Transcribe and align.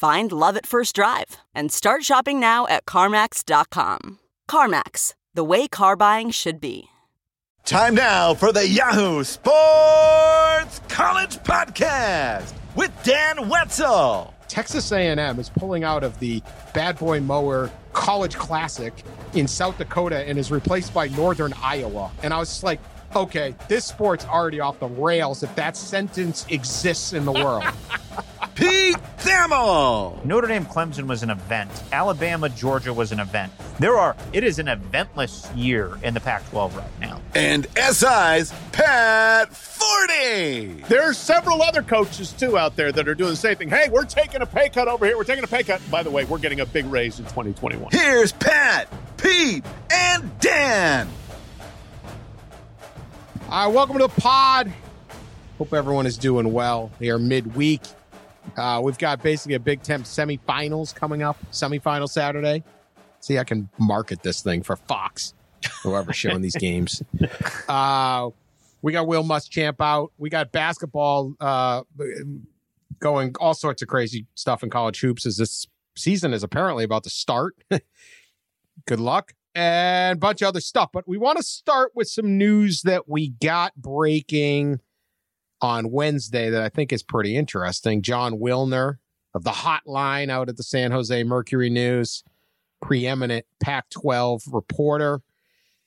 Find 0.00 0.32
love 0.32 0.56
at 0.56 0.64
first 0.64 0.94
drive 0.94 1.36
and 1.54 1.70
start 1.70 2.04
shopping 2.04 2.40
now 2.40 2.66
at 2.68 2.86
CarMax.com. 2.86 4.18
CarMax, 4.48 5.12
the 5.34 5.44
way 5.44 5.68
car 5.68 5.94
buying 5.94 6.30
should 6.30 6.58
be. 6.58 6.84
Time 7.66 7.96
now 7.96 8.32
for 8.32 8.50
the 8.50 8.66
Yahoo 8.66 9.22
Sports 9.22 10.80
College 10.88 11.36
Podcast 11.44 12.54
with 12.74 12.90
Dan 13.04 13.50
Wetzel. 13.50 14.32
Texas 14.48 14.90
A&M 14.90 15.38
is 15.38 15.50
pulling 15.50 15.84
out 15.84 16.02
of 16.02 16.18
the 16.18 16.42
Bad 16.72 16.98
Boy 16.98 17.20
Mower 17.20 17.70
College 17.92 18.36
Classic 18.36 18.94
in 19.34 19.46
South 19.46 19.76
Dakota 19.76 20.26
and 20.26 20.38
is 20.38 20.50
replaced 20.50 20.94
by 20.94 21.08
Northern 21.08 21.52
Iowa. 21.62 22.10
And 22.22 22.32
I 22.32 22.38
was 22.38 22.48
just 22.48 22.62
like, 22.62 22.80
okay, 23.14 23.54
this 23.68 23.84
sport's 23.84 24.24
already 24.24 24.60
off 24.60 24.80
the 24.80 24.88
rails 24.88 25.42
if 25.42 25.54
that 25.56 25.76
sentence 25.76 26.46
exists 26.48 27.12
in 27.12 27.26
the 27.26 27.32
world. 27.32 27.64
Pete 28.54 28.96
Thamel. 29.18 30.24
Notre 30.24 30.48
Dame 30.48 30.66
Clemson 30.66 31.06
was 31.06 31.22
an 31.22 31.30
event. 31.30 31.70
Alabama 31.92 32.48
Georgia 32.48 32.92
was 32.92 33.12
an 33.12 33.20
event. 33.20 33.52
There 33.78 33.96
are 33.96 34.16
it 34.32 34.44
is 34.44 34.58
an 34.58 34.66
eventless 34.66 35.50
year 35.56 35.98
in 36.02 36.14
the 36.14 36.20
Pac-12 36.20 36.76
right 36.76 37.00
now. 37.00 37.20
And 37.34 37.66
SI's 37.76 38.52
Pat 38.72 39.50
Forde. 39.50 40.86
There 40.88 41.02
are 41.02 41.14
several 41.14 41.62
other 41.62 41.82
coaches 41.82 42.32
too 42.32 42.58
out 42.58 42.76
there 42.76 42.92
that 42.92 43.08
are 43.08 43.14
doing 43.14 43.30
the 43.30 43.36
same 43.36 43.56
thing. 43.56 43.70
Hey, 43.70 43.88
we're 43.90 44.04
taking 44.04 44.42
a 44.42 44.46
pay 44.46 44.68
cut 44.68 44.88
over 44.88 45.06
here. 45.06 45.16
We're 45.16 45.24
taking 45.24 45.44
a 45.44 45.48
pay 45.48 45.62
cut. 45.62 45.80
By 45.90 46.02
the 46.02 46.10
way, 46.10 46.24
we're 46.24 46.38
getting 46.38 46.60
a 46.60 46.66
big 46.66 46.86
raise 46.86 47.18
in 47.18 47.24
2021. 47.26 47.92
Here's 47.92 48.32
Pat, 48.32 48.88
Pete, 49.16 49.64
and 49.90 50.38
Dan. 50.40 51.08
All 53.48 53.66
right, 53.66 53.74
welcome 53.74 53.98
to 53.98 54.06
the 54.06 54.20
pod. 54.20 54.72
Hope 55.58 55.74
everyone 55.74 56.06
is 56.06 56.16
doing 56.16 56.52
well. 56.52 56.90
They 56.98 57.10
are 57.10 57.18
midweek. 57.18 57.82
Uh, 58.56 58.80
we've 58.82 58.98
got 58.98 59.22
basically 59.22 59.54
a 59.54 59.60
Big 59.60 59.82
Ten 59.82 60.02
semifinals 60.02 60.94
coming 60.94 61.22
up, 61.22 61.38
semifinal 61.50 62.08
Saturday. 62.08 62.62
See, 63.20 63.38
I 63.38 63.44
can 63.44 63.68
market 63.78 64.22
this 64.22 64.42
thing 64.42 64.62
for 64.62 64.76
Fox, 64.76 65.34
whoever's 65.82 66.16
showing 66.16 66.42
these 66.42 66.56
games. 66.56 67.02
Uh, 67.68 68.30
we 68.82 68.92
got 68.92 69.06
Will 69.06 69.24
Muschamp 69.24 69.76
out. 69.80 70.12
We 70.18 70.30
got 70.30 70.52
basketball 70.52 71.34
uh, 71.40 71.82
going, 72.98 73.34
all 73.38 73.54
sorts 73.54 73.82
of 73.82 73.88
crazy 73.88 74.26
stuff 74.34 74.62
in 74.62 74.70
college 74.70 75.00
hoops 75.00 75.26
as 75.26 75.36
this 75.36 75.66
season 75.96 76.32
is 76.32 76.42
apparently 76.42 76.84
about 76.84 77.04
to 77.04 77.10
start. 77.10 77.54
Good 78.86 79.00
luck 79.00 79.34
and 79.54 80.16
a 80.16 80.18
bunch 80.18 80.42
of 80.42 80.48
other 80.48 80.60
stuff. 80.60 80.90
But 80.92 81.06
we 81.06 81.18
want 81.18 81.38
to 81.38 81.44
start 81.44 81.92
with 81.94 82.08
some 82.08 82.38
news 82.38 82.82
that 82.82 83.08
we 83.08 83.30
got 83.30 83.74
breaking 83.76 84.80
on 85.62 85.90
Wednesday 85.90 86.50
that 86.50 86.62
I 86.62 86.68
think 86.68 86.92
is 86.92 87.02
pretty 87.02 87.36
interesting. 87.36 88.02
Jon 88.02 88.38
Wilner 88.38 88.96
of 89.34 89.44
the 89.44 89.50
hotline 89.50 90.30
out 90.30 90.48
at 90.48 90.56
the 90.56 90.62
San 90.62 90.90
Jose 90.90 91.22
Mercury 91.24 91.70
News, 91.70 92.24
preeminent 92.80 93.46
Pac 93.60 93.90
12 93.90 94.42
reporter, 94.50 95.20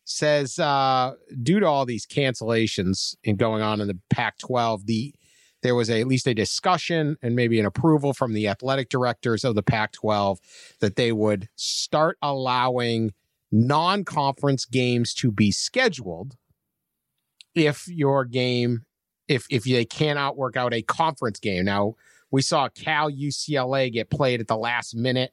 says 0.05 0.59
uh, 0.59 1.13
due 1.41 1.59
to 1.59 1.65
all 1.65 1.85
these 1.85 2.05
cancellations 2.05 3.15
and 3.25 3.37
going 3.37 3.61
on 3.61 3.81
in 3.81 3.87
the 3.87 3.99
Pac 4.09 4.37
12, 4.39 4.85
the 4.85 5.13
there 5.61 5.75
was 5.75 5.89
a, 5.89 6.01
at 6.01 6.07
least 6.07 6.27
a 6.27 6.33
discussion 6.33 7.15
and 7.21 7.37
maybe 7.37 7.57
an 7.57 7.65
approval 7.65 8.13
from 8.13 8.33
the 8.33 8.49
athletic 8.49 8.89
directors 8.89 9.45
of 9.45 9.55
the 9.55 9.63
Pac 9.63 9.93
12 9.93 10.39
that 10.81 10.97
they 10.97 11.13
would 11.13 11.47
start 11.55 12.17
allowing 12.21 13.13
non 13.49 14.03
conference 14.03 14.65
games 14.65 15.13
to 15.13 15.31
be 15.31 15.51
scheduled 15.51 16.35
if 17.55 17.87
your 17.87 18.25
game 18.25 18.85
if 19.27 19.45
if 19.49 19.63
they 19.63 19.85
cannot 19.85 20.37
work 20.37 20.57
out 20.57 20.73
a 20.73 20.81
conference 20.81 21.39
game. 21.39 21.65
Now 21.65 21.95
we 22.31 22.41
saw 22.41 22.69
Cal 22.69 23.11
UCLA 23.11 23.91
get 23.91 24.09
played 24.09 24.41
at 24.41 24.47
the 24.47 24.57
last 24.57 24.95
minute 24.95 25.31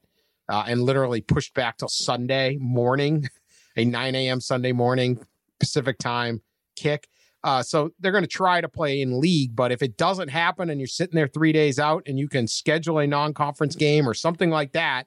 uh, 0.49 0.65
and 0.67 0.83
literally 0.83 1.21
pushed 1.21 1.55
back 1.55 1.79
till 1.79 1.89
Sunday 1.89 2.57
morning, 2.61 3.29
a 3.77 3.85
9 3.85 4.15
a.m. 4.15 4.41
Sunday 4.41 4.73
morning 4.73 5.19
Pacific 5.59 5.99
time 5.99 6.43
kick. 6.77 7.09
Uh, 7.43 7.63
so 7.63 7.91
they're 8.01 8.13
going 8.13 8.25
to 8.25 8.29
try 8.29 8.61
to 8.61 8.69
play 8.69 9.01
in 9.01 9.19
league, 9.19 9.57
but 9.57 9.73
if 9.73 9.83
it 9.83 9.97
doesn't 9.97 10.29
happen 10.29 10.69
and 10.69 10.79
you're 10.79 10.87
sitting 10.87 11.15
there 11.15 11.29
three 11.29 11.53
days 11.53 11.79
out 11.79 12.03
and 12.07 12.19
you 12.19 12.29
can 12.29 12.47
schedule 12.47 12.99
a 12.99 13.07
non-conference 13.07 13.77
game 13.77 14.07
or 14.07 14.13
something 14.13 14.51
like 14.51 14.73
that, 14.73 15.07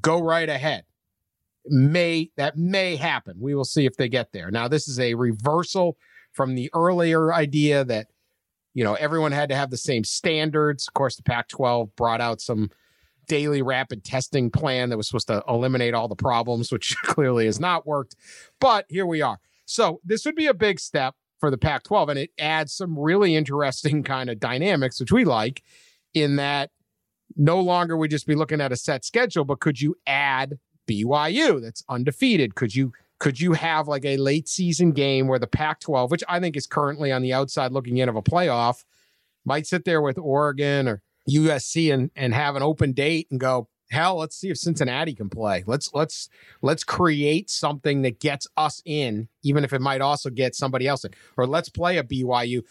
go 0.00 0.22
right 0.22 0.48
ahead. 0.48 0.84
May 1.66 2.30
that 2.38 2.56
may 2.56 2.96
happen. 2.96 3.36
We 3.38 3.54
will 3.54 3.66
see 3.66 3.84
if 3.84 3.96
they 3.96 4.08
get 4.08 4.32
there. 4.32 4.50
Now 4.50 4.68
this 4.68 4.88
is 4.88 4.98
a 4.98 5.12
reversal 5.12 5.98
from 6.38 6.54
the 6.54 6.70
earlier 6.72 7.34
idea 7.34 7.84
that 7.84 8.06
you 8.72 8.84
know 8.84 8.94
everyone 8.94 9.32
had 9.32 9.48
to 9.48 9.56
have 9.56 9.70
the 9.70 9.76
same 9.76 10.04
standards. 10.04 10.86
Of 10.86 10.94
course, 10.94 11.16
the 11.16 11.24
Pac-12 11.24 11.96
brought 11.96 12.20
out 12.20 12.40
some 12.40 12.70
daily 13.26 13.60
rapid 13.60 14.04
testing 14.04 14.48
plan 14.48 14.88
that 14.88 14.96
was 14.96 15.08
supposed 15.08 15.26
to 15.26 15.42
eliminate 15.48 15.94
all 15.94 16.06
the 16.06 16.14
problems, 16.14 16.70
which 16.72 16.96
clearly 16.98 17.46
has 17.46 17.58
not 17.58 17.88
worked. 17.88 18.14
But 18.60 18.86
here 18.88 19.04
we 19.04 19.20
are. 19.20 19.40
So 19.66 20.00
this 20.04 20.24
would 20.24 20.36
be 20.36 20.46
a 20.46 20.54
big 20.54 20.78
step 20.78 21.16
for 21.40 21.50
the 21.50 21.58
Pac-12, 21.58 22.08
and 22.08 22.18
it 22.20 22.30
adds 22.38 22.72
some 22.72 22.96
really 22.96 23.34
interesting 23.34 24.02
kind 24.14 24.30
of 24.30 24.38
dynamics, 24.38 25.00
which 25.00 25.12
we 25.12 25.24
like, 25.24 25.64
in 26.14 26.36
that 26.36 26.70
no 27.36 27.58
longer 27.60 27.96
would 27.96 28.12
just 28.12 28.28
be 28.28 28.36
looking 28.36 28.60
at 28.60 28.70
a 28.70 28.76
set 28.76 29.04
schedule, 29.04 29.44
but 29.44 29.58
could 29.58 29.80
you 29.80 29.96
add 30.06 30.58
BYU 30.88 31.60
that's 31.60 31.82
undefeated? 31.88 32.54
Could 32.54 32.76
you 32.76 32.92
could 33.18 33.40
you 33.40 33.52
have 33.52 33.88
like 33.88 34.04
a 34.04 34.16
late 34.16 34.48
season 34.48 34.92
game 34.92 35.26
where 35.26 35.38
the 35.38 35.46
Pac 35.46 35.80
12, 35.80 36.10
which 36.10 36.24
I 36.28 36.40
think 36.40 36.56
is 36.56 36.66
currently 36.66 37.10
on 37.10 37.22
the 37.22 37.32
outside 37.32 37.72
looking 37.72 37.96
in 37.98 38.08
of 38.08 38.16
a 38.16 38.22
playoff, 38.22 38.84
might 39.44 39.66
sit 39.66 39.84
there 39.84 40.00
with 40.00 40.18
Oregon 40.18 40.88
or 40.88 41.02
USC 41.28 41.92
and, 41.92 42.10
and 42.14 42.34
have 42.34 42.56
an 42.56 42.62
open 42.62 42.92
date 42.92 43.26
and 43.30 43.40
go, 43.40 43.68
hell, 43.90 44.16
let's 44.16 44.36
see 44.36 44.50
if 44.50 44.58
Cincinnati 44.58 45.14
can 45.14 45.28
play. 45.28 45.64
Let's 45.66 45.90
let's 45.94 46.28
let's 46.62 46.84
create 46.84 47.50
something 47.50 48.02
that 48.02 48.20
gets 48.20 48.46
us 48.56 48.82
in, 48.84 49.28
even 49.42 49.64
if 49.64 49.72
it 49.72 49.80
might 49.80 50.00
also 50.00 50.30
get 50.30 50.54
somebody 50.54 50.86
else 50.86 51.04
in. 51.04 51.12
Or 51.36 51.46
let's 51.46 51.68
play 51.68 51.98
a 51.98 52.04
BYU. 52.04 52.62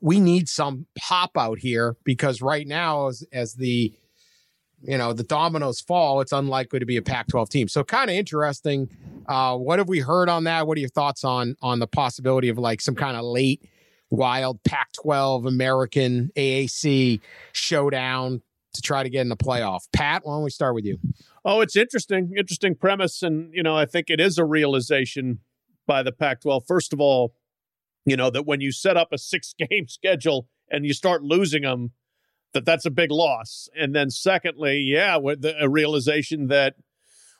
We 0.00 0.20
need 0.20 0.48
some 0.48 0.86
pop 0.98 1.36
out 1.36 1.58
here 1.58 1.96
because 2.04 2.42
right 2.42 2.66
now, 2.66 3.08
as 3.08 3.24
as 3.32 3.54
the 3.54 3.94
you 4.82 4.96
know 4.96 5.12
the 5.12 5.22
dominoes 5.22 5.80
fall, 5.80 6.20
it's 6.20 6.32
unlikely 6.32 6.78
to 6.78 6.86
be 6.86 6.96
a 6.96 7.02
Pac-12 7.02 7.48
team. 7.48 7.68
So 7.68 7.84
kind 7.84 8.10
of 8.10 8.16
interesting. 8.16 8.88
Uh, 9.26 9.56
what 9.56 9.78
have 9.78 9.88
we 9.88 10.00
heard 10.00 10.28
on 10.28 10.44
that? 10.44 10.66
What 10.66 10.76
are 10.76 10.80
your 10.80 10.88
thoughts 10.88 11.24
on 11.24 11.56
on 11.60 11.78
the 11.78 11.86
possibility 11.86 12.48
of 12.48 12.58
like 12.58 12.80
some 12.80 12.94
kind 12.94 13.16
of 13.16 13.24
late 13.24 13.62
wild 14.10 14.62
Pac-12 14.64 15.46
American 15.46 16.30
AAC 16.36 17.20
showdown 17.52 18.42
to 18.74 18.82
try 18.82 19.02
to 19.02 19.10
get 19.10 19.20
in 19.20 19.28
the 19.28 19.36
playoff? 19.36 19.82
Pat, 19.92 20.22
why 20.24 20.34
don't 20.34 20.44
we 20.44 20.50
start 20.50 20.74
with 20.74 20.84
you? 20.84 20.98
Oh, 21.44 21.60
it's 21.60 21.76
interesting, 21.76 22.32
interesting 22.36 22.74
premise, 22.74 23.22
and 23.22 23.52
you 23.54 23.62
know 23.62 23.76
I 23.76 23.86
think 23.86 24.08
it 24.08 24.20
is 24.20 24.38
a 24.38 24.44
realization 24.44 25.40
by 25.86 26.02
the 26.02 26.12
Pac-12. 26.12 26.66
First 26.66 26.92
of 26.92 27.00
all, 27.00 27.34
you 28.06 28.16
know 28.16 28.30
that 28.30 28.46
when 28.46 28.60
you 28.60 28.72
set 28.72 28.96
up 28.96 29.08
a 29.12 29.18
six-game 29.18 29.86
schedule 29.88 30.48
and 30.70 30.86
you 30.86 30.94
start 30.94 31.22
losing 31.22 31.62
them 31.62 31.92
that 32.52 32.64
that's 32.64 32.86
a 32.86 32.90
big 32.90 33.10
loss. 33.10 33.68
And 33.78 33.94
then 33.94 34.10
secondly, 34.10 34.78
yeah, 34.78 35.16
with 35.16 35.42
the, 35.42 35.54
a 35.62 35.68
realization 35.68 36.48
that 36.48 36.74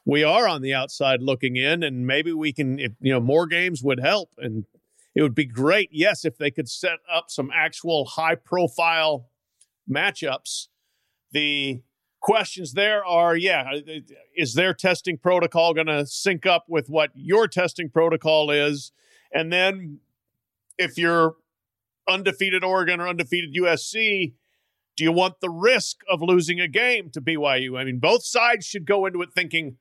we 0.04 0.24
are 0.24 0.48
on 0.48 0.62
the 0.62 0.74
outside 0.74 1.20
looking 1.22 1.56
in, 1.56 1.82
and 1.82 2.06
maybe 2.06 2.32
we 2.32 2.52
can, 2.52 2.78
if, 2.78 2.92
you 3.00 3.12
know, 3.12 3.20
more 3.20 3.46
games 3.46 3.82
would 3.82 4.00
help, 4.00 4.30
and 4.38 4.64
it 5.14 5.22
would 5.22 5.34
be 5.34 5.44
great, 5.44 5.90
yes, 5.92 6.24
if 6.24 6.38
they 6.38 6.50
could 6.50 6.68
set 6.68 6.98
up 7.12 7.26
some 7.28 7.50
actual 7.52 8.04
high 8.04 8.34
profile 8.34 9.28
matchups. 9.88 10.68
The 11.32 11.82
questions 12.20 12.72
there 12.74 13.04
are 13.04 13.36
yeah, 13.36 13.70
uh, 13.74 14.00
is 14.36 14.54
their 14.54 14.74
testing 14.74 15.18
protocol 15.18 15.74
going 15.74 15.86
to 15.86 16.06
sync 16.06 16.46
up 16.46 16.64
with 16.68 16.88
what 16.88 17.10
your 17.14 17.48
testing 17.48 17.88
protocol 17.88 18.50
is? 18.50 18.92
And 19.32 19.52
then 19.52 20.00
if 20.78 20.98
you're 20.98 21.36
undefeated 22.08 22.64
Oregon 22.64 23.00
or 23.00 23.08
undefeated 23.08 23.54
USC, 23.54 24.34
do 25.00 25.04
you 25.04 25.12
want 25.12 25.40
the 25.40 25.48
risk 25.48 26.02
of 26.10 26.20
losing 26.20 26.60
a 26.60 26.68
game 26.68 27.08
to 27.08 27.22
BYU? 27.22 27.80
I 27.80 27.84
mean, 27.84 28.00
both 28.00 28.22
sides 28.22 28.66
should 28.66 28.84
go 28.84 29.06
into 29.06 29.22
it 29.22 29.32
thinking 29.32 29.78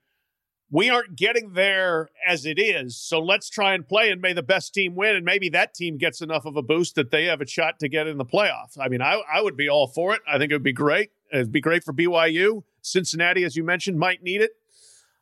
we 0.71 0.89
aren't 0.89 1.17
getting 1.17 1.51
there 1.55 2.07
as 2.25 2.45
it 2.45 2.57
is. 2.57 2.95
So 2.95 3.19
let's 3.19 3.49
try 3.49 3.73
and 3.73 3.85
play 3.85 4.11
and 4.11 4.21
may 4.21 4.31
the 4.31 4.41
best 4.41 4.73
team 4.73 4.95
win. 4.95 5.17
And 5.17 5.25
maybe 5.25 5.49
that 5.49 5.73
team 5.73 5.97
gets 5.97 6.21
enough 6.21 6.45
of 6.45 6.55
a 6.55 6.61
boost 6.61 6.95
that 6.95 7.11
they 7.11 7.25
have 7.25 7.41
a 7.41 7.45
shot 7.45 7.79
to 7.79 7.89
get 7.89 8.07
in 8.07 8.17
the 8.17 8.23
playoffs. 8.23 8.77
I 8.79 8.87
mean, 8.87 9.01
I, 9.01 9.21
I 9.29 9.41
would 9.41 9.57
be 9.57 9.67
all 9.67 9.87
for 9.87 10.13
it. 10.13 10.21
I 10.25 10.37
think 10.37 10.51
it 10.51 10.55
would 10.55 10.63
be 10.63 10.71
great. 10.71 11.11
It'd 11.33 11.51
be 11.51 11.59
great 11.59 11.83
for 11.83 11.91
BYU. 11.91 12.63
Cincinnati, 12.81 13.43
as 13.43 13.57
you 13.57 13.65
mentioned, 13.65 13.99
might 13.99 14.23
need 14.23 14.39
it. 14.39 14.51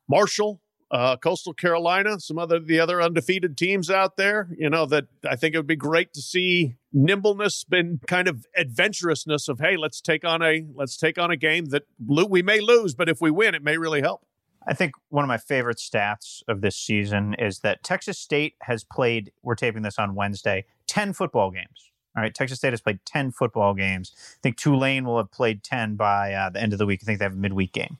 Marshall, 0.07 0.61
uh, 0.89 1.17
Coastal 1.17 1.53
Carolina, 1.53 2.19
some 2.19 2.37
other 2.37 2.59
the 2.59 2.79
other 2.79 3.01
undefeated 3.01 3.57
teams 3.57 3.89
out 3.89 4.17
there. 4.17 4.49
You 4.57 4.69
know 4.69 4.85
that 4.85 5.05
I 5.27 5.35
think 5.35 5.53
it 5.53 5.57
would 5.57 5.67
be 5.67 5.75
great 5.75 6.13
to 6.13 6.21
see 6.21 6.75
nimbleness 6.93 7.65
and 7.71 7.99
kind 8.07 8.27
of 8.27 8.45
adventurousness 8.57 9.49
of 9.49 9.59
hey, 9.59 9.77
let's 9.77 10.01
take 10.01 10.23
on 10.23 10.41
a 10.41 10.65
let's 10.75 10.97
take 10.97 11.17
on 11.17 11.31
a 11.31 11.37
game 11.37 11.65
that 11.65 11.83
we 11.99 12.41
may 12.41 12.59
lose, 12.59 12.95
but 12.95 13.09
if 13.09 13.21
we 13.21 13.31
win, 13.31 13.55
it 13.55 13.63
may 13.63 13.77
really 13.77 14.01
help. 14.01 14.25
I 14.69 14.73
think 14.73 14.93
one 15.09 15.23
of 15.23 15.29
my 15.29 15.37
favorite 15.37 15.77
stats 15.77 16.43
of 16.47 16.59
this 16.61 16.75
season 16.75 17.35
is 17.35 17.59
that 17.59 17.83
Texas 17.83 18.17
State 18.17 18.55
has 18.63 18.83
played. 18.83 19.31
We're 19.41 19.55
taping 19.55 19.81
this 19.81 19.97
on 19.97 20.15
Wednesday. 20.15 20.65
Ten 20.87 21.13
football 21.13 21.51
games. 21.51 21.91
All 22.15 22.23
right, 22.23 22.33
Texas 22.33 22.57
State 22.57 22.73
has 22.73 22.81
played 22.81 22.99
10 23.05 23.29
football 23.29 23.75
games. 23.75 24.11
I 24.15 24.39
think 24.41 24.57
Tulane 24.57 25.05
will 25.05 25.17
have 25.17 25.29
played 25.29 25.63
10 25.63 25.97
by 25.97 26.33
uh, 26.33 26.49
the 26.49 26.59
end 26.59 26.73
of 26.73 26.79
the 26.79 26.87
week. 26.87 27.01
I 27.03 27.05
think 27.05 27.19
they 27.19 27.25
have 27.25 27.33
a 27.33 27.37
midweek 27.37 27.73
game. 27.73 27.99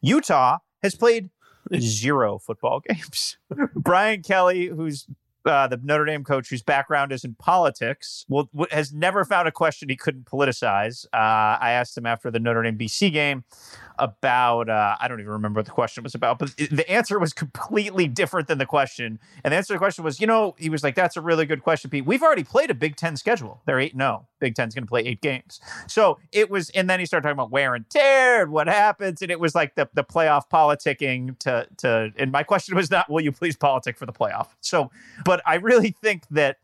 Utah 0.00 0.58
has 0.80 0.94
played 0.94 1.30
zero 1.78 2.38
football 2.38 2.80
games. 2.80 3.36
Brian 3.74 4.22
Kelly, 4.22 4.66
who's 4.66 5.06
uh, 5.44 5.66
the 5.66 5.80
Notre 5.82 6.04
Dame 6.04 6.24
coach 6.24 6.50
whose 6.50 6.62
background 6.62 7.12
is 7.12 7.24
in 7.24 7.34
politics, 7.34 8.24
will, 8.28 8.48
has 8.70 8.92
never 8.92 9.24
found 9.24 9.48
a 9.48 9.52
question 9.52 9.88
he 9.88 9.96
couldn't 9.96 10.26
politicize. 10.26 11.06
Uh, 11.06 11.58
I 11.60 11.72
asked 11.72 11.96
him 11.96 12.06
after 12.06 12.30
the 12.30 12.38
Notre 12.38 12.62
Dame 12.62 12.76
BC 12.76 13.12
game 13.12 13.44
about, 13.98 14.68
uh, 14.68 14.96
I 15.00 15.08
don't 15.08 15.20
even 15.20 15.32
remember 15.32 15.58
what 15.58 15.66
the 15.66 15.72
question 15.72 16.04
was 16.04 16.14
about, 16.14 16.38
but 16.38 16.56
the 16.56 16.88
answer 16.88 17.18
was 17.18 17.32
completely 17.32 18.06
different 18.06 18.48
than 18.48 18.58
the 18.58 18.66
question. 18.66 19.18
And 19.42 19.52
the 19.52 19.56
answer 19.56 19.68
to 19.68 19.72
the 19.74 19.78
question 19.78 20.04
was, 20.04 20.20
you 20.20 20.26
know, 20.26 20.54
he 20.58 20.70
was 20.70 20.84
like, 20.84 20.94
that's 20.94 21.16
a 21.16 21.20
really 21.20 21.46
good 21.46 21.62
question, 21.62 21.90
Pete. 21.90 22.06
We've 22.06 22.22
already 22.22 22.44
played 22.44 22.70
a 22.70 22.74
Big 22.74 22.96
Ten 22.96 23.16
schedule. 23.16 23.62
They're 23.66 23.80
8 23.80 23.96
0. 23.96 24.26
Big 24.38 24.54
Ten's 24.54 24.74
going 24.74 24.84
to 24.84 24.88
play 24.88 25.02
eight 25.02 25.20
games. 25.20 25.60
So 25.86 26.18
it 26.32 26.50
was, 26.50 26.70
and 26.70 26.88
then 26.88 27.00
he 27.00 27.06
started 27.06 27.22
talking 27.22 27.38
about 27.38 27.50
wear 27.50 27.74
and 27.74 27.88
tear 27.90 28.42
and 28.42 28.52
what 28.52 28.66
happens. 28.66 29.22
And 29.22 29.30
it 29.30 29.40
was 29.40 29.54
like 29.54 29.74
the, 29.74 29.88
the 29.94 30.04
playoff 30.04 30.42
politicking 30.52 31.38
to, 31.40 31.66
to, 31.78 32.12
and 32.16 32.32
my 32.32 32.42
question 32.42 32.76
was 32.76 32.90
not, 32.90 33.10
will 33.10 33.22
you 33.22 33.32
please 33.32 33.56
politic 33.56 33.96
for 33.96 34.06
the 34.06 34.12
playoff? 34.12 34.48
So, 34.60 34.90
but 35.24 35.42
I 35.46 35.56
really 35.56 35.90
think 35.90 36.24
that 36.30 36.58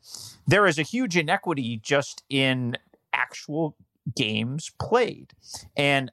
there 0.46 0.66
is 0.66 0.78
a 0.78 0.82
huge 0.82 1.16
inequity 1.16 1.80
just 1.82 2.22
in 2.28 2.76
actual 3.12 3.76
games 4.14 4.70
played. 4.78 5.32
And 5.76 6.10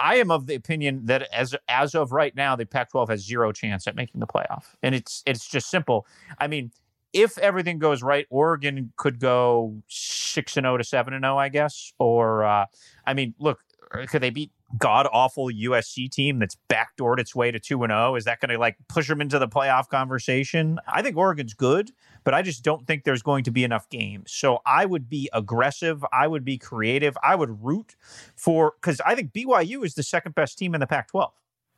I 0.00 0.16
am 0.16 0.30
of 0.30 0.46
the 0.46 0.54
opinion 0.54 1.06
that 1.06 1.28
as 1.32 1.54
as 1.68 1.94
of 1.94 2.10
right 2.10 2.34
now, 2.34 2.56
the 2.56 2.64
Pac-12 2.64 3.10
has 3.10 3.24
zero 3.24 3.52
chance 3.52 3.86
at 3.86 3.94
making 3.94 4.20
the 4.20 4.26
playoff, 4.26 4.64
and 4.82 4.94
it's 4.94 5.22
it's 5.26 5.46
just 5.46 5.70
simple. 5.70 6.06
I 6.38 6.46
mean, 6.46 6.72
if 7.12 7.38
everything 7.38 7.78
goes 7.78 8.02
right, 8.02 8.26
Oregon 8.30 8.92
could 8.96 9.18
go 9.20 9.82
six 9.88 10.56
and 10.56 10.64
zero 10.64 10.74
oh 10.74 10.76
to 10.78 10.84
seven 10.84 11.14
and 11.14 11.24
zero, 11.24 11.34
oh, 11.34 11.38
I 11.38 11.48
guess. 11.48 11.92
Or 11.98 12.44
uh, 12.44 12.66
I 13.06 13.14
mean, 13.14 13.34
look, 13.38 13.60
could 14.08 14.22
they 14.22 14.30
beat 14.30 14.52
god 14.78 15.08
awful 15.12 15.46
USC 15.46 16.08
team 16.10 16.38
that's 16.38 16.56
backdoored 16.68 17.18
its 17.18 17.34
way 17.34 17.50
to 17.50 17.58
2 17.58 17.82
and 17.82 17.90
0? 17.90 18.14
Is 18.14 18.24
that 18.24 18.40
going 18.40 18.50
to 18.50 18.58
like 18.58 18.76
push 18.88 19.08
them 19.08 19.20
into 19.20 19.38
the 19.38 19.48
playoff 19.48 19.88
conversation? 19.88 20.78
I 20.86 21.02
think 21.02 21.16
Oregon's 21.16 21.54
good, 21.54 21.90
but 22.24 22.34
I 22.34 22.42
just 22.42 22.62
don't 22.62 22.86
think 22.86 23.04
there's 23.04 23.22
going 23.22 23.44
to 23.44 23.50
be 23.50 23.64
enough 23.64 23.88
games. 23.88 24.32
So 24.32 24.60
I 24.64 24.86
would 24.86 25.08
be 25.08 25.28
aggressive, 25.32 26.04
I 26.12 26.28
would 26.28 26.44
be 26.44 26.56
creative, 26.56 27.16
I 27.22 27.34
would 27.34 27.64
root 27.64 27.96
for 28.36 28.74
cuz 28.80 29.00
I 29.04 29.14
think 29.14 29.32
BYU 29.32 29.84
is 29.84 29.94
the 29.94 30.02
second 30.04 30.34
best 30.34 30.56
team 30.58 30.74
in 30.74 30.80
the 30.80 30.86
Pac-12. 30.86 31.30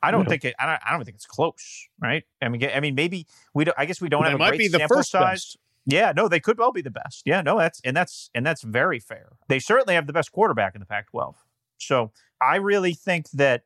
I 0.02 0.10
don't 0.10 0.28
think 0.28 0.44
it. 0.44 0.54
I 0.58 0.66
don't, 0.66 0.80
I 0.86 0.92
don't 0.92 1.04
think 1.04 1.14
it's 1.14 1.26
close, 1.26 1.88
right? 2.00 2.24
I 2.40 2.48
mean, 2.48 2.68
I 2.74 2.80
mean, 2.80 2.94
maybe 2.94 3.26
we. 3.54 3.64
Don't, 3.64 3.78
I 3.78 3.86
guess 3.86 4.00
we 4.00 4.08
don't 4.08 4.24
have 4.24 4.34
a 4.34 4.38
might 4.38 4.58
be 4.58 4.68
the 4.68 4.86
first 4.88 5.10
size. 5.10 5.22
best. 5.22 5.58
Yeah, 5.84 6.12
no, 6.14 6.28
they 6.28 6.40
could 6.40 6.58
well 6.58 6.72
be 6.72 6.82
the 6.82 6.90
best. 6.90 7.22
Yeah, 7.24 7.40
no, 7.42 7.58
that's 7.58 7.80
and 7.84 7.96
that's 7.96 8.30
and 8.34 8.46
that's 8.46 8.62
very 8.62 9.00
fair. 9.00 9.32
They 9.48 9.58
certainly 9.58 9.94
have 9.94 10.06
the 10.06 10.12
best 10.12 10.32
quarterback 10.32 10.74
in 10.74 10.80
the 10.80 10.86
Pac-12. 10.86 11.34
So 11.78 12.12
I 12.40 12.56
really 12.56 12.94
think 12.94 13.30
that 13.30 13.64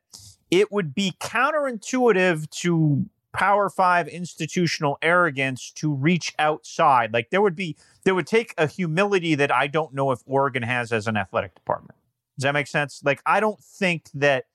it 0.51 0.73
would 0.73 0.95
be 0.95 1.13
counterintuitive 1.21 2.49
to 2.63 3.07
Power 3.33 3.69
Five 3.69 4.09
institutional 4.09 4.97
arrogance 5.03 5.71
to 5.73 5.93
reach 5.93 6.35
outside. 6.39 7.13
Like 7.13 7.31
there 7.31 7.43
would 7.43 7.57
be, 7.57 7.77
there 8.05 8.15
would 8.15 8.27
take 8.27 8.55
a 8.57 8.67
humility 8.67 9.35
that 9.35 9.53
I 9.53 9.67
don't 9.67 9.93
know 9.93 10.11
if 10.11 10.21
Oregon 10.25 10.63
has 10.63 10.93
as 10.93 11.07
an 11.07 11.17
athletic 11.19 11.55
department. 11.55 11.99
Does 12.39 12.45
that 12.45 12.53
make 12.53 12.67
sense? 12.67 13.03
Like 13.05 13.21
I 13.27 13.41
don't 13.41 13.63
think 13.63 14.09
that 14.15 14.47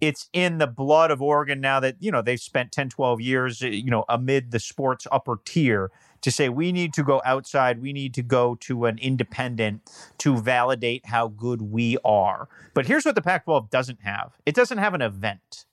it's 0.00 0.28
in 0.32 0.58
the 0.58 0.66
blood 0.66 1.10
of 1.10 1.20
Oregon 1.20 1.60
now 1.60 1.80
that, 1.80 1.96
you 2.00 2.10
know, 2.10 2.22
they've 2.22 2.40
spent 2.40 2.72
10, 2.72 2.90
12 2.90 3.20
years, 3.20 3.62
eh, 3.62 3.68
you 3.68 3.90
know, 3.90 4.04
amid 4.08 4.50
the 4.50 4.60
sports 4.60 5.06
upper 5.10 5.40
tier 5.44 5.90
to 6.20 6.30
say 6.30 6.48
we 6.48 6.72
need 6.72 6.92
to 6.94 7.02
go 7.02 7.22
outside, 7.24 7.80
we 7.80 7.92
need 7.92 8.14
to 8.14 8.22
go 8.22 8.54
to 8.56 8.86
an 8.86 8.98
independent 8.98 9.90
to 10.18 10.36
validate 10.36 11.06
how 11.06 11.28
good 11.28 11.62
we 11.62 11.96
are. 12.04 12.48
But 12.74 12.86
here's 12.86 13.04
what 13.04 13.14
the 13.14 13.22
Pac 13.22 13.44
12 13.44 13.70
doesn't 13.70 14.02
have 14.02 14.32
it 14.46 14.54
doesn't 14.54 14.78
have 14.78 14.94
an 14.94 15.02
event. 15.02 15.66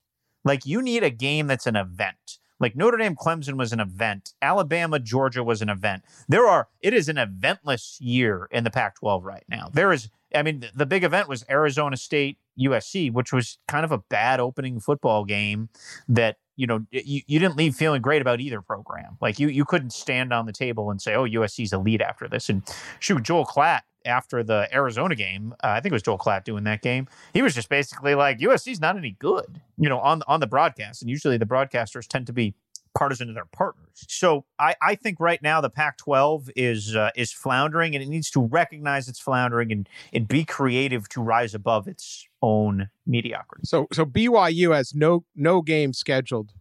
Like 0.44 0.66
you 0.66 0.82
need 0.82 1.02
a 1.02 1.10
game 1.10 1.46
that's 1.46 1.66
an 1.66 1.76
event. 1.76 2.38
Like 2.58 2.74
Notre 2.74 2.96
Dame 2.96 3.16
Clemson 3.16 3.58
was 3.58 3.72
an 3.72 3.80
event. 3.80 4.32
Alabama 4.40 4.98
Georgia 4.98 5.44
was 5.44 5.60
an 5.60 5.68
event. 5.68 6.04
There 6.28 6.46
are 6.46 6.68
it 6.80 6.94
is 6.94 7.08
an 7.08 7.16
eventless 7.16 7.96
year 8.00 8.48
in 8.50 8.64
the 8.64 8.70
Pac-12 8.70 9.22
right 9.24 9.44
now. 9.48 9.68
There 9.72 9.92
is 9.92 10.08
I 10.34 10.42
mean 10.42 10.64
the 10.74 10.86
big 10.86 11.04
event 11.04 11.28
was 11.28 11.44
Arizona 11.50 11.96
State 11.96 12.38
USC, 12.58 13.12
which 13.12 13.32
was 13.32 13.58
kind 13.68 13.84
of 13.84 13.92
a 13.92 13.98
bad 13.98 14.40
opening 14.40 14.80
football 14.80 15.24
game 15.24 15.68
that 16.08 16.36
you 16.56 16.66
know 16.66 16.84
you, 16.90 17.22
you 17.26 17.38
didn't 17.38 17.56
leave 17.56 17.74
feeling 17.74 18.02
great 18.02 18.22
about 18.22 18.40
either 18.40 18.62
program. 18.62 19.16
Like 19.20 19.38
you 19.38 19.48
you 19.48 19.64
couldn't 19.64 19.90
stand 19.90 20.32
on 20.32 20.46
the 20.46 20.52
table 20.52 20.90
and 20.90 21.00
say, 21.00 21.14
"Oh, 21.14 21.24
USC's 21.24 21.72
a 21.72 21.78
lead 21.78 22.02
after 22.02 22.28
this." 22.28 22.48
And 22.48 22.62
shoot, 23.00 23.22
Joel 23.22 23.46
Klatt 23.46 23.82
after 24.04 24.42
the 24.42 24.68
Arizona 24.72 25.14
game, 25.16 25.52
uh, 25.64 25.68
I 25.68 25.80
think 25.80 25.92
it 25.92 25.96
was 25.96 26.02
Joel 26.02 26.18
Klatt 26.18 26.44
doing 26.44 26.64
that 26.64 26.80
game. 26.80 27.08
He 27.34 27.42
was 27.42 27.54
just 27.54 27.68
basically 27.68 28.14
like, 28.14 28.38
"USC's 28.38 28.80
not 28.80 28.96
any 28.96 29.12
good," 29.18 29.60
you 29.76 29.88
know, 29.88 30.00
on 30.00 30.22
on 30.26 30.40
the 30.40 30.46
broadcast. 30.46 31.02
And 31.02 31.10
usually 31.10 31.36
the 31.36 31.46
broadcasters 31.46 32.06
tend 32.06 32.26
to 32.26 32.32
be 32.32 32.54
partisan 32.96 33.28
to 33.28 33.32
their 33.34 33.44
partners. 33.44 34.04
So 34.08 34.44
I, 34.58 34.74
I 34.80 34.94
think 34.94 35.20
right 35.20 35.42
now 35.42 35.60
the 35.60 35.70
Pac-12 35.70 36.50
is 36.56 36.96
uh, 36.96 37.10
is 37.14 37.32
floundering, 37.32 37.94
and 37.94 38.02
it 38.02 38.08
needs 38.08 38.30
to 38.30 38.40
recognize 38.40 39.08
it's 39.08 39.20
floundering 39.20 39.70
and 39.70 39.88
and 40.12 40.26
be 40.26 40.44
creative 40.44 41.08
to 41.10 41.22
rise 41.22 41.54
above 41.54 41.86
its 41.86 42.25
own 42.42 42.88
mediocrity. 43.06 43.62
So 43.64 43.86
so 43.92 44.04
BYU 44.04 44.74
has 44.74 44.94
no 44.94 45.24
no 45.34 45.62
game 45.62 45.92
scheduled 45.92 46.52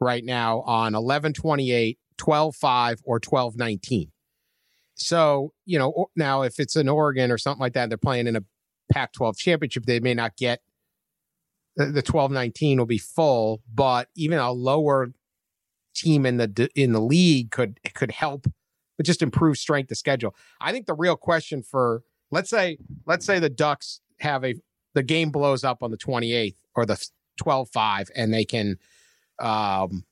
right 0.00 0.24
now 0.24 0.62
on 0.62 0.94
11-28, 0.94 1.96
12-5, 2.18 3.00
or 3.04 3.20
12-19. 3.20 4.08
So, 4.94 5.52
you 5.64 5.78
know, 5.78 6.06
now 6.16 6.42
if 6.42 6.58
it's 6.58 6.74
in 6.74 6.88
Oregon 6.88 7.30
or 7.30 7.38
something 7.38 7.60
like 7.60 7.74
that, 7.74 7.88
they're 7.88 7.98
playing 7.98 8.26
in 8.26 8.36
a 8.36 8.42
Pac 8.92 9.12
12 9.12 9.36
championship, 9.36 9.86
they 9.86 10.00
may 10.00 10.12
not 10.12 10.36
get 10.36 10.60
the 11.76 12.02
12 12.02 12.30
19 12.30 12.78
will 12.78 12.86
be 12.86 12.98
full, 12.98 13.62
but 13.72 14.08
even 14.14 14.38
a 14.38 14.52
lower 14.52 15.12
team 15.94 16.26
in 16.26 16.36
the 16.36 16.68
in 16.74 16.92
the 16.92 17.00
league 17.00 17.50
could 17.50 17.78
could 17.94 18.10
help 18.10 18.46
but 18.96 19.06
just 19.06 19.22
improve 19.22 19.56
strength 19.58 19.90
of 19.90 19.96
schedule. 19.96 20.34
I 20.60 20.72
think 20.72 20.86
the 20.86 20.94
real 20.94 21.16
question 21.16 21.62
for 21.62 22.02
let's 22.30 22.50
say 22.50 22.78
let's 23.06 23.24
say 23.24 23.38
the 23.38 23.50
Ducks 23.50 24.00
have 24.20 24.44
a 24.44 24.54
the 24.94 25.02
game 25.02 25.30
blows 25.30 25.64
up 25.64 25.82
on 25.82 25.90
the 25.90 25.96
28th 25.96 26.56
or 26.74 26.86
the 26.86 27.04
12-5 27.42 28.10
and 28.14 28.32
they 28.32 28.44
can 28.44 28.78
um, 29.40 30.04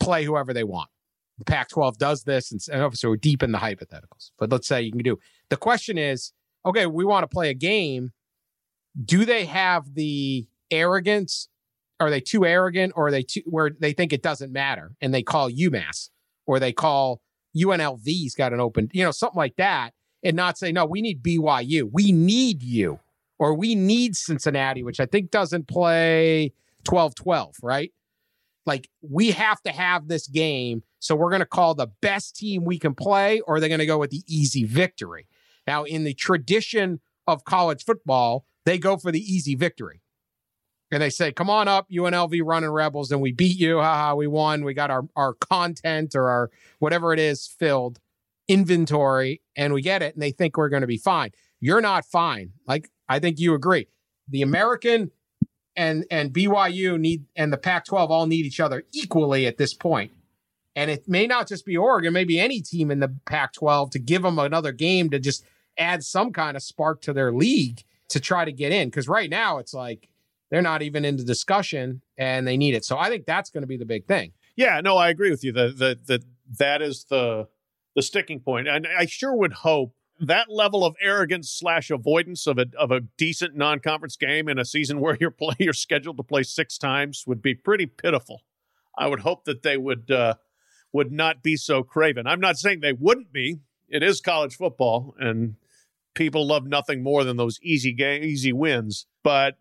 play 0.00 0.24
whoever 0.24 0.52
they 0.52 0.64
want. 0.64 0.90
The 1.38 1.44
Pac-12 1.44 1.96
does 1.96 2.24
this 2.24 2.52
and, 2.52 2.60
and 2.72 2.82
obviously 2.82 3.08
we're 3.08 3.16
deep 3.16 3.42
in 3.42 3.52
the 3.52 3.58
hypotheticals. 3.58 4.30
But 4.38 4.50
let's 4.50 4.68
say 4.68 4.82
you 4.82 4.92
can 4.92 5.02
do. 5.02 5.18
The 5.48 5.56
question 5.56 5.98
is, 5.98 6.32
okay, 6.64 6.86
we 6.86 7.04
want 7.04 7.24
to 7.24 7.28
play 7.28 7.50
a 7.50 7.54
game. 7.54 8.12
Do 9.04 9.24
they 9.24 9.44
have 9.46 9.94
the 9.94 10.46
arrogance 10.70 11.48
are 12.00 12.10
they 12.10 12.20
too 12.20 12.44
arrogant 12.44 12.92
or 12.96 13.08
are 13.08 13.10
they 13.10 13.22
too 13.22 13.42
where 13.46 13.70
they 13.70 13.92
think 13.92 14.12
it 14.12 14.22
doesn't 14.22 14.52
matter 14.52 14.92
and 15.00 15.14
they 15.14 15.22
call 15.22 15.50
UMass 15.50 16.10
or 16.46 16.58
they 16.58 16.72
call 16.72 17.20
UNLV's 17.56 18.34
got 18.34 18.52
an 18.52 18.60
open, 18.60 18.90
you 18.92 19.04
know, 19.04 19.10
something 19.10 19.38
like 19.38 19.56
that, 19.56 19.92
and 20.22 20.36
not 20.36 20.58
say, 20.58 20.72
no, 20.72 20.84
we 20.84 21.00
need 21.02 21.22
BYU. 21.22 21.88
We 21.92 22.12
need 22.12 22.62
you. 22.62 22.98
Or 23.38 23.54
we 23.54 23.74
need 23.74 24.16
Cincinnati, 24.16 24.82
which 24.82 25.00
I 25.00 25.06
think 25.06 25.30
doesn't 25.30 25.68
play 25.68 26.52
12 26.84 27.14
12, 27.14 27.56
right? 27.62 27.92
Like 28.66 28.88
we 29.02 29.32
have 29.32 29.60
to 29.62 29.72
have 29.72 30.08
this 30.08 30.26
game. 30.26 30.82
So 31.00 31.14
we're 31.14 31.30
going 31.30 31.40
to 31.40 31.46
call 31.46 31.74
the 31.74 31.88
best 32.00 32.36
team 32.36 32.64
we 32.64 32.78
can 32.78 32.94
play, 32.94 33.40
or 33.40 33.60
they're 33.60 33.68
going 33.68 33.78
to 33.80 33.86
go 33.86 33.98
with 33.98 34.10
the 34.10 34.22
easy 34.26 34.64
victory. 34.64 35.26
Now, 35.66 35.84
in 35.84 36.04
the 36.04 36.14
tradition 36.14 37.00
of 37.26 37.44
college 37.44 37.84
football, 37.84 38.46
they 38.64 38.78
go 38.78 38.96
for 38.96 39.12
the 39.12 39.20
easy 39.20 39.54
victory 39.54 40.00
and 40.90 41.02
they 41.02 41.10
say, 41.10 41.32
"Come 41.32 41.50
on 41.50 41.68
up, 41.68 41.88
UNLV 41.90 42.40
running 42.44 42.70
Rebels," 42.70 43.10
and 43.10 43.20
we 43.20 43.32
beat 43.32 43.58
you. 43.58 43.78
Haha, 43.78 44.14
we 44.14 44.26
won. 44.26 44.64
We 44.64 44.74
got 44.74 44.90
our 44.90 45.02
our 45.16 45.34
content 45.34 46.14
or 46.14 46.28
our 46.28 46.50
whatever 46.78 47.12
it 47.12 47.18
is 47.18 47.46
filled 47.46 47.98
inventory, 48.46 49.42
and 49.56 49.72
we 49.72 49.82
get 49.82 50.02
it, 50.02 50.14
and 50.14 50.22
they 50.22 50.30
think 50.30 50.56
we're 50.56 50.68
going 50.68 50.82
to 50.82 50.86
be 50.86 50.98
fine. 50.98 51.30
You're 51.60 51.80
not 51.80 52.04
fine. 52.04 52.52
Like 52.66 52.90
I 53.08 53.18
think 53.18 53.38
you 53.38 53.54
agree. 53.54 53.88
The 54.28 54.42
American 54.42 55.10
and 55.76 56.04
and 56.10 56.32
BYU 56.32 56.98
need 56.98 57.24
and 57.36 57.52
the 57.52 57.58
Pac-12 57.58 58.10
all 58.10 58.26
need 58.26 58.46
each 58.46 58.60
other 58.60 58.84
equally 58.92 59.46
at 59.46 59.58
this 59.58 59.74
point. 59.74 60.12
And 60.76 60.90
it 60.90 61.08
may 61.08 61.26
not 61.26 61.46
just 61.46 61.64
be 61.64 61.76
Oregon, 61.76 62.12
maybe 62.12 62.40
any 62.40 62.60
team 62.60 62.90
in 62.90 62.98
the 62.98 63.14
Pac-12 63.26 63.92
to 63.92 63.98
give 63.98 64.22
them 64.22 64.38
another 64.38 64.72
game 64.72 65.08
to 65.10 65.20
just 65.20 65.44
add 65.78 66.02
some 66.02 66.32
kind 66.32 66.56
of 66.56 66.62
spark 66.62 67.00
to 67.02 67.12
their 67.12 67.32
league 67.32 67.82
to 68.08 68.18
try 68.20 68.44
to 68.44 68.52
get 68.52 68.72
in. 68.72 68.88
Because 68.88 69.08
right 69.08 69.30
now 69.30 69.58
it's 69.58 69.74
like 69.74 70.08
they're 70.50 70.62
not 70.62 70.82
even 70.82 71.04
in 71.04 71.16
the 71.16 71.24
discussion 71.24 72.02
and 72.18 72.46
they 72.46 72.56
need 72.56 72.74
it. 72.74 72.84
So 72.84 72.98
I 72.98 73.08
think 73.08 73.26
that's 73.26 73.50
going 73.50 73.62
to 73.62 73.68
be 73.68 73.76
the 73.76 73.84
big 73.84 74.06
thing. 74.06 74.32
Yeah, 74.56 74.80
no, 74.80 74.96
I 74.96 75.08
agree 75.08 75.30
with 75.30 75.44
you. 75.44 75.52
The 75.52 75.68
the 75.68 75.98
the 76.04 76.22
that 76.58 76.82
is 76.82 77.04
the 77.08 77.48
the 77.94 78.02
sticking 78.02 78.40
point. 78.40 78.68
And 78.68 78.86
I 78.86 79.06
sure 79.06 79.34
would 79.34 79.52
hope 79.52 79.94
that 80.20 80.50
level 80.50 80.84
of 80.84 80.94
arrogance 81.00 81.50
slash 81.50 81.90
avoidance 81.90 82.46
of 82.46 82.58
a 82.58 82.66
of 82.78 82.90
a 82.90 83.00
decent 83.16 83.56
non 83.56 83.80
conference 83.80 84.16
game 84.16 84.48
in 84.48 84.58
a 84.58 84.64
season 84.64 85.00
where 85.00 85.16
you're 85.20 85.30
play 85.30 85.56
you're 85.58 85.72
scheduled 85.72 86.16
to 86.16 86.22
play 86.22 86.42
six 86.42 86.78
times 86.78 87.24
would 87.26 87.42
be 87.42 87.54
pretty 87.54 87.86
pitiful. 87.86 88.42
I 88.96 89.08
would 89.08 89.20
hope 89.20 89.44
that 89.44 89.62
they 89.62 89.76
would 89.76 90.10
uh, 90.10 90.34
would 90.92 91.10
not 91.10 91.42
be 91.42 91.56
so 91.56 91.82
craven. 91.82 92.26
I'm 92.26 92.40
not 92.40 92.56
saying 92.56 92.80
they 92.80 92.92
wouldn't 92.92 93.32
be. 93.32 93.60
It 93.88 94.02
is 94.02 94.20
college 94.20 94.56
football, 94.56 95.14
and 95.18 95.56
people 96.14 96.46
love 96.46 96.66
nothing 96.66 97.02
more 97.02 97.24
than 97.24 97.36
those 97.36 97.58
easy 97.62 97.92
game, 97.92 98.22
easy 98.22 98.52
wins. 98.52 99.06
But 99.22 99.56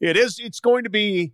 it 0.00 0.16
is 0.16 0.38
it's 0.38 0.60
going 0.60 0.84
to 0.84 0.90
be 0.90 1.32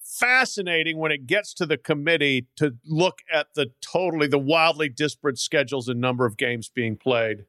fascinating 0.00 0.98
when 0.98 1.12
it 1.12 1.26
gets 1.26 1.54
to 1.54 1.66
the 1.66 1.78
committee 1.78 2.46
to 2.56 2.74
look 2.84 3.20
at 3.32 3.48
the 3.54 3.70
totally 3.80 4.26
the 4.26 4.38
wildly 4.38 4.88
disparate 4.88 5.38
schedules 5.38 5.88
and 5.88 6.00
number 6.00 6.26
of 6.26 6.36
games 6.36 6.68
being 6.68 6.96
played. 6.96 7.44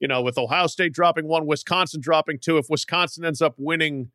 You 0.00 0.08
know, 0.08 0.20
with 0.20 0.36
Ohio 0.36 0.66
State 0.66 0.92
dropping 0.92 1.26
one, 1.26 1.46
Wisconsin 1.46 2.00
dropping 2.00 2.38
two. 2.38 2.58
If 2.58 2.66
Wisconsin 2.68 3.24
ends 3.24 3.40
up 3.40 3.54
winning 3.56 4.10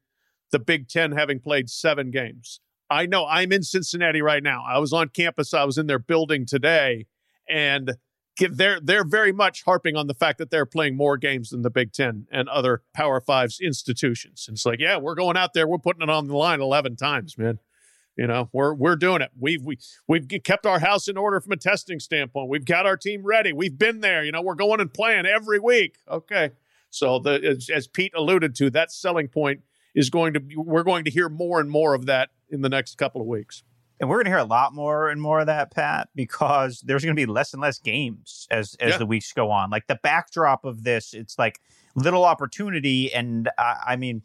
the 0.51 0.59
Big 0.59 0.87
Ten, 0.87 1.13
having 1.13 1.39
played 1.39 1.69
seven 1.69 2.11
games, 2.11 2.59
I 2.89 3.05
know 3.05 3.25
I'm 3.25 3.51
in 3.51 3.63
Cincinnati 3.63 4.21
right 4.21 4.43
now. 4.43 4.63
I 4.67 4.77
was 4.77 4.93
on 4.93 5.09
campus. 5.09 5.53
I 5.53 5.63
was 5.63 5.77
in 5.77 5.87
their 5.87 5.99
building 5.99 6.45
today, 6.45 7.07
and 7.49 7.95
they're 8.37 8.79
they're 8.79 9.03
very 9.03 9.31
much 9.31 9.63
harping 9.63 9.95
on 9.95 10.07
the 10.07 10.13
fact 10.13 10.37
that 10.37 10.51
they're 10.51 10.65
playing 10.65 10.97
more 10.97 11.17
games 11.17 11.49
than 11.49 11.61
the 11.61 11.69
Big 11.69 11.93
Ten 11.93 12.27
and 12.31 12.47
other 12.49 12.81
Power 12.93 13.19
Fives 13.19 13.59
institutions. 13.59 14.45
And 14.47 14.55
it's 14.55 14.65
like, 14.65 14.79
yeah, 14.79 14.97
we're 14.97 15.15
going 15.15 15.37
out 15.37 15.53
there, 15.53 15.67
we're 15.67 15.77
putting 15.77 16.01
it 16.01 16.09
on 16.09 16.27
the 16.27 16.35
line 16.35 16.61
eleven 16.61 16.95
times, 16.95 17.37
man. 17.37 17.59
You 18.17 18.27
know, 18.27 18.49
we're 18.51 18.73
we're 18.73 18.97
doing 18.97 19.21
it. 19.21 19.31
We've 19.39 19.63
we 19.63 19.77
we've 20.07 20.27
kept 20.43 20.65
our 20.65 20.79
house 20.79 21.07
in 21.07 21.17
order 21.17 21.39
from 21.39 21.53
a 21.53 21.57
testing 21.57 21.99
standpoint. 21.99 22.49
We've 22.49 22.65
got 22.65 22.85
our 22.85 22.97
team 22.97 23.23
ready. 23.23 23.53
We've 23.53 23.77
been 23.77 24.01
there. 24.01 24.23
You 24.23 24.31
know, 24.31 24.41
we're 24.41 24.55
going 24.55 24.81
and 24.81 24.93
playing 24.93 25.25
every 25.25 25.59
week. 25.59 25.97
Okay, 26.09 26.51
so 26.89 27.19
the 27.19 27.41
as, 27.41 27.69
as 27.69 27.87
Pete 27.87 28.13
alluded 28.15 28.53
to, 28.55 28.69
that 28.71 28.91
selling 28.91 29.27
point 29.27 29.61
is 29.95 30.09
going 30.09 30.33
to 30.33 30.39
be, 30.39 30.55
we're 30.55 30.83
going 30.83 31.05
to 31.05 31.11
hear 31.11 31.29
more 31.29 31.59
and 31.59 31.69
more 31.69 31.93
of 31.93 32.05
that 32.05 32.29
in 32.49 32.61
the 32.61 32.69
next 32.69 32.97
couple 32.97 33.21
of 33.21 33.27
weeks. 33.27 33.63
And 33.99 34.09
we're 34.09 34.17
going 34.17 34.25
to 34.25 34.31
hear 34.31 34.39
a 34.39 34.43
lot 34.43 34.73
more 34.73 35.09
and 35.09 35.21
more 35.21 35.41
of 35.41 35.45
that, 35.45 35.71
Pat, 35.71 36.09
because 36.15 36.81
there's 36.81 37.03
going 37.03 37.15
to 37.15 37.19
be 37.19 37.31
less 37.31 37.53
and 37.53 37.61
less 37.61 37.77
games 37.77 38.47
as 38.51 38.75
as 38.79 38.91
yeah. 38.91 38.97
the 38.97 39.05
weeks 39.05 39.31
go 39.31 39.51
on. 39.51 39.69
Like 39.69 39.87
the 39.87 39.99
backdrop 40.01 40.65
of 40.65 40.83
this, 40.83 41.13
it's 41.13 41.37
like 41.37 41.59
little 41.95 42.25
opportunity, 42.25 43.13
and 43.13 43.49
uh, 43.57 43.75
I 43.85 43.95
mean, 43.95 44.23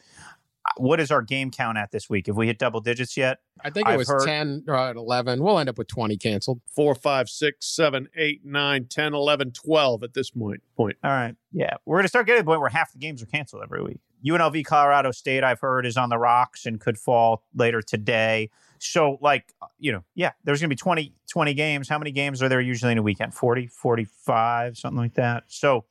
what 0.76 1.00
is 1.00 1.10
our 1.10 1.22
game 1.22 1.50
count 1.50 1.78
at 1.78 1.90
this 1.90 2.08
week? 2.10 2.26
Have 2.26 2.36
we 2.36 2.46
hit 2.46 2.58
double 2.58 2.80
digits 2.80 3.16
yet? 3.16 3.38
I 3.64 3.70
think 3.70 3.88
it 3.88 3.92
I've 3.92 3.98
was 3.98 4.08
heard... 4.08 4.26
10 4.26 4.64
or 4.68 4.90
11. 4.90 5.42
We'll 5.42 5.58
end 5.58 5.68
up 5.68 5.78
with 5.78 5.88
20 5.88 6.16
canceled. 6.16 6.60
4, 6.74 6.94
5, 6.94 7.28
6, 7.28 7.66
7, 7.66 8.08
8, 8.14 8.44
9, 8.44 8.84
10, 8.86 9.14
11, 9.14 9.52
12 9.52 10.02
at 10.02 10.14
this 10.14 10.30
point. 10.30 10.62
point. 10.76 10.96
All 11.02 11.10
right. 11.10 11.34
Yeah. 11.52 11.74
We're 11.84 11.96
going 11.96 12.04
to 12.04 12.08
start 12.08 12.26
getting 12.26 12.40
to 12.40 12.44
the 12.44 12.50
point 12.50 12.60
where 12.60 12.70
half 12.70 12.92
the 12.92 12.98
games 12.98 13.22
are 13.22 13.26
canceled 13.26 13.62
every 13.62 13.82
week. 13.82 14.00
UNLV 14.24 14.64
Colorado 14.64 15.10
State, 15.12 15.44
I've 15.44 15.60
heard, 15.60 15.86
is 15.86 15.96
on 15.96 16.08
the 16.08 16.18
rocks 16.18 16.66
and 16.66 16.80
could 16.80 16.98
fall 16.98 17.44
later 17.54 17.80
today. 17.80 18.50
So, 18.78 19.18
like, 19.20 19.52
you 19.78 19.92
know, 19.92 20.04
yeah, 20.14 20.32
there's 20.44 20.60
going 20.60 20.68
to 20.68 20.74
be 20.74 20.78
20, 20.78 21.12
20 21.30 21.54
games. 21.54 21.88
How 21.88 21.98
many 21.98 22.10
games 22.10 22.42
are 22.42 22.48
there 22.48 22.60
usually 22.60 22.92
in 22.92 22.98
a 22.98 23.02
weekend? 23.02 23.34
40, 23.34 23.68
45, 23.68 24.76
something 24.76 24.98
like 24.98 25.14
that. 25.14 25.44
So, 25.48 25.84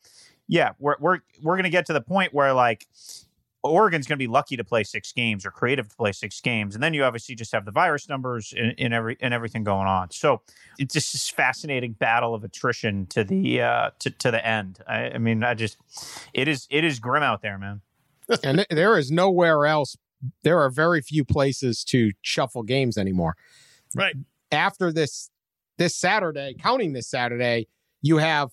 yeah, 0.47 0.71
we're, 0.79 0.95
we're, 0.99 1.19
we're 1.41 1.55
going 1.55 1.63
to 1.63 1.69
get 1.69 1.87
to 1.87 1.93
the 1.93 2.01
point 2.01 2.33
where, 2.33 2.53
like, 2.53 2.87
Oregon's 3.69 4.07
going 4.07 4.17
to 4.17 4.23
be 4.23 4.27
lucky 4.27 4.57
to 4.57 4.63
play 4.63 4.83
six 4.83 5.11
games 5.11 5.45
or 5.45 5.51
creative 5.51 5.89
to 5.89 5.95
play 5.95 6.11
six 6.11 6.41
games, 6.41 6.75
and 6.75 6.83
then 6.83 6.93
you 6.93 7.03
obviously 7.03 7.35
just 7.35 7.51
have 7.51 7.65
the 7.65 7.71
virus 7.71 8.07
numbers 8.09 8.53
and, 8.55 8.73
and 8.77 8.93
every 8.93 9.17
and 9.21 9.33
everything 9.33 9.63
going 9.63 9.87
on. 9.87 10.11
So 10.11 10.41
it's 10.77 10.93
just 10.93 11.13
this 11.13 11.29
fascinating 11.29 11.93
battle 11.93 12.33
of 12.33 12.43
attrition 12.43 13.05
to 13.07 13.23
the 13.23 13.61
uh, 13.61 13.89
to 13.99 14.09
to 14.09 14.31
the 14.31 14.45
end. 14.45 14.79
I, 14.87 15.11
I 15.11 15.17
mean, 15.17 15.43
I 15.43 15.53
just 15.53 15.77
it 16.33 16.47
is 16.47 16.67
it 16.69 16.83
is 16.83 16.99
grim 16.99 17.23
out 17.23 17.41
there, 17.41 17.57
man. 17.57 17.81
and 18.43 18.65
there 18.69 18.97
is 18.97 19.11
nowhere 19.11 19.65
else. 19.65 19.97
There 20.43 20.59
are 20.59 20.69
very 20.69 21.01
few 21.01 21.23
places 21.23 21.83
to 21.85 22.11
shuffle 22.21 22.63
games 22.63 22.97
anymore. 22.97 23.35
Right 23.95 24.15
after 24.51 24.91
this 24.91 25.29
this 25.77 25.95
Saturday, 25.95 26.55
counting 26.59 26.93
this 26.93 27.09
Saturday, 27.09 27.67
you 28.01 28.17
have 28.17 28.51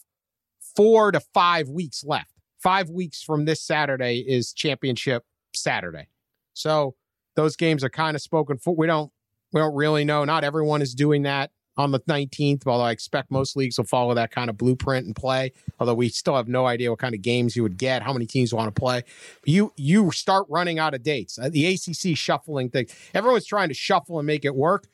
four 0.77 1.13
to 1.13 1.21
five 1.21 1.69
weeks 1.69 2.05
left 2.05 2.33
five 2.63 2.89
weeks 2.89 3.23
from 3.23 3.45
this 3.45 3.61
Saturday 3.61 4.19
is 4.19 4.53
championship 4.53 5.25
Saturday. 5.55 6.09
So 6.55 6.95
those 7.35 7.57
games 7.57 7.83
are 7.83 7.91
kind 7.91 8.15
of 8.15 8.23
spoken 8.23 8.59
for. 8.59 8.75
We 8.75 8.87
don't 8.87 9.11
we 9.53 9.61
don't 9.61 9.75
really 9.75 10.05
know. 10.05 10.25
Not 10.25 10.45
everyone 10.45 10.81
is 10.81 10.95
doing 10.95 11.23
that 11.23 11.51
on 11.77 11.91
the 11.91 12.01
19th, 12.01 12.67
although 12.67 12.85
I 12.85 12.91
expect 12.91 13.31
most 13.31 13.57
leagues 13.57 13.79
will 13.79 13.87
follow 13.87 14.15
that 14.15 14.31
kind 14.31 14.51
of 14.51 14.59
blueprint 14.59 15.07
and 15.07 15.17
play. 15.17 15.53
Although 15.81 15.95
we 15.95 16.09
still 16.11 16.37
have 16.37 16.49
no 16.49 16.67
idea 16.67 16.91
what 16.91 16.99
kind 16.99 17.15
of 17.15 17.23
games 17.23 17.57
you 17.57 17.63
would 17.63 17.79
get, 17.79 18.03
how 18.03 18.13
many 18.13 18.27
teams 18.27 18.53
want 18.53 18.75
to 18.75 18.79
play. 18.79 19.03
You 19.45 19.73
you 19.77 20.11
start 20.13 20.47
running 20.49 20.79
out 20.79 20.95
of 20.95 21.03
dates. 21.03 21.39
Uh, 21.39 21.49
the 21.51 21.67
ACC 21.67 22.17
shuffling 22.17 22.71
thing. 22.71 22.87
Everyone's 23.15 23.47
trying 23.47 23.69
to 23.69 23.75
shuffle 23.75 24.19
and 24.19 24.27
make 24.27 24.45
it 24.45 24.55
work. 24.55 24.87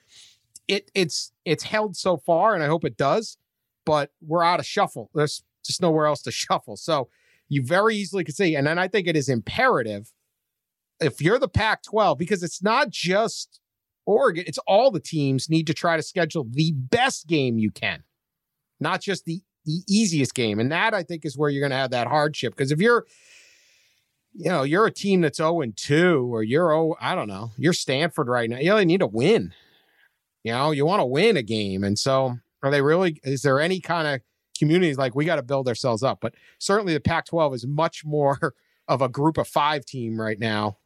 It 0.66 0.90
it's 0.94 1.32
it's 1.44 1.64
held 1.64 1.96
so 1.96 2.16
far, 2.16 2.54
and 2.54 2.62
I 2.62 2.66
hope 2.66 2.84
it 2.84 2.96
does. 2.96 3.36
But 3.84 4.10
we're 4.20 4.44
out 4.44 4.60
of 4.60 4.66
shuffle. 4.66 5.10
There's 5.14 5.42
just 5.64 5.80
nowhere 5.82 6.06
else 6.06 6.22
to 6.22 6.30
shuffle. 6.32 6.76
So 6.76 7.08
you 7.48 7.62
very 7.62 7.96
easily 7.96 8.24
could 8.24 8.36
see. 8.36 8.54
And 8.54 8.66
then 8.66 8.78
I 8.78 8.88
think 8.88 9.06
it 9.06 9.16
is 9.16 9.28
imperative 9.28 10.12
if 11.00 11.20
you're 11.20 11.38
the 11.38 11.48
Pac 11.48 11.82
12, 11.82 12.18
because 12.18 12.42
it's 12.42 12.62
not 12.62 12.90
just 12.90 13.60
Oregon, 14.06 14.44
it's 14.46 14.58
all 14.66 14.90
the 14.90 15.00
teams 15.00 15.48
need 15.48 15.66
to 15.66 15.74
try 15.74 15.96
to 15.96 16.02
schedule 16.02 16.46
the 16.50 16.72
best 16.72 17.26
game 17.26 17.58
you 17.58 17.70
can, 17.70 18.02
not 18.80 19.00
just 19.00 19.24
the, 19.24 19.40
the 19.64 19.82
easiest 19.88 20.34
game. 20.34 20.58
And 20.58 20.72
that 20.72 20.94
I 20.94 21.02
think 21.02 21.24
is 21.24 21.36
where 21.36 21.50
you're 21.50 21.60
going 21.60 21.70
to 21.70 21.76
have 21.76 21.90
that 21.90 22.08
hardship. 22.08 22.54
Because 22.56 22.72
if 22.72 22.80
you're, 22.80 23.06
you 24.34 24.50
know, 24.50 24.62
you're 24.62 24.86
a 24.86 24.90
team 24.90 25.20
that's 25.20 25.38
0 25.38 25.60
and 25.60 25.76
2, 25.76 26.32
or 26.32 26.42
you're, 26.42 26.72
oh, 26.72 26.96
I 27.00 27.14
don't 27.14 27.28
know, 27.28 27.52
you're 27.56 27.72
Stanford 27.72 28.28
right 28.28 28.48
now. 28.48 28.58
You 28.58 28.72
really 28.72 28.84
need 28.84 29.00
to 29.00 29.06
win. 29.06 29.52
You 30.44 30.52
know, 30.52 30.70
you 30.70 30.86
want 30.86 31.00
to 31.00 31.06
win 31.06 31.36
a 31.36 31.42
game. 31.42 31.84
And 31.84 31.98
so 31.98 32.38
are 32.62 32.70
they 32.70 32.80
really, 32.80 33.20
is 33.24 33.42
there 33.42 33.60
any 33.60 33.80
kind 33.80 34.08
of 34.08 34.20
communities 34.58 34.98
like 34.98 35.14
we 35.14 35.24
got 35.24 35.36
to 35.36 35.42
build 35.42 35.68
ourselves 35.68 36.02
up. 36.02 36.18
But 36.20 36.34
certainly 36.58 36.94
the 36.94 37.00
Pac 37.00 37.26
12 37.26 37.54
is 37.54 37.66
much 37.66 38.04
more 38.04 38.54
of 38.88 39.02
a 39.02 39.08
group 39.08 39.38
of 39.38 39.48
five 39.48 39.84
team 39.84 40.20
right 40.20 40.38
now, 40.38 40.78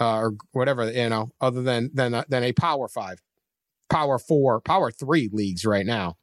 uh, 0.00 0.16
or 0.16 0.34
whatever, 0.52 0.90
you 0.90 1.08
know, 1.08 1.32
other 1.40 1.62
than, 1.62 1.90
than, 1.94 2.14
uh, 2.14 2.24
than 2.28 2.42
a 2.42 2.52
power 2.52 2.88
five, 2.88 3.20
power 3.90 4.18
four, 4.18 4.60
power 4.60 4.90
three 4.90 5.28
leagues 5.32 5.64
right 5.64 5.86
now. 5.86 6.16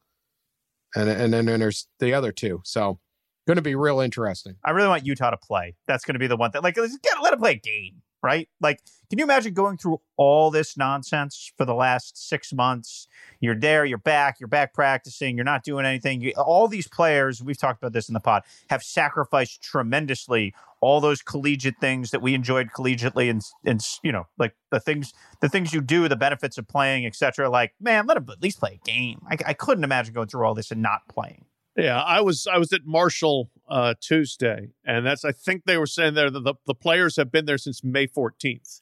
And, 0.95 1.09
and 1.09 1.33
then 1.33 1.47
and 1.47 1.61
there's 1.61 1.87
the 1.99 2.13
other 2.13 2.33
two. 2.33 2.61
So 2.65 2.99
going 3.47 3.55
to 3.55 3.61
be 3.61 3.75
real 3.75 4.01
interesting. 4.01 4.55
I 4.63 4.71
really 4.71 4.89
want 4.89 5.05
Utah 5.05 5.29
to 5.29 5.37
play. 5.37 5.75
That's 5.87 6.03
going 6.03 6.15
to 6.15 6.19
be 6.19 6.27
the 6.27 6.35
one 6.35 6.51
that, 6.53 6.63
like, 6.63 6.75
get, 6.75 6.87
let 7.21 7.33
it 7.33 7.39
play 7.39 7.53
a 7.53 7.55
game 7.55 8.01
right? 8.23 8.47
Like, 8.59 8.81
can 9.09 9.19
you 9.19 9.25
imagine 9.25 9.53
going 9.53 9.77
through 9.77 10.01
all 10.15 10.51
this 10.51 10.77
nonsense 10.77 11.51
for 11.57 11.65
the 11.65 11.73
last 11.73 12.17
six 12.29 12.53
months? 12.53 13.07
You're 13.39 13.59
there, 13.59 13.83
you're 13.83 13.97
back, 13.97 14.39
you're 14.39 14.47
back 14.47 14.73
practicing, 14.73 15.35
you're 15.35 15.43
not 15.43 15.63
doing 15.63 15.85
anything. 15.85 16.21
You, 16.21 16.31
all 16.37 16.67
these 16.67 16.87
players, 16.87 17.41
we've 17.43 17.57
talked 17.57 17.81
about 17.81 17.93
this 17.93 18.07
in 18.07 18.13
the 18.13 18.19
pod, 18.19 18.43
have 18.69 18.83
sacrificed 18.83 19.61
tremendously 19.61 20.53
all 20.81 20.99
those 20.99 21.21
collegiate 21.21 21.79
things 21.79 22.11
that 22.11 22.21
we 22.21 22.33
enjoyed 22.33 22.69
collegiately 22.71 23.29
and, 23.29 23.43
and 23.65 23.81
you 24.01 24.11
know, 24.11 24.27
like 24.37 24.55
the 24.71 24.79
things, 24.79 25.13
the 25.39 25.49
things 25.49 25.73
you 25.73 25.81
do, 25.81 26.07
the 26.07 26.15
benefits 26.15 26.57
of 26.57 26.67
playing, 26.67 27.05
etc. 27.05 27.49
Like, 27.49 27.73
man, 27.79 28.07
let 28.07 28.15
them 28.15 28.27
at 28.29 28.41
least 28.41 28.59
play 28.59 28.79
a 28.81 28.85
game. 28.87 29.21
I, 29.29 29.37
I 29.47 29.53
couldn't 29.53 29.83
imagine 29.83 30.13
going 30.13 30.27
through 30.27 30.45
all 30.45 30.55
this 30.55 30.71
and 30.71 30.81
not 30.81 31.01
playing. 31.07 31.45
Yeah, 31.77 32.01
I 32.01 32.21
was 32.21 32.47
I 32.51 32.57
was 32.57 32.73
at 32.73 32.81
Marshall 32.85 33.49
uh, 33.69 33.93
Tuesday, 34.01 34.69
and 34.85 35.05
that's 35.05 35.23
I 35.23 35.31
think 35.31 35.63
they 35.65 35.77
were 35.77 35.87
saying 35.87 36.15
there 36.15 36.29
that 36.29 36.43
the, 36.43 36.55
the 36.65 36.75
players 36.75 37.15
have 37.15 37.31
been 37.31 37.45
there 37.45 37.57
since 37.57 37.83
May 37.83 38.07
14th, 38.07 38.81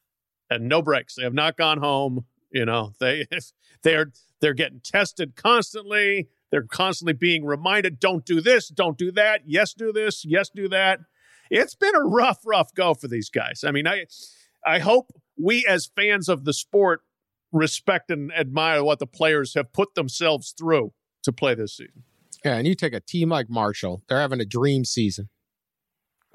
and 0.49 0.67
no 0.67 0.81
breaks. 0.81 1.15
They 1.15 1.23
have 1.23 1.33
not 1.33 1.55
gone 1.55 1.79
home. 1.79 2.25
You 2.51 2.65
know, 2.65 2.93
they 2.99 3.27
they're 3.83 4.11
they're 4.41 4.55
getting 4.55 4.81
tested 4.83 5.35
constantly. 5.35 6.29
They're 6.51 6.63
constantly 6.63 7.13
being 7.13 7.45
reminded, 7.45 7.99
don't 7.99 8.25
do 8.25 8.41
this, 8.41 8.69
don't 8.69 8.97
do 8.97 9.11
that. 9.11 9.41
Yes, 9.45 9.75
do 9.75 9.93
this. 9.93 10.25
Yes, 10.25 10.49
do 10.49 10.67
that. 10.69 10.99
It's 11.51 11.75
been 11.75 11.95
a 11.95 12.03
rough, 12.03 12.39
rough 12.43 12.73
go 12.73 12.95
for 12.95 13.07
these 13.07 13.29
guys. 13.29 13.63
I 13.63 13.71
mean, 13.71 13.87
I 13.87 14.05
I 14.65 14.79
hope 14.79 15.11
we 15.37 15.65
as 15.67 15.91
fans 15.95 16.27
of 16.27 16.43
the 16.43 16.53
sport 16.53 17.01
respect 17.51 18.11
and 18.11 18.31
admire 18.33 18.83
what 18.83 18.99
the 18.99 19.07
players 19.07 19.53
have 19.53 19.73
put 19.73 19.95
themselves 19.95 20.53
through 20.57 20.93
to 21.23 21.31
play 21.31 21.53
this 21.55 21.77
season. 21.77 22.03
Yeah, 22.43 22.55
and 22.55 22.67
you 22.67 22.75
take 22.75 22.93
a 22.93 22.99
team 22.99 23.29
like 23.29 23.49
Marshall, 23.49 24.01
they're 24.07 24.19
having 24.19 24.39
a 24.39 24.45
dream 24.45 24.85
season. 24.85 25.29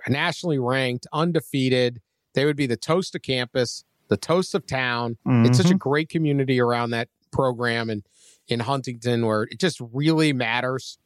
Nationally 0.08 0.58
ranked, 0.58 1.06
undefeated. 1.12 2.00
They 2.34 2.44
would 2.44 2.56
be 2.56 2.66
the 2.66 2.76
toast 2.76 3.14
of 3.14 3.22
campus, 3.22 3.84
the 4.08 4.16
toast 4.16 4.54
of 4.54 4.66
town. 4.66 5.16
Mm-hmm. 5.26 5.46
It's 5.46 5.56
such 5.56 5.66
a 5.66 5.68
mm-hmm. 5.70 5.78
great 5.78 6.08
community 6.08 6.60
around 6.60 6.90
that 6.90 7.08
program 7.32 7.88
and 7.88 8.02
in 8.48 8.60
Huntington 8.60 9.24
where 9.24 9.44
it 9.44 9.58
just 9.58 9.80
really 9.92 10.32
matters. 10.32 10.98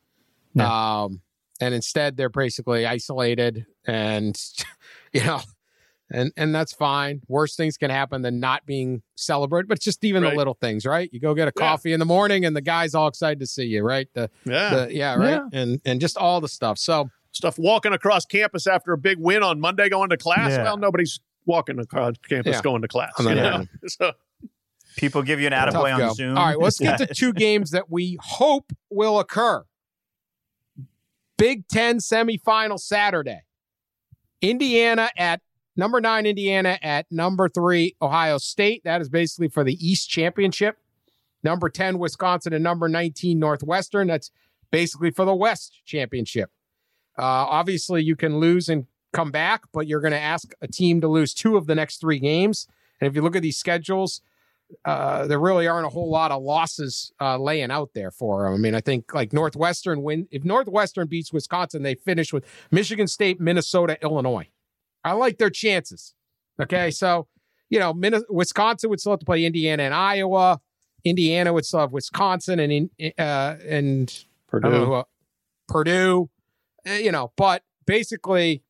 Yeah. 0.55 1.03
Um, 1.03 1.23
and 1.61 1.75
instead 1.75 2.17
they're 2.17 2.29
basically 2.29 2.87
isolated 2.87 3.67
and 3.87 4.41
you 5.13 5.25
know 5.25 5.41
and 6.11 6.33
and 6.37 6.55
that's 6.55 6.73
fine 6.73 7.21
worse 7.29 7.57
things 7.57 7.77
can 7.77 7.91
happen 7.91 8.23
than 8.23 8.41
not 8.41 8.65
being 8.67 9.03
celebrated 9.17 9.69
but 9.69 9.77
it's 9.77 9.85
just 9.85 10.05
even 10.05 10.23
right. 10.23 10.31
the 10.31 10.37
little 10.37 10.55
things 10.55 10.87
right 10.87 11.11
you 11.13 11.21
go 11.21 11.35
get 11.35 11.49
a 11.49 11.53
coffee 11.53 11.91
yeah. 11.91 11.95
in 11.95 12.01
the 12.01 12.07
morning 12.07 12.45
and 12.45 12.57
the 12.57 12.61
guy's 12.61 12.95
all 12.95 13.09
excited 13.09 13.41
to 13.41 13.47
see 13.47 13.65
you 13.65 13.83
right 13.83 14.09
the 14.15 14.31
yeah 14.45 14.75
the, 14.75 14.95
yeah 14.95 15.15
right 15.15 15.41
yeah. 15.53 15.61
and 15.61 15.81
and 15.85 16.01
just 16.01 16.17
all 16.17 16.41
the 16.41 16.49
stuff 16.49 16.79
so 16.79 17.11
stuff 17.33 17.59
walking 17.59 17.93
across 17.93 18.25
campus 18.25 18.67
after 18.67 18.93
a 18.93 18.99
big 18.99 19.19
win 19.19 19.43
on 19.43 19.61
monday 19.61 19.89
going 19.89 20.11
to 20.11 20.17
class 20.17 20.51
yeah. 20.51 20.63
well 20.63 20.77
nobody's 20.77 21.21
walking 21.47 21.79
across 21.79 22.15
campus 22.29 22.61
going 22.61 22.83
to 22.83 22.89
class 22.89 23.13
you 23.21 23.35
know? 23.35 23.65
so 23.87 24.13
people 24.97 25.23
give 25.23 25.41
you 25.41 25.47
an 25.47 25.53
attaboy 25.53 25.95
on 25.95 26.15
zoom 26.15 26.37
all 26.37 26.47
right 26.47 26.59
let's 26.59 26.79
get 26.79 26.99
to 26.99 27.07
two 27.15 27.33
games 27.33 27.71
that 27.71 27.91
we 27.91 28.19
hope 28.21 28.73
will 28.91 29.19
occur 29.19 29.65
Big 31.39 31.69
Ten 31.69 31.99
semifinal 31.99 32.79
Saturday. 32.79 33.43
Indiana 34.43 35.09
at 35.17 35.41
number 35.79 36.01
nine, 36.01 36.27
Indiana 36.27 36.79
at 36.83 37.07
number 37.11 37.49
three, 37.49 37.97
Ohio 38.03 38.37
State. 38.37 38.85
That 38.85 39.01
is 39.01 39.09
basically 39.09 39.49
for 39.49 39.65
the 39.65 39.75
East 39.75 40.11
Championship. 40.11 40.77
Number 41.43 41.71
10, 41.71 41.99
Wisconsin, 41.99 42.53
and 42.53 42.65
number 42.65 42.89
19, 42.89 43.39
Northwestern. 43.39 44.09
That's 44.09 44.31
basically 44.71 45.11
for 45.11 45.25
the 45.25 45.35
West 45.35 45.81
Championship. 45.87 46.51
Uh, 47.17 47.23
obviously, 47.23 48.03
you 48.03 48.17
can 48.17 48.39
lose 48.39 48.69
and 48.69 48.87
come 49.13 49.31
back, 49.31 49.63
but 49.73 49.87
you're 49.87 50.01
going 50.01 50.13
to 50.13 50.21
ask 50.21 50.53
a 50.61 50.69
team 50.69 51.01
to 51.01 51.09
lose 51.09 51.33
two 51.33 51.57
of 51.57 51.67
the 51.67 51.75
next 51.75 52.01
three 52.01 52.19
games. 52.19 52.67
And 53.01 53.09
if 53.09 53.15
you 53.15 53.23
look 53.23 53.37
at 53.37 53.43
these 53.43 53.57
schedules, 53.57 54.21
uh, 54.85 55.27
there 55.27 55.41
really 55.41 55.67
aren't 55.67 55.87
a 55.87 55.91
whole 55.91 56.11
lot 56.11 56.31
of 56.31 56.43
losses 56.43 57.13
uh, 57.21 57.39
laying 57.39 57.71
out 57.71 57.91
there 57.95 58.11
for 58.11 58.45
them. 58.45 58.55
I 58.55 58.57
mean, 58.59 58.75
I 58.75 58.81
think 58.81 59.15
like 59.15 59.33
Northwestern 59.33 60.03
win. 60.03 60.29
If 60.31 60.45
Northwestern 60.45 61.07
beats 61.07 61.33
Wisconsin, 61.33 61.83
they 61.83 61.95
finish 61.95 62.33
with 62.33 62.45
Michigan 62.71 63.07
State, 63.07 63.41
Minnesota, 63.41 63.97
Illinois. 64.03 64.49
I 65.05 65.13
like 65.13 65.39
their 65.39 65.51
chances. 65.51 66.15
Okay, 66.61 66.91
so 66.91 67.29
you 67.71 67.79
know, 67.79 67.95
Wisconsin 68.29 68.91
would 68.91 69.01
still 69.01 69.13
have 69.13 69.21
to 69.21 69.27
play 69.27 69.45
Indiana 69.45 69.83
and 69.85 69.95
Iowa. 69.95 70.61
Indiana 71.05 71.53
would 71.53 71.65
still 71.65 71.81
have 71.81 71.93
Wisconsin 71.93 72.59
and 72.59 72.91
uh, 73.19 73.57
and 73.67 74.25
Purdue. 74.49 74.71
Know, 74.71 75.05
Purdue, 75.69 76.31
uh, 76.89 76.93
you 76.93 77.13
know, 77.13 77.33
but 77.37 77.63
basically 77.87 78.63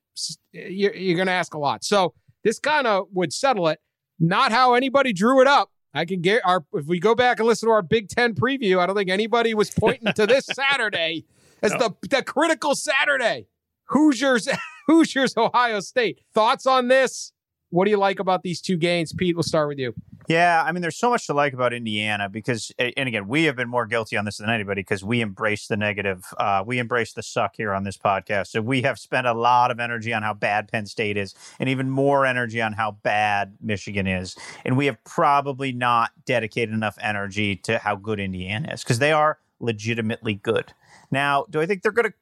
you're, 0.52 0.94
you're 0.94 1.16
going 1.16 1.28
to 1.28 1.32
ask 1.32 1.54
a 1.54 1.58
lot. 1.58 1.84
So 1.84 2.12
this 2.42 2.58
kind 2.58 2.86
of 2.86 3.06
would 3.12 3.32
settle 3.32 3.68
it. 3.68 3.80
Not 4.18 4.50
how 4.50 4.74
anybody 4.74 5.12
drew 5.12 5.40
it 5.40 5.46
up 5.46 5.70
I 5.94 6.04
can 6.04 6.20
get 6.20 6.42
our 6.44 6.64
if 6.74 6.86
we 6.86 7.00
go 7.00 7.14
back 7.14 7.38
and 7.38 7.48
listen 7.48 7.68
to 7.68 7.72
our 7.72 7.82
Big 7.82 8.08
Ten 8.08 8.34
preview, 8.34 8.78
I 8.78 8.86
don't 8.86 8.96
think 8.96 9.10
anybody 9.10 9.54
was 9.54 9.70
pointing 9.70 10.12
to 10.14 10.26
this 10.26 10.46
Saturday 10.52 11.24
as 11.62 11.72
no. 11.72 11.78
the 11.78 12.08
the 12.08 12.22
critical 12.22 12.74
Saturday. 12.74 13.48
Hoosiers, 13.86 14.48
Hoosiers, 14.88 15.36
Ohio 15.36 15.80
State. 15.80 16.20
Thoughts 16.34 16.66
on 16.66 16.88
this? 16.88 17.32
What 17.70 17.84
do 17.84 17.90
you 17.90 17.98
like 17.98 18.18
about 18.18 18.42
these 18.42 18.60
two 18.62 18.78
games? 18.78 19.12
Pete, 19.12 19.36
we'll 19.36 19.42
start 19.42 19.68
with 19.68 19.78
you. 19.78 19.94
Yeah, 20.26 20.62
I 20.66 20.72
mean, 20.72 20.82
there's 20.82 20.98
so 20.98 21.08
much 21.08 21.26
to 21.26 21.34
like 21.34 21.54
about 21.54 21.72
Indiana 21.72 22.28
because, 22.28 22.70
and 22.78 23.08
again, 23.08 23.28
we 23.28 23.44
have 23.44 23.56
been 23.56 23.68
more 23.68 23.86
guilty 23.86 24.16
on 24.16 24.26
this 24.26 24.36
than 24.36 24.50
anybody 24.50 24.82
because 24.82 25.02
we 25.02 25.22
embrace 25.22 25.66
the 25.66 25.76
negative. 25.76 26.24
Uh, 26.36 26.62
we 26.66 26.78
embrace 26.78 27.14
the 27.14 27.22
suck 27.22 27.54
here 27.56 27.72
on 27.72 27.84
this 27.84 27.96
podcast. 27.96 28.48
So 28.48 28.60
we 28.60 28.82
have 28.82 28.98
spent 28.98 29.26
a 29.26 29.32
lot 29.32 29.70
of 29.70 29.80
energy 29.80 30.12
on 30.12 30.22
how 30.22 30.34
bad 30.34 30.68
Penn 30.70 30.84
State 30.84 31.16
is 31.16 31.34
and 31.58 31.68
even 31.68 31.88
more 31.88 32.26
energy 32.26 32.60
on 32.60 32.74
how 32.74 32.92
bad 33.02 33.56
Michigan 33.62 34.06
is. 34.06 34.36
And 34.66 34.76
we 34.76 34.84
have 34.86 35.02
probably 35.04 35.72
not 35.72 36.10
dedicated 36.26 36.74
enough 36.74 36.98
energy 37.00 37.56
to 37.56 37.78
how 37.78 37.96
good 37.96 38.20
Indiana 38.20 38.72
is 38.72 38.82
because 38.82 38.98
they 38.98 39.12
are 39.12 39.38
legitimately 39.60 40.34
good. 40.34 40.74
Now, 41.10 41.46
do 41.48 41.60
I 41.60 41.66
think 41.66 41.82
they're 41.82 41.92
going 41.92 42.10
to 42.10 42.14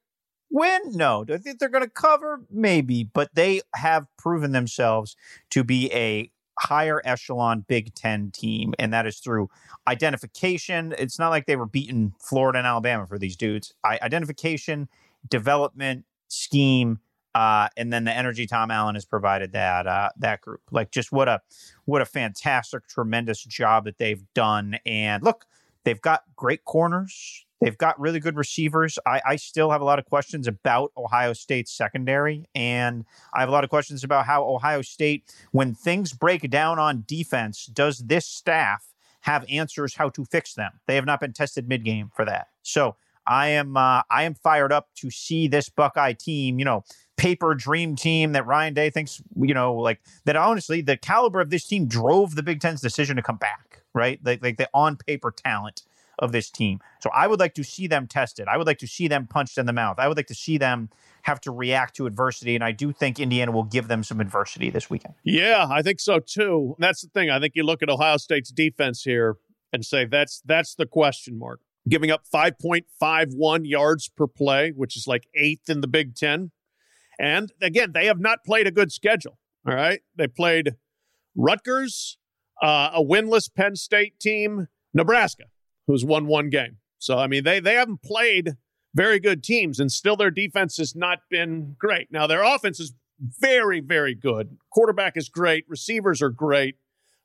win? 0.50 0.80
No. 0.92 1.24
Do 1.24 1.34
I 1.34 1.38
think 1.38 1.58
they're 1.58 1.68
going 1.68 1.84
to 1.84 1.90
cover? 1.90 2.40
Maybe. 2.50 3.04
But 3.04 3.34
they 3.34 3.60
have 3.74 4.06
proven 4.16 4.52
themselves 4.52 5.16
to 5.50 5.64
be 5.64 5.92
a 5.92 6.30
higher 6.58 7.02
echelon 7.04 7.64
Big 7.66 7.94
Ten 7.94 8.30
team, 8.30 8.74
and 8.78 8.92
that 8.92 9.06
is 9.06 9.18
through 9.18 9.50
identification. 9.86 10.94
It's 10.98 11.18
not 11.18 11.28
like 11.28 11.46
they 11.46 11.56
were 11.56 11.66
beating 11.66 12.14
Florida 12.18 12.58
and 12.58 12.66
Alabama 12.66 13.06
for 13.06 13.18
these 13.18 13.36
dudes. 13.36 13.74
I, 13.84 13.98
identification, 14.02 14.88
development, 15.28 16.04
scheme, 16.28 17.00
uh, 17.34 17.68
and 17.76 17.92
then 17.92 18.04
the 18.04 18.12
energy 18.12 18.46
Tom 18.46 18.70
Allen 18.70 18.94
has 18.94 19.04
provided 19.04 19.52
that 19.52 19.86
uh, 19.86 20.08
that 20.16 20.40
group. 20.40 20.62
Like 20.70 20.90
just 20.90 21.12
what 21.12 21.28
a 21.28 21.42
what 21.84 22.00
a 22.00 22.06
fantastic, 22.06 22.88
tremendous 22.88 23.44
job 23.44 23.84
that 23.84 23.98
they've 23.98 24.24
done. 24.34 24.78
And 24.86 25.22
look, 25.22 25.46
they've 25.84 26.00
got 26.00 26.22
great 26.34 26.64
corners. 26.64 27.45
They've 27.60 27.76
got 27.76 27.98
really 27.98 28.20
good 28.20 28.36
receivers. 28.36 28.98
I, 29.06 29.22
I, 29.24 29.36
still 29.36 29.70
have 29.70 29.80
a 29.80 29.84
lot 29.84 29.98
of 29.98 30.04
questions 30.04 30.46
about 30.46 30.92
Ohio 30.96 31.32
State's 31.32 31.72
secondary. 31.72 32.46
And 32.54 33.06
I 33.34 33.40
have 33.40 33.48
a 33.48 33.52
lot 33.52 33.64
of 33.64 33.70
questions 33.70 34.04
about 34.04 34.26
how 34.26 34.44
Ohio 34.44 34.82
State, 34.82 35.34
when 35.52 35.74
things 35.74 36.12
break 36.12 36.48
down 36.50 36.78
on 36.78 37.04
defense, 37.06 37.66
does 37.66 37.98
this 37.98 38.26
staff 38.26 38.92
have 39.20 39.44
answers 39.48 39.94
how 39.94 40.10
to 40.10 40.24
fix 40.26 40.52
them? 40.52 40.72
They 40.86 40.96
have 40.96 41.06
not 41.06 41.20
been 41.20 41.32
tested 41.32 41.66
mid 41.66 41.82
game 41.82 42.10
for 42.14 42.26
that. 42.26 42.48
So 42.62 42.96
I 43.26 43.48
am 43.48 43.76
uh, 43.76 44.02
I 44.10 44.24
am 44.24 44.34
fired 44.34 44.72
up 44.72 44.88
to 44.96 45.10
see 45.10 45.48
this 45.48 45.68
Buckeye 45.68 46.12
team, 46.12 46.58
you 46.58 46.64
know, 46.64 46.84
paper 47.16 47.54
dream 47.54 47.96
team 47.96 48.32
that 48.32 48.46
Ryan 48.46 48.74
Day 48.74 48.90
thinks, 48.90 49.22
you 49.34 49.54
know, 49.54 49.74
like 49.74 50.00
that 50.26 50.36
honestly, 50.36 50.80
the 50.80 50.96
caliber 50.96 51.40
of 51.40 51.50
this 51.50 51.66
team 51.66 51.86
drove 51.86 52.34
the 52.34 52.42
Big 52.42 52.60
Ten's 52.60 52.80
decision 52.80 53.16
to 53.16 53.22
come 53.22 53.36
back, 53.36 53.82
right? 53.94 54.20
Like, 54.22 54.42
like 54.42 54.58
the 54.58 54.68
on 54.72 54.96
paper 54.96 55.30
talent 55.30 55.82
of 56.18 56.32
this 56.32 56.50
team. 56.50 56.80
So 57.00 57.10
I 57.14 57.26
would 57.26 57.40
like 57.40 57.54
to 57.54 57.64
see 57.64 57.86
them 57.86 58.06
tested. 58.06 58.48
I 58.48 58.56
would 58.56 58.66
like 58.66 58.78
to 58.78 58.86
see 58.86 59.08
them 59.08 59.26
punched 59.26 59.58
in 59.58 59.66
the 59.66 59.72
mouth. 59.72 59.98
I 59.98 60.08
would 60.08 60.16
like 60.16 60.26
to 60.28 60.34
see 60.34 60.58
them 60.58 60.88
have 61.22 61.40
to 61.42 61.50
react 61.50 61.96
to 61.96 62.06
adversity. 62.06 62.54
And 62.54 62.64
I 62.64 62.72
do 62.72 62.92
think 62.92 63.18
Indiana 63.18 63.52
will 63.52 63.64
give 63.64 63.88
them 63.88 64.02
some 64.02 64.20
adversity 64.20 64.70
this 64.70 64.88
weekend. 64.88 65.14
Yeah, 65.24 65.66
I 65.68 65.82
think 65.82 66.00
so 66.00 66.20
too. 66.20 66.76
That's 66.78 67.02
the 67.02 67.08
thing. 67.08 67.30
I 67.30 67.40
think 67.40 67.54
you 67.54 67.64
look 67.64 67.82
at 67.82 67.90
Ohio 67.90 68.16
State's 68.16 68.50
defense 68.50 69.02
here 69.02 69.36
and 69.72 69.84
say 69.84 70.04
that's 70.04 70.42
that's 70.44 70.74
the 70.74 70.86
question 70.86 71.38
mark. 71.38 71.60
Giving 71.88 72.10
up 72.10 72.24
5.51 72.32 73.60
yards 73.62 74.08
per 74.08 74.26
play, 74.26 74.72
which 74.72 74.96
is 74.96 75.06
like 75.06 75.28
eighth 75.36 75.68
in 75.68 75.82
the 75.82 75.86
Big 75.86 76.16
Ten. 76.16 76.50
And 77.18 77.52
again, 77.62 77.92
they 77.92 78.06
have 78.06 78.18
not 78.18 78.44
played 78.44 78.66
a 78.66 78.72
good 78.72 78.90
schedule. 78.90 79.38
All 79.66 79.74
right. 79.74 80.00
They 80.16 80.26
played 80.26 80.74
Rutgers, 81.36 82.18
uh, 82.60 82.90
a 82.92 83.02
winless 83.02 83.48
Penn 83.54 83.76
State 83.76 84.18
team, 84.18 84.66
Nebraska 84.92 85.44
who's 85.86 86.04
won 86.04 86.26
one 86.26 86.50
game. 86.50 86.78
So 86.98 87.18
I 87.18 87.26
mean, 87.26 87.44
they 87.44 87.60
they 87.60 87.74
haven't 87.74 88.02
played 88.02 88.52
very 88.94 89.20
good 89.20 89.42
teams, 89.42 89.78
and 89.78 89.90
still 89.92 90.16
their 90.16 90.30
defense 90.30 90.76
has 90.78 90.94
not 90.94 91.18
been 91.30 91.76
great. 91.78 92.08
Now 92.10 92.26
their 92.26 92.42
offense 92.42 92.80
is 92.80 92.94
very 93.20 93.80
very 93.80 94.14
good. 94.14 94.56
Quarterback 94.72 95.16
is 95.16 95.28
great. 95.28 95.64
Receivers 95.68 96.22
are 96.22 96.30
great. 96.30 96.76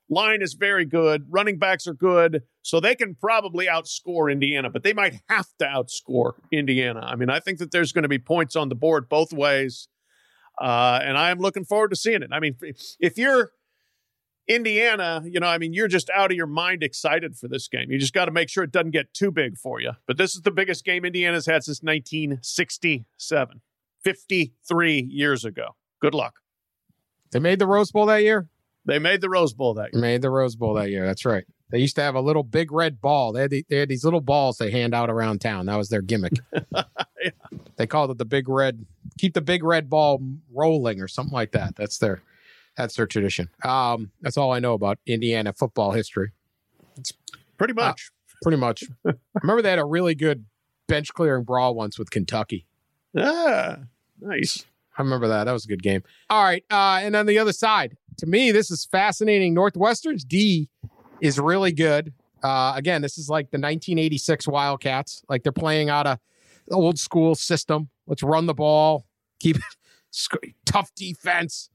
Line 0.09 0.41
is 0.41 0.55
very 0.55 0.83
good. 0.83 1.25
Running 1.29 1.57
backs 1.57 1.87
are 1.87 1.93
good. 1.93 2.43
So 2.63 2.81
they 2.81 2.95
can 2.95 3.15
probably 3.15 3.67
outscore 3.67 4.29
Indiana, 4.29 4.69
but 4.69 4.83
they 4.83 4.91
might 4.91 5.15
have 5.29 5.47
to 5.59 5.65
outscore 5.65 6.33
Indiana. 6.51 6.99
I 6.99 7.15
mean, 7.15 7.29
I 7.29 7.39
think 7.39 7.59
that 7.59 7.71
there's 7.71 7.93
going 7.93 8.03
to 8.03 8.09
be 8.09 8.19
points 8.19 8.57
on 8.57 8.67
the 8.67 8.75
board 8.75 9.07
both 9.07 9.31
ways. 9.31 9.87
Uh, 10.59 10.99
and 11.01 11.17
I 11.17 11.31
am 11.31 11.39
looking 11.39 11.63
forward 11.63 11.91
to 11.91 11.95
seeing 11.95 12.21
it. 12.21 12.29
I 12.33 12.41
mean, 12.41 12.55
if 12.99 13.17
you're 13.17 13.51
Indiana, 14.55 15.21
you 15.25 15.39
know, 15.39 15.47
I 15.47 15.57
mean, 15.57 15.73
you're 15.73 15.87
just 15.87 16.09
out 16.09 16.31
of 16.31 16.37
your 16.37 16.47
mind 16.47 16.83
excited 16.83 17.37
for 17.37 17.47
this 17.47 17.67
game. 17.67 17.91
You 17.91 17.97
just 17.97 18.13
got 18.13 18.25
to 18.25 18.31
make 18.31 18.49
sure 18.49 18.63
it 18.63 18.71
doesn't 18.71 18.91
get 18.91 19.13
too 19.13 19.31
big 19.31 19.57
for 19.57 19.79
you. 19.79 19.91
But 20.07 20.17
this 20.17 20.35
is 20.35 20.41
the 20.41 20.51
biggest 20.51 20.83
game 20.83 21.05
Indiana's 21.05 21.45
had 21.45 21.63
since 21.63 21.81
1967, 21.81 23.61
53 24.03 25.01
years 25.01 25.45
ago. 25.45 25.75
Good 26.01 26.13
luck. 26.13 26.35
They 27.31 27.39
made 27.39 27.59
the 27.59 27.67
Rose 27.67 27.91
Bowl 27.91 28.05
that 28.07 28.23
year? 28.23 28.47
They 28.85 28.99
made 28.99 29.21
the 29.21 29.29
Rose 29.29 29.53
Bowl 29.53 29.75
that 29.75 29.93
year. 29.93 30.01
Made 30.01 30.21
the 30.21 30.29
Rose 30.29 30.55
Bowl 30.55 30.73
that 30.73 30.89
year. 30.89 31.05
That's 31.05 31.25
right. 31.25 31.45
They 31.69 31.79
used 31.79 31.95
to 31.95 32.01
have 32.01 32.15
a 32.15 32.21
little 32.21 32.43
big 32.43 32.71
red 32.71 32.99
ball. 32.99 33.31
They 33.31 33.41
had, 33.41 33.51
the, 33.51 33.65
they 33.69 33.77
had 33.77 33.89
these 33.89 34.03
little 34.03 34.19
balls 34.19 34.57
they 34.57 34.71
hand 34.71 34.93
out 34.93 35.09
around 35.09 35.39
town. 35.39 35.67
That 35.67 35.77
was 35.77 35.87
their 35.87 36.01
gimmick. 36.01 36.33
yeah. 36.73 37.29
They 37.77 37.87
called 37.87 38.11
it 38.11 38.17
the 38.17 38.25
big 38.25 38.49
red, 38.49 38.85
keep 39.17 39.33
the 39.33 39.41
big 39.41 39.63
red 39.63 39.89
ball 39.89 40.21
rolling 40.53 40.99
or 40.99 41.07
something 41.07 41.33
like 41.33 41.51
that. 41.53 41.77
That's 41.77 41.97
their 41.97 42.21
that's 42.81 42.95
their 42.95 43.05
tradition. 43.05 43.47
Um, 43.63 44.11
that's 44.21 44.37
all 44.37 44.51
I 44.51 44.59
know 44.59 44.73
about 44.73 44.97
Indiana 45.05 45.53
football 45.53 45.91
history. 45.91 46.31
It's 46.97 47.13
pretty 47.57 47.73
much. 47.73 48.09
Uh, 48.09 48.33
pretty 48.41 48.57
much. 48.57 48.83
Remember 49.41 49.61
they 49.61 49.69
had 49.69 49.79
a 49.79 49.85
really 49.85 50.15
good 50.15 50.45
bench 50.87 51.13
clearing 51.13 51.43
brawl 51.43 51.75
once 51.75 51.99
with 51.99 52.09
Kentucky. 52.09 52.65
Ah, 53.15 53.77
nice. 54.19 54.65
I 54.97 55.03
remember 55.03 55.27
that. 55.27 55.43
That 55.43 55.51
was 55.51 55.65
a 55.65 55.67
good 55.67 55.83
game. 55.83 56.01
All 56.29 56.43
right. 56.43 56.63
Uh, 56.71 56.99
and 57.03 57.15
on 57.15 57.27
the 57.27 57.37
other 57.37 57.53
side, 57.53 57.97
to 58.17 58.25
me, 58.25 58.51
this 58.51 58.71
is 58.71 58.85
fascinating. 58.85 59.53
Northwestern's 59.53 60.23
D 60.23 60.67
is 61.21 61.39
really 61.39 61.71
good. 61.71 62.13
Uh, 62.43 62.73
again, 62.75 63.03
this 63.03 63.19
is 63.19 63.29
like 63.29 63.51
the 63.51 63.57
1986 63.57 64.47
Wildcats. 64.47 65.23
Like 65.29 65.43
they're 65.43 65.51
playing 65.51 65.89
out 65.89 66.07
a 66.07 66.19
old 66.71 66.97
school 66.97 67.35
system. 67.35 67.89
Let's 68.07 68.23
run 68.23 68.47
the 68.47 68.55
ball, 68.55 69.05
keep 69.39 69.57
it, 70.43 70.55
tough 70.65 70.93
defense. 70.95 71.69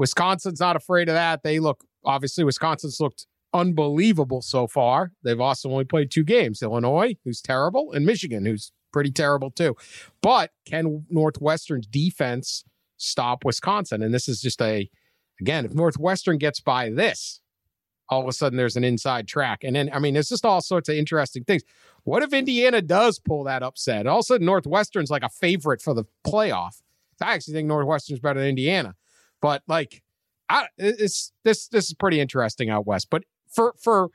Wisconsin's 0.00 0.60
not 0.60 0.76
afraid 0.76 1.10
of 1.10 1.14
that. 1.14 1.42
They 1.42 1.60
look 1.60 1.84
obviously 2.06 2.42
Wisconsin's 2.42 3.00
looked 3.00 3.26
unbelievable 3.52 4.40
so 4.40 4.66
far. 4.66 5.12
They've 5.22 5.38
also 5.38 5.70
only 5.70 5.84
played 5.84 6.10
two 6.10 6.24
games: 6.24 6.62
Illinois, 6.62 7.16
who's 7.22 7.42
terrible, 7.42 7.92
and 7.92 8.06
Michigan, 8.06 8.46
who's 8.46 8.72
pretty 8.94 9.12
terrible 9.12 9.50
too. 9.50 9.76
But 10.22 10.52
can 10.64 11.04
Northwestern's 11.10 11.86
defense 11.86 12.64
stop 12.96 13.44
Wisconsin? 13.44 14.02
And 14.02 14.14
this 14.14 14.26
is 14.26 14.40
just 14.40 14.62
a 14.62 14.88
again, 15.38 15.66
if 15.66 15.74
Northwestern 15.74 16.38
gets 16.38 16.60
by 16.60 16.88
this, 16.88 17.42
all 18.08 18.22
of 18.22 18.28
a 18.28 18.32
sudden 18.32 18.56
there's 18.56 18.76
an 18.76 18.84
inside 18.84 19.28
track. 19.28 19.64
And 19.64 19.76
then, 19.76 19.90
I 19.92 19.98
mean, 19.98 20.16
it's 20.16 20.30
just 20.30 20.46
all 20.46 20.62
sorts 20.62 20.88
of 20.88 20.94
interesting 20.94 21.44
things. 21.44 21.62
What 22.04 22.22
if 22.22 22.32
Indiana 22.32 22.80
does 22.80 23.18
pull 23.18 23.44
that 23.44 23.62
upset? 23.62 24.06
All 24.06 24.20
of 24.20 24.22
a 24.22 24.24
sudden, 24.24 24.46
Northwestern's 24.46 25.10
like 25.10 25.22
a 25.22 25.28
favorite 25.28 25.82
for 25.82 25.92
the 25.92 26.04
playoff. 26.26 26.80
I 27.22 27.34
actually 27.34 27.52
think 27.52 27.68
Northwestern's 27.68 28.20
better 28.20 28.40
than 28.40 28.48
Indiana, 28.48 28.94
but 29.40 29.62
like, 29.66 30.02
I, 30.48 30.66
it's 30.78 31.32
this 31.44 31.68
this 31.68 31.86
is 31.86 31.94
pretty 31.94 32.20
interesting 32.20 32.70
out 32.70 32.86
west. 32.86 33.08
But 33.10 33.24
for 33.48 33.74
for 33.82 34.10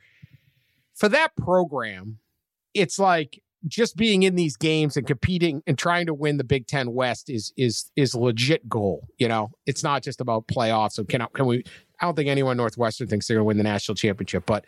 for 0.93 1.09
that 1.09 1.35
program, 1.35 2.19
it's 2.73 2.99
like 2.99 3.41
just 3.67 3.95
being 3.95 4.23
in 4.23 4.35
these 4.35 4.57
games 4.57 4.95
and 4.95 5.07
competing 5.07 5.63
and 5.65 5.77
trying 5.77 6.05
to 6.05 6.13
win 6.13 6.37
the 6.37 6.43
Big 6.43 6.67
Ten 6.67 6.93
West 6.93 7.29
is 7.29 7.53
is 7.57 7.91
is 7.95 8.13
legit 8.15 8.67
goal. 8.69 9.07
You 9.17 9.27
know, 9.27 9.51
it's 9.65 9.83
not 9.83 10.03
just 10.03 10.21
about 10.21 10.47
playoffs. 10.47 10.93
So 10.93 11.03
can 11.03 11.25
can 11.33 11.45
we? 11.45 11.63
I 11.99 12.05
don't 12.05 12.15
think 12.15 12.29
anyone 12.29 12.57
Northwestern 12.57 13.07
thinks 13.07 13.27
they're 13.27 13.35
going 13.35 13.45
to 13.45 13.47
win 13.47 13.57
the 13.57 13.63
national 13.63 13.95
championship, 13.95 14.45
but 14.45 14.65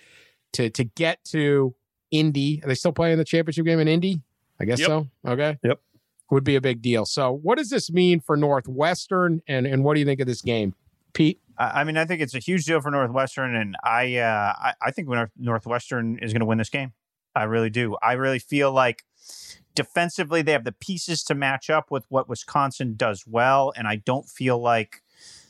to 0.54 0.70
to 0.72 0.84
get 0.84 1.24
to 1.26 1.76
Indy, 2.12 2.62
are 2.64 2.68
they 2.68 2.76
still 2.76 2.94
playing 2.94 3.18
the 3.18 3.26
championship 3.26 3.66
game 3.66 3.80
in 3.80 3.88
Indy? 3.88 4.22
I 4.60 4.66
guess 4.66 4.80
Yep. 4.80 4.88
so. 4.88 5.08
Okay. 5.28 5.58
Yep. 5.64 5.80
Would 6.30 6.44
be 6.44 6.56
a 6.56 6.62
big 6.62 6.82
deal. 6.82 7.06
So, 7.06 7.32
what 7.32 7.58
does 7.58 7.70
this 7.70 7.90
mean 7.90 8.20
for 8.20 8.36
Northwestern, 8.36 9.42
and 9.48 9.66
and 9.66 9.84
what 9.84 9.94
do 9.94 10.02
you 10.02 10.06
think 10.06 10.20
of 10.20 10.28
this 10.28 10.42
game, 10.42 10.74
Pete? 11.14 11.40
I 11.58 11.84
mean, 11.84 11.98
I 11.98 12.06
think 12.06 12.22
it's 12.22 12.36
a 12.36 12.40
huge 12.40 12.66
deal 12.66 12.82
for 12.82 12.92
Northwestern, 12.92 13.56
and 13.56 13.76
I, 13.84 14.18
uh, 14.18 14.54
I, 14.60 14.74
I 14.80 14.92
think 14.92 15.08
Northwestern 15.38 16.20
is 16.20 16.32
going 16.32 16.42
to 16.42 16.46
win 16.46 16.60
this 16.60 16.70
game. 16.70 16.94
I 17.36 17.44
really 17.44 17.72
do. 17.72 17.98
I 18.04 18.14
really 18.14 18.38
feel 18.38 18.72
like 18.72 19.04
defensively 19.74 20.42
they 20.42 20.52
have 20.52 20.66
the 20.66 20.72
pieces 20.72 21.24
to 21.24 21.36
match 21.36 21.70
up 21.70 21.90
with 21.90 22.06
what 22.10 22.30
Wisconsin 22.30 22.96
does 22.96 23.26
well, 23.26 23.74
and 23.76 23.88
I 23.88 23.96
don't 23.96 24.28
feel 24.30 24.60
like 24.60 25.02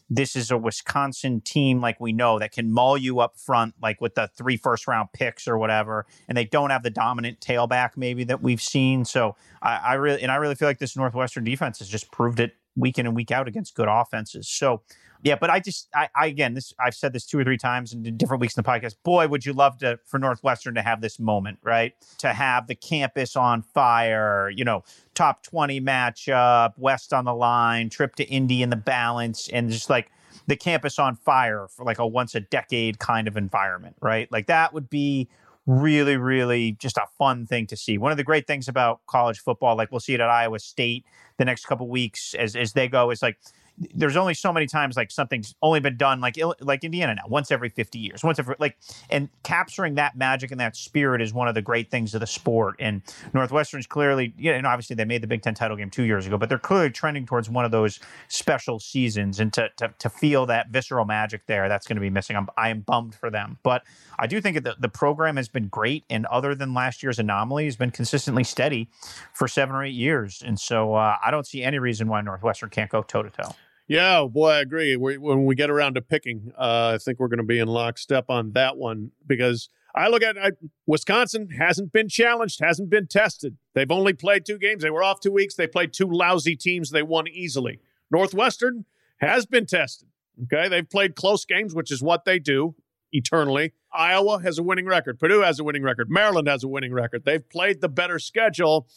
this 0.10 0.36
is 0.36 0.52
a 0.52 0.58
Wisconsin 0.58 1.42
team 1.42 1.82
like 1.82 2.00
we 2.00 2.14
know 2.14 2.40
that 2.40 2.52
can 2.52 2.72
maul 2.72 2.98
you 2.98 3.20
up 3.20 3.38
front, 3.38 3.76
like 3.82 4.00
with 4.00 4.16
the 4.16 4.30
three 4.38 4.58
first 4.58 4.88
round 4.88 5.10
picks 5.14 5.48
or 5.48 5.58
whatever, 5.58 6.06
and 6.28 6.38
they 6.38 6.46
don't 6.46 6.70
have 6.70 6.84
the 6.84 6.90
dominant 6.90 7.40
tailback 7.40 7.92
maybe 7.96 8.24
that 8.24 8.42
we've 8.42 8.62
seen. 8.62 9.04
So 9.06 9.36
I, 9.62 9.78
I 9.78 9.94
really 9.96 10.22
and 10.22 10.32
I 10.32 10.36
really 10.36 10.56
feel 10.56 10.68
like 10.68 10.80
this 10.80 10.96
Northwestern 10.96 11.44
defense 11.44 11.80
has 11.80 11.90
just 11.90 12.12
proved 12.12 12.40
it 12.40 12.56
week 12.76 12.98
in 12.98 13.06
and 13.06 13.16
week 13.16 13.32
out 13.32 13.48
against 13.48 13.76
good 13.76 13.88
offenses. 13.90 14.48
So 14.48 14.82
yeah, 15.24 15.36
but 15.40 15.50
I 15.50 15.60
just 15.60 15.90
I, 15.94 16.10
I 16.16 16.28
again 16.28 16.54
this 16.54 16.74
I've 16.80 16.96
said 16.96 17.14
this 17.14 17.26
two 17.26 17.40
or 17.40 17.44
three 17.44 17.58
times 17.58 17.94
in 17.94 18.04
different 18.18 18.42
weeks 18.42 18.56
in 18.56 18.64
the 18.64 18.70
podcast. 18.70 18.96
Boy, 19.04 19.28
would 19.28 19.46
you 19.46 19.54
love 19.54 19.78
to 19.80 20.00
for 20.06 20.20
Northwestern 20.20 20.76
to 20.76 20.82
have 20.82 21.02
this 21.02 21.20
moment, 21.20 21.60
right? 21.64 21.94
To 22.20 22.34
have 22.34 22.68
the 22.68 22.76
campus 22.76 23.36
on 23.36 23.62
fire, 23.62 24.50
you 24.50 24.64
know, 24.64 24.84
top 25.16 25.44
20 25.44 25.82
matchup, 25.82 26.74
West 26.78 27.14
on 27.14 27.26
the 27.26 27.34
line, 27.34 27.90
trip 27.90 28.16
to 28.16 28.24
Indy 28.26 28.62
in 28.62 28.70
the 28.70 28.76
balance, 28.76 29.50
and 29.50 29.70
just 29.70 29.90
like 29.90 30.12
the 30.46 30.56
campus 30.56 31.00
on 31.00 31.16
fire 31.16 31.68
for 31.70 31.84
like 31.84 32.00
a 32.00 32.08
once 32.08 32.36
a 32.36 32.40
decade 32.40 33.00
kind 33.00 33.28
of 33.28 33.38
environment, 33.38 33.96
right? 34.02 34.32
Like 34.32 34.48
that 34.48 34.74
would 34.74 34.90
be 34.90 35.28
really, 35.68 36.16
really 36.16 36.72
just 36.74 36.98
a 36.98 37.06
fun 37.18 37.46
thing 37.46 37.68
to 37.68 37.76
see. 37.76 37.98
One 37.98 38.12
of 38.12 38.18
the 38.18 38.24
great 38.24 38.48
things 38.48 38.68
about 38.68 39.02
college 39.06 39.40
football, 39.40 39.76
like 39.76 39.92
we'll 39.92 40.00
see 40.00 40.14
it 40.14 40.22
at 40.22 40.30
Iowa 40.30 40.60
State 40.60 41.06
the 41.38 41.46
next 41.46 41.66
couple 41.66 41.88
weeks 41.88 42.34
as 42.34 42.56
as 42.56 42.74
they 42.74 42.88
go, 42.88 43.12
is 43.12 43.22
like 43.22 43.38
there's 43.78 44.16
only 44.16 44.34
so 44.34 44.52
many 44.52 44.66
times 44.66 44.98
like 44.98 45.12
something's 45.12 45.54
only 45.62 45.80
been 45.80 45.98
done 45.98 46.20
like 46.20 46.38
like 46.62 46.84
Indiana 46.84 47.16
now 47.16 47.24
once 47.28 47.52
every 47.52 47.70
50 47.70 48.00
years 48.00 48.24
once 48.24 48.40
every 48.40 48.56
like 48.60 48.78
and 49.10 49.30
capturing 49.44 49.96
that 49.96 50.16
magic 50.16 50.52
and 50.52 50.60
that 50.60 50.76
spirit 50.76 51.22
is 51.22 51.34
one 51.34 51.48
of 51.48 51.54
the 51.54 51.62
great 51.62 51.92
things 51.92 52.14
of 52.16 52.20
the 52.20 52.28
sport 52.28 52.76
and 52.80 53.02
Northwestern's 53.34 53.86
clearly 53.86 54.34
you 54.38 54.52
know 54.52 54.58
and 54.58 54.66
obviously 54.66 54.96
they 54.96 55.06
made 55.06 55.22
the 55.22 55.28
Big 55.28 55.44
10 55.44 55.54
title 55.54 55.78
game 55.78 55.92
2 55.92 56.04
years 56.04 56.26
ago 56.26 56.38
but 56.38 56.50
they're 56.50 56.58
clearly 56.58 56.90
trending 56.90 57.26
towards 57.26 57.50
one 57.50 57.66
of 57.66 57.72
those 57.72 58.00
special 58.30 58.80
seasons 58.80 59.40
and 59.40 59.54
to 59.54 59.70
to, 59.78 59.94
to 60.00 60.10
feel 60.10 60.46
that 60.48 60.70
visceral 60.70 61.06
magic 61.06 61.46
there 61.46 61.70
that's 61.70 61.86
going 61.86 61.98
to 61.98 62.02
be 62.02 62.10
missing. 62.10 62.36
I'm, 62.36 62.48
I 62.58 62.70
am 62.70 62.82
bummed 62.82 63.14
for 63.14 63.30
them 63.30 63.60
but 63.62 63.84
I 64.18 64.26
do 64.26 64.42
think 64.42 64.64
that 64.64 64.82
the, 64.82 64.88
program 64.98 65.36
has 65.36 65.48
been 65.48 65.68
great 65.68 66.06
and 66.10 66.26
other 66.28 66.56
than 66.56 66.74
last 66.74 67.04
year's 67.04 67.20
anomaly 67.20 67.66
has 67.66 67.76
been 67.76 67.92
consistently 67.92 68.44
steady 68.44 68.90
for 69.34 69.48
7 69.48 69.76
or 69.76 69.84
8 69.84 69.90
years 69.90 70.42
and 70.44 70.60
so 70.60 70.96
uh, 70.96 71.18
I 71.24 71.30
don't 71.30 71.46
see 71.46 71.62
any 71.62 71.78
reason 71.78 72.08
why 72.08 72.22
Northwestern 72.22 72.70
can't 72.70 72.90
go 72.90 73.04
toe 73.04 73.22
to 73.22 73.30
toe 73.30 73.54
Yeah, 73.88 74.26
boy, 74.30 74.50
I 74.50 74.60
agree. 74.60 74.98
We, 74.98 75.18
when 75.18 75.46
we 75.46 75.56
get 75.56 75.70
around 75.70 75.96
to 75.96 76.02
picking, 76.02 76.52
uh, 76.58 76.92
I 76.96 76.98
think 76.98 77.20
we're 77.20 77.30
going 77.30 77.38
to 77.38 77.44
be 77.44 77.60
in 77.60 77.70
lockstep 77.70 78.30
on 78.30 78.52
that 78.52 78.76
one 78.76 79.12
because 79.26 79.70
I 79.96 80.10
look 80.10 80.22
at 80.22 80.38
I, 80.38 80.52
Wisconsin 80.86 81.50
hasn't 81.58 81.94
been 81.94 82.10
challenged, 82.10 82.60
hasn't 82.60 82.90
been 82.90 83.08
tested. 83.08 83.58
They've 83.74 83.92
only 83.92 84.14
played 84.14 84.46
two 84.46 84.58
games. 84.58 84.84
They 84.84 84.90
were 84.90 85.04
off 85.04 85.22
two 85.22 85.32
weeks. 85.32 85.56
They 85.56 85.68
played 85.68 85.94
two 85.94 86.10
lousy 86.10 86.56
teams. 86.56 86.92
They 86.92 87.02
won 87.02 87.28
easily. 87.30 87.80
Northwestern 88.12 88.86
has 89.18 89.46
been 89.46 89.66
tested. 89.66 90.10
Okay, 90.44 90.68
they've 90.68 90.88
played 90.88 91.16
close 91.16 91.46
games, 91.46 91.74
which 91.74 91.92
is 91.92 92.04
what 92.04 92.26
they 92.26 92.38
do 92.38 92.76
eternally. 93.12 93.74
Iowa 93.92 94.42
has 94.44 94.60
a 94.60 94.64
winning 94.64 94.86
record. 94.86 95.18
Purdue 95.18 95.42
has 95.42 95.60
a 95.60 95.64
winning 95.64 95.82
record. 95.82 96.12
Maryland 96.12 96.48
has 96.48 96.64
a 96.64 96.68
winning 96.68 96.94
record. 96.94 97.24
They've 97.26 97.50
played 97.50 97.82
the 97.82 97.90
better 97.90 98.20
schedule. 98.20 98.88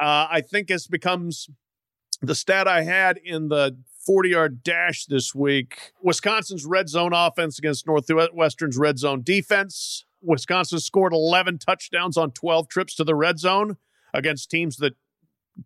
Uh, 0.00 0.26
I 0.30 0.40
think 0.40 0.70
it 0.70 0.82
becomes 0.90 1.48
the 2.22 2.34
stat 2.34 2.66
I 2.66 2.82
had 2.82 3.18
in 3.18 3.48
the 3.48 3.76
40 4.04 4.28
yard 4.28 4.62
dash 4.62 5.06
this 5.06 5.34
week 5.34 5.92
Wisconsin's 6.02 6.64
red 6.64 6.88
zone 6.88 7.12
offense 7.12 7.58
against 7.58 7.86
Northwestern's 7.86 8.76
red 8.76 8.98
zone 8.98 9.22
defense. 9.22 10.04
Wisconsin 10.22 10.80
scored 10.80 11.12
11 11.12 11.58
touchdowns 11.58 12.16
on 12.16 12.30
12 12.30 12.68
trips 12.68 12.94
to 12.96 13.04
the 13.04 13.14
red 13.14 13.38
zone 13.38 13.76
against 14.12 14.50
teams 14.50 14.76
that 14.78 14.94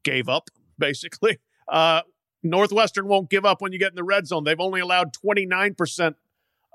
gave 0.02 0.28
up, 0.28 0.48
basically. 0.78 1.38
Uh, 1.68 2.02
Northwestern 2.42 3.06
won't 3.06 3.30
give 3.30 3.44
up 3.44 3.60
when 3.60 3.72
you 3.72 3.78
get 3.78 3.90
in 3.90 3.96
the 3.96 4.04
red 4.04 4.26
zone. 4.26 4.44
They've 4.44 4.58
only 4.60 4.80
allowed 4.80 5.12
29% 5.12 6.14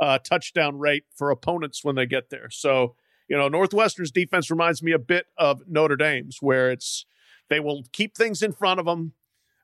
uh, 0.01 0.19
touchdown 0.19 0.77
rate 0.77 1.05
for 1.15 1.31
opponents 1.31 1.83
when 1.83 1.95
they 1.95 2.05
get 2.05 2.29
there. 2.29 2.49
So, 2.49 2.95
you 3.27 3.37
know, 3.37 3.47
Northwestern's 3.47 4.11
defense 4.11 4.49
reminds 4.49 4.83
me 4.83 4.91
a 4.91 4.99
bit 4.99 5.27
of 5.37 5.67
Notre 5.67 5.95
Dame's, 5.95 6.37
where 6.41 6.71
it's 6.71 7.05
they 7.49 7.59
will 7.59 7.83
keep 7.91 8.15
things 8.15 8.41
in 8.41 8.51
front 8.51 8.79
of 8.79 8.85
them. 8.85 9.13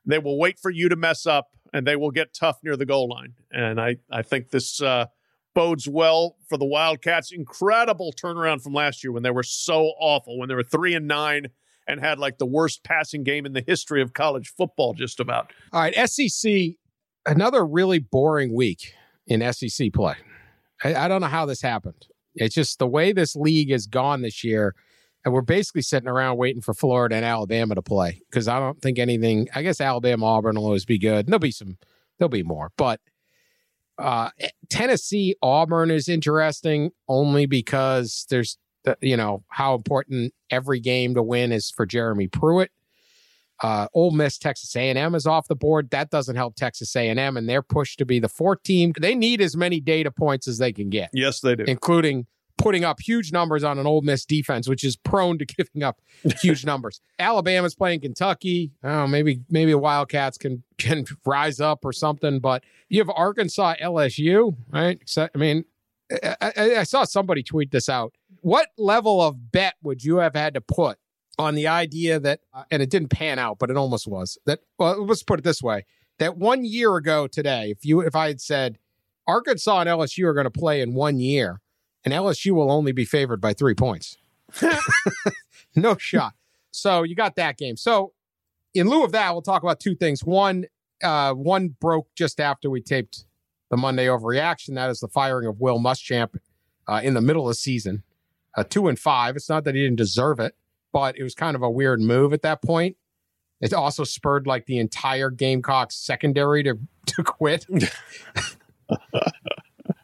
They 0.04 0.18
will 0.18 0.38
wait 0.38 0.58
for 0.58 0.70
you 0.70 0.88
to 0.88 0.96
mess 0.96 1.26
up 1.26 1.50
and 1.72 1.86
they 1.86 1.96
will 1.96 2.10
get 2.10 2.34
tough 2.34 2.58
near 2.62 2.76
the 2.76 2.86
goal 2.86 3.08
line. 3.08 3.34
And 3.50 3.80
I, 3.80 3.96
I 4.10 4.22
think 4.22 4.50
this 4.50 4.80
uh, 4.80 5.06
bodes 5.54 5.88
well 5.88 6.36
for 6.48 6.56
the 6.56 6.64
Wildcats. 6.64 7.32
Incredible 7.32 8.12
turnaround 8.12 8.62
from 8.62 8.72
last 8.72 9.04
year 9.04 9.12
when 9.12 9.22
they 9.22 9.30
were 9.30 9.42
so 9.42 9.92
awful, 10.00 10.38
when 10.38 10.48
they 10.48 10.54
were 10.54 10.62
three 10.62 10.94
and 10.94 11.06
nine 11.06 11.48
and 11.86 12.00
had 12.00 12.18
like 12.18 12.38
the 12.38 12.46
worst 12.46 12.84
passing 12.84 13.24
game 13.24 13.46
in 13.46 13.52
the 13.52 13.64
history 13.66 14.02
of 14.02 14.12
college 14.12 14.52
football, 14.56 14.94
just 14.94 15.20
about. 15.20 15.52
All 15.72 15.80
right, 15.80 16.08
SEC, 16.08 16.52
another 17.26 17.66
really 17.66 17.98
boring 17.98 18.54
week 18.54 18.94
in 19.26 19.52
SEC 19.52 19.92
play. 19.92 20.14
I, 20.84 20.94
I 20.94 21.08
don't 21.08 21.20
know 21.20 21.26
how 21.26 21.46
this 21.46 21.62
happened. 21.62 22.06
It's 22.34 22.54
just 22.54 22.78
the 22.78 22.86
way 22.86 23.12
this 23.12 23.34
league 23.34 23.70
has 23.70 23.86
gone 23.86 24.22
this 24.22 24.44
year. 24.44 24.74
And 25.24 25.34
we're 25.34 25.42
basically 25.42 25.82
sitting 25.82 26.08
around 26.08 26.38
waiting 26.38 26.62
for 26.62 26.72
Florida 26.72 27.14
and 27.14 27.24
Alabama 27.24 27.74
to 27.74 27.82
play 27.82 28.22
because 28.30 28.48
I 28.48 28.58
don't 28.58 28.80
think 28.80 28.98
anything. 28.98 29.48
I 29.54 29.62
guess 29.62 29.80
Alabama, 29.80 30.24
Auburn 30.26 30.56
will 30.56 30.64
always 30.64 30.86
be 30.86 30.98
good. 30.98 31.26
There'll 31.26 31.38
be 31.38 31.50
some, 31.50 31.76
there'll 32.18 32.30
be 32.30 32.42
more. 32.42 32.72
But 32.78 33.00
uh, 33.98 34.30
Tennessee, 34.70 35.36
Auburn 35.42 35.90
is 35.90 36.08
interesting 36.08 36.90
only 37.06 37.44
because 37.46 38.26
there's, 38.30 38.56
the, 38.84 38.96
you 39.02 39.14
know, 39.16 39.44
how 39.48 39.74
important 39.74 40.32
every 40.48 40.80
game 40.80 41.14
to 41.14 41.22
win 41.22 41.52
is 41.52 41.70
for 41.70 41.84
Jeremy 41.84 42.26
Pruitt. 42.28 42.70
Uh, 43.62 43.88
Ole 43.92 44.12
Miss, 44.12 44.38
Texas 44.38 44.74
A&M 44.74 45.14
is 45.14 45.26
off 45.26 45.46
the 45.48 45.54
board. 45.54 45.90
That 45.90 46.08
doesn't 46.08 46.36
help 46.36 46.56
Texas 46.56 46.96
A&M, 46.96 47.36
and 47.36 47.46
they're 47.46 47.60
pushed 47.60 47.98
to 47.98 48.06
be 48.06 48.18
the 48.18 48.28
fourth 48.30 48.62
team. 48.62 48.94
They 48.98 49.14
need 49.14 49.42
as 49.42 49.54
many 49.54 49.80
data 49.80 50.10
points 50.10 50.48
as 50.48 50.56
they 50.56 50.72
can 50.72 50.88
get, 50.88 51.10
Yes, 51.12 51.40
they 51.40 51.56
do. 51.56 51.64
including 51.64 52.26
putting 52.60 52.84
up 52.84 53.00
huge 53.00 53.32
numbers 53.32 53.64
on 53.64 53.78
an 53.78 53.86
Ole 53.86 54.02
Miss 54.02 54.24
defense, 54.24 54.68
which 54.68 54.84
is 54.84 54.96
prone 54.96 55.38
to 55.38 55.44
giving 55.56 55.82
up 55.82 56.00
huge 56.40 56.64
numbers. 56.64 57.00
Alabama's 57.18 57.74
playing 57.74 58.00
Kentucky. 58.00 58.72
Oh, 58.84 59.06
maybe 59.06 59.40
maybe 59.48 59.74
Wildcats 59.74 60.38
can 60.38 60.62
can 60.78 61.04
rise 61.24 61.60
up 61.60 61.84
or 61.84 61.92
something. 61.92 62.40
But 62.40 62.62
you 62.88 63.00
have 63.00 63.10
Arkansas, 63.10 63.74
LSU, 63.82 64.56
right? 64.72 65.00
I 65.16 65.38
mean, 65.38 65.64
I, 66.22 66.52
I, 66.56 66.76
I 66.76 66.82
saw 66.84 67.04
somebody 67.04 67.42
tweet 67.42 67.70
this 67.70 67.88
out. 67.88 68.14
What 68.42 68.68
level 68.76 69.22
of 69.22 69.52
bet 69.52 69.74
would 69.82 70.04
you 70.04 70.16
have 70.16 70.34
had 70.34 70.54
to 70.54 70.60
put 70.60 70.98
on 71.38 71.54
the 71.54 71.68
idea 71.68 72.20
that, 72.20 72.40
uh, 72.52 72.64
and 72.70 72.82
it 72.82 72.90
didn't 72.90 73.08
pan 73.08 73.38
out, 73.38 73.58
but 73.58 73.70
it 73.70 73.76
almost 73.76 74.06
was 74.06 74.38
that. 74.46 74.60
Well, 74.78 75.06
let's 75.06 75.22
put 75.22 75.40
it 75.40 75.44
this 75.44 75.62
way: 75.62 75.84
that 76.18 76.36
one 76.36 76.64
year 76.64 76.96
ago 76.96 77.26
today, 77.26 77.70
if 77.70 77.84
you 77.84 78.00
if 78.00 78.14
I 78.14 78.28
had 78.28 78.40
said 78.40 78.78
Arkansas 79.26 79.80
and 79.80 79.88
LSU 79.88 80.24
are 80.24 80.34
going 80.34 80.44
to 80.44 80.50
play 80.50 80.80
in 80.80 80.94
one 80.94 81.18
year, 81.18 81.60
and 82.04 82.14
LSU 82.14 82.52
will 82.52 82.70
only 82.70 82.92
be 82.92 83.04
favored 83.04 83.40
by 83.40 83.52
three 83.52 83.74
points. 83.74 84.16
no 85.76 85.96
shot. 85.96 86.34
So 86.70 87.02
you 87.02 87.14
got 87.14 87.36
that 87.36 87.58
game. 87.58 87.76
So 87.76 88.12
in 88.74 88.88
lieu 88.88 89.04
of 89.04 89.12
that, 89.12 89.32
we'll 89.32 89.42
talk 89.42 89.62
about 89.62 89.80
two 89.80 89.94
things. 89.94 90.24
One, 90.24 90.66
uh, 91.02 91.34
one 91.34 91.76
broke 91.80 92.08
just 92.14 92.40
after 92.40 92.70
we 92.70 92.80
taped 92.80 93.24
the 93.70 93.76
Monday 93.76 94.06
overreaction. 94.06 94.74
That 94.74 94.90
is 94.90 95.00
the 95.00 95.08
firing 95.08 95.46
of 95.46 95.60
Will 95.60 95.78
Muschamp 95.78 96.38
uh, 96.86 97.00
in 97.02 97.14
the 97.14 97.20
middle 97.20 97.42
of 97.42 97.50
the 97.50 97.54
season. 97.54 98.02
Uh, 98.56 98.64
two 98.64 98.88
and 98.88 98.98
five. 98.98 99.36
It's 99.36 99.48
not 99.48 99.64
that 99.64 99.74
he 99.74 99.82
didn't 99.82 99.96
deserve 99.96 100.40
it, 100.40 100.56
but 100.92 101.16
it 101.16 101.22
was 101.22 101.34
kind 101.34 101.54
of 101.54 101.62
a 101.62 101.70
weird 101.70 102.00
move 102.00 102.32
at 102.32 102.42
that 102.42 102.62
point. 102.62 102.96
It 103.60 103.74
also 103.74 104.04
spurred 104.04 104.46
like 104.46 104.66
the 104.66 104.78
entire 104.78 105.30
Gamecocks 105.30 105.94
secondary 105.94 106.62
to 106.64 106.78
to 107.06 107.22
quit. 107.22 107.66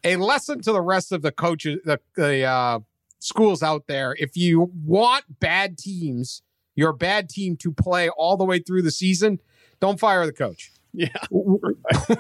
A 0.07 0.17
lesson 0.17 0.61
to 0.63 0.73
the 0.73 0.81
rest 0.81 1.13
of 1.13 1.23
the 1.23 1.33
coaches, 1.33 1.81
the, 1.85 2.01
the 2.15 2.45
uh, 2.45 2.81
schools 3.19 3.63
out 3.63 3.87
there. 3.89 4.15
If 4.19 4.37
you 4.37 4.71
want 4.85 5.41
bad 5.41 5.77
teams, 5.79 6.43
your 6.75 6.93
bad 6.93 7.29
team 7.29 7.57
to 7.59 7.73
play 7.73 8.09
all 8.09 8.37
the 8.37 8.45
way 8.45 8.61
through 8.61 8.83
the 8.83 8.91
season, 8.91 9.41
don't 9.81 9.99
fire 9.99 10.25
the 10.25 10.33
coach. 10.33 10.71
Yeah. 10.93 11.09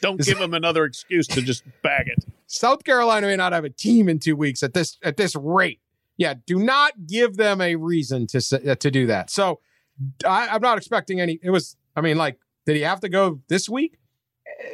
don't 0.00 0.20
give 0.20 0.38
them 0.38 0.54
another 0.54 0.84
excuse 0.84 1.26
to 1.28 1.42
just 1.42 1.64
bag 1.82 2.08
it. 2.08 2.24
South 2.46 2.84
Carolina 2.84 3.26
may 3.26 3.36
not 3.36 3.52
have 3.52 3.64
a 3.64 3.70
team 3.70 4.08
in 4.08 4.18
two 4.18 4.34
weeks 4.36 4.62
at 4.62 4.72
this 4.72 4.96
at 5.02 5.16
this 5.16 5.36
rate. 5.36 5.80
Yeah, 6.16 6.34
do 6.46 6.58
not 6.58 7.06
give 7.06 7.36
them 7.36 7.60
a 7.60 7.76
reason 7.76 8.26
to 8.28 8.38
uh, 8.38 8.74
to 8.74 8.90
do 8.90 9.06
that. 9.06 9.30
So 9.30 9.60
I, 10.24 10.48
I'm 10.48 10.62
not 10.62 10.78
expecting 10.78 11.20
any. 11.20 11.38
It 11.42 11.50
was. 11.50 11.76
I 11.94 12.00
mean, 12.00 12.16
like, 12.16 12.38
did 12.64 12.76
he 12.76 12.82
have 12.82 13.00
to 13.00 13.08
go 13.08 13.40
this 13.48 13.68
week? 13.68 13.98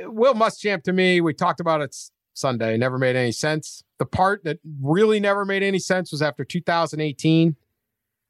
Uh, 0.05 0.11
Will 0.11 0.35
Muschamp 0.35 0.85
to 0.85 0.93
me, 0.93 1.21
we 1.21 1.35
talked 1.35 1.61
about 1.61 1.81
it 1.81 1.97
Sunday, 2.35 2.77
never 2.77 2.99
made 2.99 3.17
any 3.17 3.33
sense. 3.33 3.85
The 3.99 4.07
part 4.07 4.45
that 4.45 4.59
really 4.83 5.21
never 5.21 5.45
made 5.45 5.63
any 5.63 5.79
sense 5.79 6.11
was 6.11 6.21
after 6.21 6.45
2018. 6.45 7.57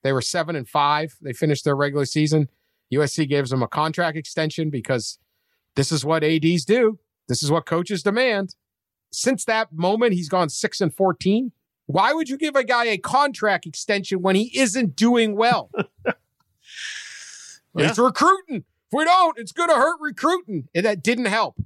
They 0.03 0.13
were 0.13 0.21
seven 0.21 0.55
and 0.55 0.69
five. 0.69 1.17
They 1.21 1.33
finished 1.33 1.65
their 1.65 1.75
regular 1.75 2.05
season. 2.05 2.51
USC 2.93 3.29
gives 3.29 3.51
them 3.51 3.63
a 3.63 3.69
contract 3.69 4.17
extension 4.17 4.71
because 4.71 5.19
this 5.75 5.91
is 5.91 6.05
what 6.05 6.23
ADs 6.23 6.65
do. 6.65 6.99
This 7.29 7.43
is 7.43 7.51
what 7.51 7.67
coaches 7.67 8.03
demand. 8.03 8.55
Since 9.11 9.45
that 9.47 9.73
moment, 9.73 10.13
he's 10.13 10.29
gone 10.29 10.51
six 10.51 10.81
and 10.81 10.95
14. 10.95 11.53
Why 11.87 12.13
would 12.13 12.29
you 12.29 12.37
give 12.37 12.57
a 12.57 12.65
guy 12.65 12.85
a 12.87 12.99
contract 12.99 13.67
extension 13.67 14.23
when 14.23 14.37
he 14.37 14.57
isn't 14.59 14.97
doing 14.97 15.37
well? 15.37 15.71
yeah. 16.05 16.13
It's 17.77 17.99
recruiting. 17.99 18.57
If 18.57 18.93
we 18.93 19.05
don't, 19.05 19.39
it's 19.39 19.53
going 19.53 19.69
to 19.71 19.75
hurt 19.75 19.99
recruiting. 20.01 20.69
And 20.75 20.85
that 20.85 21.03
didn't 21.03 21.27
help. 21.27 21.57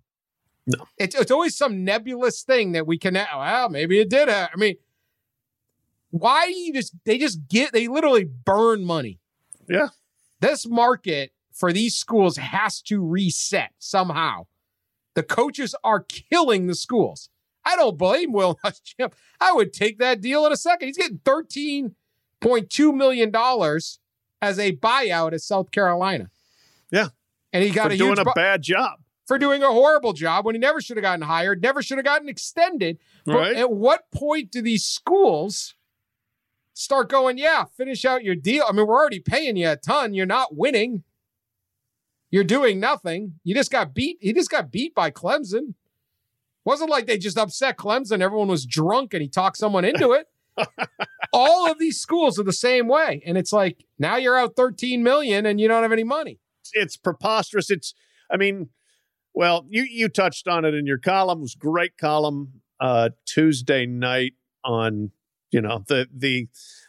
No. 0.68 0.84
It's, 0.98 1.14
it's 1.14 1.30
always 1.30 1.56
some 1.56 1.82
nebulous 1.82 2.42
thing 2.42 2.72
that 2.72 2.86
we 2.86 2.98
can, 2.98 3.14
well, 3.14 3.70
maybe 3.70 3.98
it 4.00 4.10
did. 4.10 4.28
Have. 4.28 4.50
I 4.54 4.56
mean, 4.58 4.76
why 6.10 6.46
do 6.46 6.52
you 6.52 6.74
just, 6.74 6.94
they 7.06 7.16
just 7.16 7.48
get, 7.48 7.72
they 7.72 7.88
literally 7.88 8.24
burn 8.24 8.84
money. 8.84 9.18
Yeah. 9.66 9.88
This 10.40 10.68
market 10.68 11.32
for 11.52 11.72
these 11.72 11.96
schools 11.96 12.36
has 12.36 12.82
to 12.82 13.04
reset 13.04 13.70
somehow. 13.78 14.46
The 15.14 15.22
coaches 15.22 15.74
are 15.82 16.00
killing 16.00 16.66
the 16.66 16.74
schools. 16.74 17.30
I 17.64 17.74
don't 17.74 17.96
blame 17.96 18.32
Will 18.32 18.58
Muschamp. 18.64 19.14
I 19.40 19.52
would 19.52 19.72
take 19.72 19.98
that 19.98 20.20
deal 20.20 20.44
in 20.46 20.52
a 20.52 20.56
second. 20.56 20.88
He's 20.88 20.98
getting 20.98 21.18
$13.2 21.18 22.94
million 22.94 23.34
as 24.40 24.58
a 24.58 24.76
buyout 24.76 25.32
at 25.32 25.40
South 25.40 25.70
Carolina. 25.70 26.30
Yeah. 26.90 27.08
And 27.54 27.64
he 27.64 27.70
got 27.70 27.88
for 27.88 27.94
a 27.94 27.96
doing 27.96 28.18
a 28.18 28.24
bu- 28.24 28.32
bad 28.34 28.62
job. 28.62 29.00
For 29.28 29.38
doing 29.38 29.62
a 29.62 29.68
horrible 29.70 30.12
job 30.14 30.44
when 30.46 30.54
he 30.54 30.58
never 30.58 30.80
should 30.80 30.96
have 30.96 31.02
gotten 31.02 31.22
hired, 31.22 31.62
never 31.62 31.82
should 31.82 31.98
have 31.98 32.04
gotten 32.04 32.28
extended. 32.28 32.98
But 33.24 33.34
Right. 33.34 33.56
at 33.56 33.70
what 33.70 34.10
point 34.10 34.50
do 34.50 34.60
these 34.62 34.84
schools 34.84 35.74
start 36.72 37.08
going, 37.10 37.38
yeah, 37.38 37.64
finish 37.76 38.04
out 38.04 38.24
your 38.24 38.34
deal? 38.34 38.64
I 38.68 38.72
mean, 38.72 38.86
we're 38.86 38.98
already 38.98 39.20
paying 39.20 39.56
you 39.56 39.68
a 39.70 39.76
ton. 39.76 40.14
You're 40.14 40.26
not 40.26 40.56
winning. 40.56 41.04
You're 42.30 42.44
doing 42.44 42.80
nothing. 42.80 43.34
You 43.44 43.54
just 43.54 43.70
got 43.70 43.94
beat. 43.94 44.18
He 44.20 44.32
just 44.32 44.50
got 44.50 44.70
beat 44.70 44.94
by 44.94 45.10
Clemson. 45.10 45.74
Wasn't 46.64 46.90
like 46.90 47.06
they 47.06 47.16
just 47.18 47.38
upset 47.38 47.78
Clemson. 47.78 48.20
Everyone 48.20 48.48
was 48.48 48.66
drunk 48.66 49.14
and 49.14 49.22
he 49.22 49.28
talked 49.28 49.56
someone 49.56 49.84
into 49.84 50.12
it. 50.12 50.26
All 51.32 51.70
of 51.70 51.78
these 51.78 52.00
schools 52.00 52.38
are 52.38 52.42
the 52.44 52.52
same 52.52 52.88
way. 52.88 53.22
And 53.24 53.38
it's 53.38 53.52
like 53.52 53.84
now 53.98 54.16
you're 54.16 54.36
out 54.36 54.56
13 54.56 55.02
million 55.02 55.46
and 55.46 55.60
you 55.60 55.68
don't 55.68 55.82
have 55.82 55.92
any 55.92 56.04
money. 56.04 56.38
it's 56.74 56.96
preposterous. 56.96 57.70
It's, 57.70 57.94
I 58.30 58.36
mean, 58.36 58.68
well, 59.38 59.64
you 59.68 59.84
you 59.84 60.08
touched 60.08 60.48
on 60.48 60.64
it 60.64 60.74
in 60.74 60.84
your 60.84 60.98
column. 60.98 61.38
It 61.38 61.42
was 61.42 61.54
great 61.54 61.96
column 61.96 62.54
uh, 62.80 63.10
Tuesday 63.24 63.86
night 63.86 64.32
on, 64.64 65.12
you 65.52 65.60
know, 65.60 65.84
the 65.86 66.08
the 66.12 66.48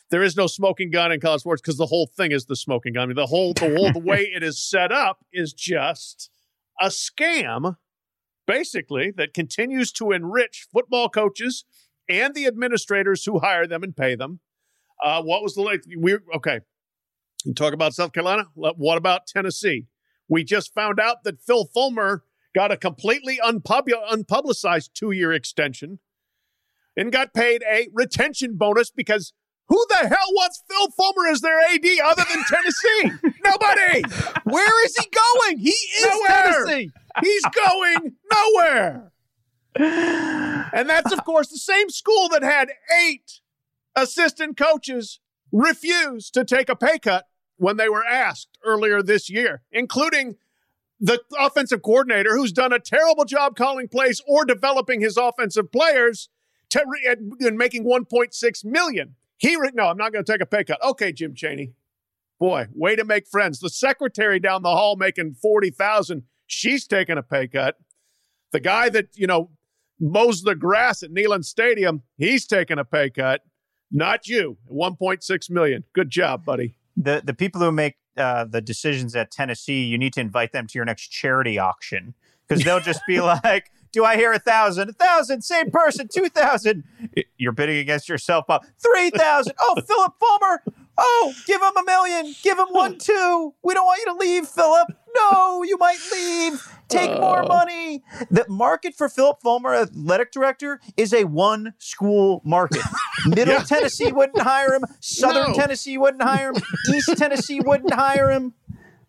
there 0.10 0.24
is 0.24 0.36
no 0.36 0.48
smoking 0.48 0.90
gun 0.90 1.12
in 1.12 1.20
college 1.20 1.42
sports 1.42 1.62
because 1.62 1.78
the 1.78 1.86
whole 1.86 2.10
thing 2.18 2.32
is 2.32 2.48
the 2.48 2.56
smoking 2.56 2.94
gun. 2.94 3.04
I 3.04 3.06
mean, 3.06 3.16
the 3.18 3.28
whole 3.28 3.54
the 3.54 3.72
whole 3.78 3.92
the 3.92 4.00
way 4.00 4.22
it 4.22 4.42
is 4.42 4.60
set 4.68 4.92
up 4.92 5.24
is 5.32 5.54
just 5.54 6.32
a 6.82 6.88
scam, 6.88 7.76
basically 8.48 9.12
that 9.12 9.36
continues 9.36 9.92
to 9.92 10.10
enrich 10.12 10.66
football 10.74 11.08
coaches 11.08 11.66
and 12.10 12.34
the 12.34 12.48
administrators 12.48 13.26
who 13.26 13.38
hire 13.38 13.68
them 13.68 13.84
and 13.84 13.96
pay 13.96 14.16
them. 14.16 14.40
Uh, 15.04 15.22
what 15.22 15.44
was 15.44 15.54
the 15.54 15.62
like? 15.62 15.84
We 15.96 16.18
okay. 16.36 16.62
You 17.46 17.54
talk 17.54 17.76
about 17.76 17.94
South 17.94 18.12
Carolina. 18.12 18.46
What 18.56 18.98
about 18.98 19.28
Tennessee? 19.28 19.86
We 20.28 20.44
just 20.44 20.74
found 20.74 21.00
out 21.00 21.24
that 21.26 21.40
Phil 21.44 21.66
Fulmer 21.66 22.24
got 22.56 22.72
a 22.72 22.78
completely 22.78 23.40
unpub- 23.44 23.90
unpublicized 24.12 24.92
two 24.94 25.12
year 25.12 25.32
extension 25.32 26.00
and 26.96 27.12
got 27.12 27.34
paid 27.34 27.64
a 27.70 27.88
retention 27.94 28.56
bonus 28.56 28.92
because 28.92 29.34
who 29.68 29.86
the 29.90 30.08
hell 30.08 30.32
wants 30.32 30.64
Phil 30.68 30.90
Fulmer 30.92 31.28
as 31.28 31.42
their 31.42 31.60
AD 31.60 31.86
other 32.04 32.24
than 32.34 32.44
Tennessee? 32.44 33.34
Nobody. 33.44 34.04
Where 34.44 34.86
is 34.86 34.96
he 34.98 35.08
going? 35.10 35.60
He 35.60 35.70
is 35.70 36.06
Nowhere. 36.06 36.66
Tennessee. 36.66 36.92
He's 37.22 37.44
going 37.68 38.16
nowhere. 38.32 39.12
And 39.76 40.90
that's, 40.90 41.12
of 41.12 41.24
course, 41.24 41.50
the 41.50 41.58
same 41.58 41.90
school 41.90 42.30
that 42.30 42.44
had 42.44 42.72
eight 43.04 43.42
assistant 43.96 44.58
coaches 44.58 45.20
refuse 45.52 46.30
to 46.32 46.44
take 46.44 46.70
a 46.70 46.76
pay 46.76 47.00
cut 47.00 47.26
when 47.58 47.78
they 47.78 47.90
were 47.90 48.06
asked 48.06 48.58
earlier 48.66 49.02
this 49.02 49.30
year, 49.30 49.62
including 49.72 50.36
the 51.00 51.22
offensive 51.40 51.82
coordinator 51.82 52.36
who's 52.36 52.52
done 52.52 52.74
a 52.74 52.80
terrible 52.80 53.26
job 53.26 53.56
calling 53.56 53.88
plays 53.88 54.22
or 54.28 54.46
developing 54.46 55.02
his 55.02 55.18
offensive 55.18 55.72
players 55.72 56.30
to 56.70 56.84
re- 56.88 57.16
and 57.48 57.58
making 57.58 57.84
1.6 57.86 58.66
million. 58.66 59.16
He 59.38 59.56
re- 59.56 59.72
no, 59.74 59.86
I'm 59.86 59.98
not 59.98 60.12
going 60.12 60.24
to 60.26 60.32
take 60.32 60.42
a 60.42 60.46
pay 60.46 60.64
cut. 60.64 60.84
Okay, 60.84 61.12
Jim 61.12 61.34
Chaney. 61.34 61.74
Boy, 62.40 62.68
way 62.74 62.96
to 62.96 63.04
make 63.04 63.28
friends. 63.28 63.60
The 63.60 63.70
secretary 63.70 64.40
down 64.40 64.64
the 64.64 64.70
hall 64.70 64.96
making 64.96 65.36
40,000, 65.42 66.24
she's 66.48 66.86
taking 66.88 67.18
a 67.18 67.24
pay 67.24 67.48
cut. 67.48 67.76
The 68.52 68.60
guy 68.60 68.90
that, 68.90 69.08
you 69.16 69.28
know, 69.28 69.52
mows 70.00 70.42
the 70.44 70.56
grass 70.56 71.04
at 71.04 71.12
Neyland 71.12 71.46
Stadium, 71.46 72.04
he's 72.18 72.46
taking 72.48 72.80
a 72.80 72.86
pay 72.86 73.10
cut. 73.10 73.42
Not 73.92 74.28
you. 74.28 74.58
1.6 74.72 75.50
million. 75.50 75.84
Good 75.94 76.10
job, 76.10 76.46
buddy. 76.46 76.76
the 76.96 77.22
the 77.24 77.34
people 77.34 77.62
who 77.62 77.72
make 77.72 77.96
uh, 78.20 78.46
the 78.46 78.62
decisions 78.62 79.16
at 79.16 79.32
Tennessee, 79.32 79.84
you 79.84 79.98
need 79.98 80.14
to 80.14 80.20
invite 80.22 80.52
them 80.52 80.68
to 80.68 80.78
your 80.78 80.86
next 80.86 81.08
charity 81.08 81.58
auction 81.58 82.14
because 82.48 82.64
they'll 82.64 82.80
just 82.80 83.02
be 83.08 83.22
like, 83.22 83.72
"Do 83.92 84.04
I 84.04 84.16
hear 84.16 84.34
a 84.34 84.40
thousand? 84.40 84.90
A 84.90 84.94
thousand? 84.94 85.44
Same 85.44 85.72
person? 85.72 86.08
Two 86.14 86.30
thousand? 86.30 86.84
You're 87.38 87.52
bidding 87.52 87.78
against 87.78 88.10
yourself, 88.10 88.48
Bob. 88.48 88.66
Three 88.80 89.10
thousand? 89.12 89.54
Oh, 89.60 89.76
Philip 89.76 90.14
Fulmer. 90.20 90.64
Oh, 91.00 91.34
give 91.48 91.62
him 91.62 91.72
a 91.78 91.84
million. 91.84 92.36
Give 92.44 92.58
him 92.60 92.68
one 92.72 92.98
two. 92.98 93.54
We 93.64 93.74
don't 93.74 93.86
want 93.86 94.00
you 94.06 94.14
to 94.14 94.20
leave, 94.20 94.48
Philip. 94.48 94.88
No, 95.16 95.64
you 95.64 95.78
might 95.78 96.00
leave. 96.12 96.62
Take 96.88 97.20
more 97.20 97.44
uh. 97.44 97.48
money. 97.48 98.04
The 98.30 98.46
market 98.50 98.96
for 98.96 99.10
Philip 99.10 99.42
Fulmer, 99.42 99.74
athletic 99.74 100.32
director, 100.32 100.80
is 100.98 101.14
a 101.14 101.24
one 101.26 101.74
school 101.78 102.42
market. 102.44 102.82
Middle 103.26 103.56
Yeah. 103.56 103.64
Tennessee 103.64 104.12
wouldn't 104.12 104.42
hire 104.42 104.74
him. 104.74 104.84
Southern 105.00 105.52
No. 105.52 105.54
Tennessee 105.54 105.98
wouldn't 105.98 106.24
hire 106.24 106.52
him. 106.52 106.62
East 106.94 107.16
Tennessee 107.18 107.60
wouldn't 107.62 107.94
hire 107.94 108.30
him. 108.30 108.54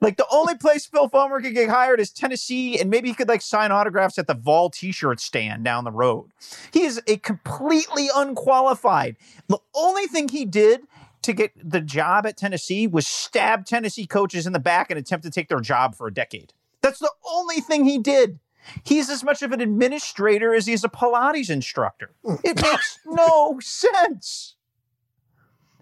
Like 0.01 0.17
the 0.17 0.27
only 0.31 0.55
place 0.55 0.87
Phil 0.87 1.09
Fulmer 1.09 1.41
could 1.43 1.53
get 1.55 1.69
hired 1.69 2.01
is 2.01 2.11
Tennessee, 2.11 2.79
and 2.81 2.89
maybe 2.89 3.09
he 3.09 3.15
could 3.15 3.29
like 3.29 3.43
sign 3.43 3.71
autographs 3.71 4.19
at 4.19 4.27
the 4.27 4.35
Vol 4.35 4.71
T-shirt 4.71 5.21
stand 5.21 5.63
down 5.63 5.85
the 5.85 5.93
road. 5.93 6.31
He 6.73 6.85
is 6.85 7.03
a 7.07 7.19
completely 7.19 8.09
unqualified. 8.15 9.17
The 9.49 9.59
only 9.75 10.07
thing 10.07 10.29
he 10.29 10.47
did 10.47 10.81
to 11.23 11.33
get 11.33 11.53
the 11.63 11.81
job 11.81 12.27
at 12.27 12.37
Tennessee 12.37 12.87
was 12.87 13.07
stab 13.07 13.67
Tennessee 13.67 14.07
coaches 14.07 14.47
in 14.47 14.53
the 14.53 14.59
back 14.59 14.91
and 14.91 14.99
attempt 14.99 15.25
to 15.25 15.31
take 15.31 15.49
their 15.49 15.61
job 15.61 15.95
for 15.95 16.07
a 16.07 16.15
decade. 16.15 16.53
That's 16.81 16.99
the 16.99 17.13
only 17.31 17.61
thing 17.61 17.85
he 17.85 17.99
did. 17.99 18.39
He's 18.85 19.11
as 19.11 19.25
much 19.25 19.43
of 19.43 19.53
an 19.53 19.61
administrator 19.61 20.55
as 20.55 20.67
he 20.67 20.73
is 20.73 20.85
a 20.85 20.89
Pilates 20.89 21.51
instructor. 21.51 22.11
Hmm. 22.25 22.37
It 22.45 22.61
makes 22.61 22.99
no 23.07 23.59
sense. 23.61 24.57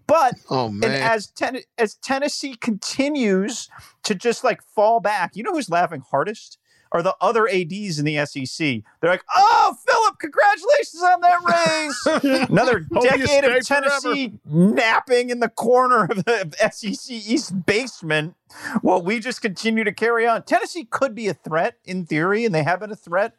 But 0.06 0.36
Oh 0.48 0.68
and 0.68 0.84
as 0.84 1.26
ten- 1.26 1.60
as 1.76 1.94
Tennessee 1.96 2.54
continues 2.54 3.68
to 4.04 4.14
just 4.14 4.42
like 4.42 4.62
fall 4.62 5.00
back, 5.00 5.36
you 5.36 5.42
know 5.42 5.52
who's 5.52 5.68
laughing 5.68 6.02
hardest? 6.10 6.58
Are 6.92 7.02
the 7.02 7.16
other 7.20 7.48
ADs 7.48 7.98
in 7.98 8.04
the 8.04 8.24
SEC. 8.26 8.82
They're 9.00 9.10
like, 9.10 9.24
"Oh, 9.34 9.76
Philip, 9.86 10.18
congratulations 10.18 11.02
on 11.02 11.20
that 11.20 12.22
raise! 12.24 12.48
Another 12.48 12.80
decade 13.02 13.44
of 13.44 13.62
stay 13.64 13.74
forever." 13.74 13.90
Tennessee 14.00 14.38
napping 14.44 15.30
in 15.30 15.40
the 15.40 15.48
corner 15.48 16.04
of 16.04 16.24
the 16.24 16.54
SEC 16.72 17.10
East 17.10 17.66
basement." 17.66 18.34
Well, 18.82 19.02
we 19.02 19.20
just 19.20 19.42
continue 19.42 19.84
to 19.84 19.92
carry 19.92 20.26
on. 20.26 20.42
Tennessee 20.42 20.84
could 20.84 21.14
be 21.14 21.28
a 21.28 21.34
threat 21.34 21.76
in 21.84 22.06
theory, 22.06 22.44
and 22.44 22.54
they 22.54 22.62
have 22.62 22.80
been 22.80 22.90
a 22.90 22.96
threat. 22.96 23.34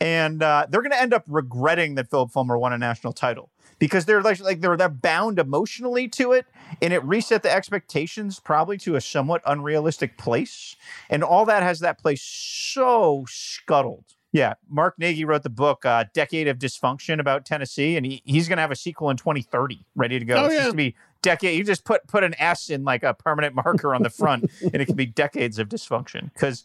And 0.00 0.42
uh, 0.42 0.66
they're 0.68 0.82
going 0.82 0.92
to 0.92 1.00
end 1.00 1.12
up 1.12 1.24
regretting 1.26 1.96
that 1.96 2.10
Philip 2.10 2.30
Fulmer 2.30 2.56
won 2.56 2.72
a 2.72 2.78
national 2.78 3.12
title 3.12 3.50
because 3.82 4.04
they're 4.04 4.22
like, 4.22 4.38
like 4.38 4.60
they're 4.60 4.76
they're 4.76 4.88
bound 4.88 5.40
emotionally 5.40 6.06
to 6.06 6.30
it, 6.30 6.46
and 6.80 6.92
it 6.92 7.02
reset 7.02 7.42
the 7.42 7.52
expectations 7.52 8.38
probably 8.38 8.78
to 8.78 8.94
a 8.94 9.00
somewhat 9.00 9.42
unrealistic 9.44 10.16
place. 10.16 10.76
And 11.10 11.24
all 11.24 11.44
that 11.46 11.64
has 11.64 11.80
that 11.80 11.98
place 11.98 12.22
so 12.22 13.24
scuttled. 13.28 14.04
Yeah, 14.30 14.54
Mark 14.70 14.94
Nagi 15.00 15.26
wrote 15.26 15.42
the 15.42 15.50
book 15.50 15.84
uh, 15.84 16.04
"Decade 16.14 16.46
of 16.46 16.58
Dysfunction" 16.58 17.18
about 17.18 17.44
Tennessee, 17.44 17.96
and 17.96 18.06
he, 18.06 18.22
he's 18.24 18.46
going 18.46 18.58
to 18.58 18.60
have 18.60 18.70
a 18.70 18.76
sequel 18.76 19.10
in 19.10 19.16
2030 19.16 19.80
ready 19.96 20.20
to 20.20 20.24
go. 20.24 20.36
Oh, 20.36 20.44
it's 20.44 20.54
yeah. 20.54 20.66
to 20.68 20.74
be 20.74 20.94
decade. 21.22 21.56
You 21.56 21.64
just 21.64 21.84
put 21.84 22.06
put 22.06 22.24
an 22.24 22.34
S 22.38 22.68
in 22.68 22.84
like 22.84 23.02
a 23.02 23.14
permanent 23.14 23.54
marker 23.54 23.94
on 23.94 24.02
the 24.02 24.10
front, 24.22 24.50
and 24.60 24.74
it 24.74 24.86
can 24.86 24.96
be 24.96 25.06
decades 25.06 25.58
of 25.58 25.68
dysfunction. 25.68 26.32
Because, 26.32 26.64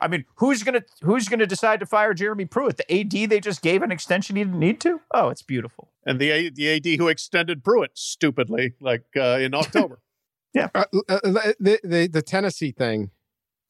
I 0.00 0.08
mean, 0.08 0.24
who's 0.36 0.62
gonna 0.62 0.82
who's 1.02 1.28
gonna 1.28 1.46
decide 1.46 1.80
to 1.80 1.86
fire 1.86 2.14
Jeremy 2.14 2.46
Pruitt? 2.46 2.78
The 2.78 3.00
AD 3.00 3.30
they 3.30 3.40
just 3.40 3.62
gave 3.62 3.82
an 3.82 3.92
extension 3.92 4.36
he 4.36 4.44
didn't 4.44 4.58
need 4.58 4.80
to. 4.80 5.00
Oh, 5.12 5.28
it's 5.28 5.42
beautiful. 5.42 5.88
And 6.04 6.18
the 6.18 6.50
the 6.50 6.76
AD 6.76 6.98
who 6.98 7.08
extended 7.08 7.62
Pruitt 7.62 7.92
stupidly, 7.94 8.74
like 8.80 9.04
uh, 9.16 9.38
in 9.40 9.54
October. 9.54 10.00
yeah. 10.54 10.68
uh, 10.74 10.84
the, 10.90 11.78
the 11.84 12.08
the 12.12 12.22
Tennessee 12.22 12.72
thing. 12.72 13.10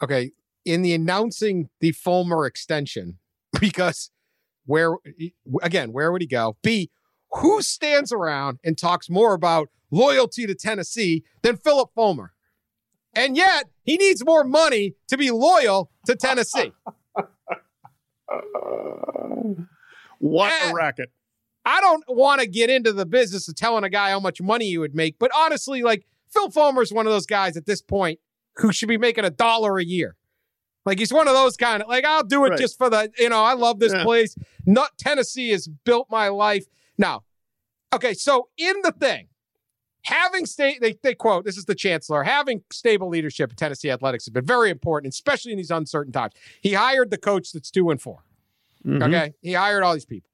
Okay, 0.02 0.30
in 0.64 0.82
the 0.82 0.94
announcing 0.94 1.68
the 1.80 1.92
Fulmer 1.92 2.46
extension, 2.46 3.18
because 3.60 4.10
where 4.66 4.94
again, 5.62 5.92
where 5.92 6.12
would 6.12 6.20
he 6.20 6.28
go? 6.28 6.56
B, 6.62 6.90
who 7.32 7.60
stands 7.62 8.12
around 8.12 8.58
and 8.64 8.76
talks 8.78 9.08
more 9.10 9.34
about 9.34 9.68
loyalty 9.90 10.46
to 10.46 10.54
Tennessee 10.54 11.24
than 11.42 11.56
Phillip 11.56 11.90
Fulmer? 11.94 12.32
And 13.14 13.36
yet 13.36 13.64
he 13.84 13.96
needs 13.96 14.24
more 14.24 14.44
money 14.44 14.94
to 15.08 15.16
be 15.16 15.30
loyal 15.30 15.90
to 16.06 16.14
Tennessee. 16.14 16.72
what 20.18 20.52
Eh. 20.52 20.70
a 20.70 20.74
racket! 20.74 21.10
I 21.64 21.80
don't 21.80 22.04
want 22.08 22.40
to 22.40 22.46
get 22.46 22.70
into 22.70 22.92
the 22.92 23.06
business 23.06 23.48
of 23.48 23.54
telling 23.56 23.84
a 23.84 23.90
guy 23.90 24.10
how 24.10 24.20
much 24.20 24.40
money 24.40 24.66
you 24.66 24.80
would 24.80 24.94
make, 24.94 25.18
but 25.18 25.30
honestly, 25.36 25.82
like 25.82 26.06
Phil 26.32 26.50
Fulmer 26.50 26.82
is 26.82 26.92
one 26.92 27.06
of 27.06 27.12
those 27.12 27.26
guys 27.26 27.56
at 27.56 27.66
this 27.66 27.82
point 27.82 28.18
who 28.56 28.72
should 28.72 28.88
be 28.88 28.98
making 28.98 29.24
a 29.24 29.30
dollar 29.30 29.78
a 29.78 29.84
year. 29.84 30.16
Like 30.86 30.98
he's 30.98 31.12
one 31.12 31.28
of 31.28 31.34
those 31.34 31.56
kind 31.56 31.82
of 31.82 31.88
like 31.88 32.04
I'll 32.04 32.22
do 32.24 32.44
it 32.46 32.50
Right. 32.50 32.58
just 32.58 32.78
for 32.78 32.88
the 32.88 33.10
you 33.18 33.28
know 33.28 33.42
I 33.42 33.52
love 33.54 33.78
this 33.78 33.92
Yeah. 33.92 34.04
place. 34.04 34.34
Not 34.64 34.96
Tennessee 34.98 35.50
has 35.50 35.68
built 35.68 36.08
my 36.10 36.28
life. 36.28 36.64
Now, 36.98 37.22
okay, 37.94 38.12
so 38.12 38.48
in 38.58 38.74
the 38.82 38.92
thing, 38.92 39.28
having 40.02 40.46
state 40.46 40.80
they 40.80 40.96
they 41.02 41.14
quote 41.14 41.44
this 41.44 41.56
is 41.56 41.64
the 41.64 41.74
chancellor 41.74 42.22
having 42.22 42.62
stable 42.72 43.08
leadership 43.08 43.50
at 43.52 43.56
Tennessee 43.56 43.90
athletics 43.90 44.24
has 44.26 44.32
been 44.32 44.44
very 44.44 44.70
important, 44.70 45.12
especially 45.14 45.52
in 45.52 45.58
these 45.58 45.70
uncertain 45.70 46.12
times. 46.12 46.32
He 46.60 46.74
hired 46.74 47.10
the 47.10 47.18
coach 47.18 47.52
that's 47.52 47.70
two 47.70 47.90
and 47.90 48.00
4 48.00 48.24
Mhm. 48.84 49.02
Okay. 49.02 49.34
He 49.42 49.54
hired 49.54 49.82
all 49.82 49.94
these 49.94 50.04
people. 50.06 50.30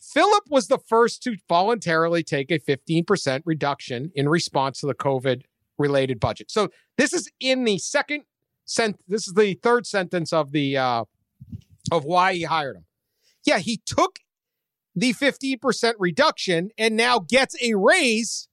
Phillip 0.00 0.44
was 0.48 0.66
the 0.68 0.78
first 0.78 1.22
to 1.24 1.36
voluntarily 1.48 2.22
take 2.22 2.50
a 2.50 2.58
15% 2.58 3.42
reduction 3.44 4.10
in 4.14 4.28
response 4.28 4.80
to 4.80 4.86
the 4.86 4.94
COVID 4.94 5.42
related 5.78 6.18
budget. 6.18 6.50
So 6.50 6.70
this 6.96 7.12
is 7.12 7.30
in 7.38 7.64
the 7.64 7.78
second 7.78 8.24
sent 8.64 9.00
this 9.08 9.26
is 9.28 9.34
the 9.34 9.54
third 9.54 9.86
sentence 9.86 10.32
of 10.32 10.52
the 10.52 10.76
uh 10.76 11.04
of 11.92 12.04
why 12.04 12.34
he 12.34 12.42
hired 12.44 12.76
him. 12.76 12.84
Yeah, 13.44 13.58
he 13.58 13.80
took 13.84 14.18
the 15.00 15.14
15% 15.14 15.94
reduction 15.98 16.70
and 16.76 16.94
now 16.94 17.18
gets 17.18 17.56
a 17.62 17.74
raise. 17.74 18.48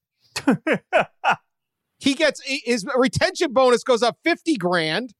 he 1.98 2.14
gets 2.14 2.40
a, 2.48 2.62
his 2.64 2.86
retention 2.96 3.52
bonus 3.52 3.84
goes 3.84 4.02
up 4.02 4.16
50 4.24 4.56
grand. 4.56 5.14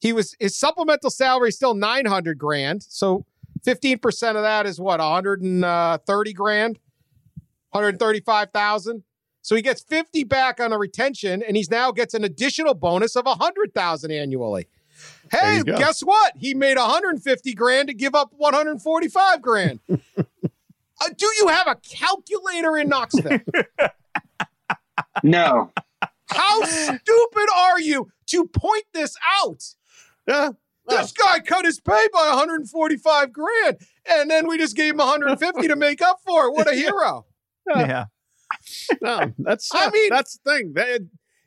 He 0.00 0.14
was 0.14 0.34
his 0.40 0.56
supplemental 0.56 1.10
salary 1.10 1.50
is 1.50 1.56
still 1.56 1.74
900 1.74 2.38
grand. 2.38 2.82
So 2.82 3.26
15% 3.66 4.36
of 4.36 4.42
that 4.42 4.64
is 4.64 4.80
what 4.80 5.00
130 5.00 5.64
uh, 5.64 6.34
grand, 6.34 6.78
135,000. 7.70 9.04
So 9.42 9.54
he 9.54 9.60
gets 9.60 9.82
50 9.82 10.24
back 10.24 10.60
on 10.60 10.72
a 10.72 10.78
retention 10.78 11.42
and 11.42 11.58
he's 11.58 11.70
now 11.70 11.92
gets 11.92 12.14
an 12.14 12.24
additional 12.24 12.72
bonus 12.72 13.16
of 13.16 13.26
100,000 13.26 14.10
annually. 14.10 14.66
Hey, 15.32 15.62
guess 15.64 16.02
what? 16.02 16.34
He 16.36 16.54
made 16.54 16.76
150 16.76 17.54
grand 17.54 17.88
to 17.88 17.94
give 17.94 18.14
up 18.14 18.30
145 18.36 19.40
grand. 19.42 19.80
uh, 19.90 19.94
do 21.16 21.26
you 21.40 21.48
have 21.48 21.66
a 21.66 21.76
calculator 21.76 22.76
in 22.76 22.88
Knoxville? 22.88 23.40
No. 25.22 25.70
How 26.26 26.62
stupid 26.64 27.48
are 27.56 27.80
you 27.80 28.08
to 28.26 28.46
point 28.46 28.84
this 28.94 29.14
out? 29.42 29.62
Yeah. 30.26 30.50
This 30.88 31.12
guy 31.12 31.38
cut 31.40 31.64
his 31.64 31.80
pay 31.80 32.08
by 32.12 32.28
145 32.30 33.32
grand, 33.32 33.78
and 34.10 34.30
then 34.30 34.48
we 34.48 34.58
just 34.58 34.76
gave 34.76 34.94
him 34.94 34.98
150 34.98 35.68
to 35.68 35.76
make 35.76 36.02
up 36.02 36.18
for 36.26 36.46
it. 36.48 36.52
What 36.52 36.70
a 36.70 36.74
hero! 36.76 37.26
Yeah. 37.68 38.06
No, 39.00 39.32
that's 39.38 39.72
I 39.72 39.78
I 39.78 39.84
mean- 39.86 39.92
mean 39.94 40.08
that's 40.10 40.38
the 40.38 40.50
thing. 40.50 40.72
They, 40.74 40.98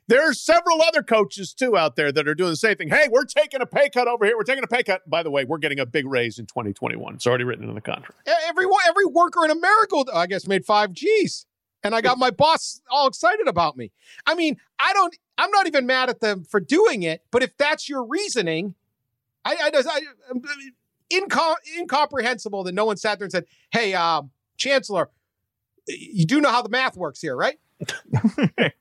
there 0.08 0.28
are 0.28 0.32
several 0.34 0.82
other 0.82 1.02
coaches 1.02 1.52
too 1.54 1.76
out 1.76 1.96
there 1.96 2.12
that 2.12 2.28
are 2.28 2.34
doing 2.34 2.50
the 2.50 2.56
same 2.56 2.76
thing. 2.76 2.88
Hey, 2.88 3.08
we're 3.10 3.24
taking 3.24 3.60
a 3.60 3.66
pay 3.66 3.88
cut 3.90 4.06
over 4.08 4.24
here. 4.24 4.36
We're 4.36 4.44
taking 4.44 4.64
a 4.64 4.68
pay 4.68 4.82
cut. 4.82 5.08
By 5.08 5.22
the 5.22 5.30
way, 5.30 5.44
we're 5.44 5.58
getting 5.58 5.80
a 5.80 5.86
big 5.86 6.06
raise 6.06 6.38
in 6.38 6.46
2021. 6.46 7.14
It's 7.14 7.26
already 7.26 7.44
written 7.44 7.68
in 7.68 7.74
the 7.74 7.80
contract. 7.80 8.28
Every 8.48 8.66
every 8.88 9.06
worker 9.06 9.44
in 9.44 9.50
America, 9.50 10.04
I 10.14 10.26
guess, 10.26 10.46
made 10.46 10.64
five 10.64 10.92
G's, 10.92 11.46
and 11.82 11.94
I 11.94 12.00
got 12.00 12.18
my 12.18 12.30
boss 12.30 12.80
all 12.90 13.06
excited 13.08 13.48
about 13.48 13.76
me. 13.76 13.90
I 14.26 14.34
mean, 14.34 14.56
I 14.78 14.92
don't. 14.92 15.16
I'm 15.38 15.50
not 15.50 15.66
even 15.66 15.86
mad 15.86 16.08
at 16.08 16.20
them 16.20 16.44
for 16.44 16.60
doing 16.60 17.02
it, 17.02 17.22
but 17.30 17.42
if 17.42 17.56
that's 17.58 17.88
your 17.88 18.04
reasoning, 18.04 18.74
I, 19.44 19.56
I, 19.64 19.70
just- 19.70 19.88
I 19.88 20.00
incom- 21.12 21.56
incomprehensible 21.78 22.64
that 22.64 22.72
no 22.74 22.84
one 22.86 22.96
sat 22.96 23.18
there 23.18 23.26
and 23.26 23.32
said, 23.32 23.44
"Hey, 23.70 23.92
um, 23.94 24.30
Chancellor, 24.56 25.10
you 25.88 26.24
do 26.24 26.40
know 26.40 26.50
how 26.50 26.62
the 26.62 26.68
math 26.70 26.96
works 26.96 27.20
here, 27.20 27.36
right?" 27.36 27.58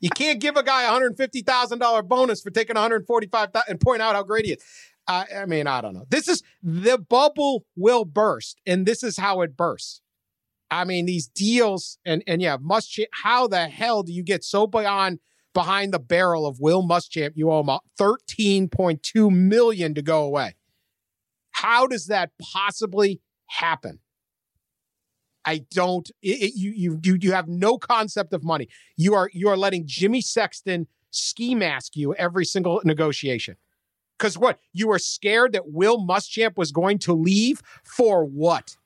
You 0.00 0.10
can't 0.10 0.40
give 0.40 0.56
a 0.56 0.62
guy 0.62 0.84
a 0.84 0.88
hundred 0.88 1.16
fifty 1.16 1.42
thousand 1.42 1.78
dollar 1.78 2.02
bonus 2.02 2.40
for 2.40 2.50
taking 2.50 2.74
one 2.74 2.82
hundred 2.82 3.06
forty 3.06 3.26
five 3.26 3.50
and 3.68 3.80
point 3.80 4.02
out 4.02 4.14
how 4.14 4.22
great 4.22 4.46
he 4.46 4.52
is. 4.52 4.64
I 5.06 5.44
mean, 5.46 5.66
I 5.66 5.80
don't 5.80 5.94
know. 5.94 6.06
This 6.08 6.28
is 6.28 6.42
the 6.62 6.96
bubble 6.96 7.64
will 7.74 8.04
burst, 8.04 8.60
and 8.64 8.86
this 8.86 9.02
is 9.02 9.16
how 9.16 9.40
it 9.40 9.56
bursts. 9.56 10.02
I 10.70 10.84
mean, 10.84 11.06
these 11.06 11.26
deals 11.26 11.98
and 12.04 12.22
and 12.26 12.40
yeah, 12.40 12.56
Muschamp. 12.58 13.06
How 13.12 13.48
the 13.48 13.66
hell 13.66 14.02
do 14.02 14.12
you 14.12 14.22
get 14.22 14.44
so 14.44 14.66
beyond 14.66 15.18
behind 15.52 15.92
the 15.92 15.98
barrel 15.98 16.46
of 16.46 16.60
Will 16.60 16.82
Muschamp? 16.82 17.32
You 17.34 17.50
owe 17.50 17.60
him 17.60 17.76
thirteen 17.98 18.68
point 18.68 19.02
two 19.02 19.30
million 19.30 19.94
to 19.94 20.02
go 20.02 20.22
away. 20.22 20.54
How 21.50 21.86
does 21.86 22.06
that 22.06 22.30
possibly 22.40 23.20
happen? 23.46 23.98
I 25.44 25.64
don't. 25.70 26.08
It, 26.22 26.42
it- 26.42 26.54
you 26.56 26.70
you 26.70 27.00
you 27.02 27.18
you 27.20 27.32
have 27.32 27.48
no 27.48 27.78
concept 27.78 28.32
of 28.32 28.44
money. 28.44 28.68
You 28.96 29.14
are 29.14 29.30
you 29.32 29.48
are 29.48 29.56
letting 29.56 29.84
Jimmy 29.86 30.20
Sexton 30.20 30.86
ski 31.10 31.54
mask 31.54 31.96
you 31.96 32.14
every 32.14 32.44
single 32.44 32.80
negotiation. 32.84 33.56
Because 34.18 34.36
what 34.36 34.58
you 34.74 34.88
were 34.88 34.98
scared 34.98 35.52
that 35.52 35.70
Will 35.70 35.98
Muschamp 36.06 36.56
was 36.58 36.72
going 36.72 36.98
to 37.00 37.14
leave 37.14 37.62
for 37.84 38.24
what? 38.24 38.76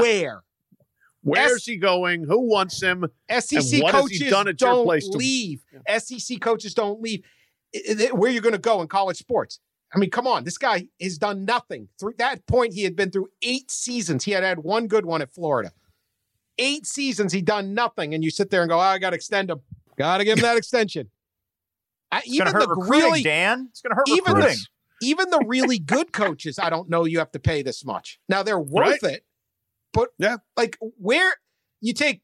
Where? 0.00 0.42
Where's 1.22 1.64
he 1.66 1.76
going? 1.76 2.24
Who 2.24 2.40
wants 2.48 2.80
him? 2.82 3.04
SEC 3.30 3.82
what 3.82 3.94
has 3.94 4.08
he 4.08 4.18
coaches 4.18 4.30
done 4.30 4.48
at 4.48 4.56
don't 4.56 4.84
place 4.84 5.08
to- 5.08 5.16
leave. 5.18 5.62
SEC 5.98 6.40
coaches 6.40 6.74
don't 6.74 7.00
leave. 7.00 7.22
Where 8.12 8.32
you 8.32 8.40
going 8.40 8.54
to 8.54 8.58
go 8.58 8.80
in 8.82 8.88
college 8.88 9.18
sports? 9.18 9.60
I 9.94 9.98
mean, 9.98 10.10
come 10.10 10.26
on. 10.26 10.44
This 10.44 10.58
guy 10.58 10.86
has 11.00 11.18
done 11.18 11.44
nothing. 11.44 11.88
Through 11.98 12.14
that 12.18 12.46
point, 12.46 12.74
he 12.74 12.84
had 12.84 12.94
been 12.94 13.10
through 13.10 13.28
eight 13.42 13.70
seasons. 13.70 14.24
He 14.24 14.30
had 14.32 14.44
had 14.44 14.60
one 14.60 14.86
good 14.86 15.04
one 15.04 15.20
at 15.22 15.32
Florida. 15.32 15.72
Eight 16.58 16.86
seasons, 16.86 17.32
he 17.32 17.40
done 17.42 17.74
nothing, 17.74 18.14
and 18.14 18.22
you 18.22 18.30
sit 18.30 18.50
there 18.50 18.62
and 18.62 18.68
go, 18.68 18.76
oh, 18.76 18.80
"I 18.80 18.98
got 18.98 19.10
to 19.10 19.16
extend 19.16 19.50
him. 19.50 19.60
Got 19.96 20.18
to 20.18 20.24
give 20.24 20.38
him 20.38 20.42
that 20.42 20.56
extension." 20.58 21.10
I, 22.12 22.22
even 22.26 22.52
the 22.52 22.86
really, 22.88 23.22
Dan. 23.22 23.68
It's 23.70 23.80
gonna 23.82 23.94
hurt 23.94 24.08
even 24.08 24.34
recruiting. 24.34 24.58
the, 25.00 25.06
even 25.06 25.30
the 25.30 25.44
really 25.46 25.78
good 25.94 26.12
coaches, 26.12 26.58
I 26.58 26.68
don't 26.68 26.88
know 26.90 27.04
you 27.04 27.18
have 27.18 27.30
to 27.32 27.38
pay 27.38 27.62
this 27.62 27.84
much. 27.84 28.18
Now 28.28 28.42
they're 28.42 28.58
worth 28.60 29.02
it, 29.04 29.24
but 29.92 30.10
Yeah. 30.18 30.38
like 30.56 30.76
where 30.98 31.34
you 31.80 31.92
take 31.94 32.22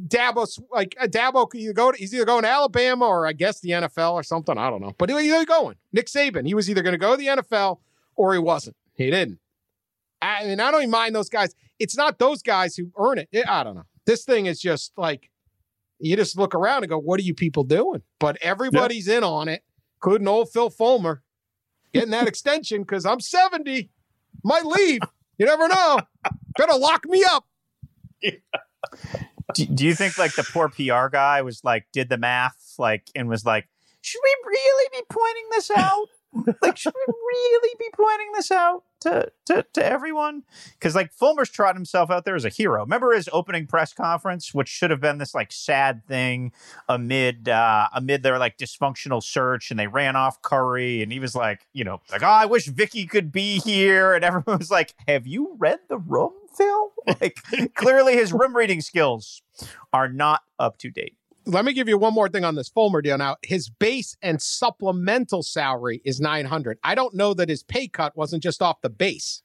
Dabo, 0.00 0.46
like 0.70 0.94
uh, 1.00 1.06
Dabo, 1.06 1.48
you 1.54 1.72
go 1.72 1.90
to, 1.90 1.98
he's 1.98 2.14
either 2.14 2.26
going 2.26 2.42
to 2.42 2.50
Alabama 2.50 3.06
or 3.06 3.26
I 3.26 3.32
guess 3.32 3.60
the 3.60 3.70
NFL 3.70 4.12
or 4.12 4.22
something. 4.22 4.58
I 4.58 4.68
don't 4.68 4.82
know, 4.82 4.92
but 4.98 5.08
you 5.08 5.46
going? 5.46 5.76
Nick 5.92 6.06
Saban, 6.06 6.46
he 6.46 6.54
was 6.54 6.68
either 6.68 6.82
going 6.82 6.92
to 6.92 6.98
go 6.98 7.12
to 7.12 7.16
the 7.16 7.26
NFL 7.28 7.78
or 8.14 8.34
he 8.34 8.38
wasn't. 8.38 8.76
He 8.94 9.10
didn't. 9.10 9.38
I 10.20 10.44
mean, 10.44 10.60
I 10.60 10.70
don't 10.70 10.82
even 10.82 10.90
mind 10.90 11.14
those 11.14 11.28
guys. 11.28 11.54
It's 11.78 11.96
not 11.96 12.18
those 12.18 12.42
guys 12.42 12.76
who 12.76 12.90
earn 12.98 13.18
it. 13.18 13.28
I 13.46 13.62
don't 13.62 13.74
know. 13.76 13.84
This 14.06 14.24
thing 14.24 14.46
is 14.46 14.60
just 14.60 14.92
like 14.96 15.30
you 15.98 16.16
just 16.16 16.38
look 16.38 16.54
around 16.54 16.82
and 16.84 16.90
go, 16.90 16.98
"What 16.98 17.20
are 17.20 17.24
you 17.24 17.34
people 17.34 17.64
doing?" 17.64 18.02
But 18.18 18.38
everybody's 18.40 19.08
in 19.08 19.24
on 19.24 19.48
it, 19.48 19.62
including 19.96 20.28
old 20.28 20.50
Phil 20.50 20.70
Fulmer. 20.70 21.22
getting 21.92 22.10
that 22.10 22.28
extension 22.28 22.82
because 22.82 23.04
I'm 23.04 23.20
70. 23.20 23.90
Might 24.42 24.64
leave. 24.64 25.00
You 25.38 25.46
never 25.46 25.68
know. 25.68 26.00
Gonna 26.58 26.76
lock 26.76 27.04
me 27.06 27.24
up. 27.24 27.46
Do, 29.56 29.66
do 29.66 29.86
you 29.86 29.94
think 29.94 30.18
like 30.18 30.34
the 30.34 30.44
poor 30.44 30.68
PR 30.68 31.08
guy 31.08 31.40
was 31.42 31.64
like 31.64 31.86
did 31.92 32.08
the 32.08 32.18
math 32.18 32.74
like 32.78 33.10
and 33.14 33.28
was 33.28 33.44
like, 33.44 33.68
should 34.02 34.20
we 34.22 34.50
really 34.50 34.88
be 34.92 35.02
pointing 35.08 35.46
this 35.50 35.70
out? 35.70 36.08
like, 36.62 36.76
should 36.76 36.92
we 36.94 37.14
really 37.14 37.74
be 37.78 37.88
pointing 37.94 38.32
this 38.34 38.50
out 38.50 38.82
to 39.00 39.30
to, 39.46 39.64
to 39.72 39.84
everyone? 39.84 40.42
Because 40.72 40.94
like 40.94 41.10
Fulmer's 41.14 41.48
trotted 41.48 41.76
himself 41.76 42.10
out 42.10 42.24
there 42.24 42.34
as 42.34 42.44
a 42.44 42.50
hero. 42.50 42.82
Remember 42.82 43.12
his 43.12 43.28
opening 43.32 43.66
press 43.66 43.92
conference, 43.92 44.52
which 44.52 44.68
should 44.68 44.90
have 44.90 45.00
been 45.00 45.18
this 45.18 45.34
like 45.34 45.52
sad 45.52 46.06
thing 46.06 46.52
amid 46.88 47.48
uh, 47.48 47.88
amid 47.94 48.22
their 48.22 48.38
like 48.38 48.58
dysfunctional 48.58 49.22
search, 49.22 49.70
and 49.70 49.80
they 49.80 49.86
ran 49.86 50.16
off 50.16 50.42
Currie, 50.42 51.02
and 51.02 51.10
he 51.10 51.18
was 51.18 51.34
like, 51.34 51.66
you 51.72 51.84
know, 51.84 52.00
like, 52.10 52.22
oh, 52.22 52.26
I 52.26 52.46
wish 52.46 52.66
Vicky 52.66 53.06
could 53.06 53.32
be 53.32 53.58
here, 53.60 54.14
and 54.14 54.24
everyone 54.24 54.58
was 54.58 54.70
like, 54.70 54.94
have 55.08 55.26
you 55.26 55.56
read 55.58 55.78
the 55.88 55.98
room, 55.98 56.32
Phil? 56.56 56.92
Like, 57.20 57.36
clearly 57.74 58.14
his 58.14 58.32
room 58.32 58.56
reading 58.56 58.80
skills 58.80 59.42
are 59.92 60.08
not 60.08 60.42
up 60.58 60.78
to 60.78 60.90
date 60.90 61.16
let 61.46 61.64
me 61.64 61.72
give 61.72 61.88
you 61.88 61.96
one 61.96 62.12
more 62.12 62.28
thing 62.28 62.44
on 62.44 62.56
this 62.56 62.68
Fulmer 62.68 63.00
deal. 63.00 63.16
Now, 63.16 63.36
his 63.42 63.70
base 63.70 64.16
and 64.20 64.42
supplemental 64.42 65.42
salary 65.42 66.02
is 66.04 66.20
900. 66.20 66.78
I 66.82 66.94
don't 66.94 67.14
know 67.14 67.34
that 67.34 67.48
his 67.48 67.62
pay 67.62 67.86
cut 67.88 68.16
wasn't 68.16 68.42
just 68.42 68.60
off 68.60 68.80
the 68.80 68.90
base. 68.90 69.42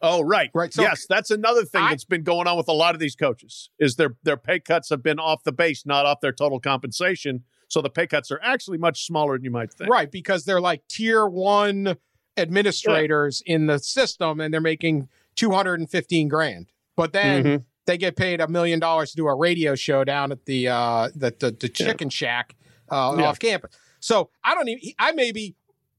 Oh, 0.00 0.22
right. 0.22 0.50
Right. 0.52 0.72
So 0.72 0.82
yes, 0.82 1.06
that's 1.08 1.30
another 1.30 1.64
thing 1.64 1.82
I- 1.82 1.90
that's 1.90 2.04
been 2.04 2.24
going 2.24 2.48
on 2.48 2.56
with 2.56 2.68
a 2.68 2.72
lot 2.72 2.94
of 2.94 2.98
these 3.00 3.14
coaches 3.14 3.70
is 3.78 3.94
their 3.96 4.16
their 4.24 4.36
pay 4.36 4.58
cuts 4.58 4.88
have 4.90 5.02
been 5.02 5.20
off 5.20 5.44
the 5.44 5.52
base, 5.52 5.86
not 5.86 6.06
off 6.06 6.20
their 6.20 6.32
total 6.32 6.58
compensation. 6.58 7.44
So 7.68 7.80
the 7.80 7.90
pay 7.90 8.06
cuts 8.08 8.30
are 8.32 8.40
actually 8.42 8.78
much 8.78 9.06
smaller 9.06 9.36
than 9.36 9.44
you 9.44 9.50
might 9.52 9.72
think. 9.72 9.88
Right, 9.90 10.10
because 10.10 10.44
they're 10.44 10.60
like 10.60 10.82
tier 10.88 11.26
one 11.28 11.96
administrators 12.36 13.42
in 13.46 13.66
the 13.66 13.78
system 13.78 14.40
and 14.40 14.52
they're 14.52 14.60
making 14.60 15.08
215 15.36 16.28
grand. 16.28 16.66
But 16.96 17.12
then 17.12 17.44
Mhm. 17.44 17.64
they 17.86 17.96
get 17.98 18.16
paid 18.16 18.40
a 18.40 18.48
million 18.48 18.78
dollars 18.78 19.10
to 19.12 19.16
do 19.16 19.26
a 19.26 19.34
radio 19.34 19.74
show 19.74 20.04
down 20.04 20.32
at 20.32 20.44
the 20.46 20.68
uh 20.68 21.08
the 21.14 21.34
the, 21.38 21.50
the 21.58 21.68
chicken 21.68 22.08
shack 22.10 22.54
uh, 22.90 23.14
Yeah. 23.18 23.24
off 23.28 23.38
campus. 23.38 23.74
So 24.00 24.30
I 24.44 24.54
don't 24.54 24.68
even 24.68 24.92
I 24.98 25.12
may 25.12 25.32
be 25.32 25.54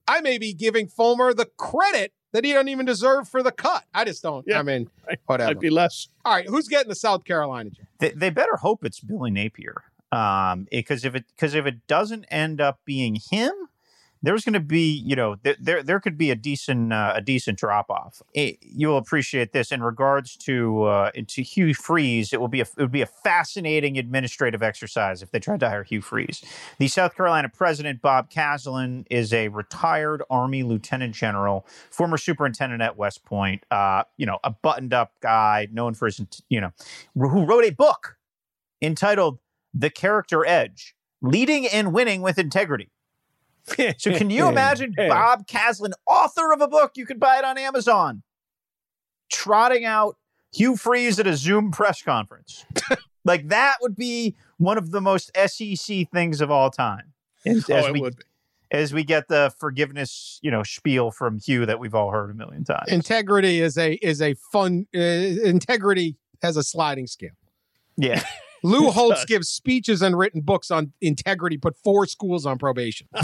I 0.07 0.21
may 0.21 0.37
be 0.37 0.53
giving 0.53 0.87
Fulmer 0.87 1.33
the 1.33 1.45
credit 1.57 2.13
that 2.33 2.43
he 2.43 2.51
doesn't 2.51 2.67
even 2.69 2.85
deserve 2.85 3.27
for 3.29 3.41
the 3.43 3.51
cut. 3.51 3.83
I 3.93 4.05
just 4.05 4.21
don't. 4.23 4.43
Yeah. 4.47 4.59
I 4.59 4.63
mean, 4.63 4.89
Right. 5.07 5.19
whatever. 5.27 5.51
Might 5.51 5.59
be 5.61 5.69
less. 5.69 6.09
All 6.25 6.33
right, 6.33 6.47
who's 6.47 6.67
getting 6.67 6.89
the 6.89 6.95
South 6.95 7.23
Carolina 7.25 7.69
job? 7.69 7.85
they, 7.99 8.09
they 8.11 8.29
better 8.29 8.57
hope 8.57 8.83
it's 8.83 8.99
Billy 8.99 9.31
Napier. 9.31 9.83
Um, 10.11 10.67
because 10.69 11.05
if 11.05 11.15
it 11.15 11.25
because 11.35 11.55
if 11.55 11.65
it 11.65 11.87
doesn't 11.87 12.25
end 12.25 12.59
up 12.61 12.79
being 12.85 13.15
him, 13.31 13.51
there's 14.23 14.45
going 14.45 14.53
to 14.53 14.59
be 14.59 15.03
you 15.05 15.15
know 15.15 15.35
there 15.43 15.55
there, 15.59 15.83
there 15.83 15.99
could 15.99 16.17
be 16.17 16.31
a 16.31 16.35
decent 16.35 16.91
uh, 16.91 17.13
a 17.15 17.21
decent 17.21 17.59
drop 17.59 17.91
off. 17.91 18.21
you'll 18.33 18.97
appreciate 18.97 19.51
this 19.51 19.71
in 19.71 19.83
regards 19.83 20.35
to 20.37 20.83
uh, 20.83 21.11
to 21.27 21.43
Hugh 21.43 21.73
Freeze. 21.73 22.33
It 22.33 22.39
will 22.39 22.47
be 22.47 22.61
a, 22.61 22.63
it 22.63 22.81
would 22.81 22.91
be 22.91 23.01
a 23.01 23.05
fascinating 23.05 23.97
administrative 23.97 24.63
exercise 24.63 25.21
if 25.21 25.31
they 25.31 25.39
tried 25.39 25.59
to 25.59 25.69
hire 25.69 25.83
Hugh 25.83 26.01
Freeze. 26.01 26.43
The 26.79 26.87
South 26.87 27.15
Carolina 27.15 27.49
president 27.49 28.01
Bob 28.01 28.31
Caslen 28.31 29.05
is 29.11 29.33
a 29.33 29.49
retired 29.49 30.23
Army 30.29 30.63
lieutenant 30.63 31.13
general, 31.13 31.67
former 31.91 32.17
superintendent 32.17 32.81
at 32.81 32.97
West 32.97 33.25
Point. 33.25 33.65
Uh, 33.69 34.03
you 34.17 34.25
know, 34.25 34.39
a 34.43 34.49
buttoned 34.49 34.93
up 34.93 35.11
guy 35.21 35.67
known 35.71 35.93
for 35.93 36.05
his 36.05 36.21
you 36.49 36.61
know 36.61 36.71
who 37.13 37.45
wrote 37.45 37.65
a 37.65 37.71
book 37.71 38.17
entitled 38.81 39.39
The 39.73 39.89
Character 39.89 40.45
Edge 40.45 40.95
Leading 41.21 41.67
and 41.67 41.93
Winning 41.93 42.21
with 42.21 42.39
Integrity. 42.39 42.92
So, 43.97 44.11
can 44.17 44.29
you 44.29 44.47
imagine 44.49 44.93
Bob 44.97 45.47
Caslen, 45.47 45.91
author 46.05 46.51
of 46.51 46.59
a 46.61 46.67
book? 46.67 46.91
You 46.95 47.05
could 47.05 47.19
buy 47.19 47.37
it 47.37 47.45
on 47.45 47.57
Amazon, 47.57 48.21
trotting 49.31 49.85
out 49.85 50.17
Hugh 50.53 50.75
Freeze 50.75 51.19
at 51.19 51.27
a 51.27 51.35
Zoom 51.35 51.71
press 51.71 52.01
conference. 52.01 52.65
like, 53.25 53.47
that 53.49 53.77
would 53.81 53.95
be 53.95 54.35
one 54.57 54.77
of 54.77 54.91
the 54.91 55.01
most 55.01 55.31
SEC 55.47 56.09
things 56.11 56.41
of 56.41 56.51
all 56.51 56.69
time. 56.69 57.13
As, 57.45 57.69
Oh, 57.69 57.73
as 57.75 57.85
it 57.87 57.93
we, 57.93 58.01
would 58.01 58.17
be. 58.17 58.23
as 58.71 58.93
we 58.93 59.03
get 59.03 59.27
the 59.27 59.53
forgiveness, 59.59 60.39
you 60.41 60.51
know, 60.51 60.63
spiel 60.63 61.11
from 61.11 61.39
Hugh 61.39 61.65
that 61.65 61.79
we've 61.79 61.95
all 61.95 62.11
heard 62.11 62.31
a 62.31 62.33
million 62.33 62.63
times. 62.63 62.89
Integrity 62.91 63.59
is 63.61 63.77
a 63.77 63.93
is 63.95 64.21
a 64.21 64.33
fun 64.51 64.87
uh, 64.95 64.99
integrity 64.99 66.17
has 66.41 66.57
a 66.57 66.63
sliding 66.63 67.07
scale. 67.07 67.31
yeah. 67.97 68.23
Lou 68.63 68.89
Holtz 68.91 69.19
does. 69.21 69.25
gives 69.25 69.49
speeches 69.49 70.01
and 70.01 70.17
written 70.17 70.41
books 70.41 70.71
on 70.71 70.93
integrity, 71.01 71.57
put 71.57 71.75
four 71.83 72.05
schools 72.07 72.45
on 72.45 72.57
probation. 72.57 73.07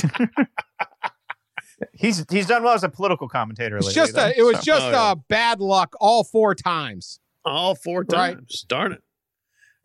He's 1.94 2.26
he's 2.30 2.46
done 2.48 2.64
well 2.64 2.74
as 2.74 2.84
a 2.84 2.90
political 2.90 3.30
commentator. 3.30 3.78
It's 3.78 3.88
lately, 3.88 4.02
just 4.02 4.16
though, 4.16 4.26
a, 4.26 4.34
it 4.36 4.42
was 4.44 4.58
so. 4.58 4.64
just 4.64 4.86
Oh, 4.88 4.92
yeah. 4.92 5.02
uh, 5.02 5.16
bad 5.16 5.62
luck 5.62 5.96
all 6.02 6.26
four 6.26 6.54
times. 6.54 7.22
all 7.46 7.74
four 7.74 8.00
Right. 8.02 8.36
times. 8.36 8.66
Darn 8.68 8.92
it. 8.92 9.02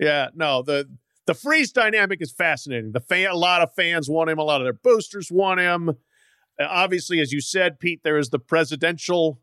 Yeah, 0.00 0.28
no, 0.34 0.62
the 0.62 0.88
the 1.26 1.34
freeze 1.34 1.70
dynamic 1.70 2.20
is 2.20 2.32
fascinating. 2.32 2.90
The 2.92 3.00
fan, 3.00 3.30
a 3.30 3.36
lot 3.36 3.62
of 3.62 3.72
fans 3.76 4.11
want 4.11 4.28
him. 4.28 4.38
A 4.38 4.42
lot 4.42 4.61
of 4.61 4.64
their 4.64 4.72
boosters 4.72 5.30
want 5.30 5.61
him. 5.61 5.90
Uh, 5.90 5.92
obviously, 6.68 7.20
as 7.20 7.30
you 7.32 7.40
said, 7.40 7.78
Pete, 7.78 8.00
there 8.02 8.18
is 8.18 8.30
the 8.30 8.40
presidential 8.40 9.40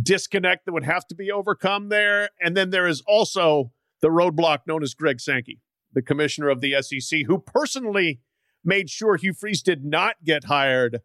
disconnect 0.00 0.64
that 0.64 0.72
would 0.72 0.84
have 0.84 1.06
to 1.08 1.14
be 1.14 1.30
overcome 1.30 1.90
there, 1.90 2.30
and 2.40 2.56
then 2.56 2.70
there 2.70 2.86
is 2.86 3.02
also 3.06 3.72
the 4.00 4.08
roadblock 4.08 4.60
known 4.66 4.82
as 4.82 4.94
Greg 4.94 5.20
Sankey, 5.20 5.60
the 5.92 6.02
commissioner 6.02 6.48
of 6.48 6.60
the 6.60 6.74
SEC, 6.80 7.20
who 7.26 7.38
personally 7.38 8.20
made 8.64 8.90
sure 8.90 9.16
Hugh 9.16 9.32
Freeze 9.32 9.62
did 9.62 9.84
not 9.84 10.16
get 10.24 10.44
hired 10.44 11.00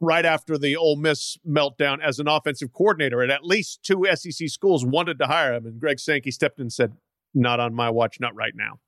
right 0.00 0.24
after 0.24 0.58
the 0.58 0.76
Ole 0.76 0.96
Miss 0.96 1.38
meltdown 1.46 1.98
as 2.02 2.18
an 2.18 2.28
offensive 2.28 2.72
coordinator. 2.72 3.20
And 3.20 3.32
at 3.32 3.44
least 3.44 3.82
two 3.82 4.06
SEC 4.14 4.48
schools 4.48 4.84
wanted 4.84 5.18
to 5.18 5.26
hire 5.26 5.54
him. 5.54 5.66
And 5.66 5.80
Greg 5.80 5.98
Sankey 5.98 6.30
stepped 6.30 6.58
in 6.58 6.64
and 6.64 6.72
said, 6.72 6.92
Not 7.32 7.60
on 7.60 7.74
my 7.74 7.90
watch, 7.90 8.18
not 8.20 8.34
right 8.34 8.54
now. 8.54 8.80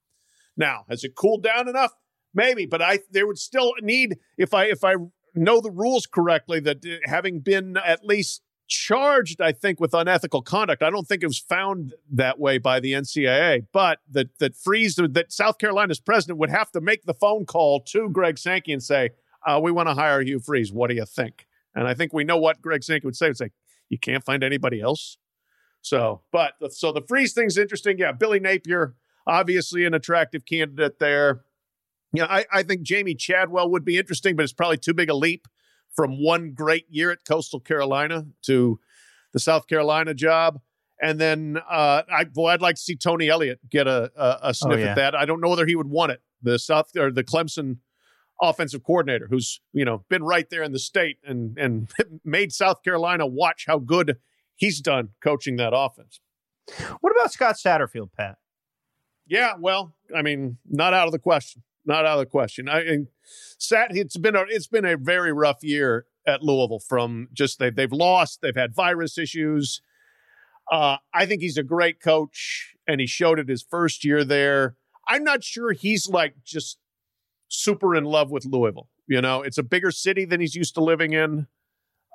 Now, 0.57 0.85
has 0.89 1.05
it 1.05 1.15
cooled 1.15 1.43
down 1.43 1.69
enough? 1.69 1.93
Maybe, 2.35 2.67
but 2.67 2.83
I 2.83 3.01
there 3.11 3.27
would 3.27 3.39
still 3.39 3.73
need 3.81 4.19
if 4.37 4.53
I 4.53 4.65
if 4.65 4.85
I 4.85 4.95
know 5.35 5.61
the 5.61 5.71
rules 5.71 6.07
correctly 6.07 6.61
that 6.61 6.85
uh, 6.85 6.97
having 7.05 7.41
been 7.41 7.77
at 7.77 8.05
least 8.05 8.43
charged, 8.67 9.41
I 9.41 9.53
think, 9.53 9.81
with 9.81 9.95
unethical 9.95 10.43
conduct. 10.43 10.83
I 10.83 10.91
don't 10.91 11.07
think 11.07 11.23
it 11.23 11.27
was 11.27 11.39
found 11.39 11.95
that 12.11 12.39
way 12.39 12.59
by 12.59 12.81
the 12.81 12.93
NCAA, 12.93 13.67
but 13.73 14.01
that 14.11 14.39
that 14.39 14.57
Freeze 14.57 14.97
that 14.97 15.33
South 15.33 15.59
Carolina's 15.59 16.01
president 16.01 16.39
would 16.39 16.51
have 16.51 16.71
to 16.73 16.81
make 16.81 17.05
the 17.05 17.15
phone 17.15 17.47
call 17.47 17.81
to 17.81 18.09
Greg 18.11 18.39
Sankey 18.39 18.73
and 18.73 18.83
say, 18.83 19.11
uh, 19.47 19.61
"We 19.63 19.71
want 19.71 19.89
to 19.89 19.95
hire 19.95 20.21
Hugh 20.23 20.41
Freeze. 20.41 20.73
What 20.73 20.91
do 20.91 20.97
you 20.97 21.07
think?" 21.07 21.47
And 21.75 21.87
I 21.87 21.95
think 21.95 22.13
we 22.13 22.25
know 22.25 22.39
what 22.39 22.63
Greg 22.63 22.83
Sankey 22.83 23.07
would 23.07 23.17
say. 23.17 23.29
It's 23.29 23.41
like, 23.41 23.53
"You 23.89 23.99
can't 23.99 24.25
find 24.25 24.43
anybody 24.43 24.81
else." 24.81 25.19
So, 25.83 26.23
but 26.33 26.55
so 26.71 26.91
the 26.93 27.03
Freeze 27.03 27.33
thing's 27.33 27.57
interesting. 27.57 27.99
Yeah, 27.99 28.13
Billy 28.13 28.41
Napier, 28.41 28.95
obviously 29.27 29.85
an 29.85 29.95
attractive 29.95 30.45
candidate 30.45 30.99
there. 30.99 31.43
Yeah, 32.13 32.27
I, 32.29 32.47
I 32.53 32.63
think 32.63 32.83
Jamey 32.83 33.19
Chadwell 33.19 33.71
would 33.71 33.85
be 33.85 33.99
interesting, 33.99 34.37
but 34.37 34.43
it's 34.43 34.53
probably 34.53 34.79
too 34.79 34.95
big 34.95 35.11
a 35.11 35.15
leap 35.15 35.47
from 35.97 36.23
one 36.23 36.53
great 36.53 36.85
year 36.89 37.11
at 37.11 37.25
Coastal 37.27 37.59
Carolina 37.59 38.27
to 38.43 38.79
the 39.33 39.41
South 39.41 39.67
Carolina 39.67 40.15
job. 40.15 40.61
And 41.03 41.19
then 41.21 41.59
uh, 41.69 42.03
I, 42.11 42.25
boy, 42.25 42.51
I'd 42.51 42.63
like 42.63 42.77
to 42.77 42.81
see 42.81 42.97
Tony 42.97 43.29
Elliott 43.29 43.59
get 43.69 43.87
a, 43.87 44.11
a, 44.17 44.39
a 44.51 44.55
sniff 44.55 44.81
yeah. 44.81 44.87
at 44.87 44.97
that. 44.97 45.15
I 45.15 45.25
don't 45.25 45.41
know 45.41 45.49
whether 45.49 45.67
he 45.67 45.75
would 45.75 45.89
want 45.89 46.13
it. 46.13 46.21
The 46.43 46.59
South 46.59 46.95
or 46.97 47.11
the 47.11 47.25
Clemson 47.25 47.79
offensive 48.41 48.83
coordinator, 48.85 49.27
who's 49.29 49.61
you 49.73 49.85
know 49.85 50.05
been 50.09 50.23
right 50.23 50.49
there 50.51 50.63
in 50.63 50.73
the 50.73 50.79
state 50.79 51.19
and 51.25 51.59
and 51.59 51.91
made 52.25 52.53
South 52.53 52.83
Carolina 52.83 53.27
watch 53.27 53.65
how 53.67 53.79
good 53.79 54.19
he's 54.55 54.81
done 54.81 55.11
coaching 55.23 55.57
that 55.57 55.73
offense. 55.75 56.21
What 57.01 57.13
about 57.13 57.33
Scott 57.33 57.57
Satterfield, 57.57 58.11
Pat? 58.17 58.37
Yeah, 59.27 59.55
well, 59.59 59.95
I 60.15 60.23
mean, 60.23 60.59
not 60.69 60.95
out 60.95 61.07
of 61.07 61.13
the 61.13 61.19
question. 61.19 61.63
Not 61.87 62.05
out 62.05 62.15
of 62.15 62.19
the 62.19 62.27
question. 62.27 62.69
I 62.69 62.81
and 62.81 63.07
Sat, 63.59 63.97
it's 63.97 64.17
been 64.17 64.35
a 64.35 64.45
it's 64.49 64.67
been 64.67 64.85
a 64.85 64.97
very 64.97 65.33
rough 65.33 65.63
year 65.63 66.07
at 66.27 66.43
Louisville. 66.43 66.81
From 66.81 67.29
just 67.33 67.59
they 67.59 67.71
they've 67.71 67.93
lost, 67.93 68.41
they've 68.43 68.57
had 68.57 68.75
virus 68.75 69.17
issues. 69.17 69.81
Uh, 70.71 70.97
I 71.15 71.27
think 71.27 71.43
he's 71.43 71.57
a 71.57 71.63
great 71.63 72.01
coach, 72.01 72.75
and 72.89 73.01
he 73.01 73.07
showed 73.07 73.39
it 73.39 73.49
his 73.49 73.63
first 73.63 74.05
year 74.05 74.25
there. 74.25 74.75
I'm 75.09 75.23
not 75.23 75.45
sure 75.45 75.73
he's 75.73 76.09
like 76.09 76.35
just 76.45 76.79
super 77.49 77.95
in 77.95 78.05
love 78.05 78.33
with 78.33 78.45
Louisville. 78.45 78.89
You 79.07 79.21
know, 79.21 79.43
it's 79.43 79.59
a 79.59 79.63
bigger 79.63 79.93
city 79.93 80.25
than 80.25 80.41
he's 80.41 80.57
used 80.57 80.75
to 80.75 80.83
living 80.83 81.13
in. 81.13 81.47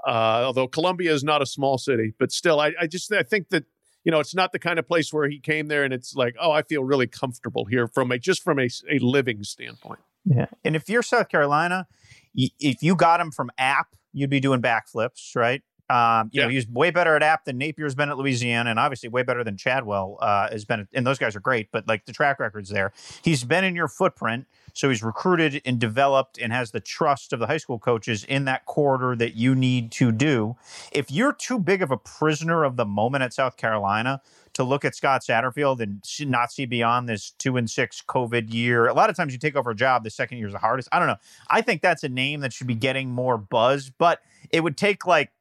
Uh, 0.06 0.44
although 0.46 0.68
Columbia 0.68 1.14
is 1.14 1.24
not 1.24 1.42
a 1.42 1.46
small 1.46 1.78
city, 1.78 2.14
but 2.20 2.32
still, 2.32 2.60
I, 2.60 2.74
I 2.80 2.88
just 2.88 3.12
I 3.14 3.24
think 3.24 3.50
that 3.50 3.66
you 4.04 4.12
know 4.12 4.20
it's 4.20 4.36
not 4.36 4.52
the 4.52 4.60
kind 4.60 4.80
of 4.80 4.88
place 4.88 5.12
where 5.14 5.30
he 5.30 5.40
came 5.40 5.68
there 5.68 5.84
and 5.84 5.94
it's 5.94 6.16
like, 6.16 6.36
oh, 6.40 6.52
I 6.52 6.62
feel 6.64 6.84
really 6.84 7.08
comfortable 7.08 7.66
here 7.66 7.88
from 7.88 8.12
a 8.12 8.18
just 8.20 8.44
from 8.44 8.60
a, 8.60 8.70
a 8.90 9.00
living 9.00 9.44
standpoint. 9.44 10.00
Yeah. 10.26 10.48
And 10.64 10.76
if 10.76 10.90
you're 10.90 11.02
South 11.04 11.30
Carolina, 11.30 11.88
y- 12.36 12.50
if 12.60 12.84
you 12.84 12.96
got 12.96 13.20
him 13.20 13.32
from 13.32 13.50
app, 13.58 13.96
you'd 14.14 14.30
be 14.30 14.40
doing 14.40 14.62
backflips, 14.62 15.36
right? 15.36 15.62
Um, 15.92 16.30
you 16.32 16.40
Yeah. 16.40 16.46
know, 16.46 16.52
he's 16.52 16.68
way 16.68 16.90
better 16.92 17.16
at 17.16 17.24
App 17.24 17.46
than 17.46 17.58
Napier's 17.58 17.96
been 17.96 18.10
at 18.10 18.18
Louisiana, 18.18 18.70
and 18.70 18.80
obviously 18.80 19.10
way 19.10 19.24
better 19.24 19.44
than 19.44 19.58
Chadwell 19.58 20.18
uh, 20.22 20.50
has 20.50 20.64
been. 20.64 20.88
And 20.94 21.06
those 21.06 21.18
guys 21.18 21.36
are 21.36 21.40
great, 21.42 21.70
but 21.72 21.88
like 21.88 22.06
the 22.06 22.14
track 22.14 22.40
record's 22.40 22.70
there. 22.70 22.94
He's 23.24 23.44
been 23.44 23.64
in 23.64 23.76
your 23.76 23.88
footprint, 23.88 24.46
so 24.74 24.90
he's 24.90 25.04
recruited 25.04 25.62
and 25.66 25.80
developed 25.80 26.38
and 26.38 26.54
has 26.54 26.72
the 26.72 26.80
trust 26.80 27.34
of 27.34 27.40
the 27.40 27.48
high 27.48 27.58
school 27.58 27.78
coaches 27.80 28.24
in 28.24 28.46
that 28.46 28.66
corridor 28.66 29.16
that 29.18 29.36
you 29.36 29.54
need 29.54 29.92
to 29.94 30.12
do. 30.12 30.56
If 30.94 31.12
you're 31.12 31.34
too 31.34 31.60
big 31.60 31.82
of 31.82 31.92
a 31.92 31.98
prisoner 31.98 32.64
of 32.64 32.78
the 32.78 32.86
moment 32.86 33.24
at 33.24 33.34
South 33.34 33.58
Carolina 33.58 34.22
to 34.54 34.64
look 34.64 34.86
at 34.86 34.96
Scott 34.96 35.24
Satterfield 35.24 35.80
and 35.82 36.02
not 36.30 36.52
see 36.52 36.66
beyond 36.66 37.10
this 37.10 37.32
two 37.32 37.58
and 37.58 37.70
six 37.70 38.02
COVID 38.08 38.54
year, 38.54 38.88
a 38.88 38.94
lot 38.94 39.10
of 39.10 39.16
times 39.18 39.34
you 39.34 39.40
take 39.40 39.56
over 39.56 39.72
a 39.72 39.76
job, 39.76 40.04
the 40.04 40.10
second 40.10 40.38
year 40.38 40.48
is 40.48 40.54
the 40.54 40.60
hardest. 40.60 40.88
I 40.92 41.00
don't 41.00 41.08
know. 41.08 41.18
I 41.50 41.62
think 41.62 41.82
that's 41.82 42.04
a 42.04 42.10
name 42.10 42.40
that 42.42 42.54
should 42.54 42.68
be 42.68 42.76
getting 42.76 43.10
more 43.10 43.38
buzz, 43.38 43.90
but 43.90 44.22
it 44.52 44.62
would 44.62 44.78
take 44.78 45.06
like 45.06 45.32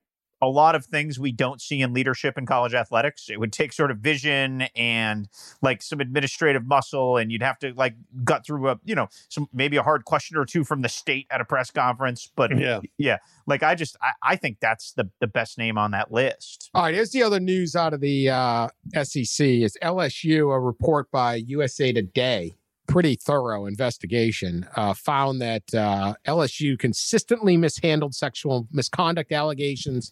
a 0.42 0.46
lot 0.48 0.74
of 0.74 0.84
things 0.86 1.18
we 1.18 1.32
don't 1.32 1.60
see 1.60 1.82
in 1.82 1.92
leadership 1.92 2.38
in 2.38 2.46
college 2.46 2.74
athletics. 2.74 3.28
It 3.28 3.38
would 3.38 3.52
take 3.52 3.72
sort 3.72 3.90
of 3.90 3.98
vision 3.98 4.62
and 4.74 5.28
like 5.62 5.82
some 5.82 6.00
administrative 6.00 6.66
muscle, 6.66 7.16
and 7.16 7.30
you'd 7.30 7.42
have 7.42 7.58
to 7.60 7.72
like 7.74 7.94
gut 8.24 8.44
through 8.46 8.68
a, 8.68 8.78
you 8.84 8.94
know, 8.94 9.08
some 9.28 9.48
maybe 9.52 9.76
a 9.76 9.82
hard 9.82 10.04
question 10.04 10.36
or 10.36 10.44
two 10.44 10.64
from 10.64 10.82
the 10.82 10.88
state 10.88 11.26
at 11.30 11.40
a 11.40 11.44
press 11.44 11.70
conference. 11.70 12.30
But 12.34 12.56
Yeah. 12.56 12.80
yeah, 12.98 13.18
like 13.46 13.62
I 13.62 13.74
just 13.74 13.96
I, 14.02 14.12
I 14.22 14.36
think 14.36 14.58
that's 14.60 14.92
the 14.92 15.10
the 15.20 15.26
best 15.26 15.58
name 15.58 15.76
on 15.78 15.90
that 15.90 16.12
list. 16.12 16.70
All 16.74 16.82
right, 16.84 16.94
here's 16.94 17.10
the 17.10 17.22
other 17.22 17.40
news 17.40 17.76
out 17.76 17.92
of 17.92 18.00
the 18.00 18.30
uh, 18.30 18.68
SEC 19.02 19.46
is 19.46 19.76
LSU, 19.82 20.54
a 20.54 20.58
report 20.60 21.10
by 21.10 21.34
USA 21.34 21.92
Today, 21.92 22.56
pretty 22.90 23.14
thorough 23.14 23.66
investigation, 23.66 24.66
uh, 24.74 24.92
found 24.92 25.40
that 25.40 25.62
uh, 25.72 26.14
LSU 26.26 26.76
consistently 26.76 27.56
mishandled 27.56 28.14
sexual 28.14 28.66
misconduct 28.72 29.30
allegations 29.30 30.10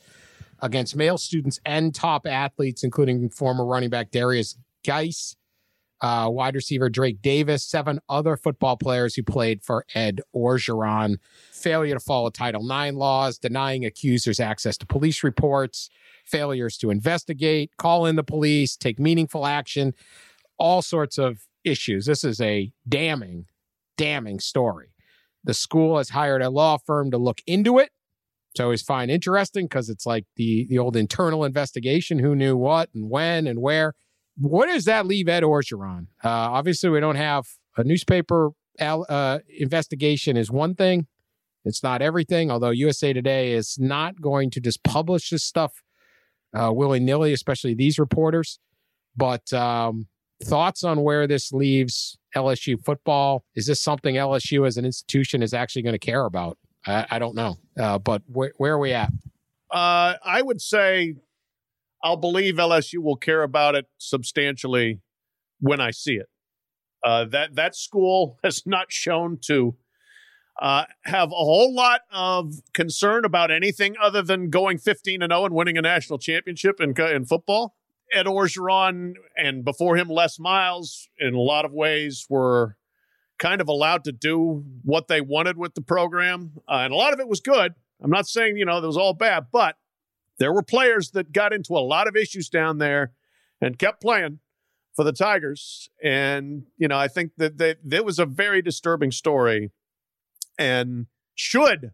against 0.61 0.95
male 0.95 1.19
students 1.19 1.59
and 1.67 1.93
top 1.93 2.25
athletes, 2.25 2.85
including 2.85 3.29
former 3.31 3.67
running 3.67 3.91
back 3.91 4.13
Derrius 4.13 4.57
Guice, 4.87 5.35
uh, 6.01 6.29
wide 6.31 6.55
receiver 6.55 6.89
Drake 6.89 7.21
Davis, 7.21 7.65
seven 7.65 7.99
other 8.09 8.37
football 8.37 8.77
players 8.77 9.17
who 9.17 9.25
played 9.25 9.65
for 9.65 9.85
Ed 9.97 10.21
Orgeron. 10.35 11.17
Failure 11.51 11.95
to 11.95 12.01
follow 12.01 12.31
Title 12.31 12.63
IX 12.63 12.97
laws, 12.97 13.39
denying 13.39 13.85
accusers 13.85 14.39
access 14.39 14.79
to 14.79 14.87
police 14.87 15.25
reports, 15.25 15.91
failures 16.25 16.77
to 16.79 16.91
investigate, 16.91 17.73
call 17.77 18.07
in 18.07 18.15
the 18.15 18.23
police, 18.23 18.77
take 18.77 19.01
meaningful 19.01 19.47
action, 19.47 19.95
all 20.59 20.81
sorts 20.81 21.19
of 21.19 21.48
issues. 21.69 22.07
This 22.07 22.25
is 22.25 22.41
a 22.41 22.73
damning, 22.89 23.47
damning 23.97 24.41
story. 24.41 24.95
The 25.45 25.55
school 25.55 25.99
has 25.99 26.11
hired 26.11 26.43
a 26.43 26.51
law 26.51 26.79
firm 26.79 27.11
to 27.11 27.19
look 27.19 27.41
into 27.47 27.79
it. 27.79 27.91
So 28.57 28.65
I 28.65 28.67
always 28.67 28.83
find 28.83 29.11
interesting 29.11 29.67
because 29.67 29.89
it's 29.89 30.07
like 30.07 30.25
the 30.37 30.67
the 30.69 30.79
old 30.79 30.97
internal 30.97 31.45
investigation: 31.45 32.19
who 32.19 32.35
knew 32.35 32.57
what 32.57 32.91
and 32.95 33.09
when 33.09 33.47
and 33.47 33.61
where. 33.61 33.95
What 34.37 34.67
does 34.67 34.85
that 34.85 35.07
leave 35.07 35.29
Ed 35.29 35.43
Orgeron? 35.43 36.07
Uh, 36.25 36.29
obviously, 36.29 36.91
we 36.91 37.01
don't 37.01 37.17
have 37.17 37.47
a 37.77 37.85
newspaper 37.85 38.51
uh, 38.81 39.39
investigation. 39.59 40.37
Is 40.37 40.51
one 40.51 40.75
thing. 40.75 41.07
It's 41.65 41.83
not 41.83 42.03
everything. 42.03 42.51
Although 42.51 42.71
USA 42.71 43.13
Today 43.13 43.53
is 43.53 43.77
not 43.79 44.21
going 44.21 44.51
to 44.51 44.61
just 44.61 44.83
publish 44.83 45.31
this 45.31 45.45
stuff 45.45 45.83
uh, 46.55 46.73
willy 46.73 47.01
nilly, 47.01 47.33
especially 47.33 47.75
these 47.75 47.99
reporters. 47.99 48.59
But 49.17 49.53
um, 49.53 50.07
thoughts 50.45 50.85
on 50.85 51.03
where 51.03 51.27
this 51.27 51.53
leaves 51.53 52.19
LSU 52.37 52.83
football? 52.85 53.45
Is 53.55 53.67
this 53.67 53.81
something 53.81 54.15
LSU 54.15 54.67
as 54.67 54.77
an 54.77 54.85
institution 54.85 55.43
is 55.43 55.55
actually 55.55 55.83
going 55.83 55.95
to 55.95 55.99
care 55.99 56.25
about? 56.25 56.59
I, 56.87 57.07
I 57.11 57.19
don't 57.19 57.35
know. 57.35 57.57
Uh, 57.79 57.99
but 57.99 58.23
where, 58.27 58.53
where 58.57 58.75
are 58.75 58.79
we 58.79 58.93
at? 58.93 59.11
Uh, 59.71 60.15
I 60.25 60.43
would 60.43 60.61
say 60.61 61.17
I'll 62.03 62.17
believe 62.17 62.57
LSU 62.57 62.99
will 63.03 63.17
care 63.17 63.43
about 63.43 63.75
it 63.75 63.87
substantially 63.99 65.01
when 65.61 65.81
I 65.81 65.91
see 65.91 66.15
it. 66.15 66.27
Uh, 67.05 67.25
that 67.27 67.55
that 67.55 67.77
school 67.77 68.39
has 68.45 68.65
not 68.67 68.91
shown 68.91 69.39
to 69.47 69.77
uh, 70.61 70.85
have 71.05 71.29
a 71.29 71.37
whole 71.37 71.73
lot 71.73 72.01
of 72.11 72.55
concern 72.75 73.25
about 73.25 73.51
anything 73.51 73.95
other 74.03 74.23
than 74.23 74.51
going 74.51 74.79
15 74.79 75.23
and 75.23 75.31
0 75.31 75.45
and 75.45 75.55
winning 75.55 75.79
a 75.79 75.83
national 75.83 76.19
championship 76.19 76.81
in 76.81 76.95
in 77.01 77.25
football. 77.25 77.77
Ed 78.13 78.27
Orgeron 78.27 79.15
and 79.37 79.65
before 79.65 79.97
him 79.97 80.09
Les 80.09 80.39
Miles, 80.39 81.09
in 81.19 81.35
a 81.35 81.41
lot 81.41 81.65
of 81.65 81.73
ways, 81.73 82.27
were 82.29 82.77
kind 83.39 83.61
of 83.61 83.69
allowed 83.69 84.05
to 84.05 84.13
do 84.13 84.65
what 84.83 85.09
they 85.09 85.21
wanted 85.21 85.57
with 85.57 85.75
the 85.75 85.81
program, 85.81 86.53
uh, 86.69 86.81
and 86.83 86.93
a 86.93 86.97
lot 86.97 87.13
of 87.13 87.21
it 87.21 87.29
was 87.29 87.41
good. 87.41 87.75
I'm 88.03 88.11
not 88.11 88.27
saying 88.27 88.57
you 88.57 88.65
know 88.65 88.79
it 88.79 88.87
was 88.87 88.97
all 88.97 89.15
bad, 89.15 89.47
but 89.53 89.77
there 90.39 90.53
were 90.53 90.63
players 90.63 91.11
that 91.11 91.33
got 91.33 91.53
into 91.53 91.75
a 91.75 91.81
lot 91.81 92.09
of 92.09 92.17
issues 92.17 92.49
down 92.49 92.79
there 92.79 93.13
and 93.61 93.79
kept 93.79 94.01
playing 94.01 94.39
for 94.95 95.05
the 95.05 95.13
Tigers. 95.13 95.91
And, 96.03 96.65
you 96.77 96.89
know, 96.89 96.99
I 96.99 97.09
think 97.09 97.33
that 97.37 97.59
that, 97.59 97.79
that 97.85 98.05
was 98.05 98.19
a 98.19 98.27
very 98.27 98.63
disturbing 98.63 99.13
story 99.13 99.71
and 100.59 101.07
should 101.35 101.93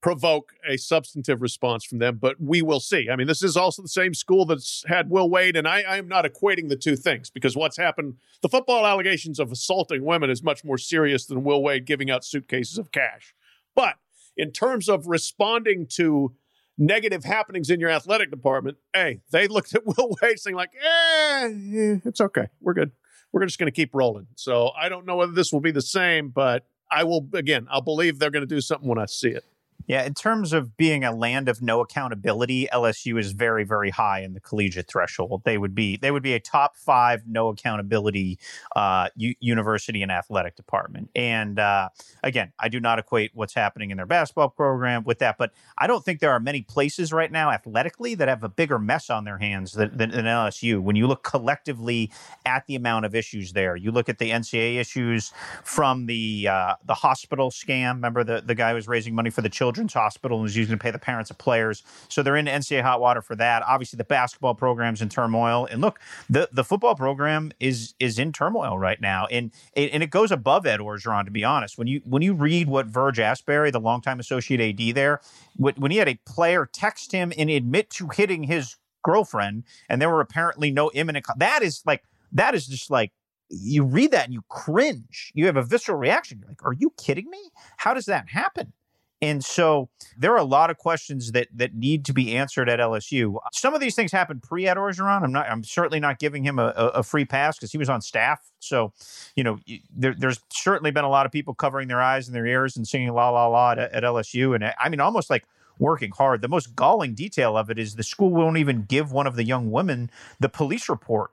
provoke 0.00 0.52
a 0.66 0.76
substantive 0.76 1.42
response 1.42 1.84
from 1.84 1.98
them, 1.98 2.18
but 2.20 2.40
we 2.40 2.62
will 2.62 2.80
see. 2.80 3.08
I 3.10 3.16
mean, 3.16 3.26
this 3.26 3.42
is 3.42 3.56
also 3.56 3.82
the 3.82 3.88
same 3.88 4.14
school 4.14 4.44
that's 4.44 4.84
had 4.86 5.10
Will 5.10 5.28
Wade, 5.28 5.56
and 5.56 5.66
I, 5.66 5.82
I 5.82 5.96
am 5.96 6.06
not 6.06 6.24
equating 6.24 6.68
the 6.68 6.76
two 6.76 6.94
things 6.94 7.30
because 7.30 7.56
what's 7.56 7.76
happened, 7.76 8.16
the 8.40 8.48
football 8.48 8.86
allegations 8.86 9.40
of 9.40 9.50
assaulting 9.50 10.04
women 10.04 10.30
is 10.30 10.42
much 10.42 10.64
more 10.64 10.78
serious 10.78 11.26
than 11.26 11.42
Will 11.42 11.62
Wade 11.62 11.84
giving 11.84 12.10
out 12.10 12.24
suitcases 12.24 12.78
of 12.78 12.92
cash. 12.92 13.34
But 13.74 13.96
in 14.36 14.52
terms 14.52 14.88
of 14.88 15.08
responding 15.08 15.86
to 15.94 16.34
negative 16.78 17.24
happenings 17.24 17.68
in 17.68 17.80
your 17.80 17.90
athletic 17.90 18.30
department, 18.30 18.76
hey, 18.94 19.20
they 19.32 19.48
looked 19.48 19.74
at 19.74 19.84
Will 19.86 20.16
Wade 20.22 20.38
saying 20.38 20.56
like, 20.56 20.70
eh, 20.80 21.98
it's 22.04 22.20
okay. 22.20 22.48
We're 22.60 22.74
good. 22.74 22.92
We're 23.32 23.44
just 23.44 23.58
going 23.58 23.70
to 23.70 23.76
keep 23.76 23.90
rolling. 23.92 24.28
So 24.36 24.70
I 24.80 24.88
don't 24.88 25.04
know 25.04 25.16
whether 25.16 25.32
this 25.32 25.52
will 25.52 25.60
be 25.60 25.72
the 25.72 25.82
same, 25.82 26.28
but 26.28 26.66
I 26.90 27.04
will, 27.04 27.28
again, 27.34 27.66
I'll 27.70 27.82
believe 27.82 28.18
they're 28.18 28.30
going 28.30 28.46
to 28.48 28.54
do 28.54 28.60
something 28.60 28.88
when 28.88 28.98
I 28.98 29.06
see 29.06 29.30
it. 29.30 29.44
Yeah, 29.88 30.04
in 30.04 30.12
terms 30.12 30.52
of 30.52 30.76
being 30.76 31.02
a 31.02 31.10
land 31.10 31.48
of 31.48 31.62
no 31.62 31.80
accountability, 31.80 32.68
LSU 32.70 33.18
is 33.18 33.32
very, 33.32 33.64
very 33.64 33.88
high 33.88 34.20
in 34.20 34.34
the 34.34 34.40
collegiate 34.40 34.86
threshold. 34.86 35.42
They 35.44 35.56
would 35.56 35.74
be 35.74 35.96
they 35.96 36.10
would 36.10 36.22
be 36.22 36.34
a 36.34 36.40
top 36.40 36.76
five 36.76 37.22
no 37.26 37.48
accountability 37.48 38.38
uh, 38.76 39.08
u- 39.16 39.34
university 39.40 40.02
and 40.02 40.12
athletic 40.12 40.56
department. 40.56 41.08
And 41.16 41.58
uh, 41.58 41.88
again, 42.22 42.52
I 42.58 42.68
do 42.68 42.80
not 42.80 42.98
equate 42.98 43.30
what's 43.32 43.54
happening 43.54 43.90
in 43.90 43.96
their 43.96 44.04
basketball 44.04 44.50
program 44.50 45.04
with 45.04 45.20
that, 45.20 45.38
but 45.38 45.52
I 45.78 45.86
don't 45.86 46.04
think 46.04 46.20
there 46.20 46.32
are 46.32 46.40
many 46.40 46.60
places 46.60 47.10
right 47.10 47.32
now 47.32 47.50
athletically 47.50 48.14
that 48.16 48.28
have 48.28 48.44
a 48.44 48.48
bigger 48.50 48.78
mess 48.78 49.08
on 49.08 49.24
their 49.24 49.38
hands 49.38 49.72
than, 49.72 49.96
than, 49.96 50.10
than 50.10 50.26
LSU. 50.26 50.82
When 50.82 50.96
you 50.96 51.06
look 51.06 51.22
collectively 51.22 52.12
at 52.44 52.66
the 52.66 52.74
amount 52.74 53.06
of 53.06 53.14
issues 53.14 53.54
there, 53.54 53.74
you 53.74 53.90
look 53.90 54.10
at 54.10 54.18
the 54.18 54.32
NCAA 54.32 54.76
issues 54.76 55.32
from 55.64 56.04
the 56.04 56.46
uh, 56.46 56.74
the 56.84 56.94
hospital 56.94 57.50
scam. 57.50 57.94
Remember 57.94 58.22
the 58.22 58.42
the 58.44 58.54
guy 58.54 58.68
who 58.68 58.74
was 58.74 58.86
raising 58.86 59.14
money 59.14 59.30
for 59.30 59.40
the 59.40 59.48
children's 59.78 59.94
hospital 59.94 60.38
and 60.38 60.42
was 60.42 60.56
using 60.56 60.76
to 60.76 60.82
pay 60.82 60.90
the 60.90 60.98
parents 60.98 61.30
of 61.30 61.38
players. 61.38 61.82
So 62.08 62.22
they're 62.22 62.36
in 62.36 62.46
NCAA 62.46 62.82
hot 62.82 63.00
water 63.00 63.22
for 63.22 63.36
that. 63.36 63.62
Obviously, 63.62 63.96
the 63.96 64.04
basketball 64.04 64.54
program's 64.54 65.00
in 65.00 65.08
turmoil. 65.08 65.68
And 65.70 65.80
look, 65.80 66.00
the 66.28 66.48
the 66.52 66.64
football 66.64 66.94
program 66.94 67.52
is 67.60 67.94
is 68.00 68.18
in 68.18 68.32
turmoil 68.32 68.78
right 68.78 69.00
now, 69.00 69.26
and 69.26 69.52
and 69.76 70.02
it 70.02 70.10
goes 70.10 70.32
above 70.32 70.66
Ed 70.66 70.80
Orgeron. 70.80 71.24
To 71.24 71.30
be 71.30 71.44
honest, 71.44 71.78
when 71.78 71.86
you 71.86 72.00
when 72.04 72.22
you 72.22 72.34
read 72.34 72.68
what 72.68 72.86
Verge 72.86 73.18
Ausberry, 73.18 73.70
the 73.70 73.80
longtime 73.80 74.18
associate 74.20 74.60
AD 74.60 74.94
there, 74.94 75.20
when 75.56 75.90
he 75.90 75.98
had 75.98 76.08
a 76.08 76.18
player 76.26 76.68
text 76.70 77.12
him 77.12 77.32
and 77.38 77.48
admit 77.50 77.90
to 77.90 78.08
hitting 78.08 78.42
his 78.42 78.76
girlfriend, 79.04 79.64
and 79.88 80.02
there 80.02 80.10
were 80.10 80.20
apparently 80.20 80.70
no 80.70 80.90
imminent. 80.92 81.26
That 81.36 81.62
is 81.62 81.82
like 81.86 82.02
that 82.32 82.54
is 82.54 82.66
just 82.66 82.90
like 82.90 83.12
you 83.50 83.84
read 83.84 84.10
that 84.10 84.24
and 84.24 84.34
you 84.34 84.42
cringe. 84.48 85.32
You 85.34 85.46
have 85.46 85.56
a 85.56 85.62
visceral 85.62 85.98
reaction. 85.98 86.38
You're 86.40 86.48
like, 86.48 86.64
are 86.64 86.74
you 86.74 86.92
kidding 86.98 87.30
me? 87.30 87.50
How 87.78 87.94
does 87.94 88.06
that 88.06 88.28
happen? 88.28 88.72
And 89.20 89.44
so 89.44 89.88
there 90.16 90.32
are 90.32 90.38
a 90.38 90.44
lot 90.44 90.70
of 90.70 90.78
questions 90.78 91.32
that 91.32 91.48
that 91.54 91.74
need 91.74 92.04
to 92.04 92.12
be 92.12 92.36
answered 92.36 92.68
at 92.68 92.78
LSU. 92.78 93.38
Some 93.52 93.74
of 93.74 93.80
these 93.80 93.96
things 93.96 94.12
happened 94.12 94.42
pre 94.42 94.68
Ed 94.68 94.76
Orgeron. 94.76 95.22
I'm 95.22 95.32
not. 95.32 95.50
I'm 95.50 95.64
certainly 95.64 95.98
not 95.98 96.20
giving 96.20 96.44
him 96.44 96.58
a, 96.58 96.68
a 96.68 97.02
free 97.02 97.24
pass 97.24 97.56
because 97.56 97.72
he 97.72 97.78
was 97.78 97.88
on 97.88 98.00
staff. 98.00 98.40
So, 98.60 98.92
you 99.34 99.42
know, 99.42 99.58
there, 99.94 100.14
there's 100.16 100.40
certainly 100.50 100.92
been 100.92 101.04
a 101.04 101.08
lot 101.08 101.26
of 101.26 101.32
people 101.32 101.52
covering 101.52 101.88
their 101.88 102.00
eyes 102.00 102.28
and 102.28 102.34
their 102.34 102.46
ears 102.46 102.76
and 102.76 102.86
singing 102.86 103.12
la 103.12 103.30
la 103.30 103.48
la 103.48 103.72
at, 103.72 103.78
at 103.78 104.02
LSU. 104.04 104.54
And 104.54 104.72
I 104.78 104.88
mean, 104.88 105.00
almost 105.00 105.30
like 105.30 105.44
working 105.80 106.12
hard. 106.12 106.40
The 106.40 106.48
most 106.48 106.76
galling 106.76 107.14
detail 107.14 107.56
of 107.56 107.70
it 107.70 107.78
is 107.78 107.94
the 107.94 108.02
school 108.02 108.30
won't 108.30 108.56
even 108.56 108.82
give 108.82 109.10
one 109.12 109.26
of 109.26 109.36
the 109.36 109.44
young 109.44 109.70
women 109.70 110.10
the 110.38 110.48
police 110.48 110.88
report 110.88 111.30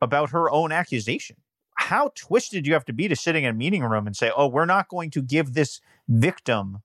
about 0.00 0.30
her 0.30 0.50
own 0.50 0.72
accusation. 0.72 1.36
How 1.76 2.12
twisted 2.14 2.64
do 2.64 2.68
you 2.68 2.74
have 2.74 2.84
to 2.86 2.92
be 2.92 3.08
to 3.08 3.16
sitting 3.16 3.44
in 3.44 3.50
a 3.50 3.54
meeting 3.54 3.82
room 3.82 4.06
and 4.06 4.16
say, 4.16 4.30
"Oh, 4.36 4.48
we're 4.48 4.66
not 4.66 4.88
going 4.88 5.10
to 5.12 5.22
give 5.22 5.54
this 5.54 5.80
victim 6.08 6.82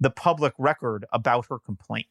the 0.00 0.10
public 0.10 0.54
record 0.58 1.04
about 1.12 1.46
her 1.50 1.58
complaint. 1.58 2.06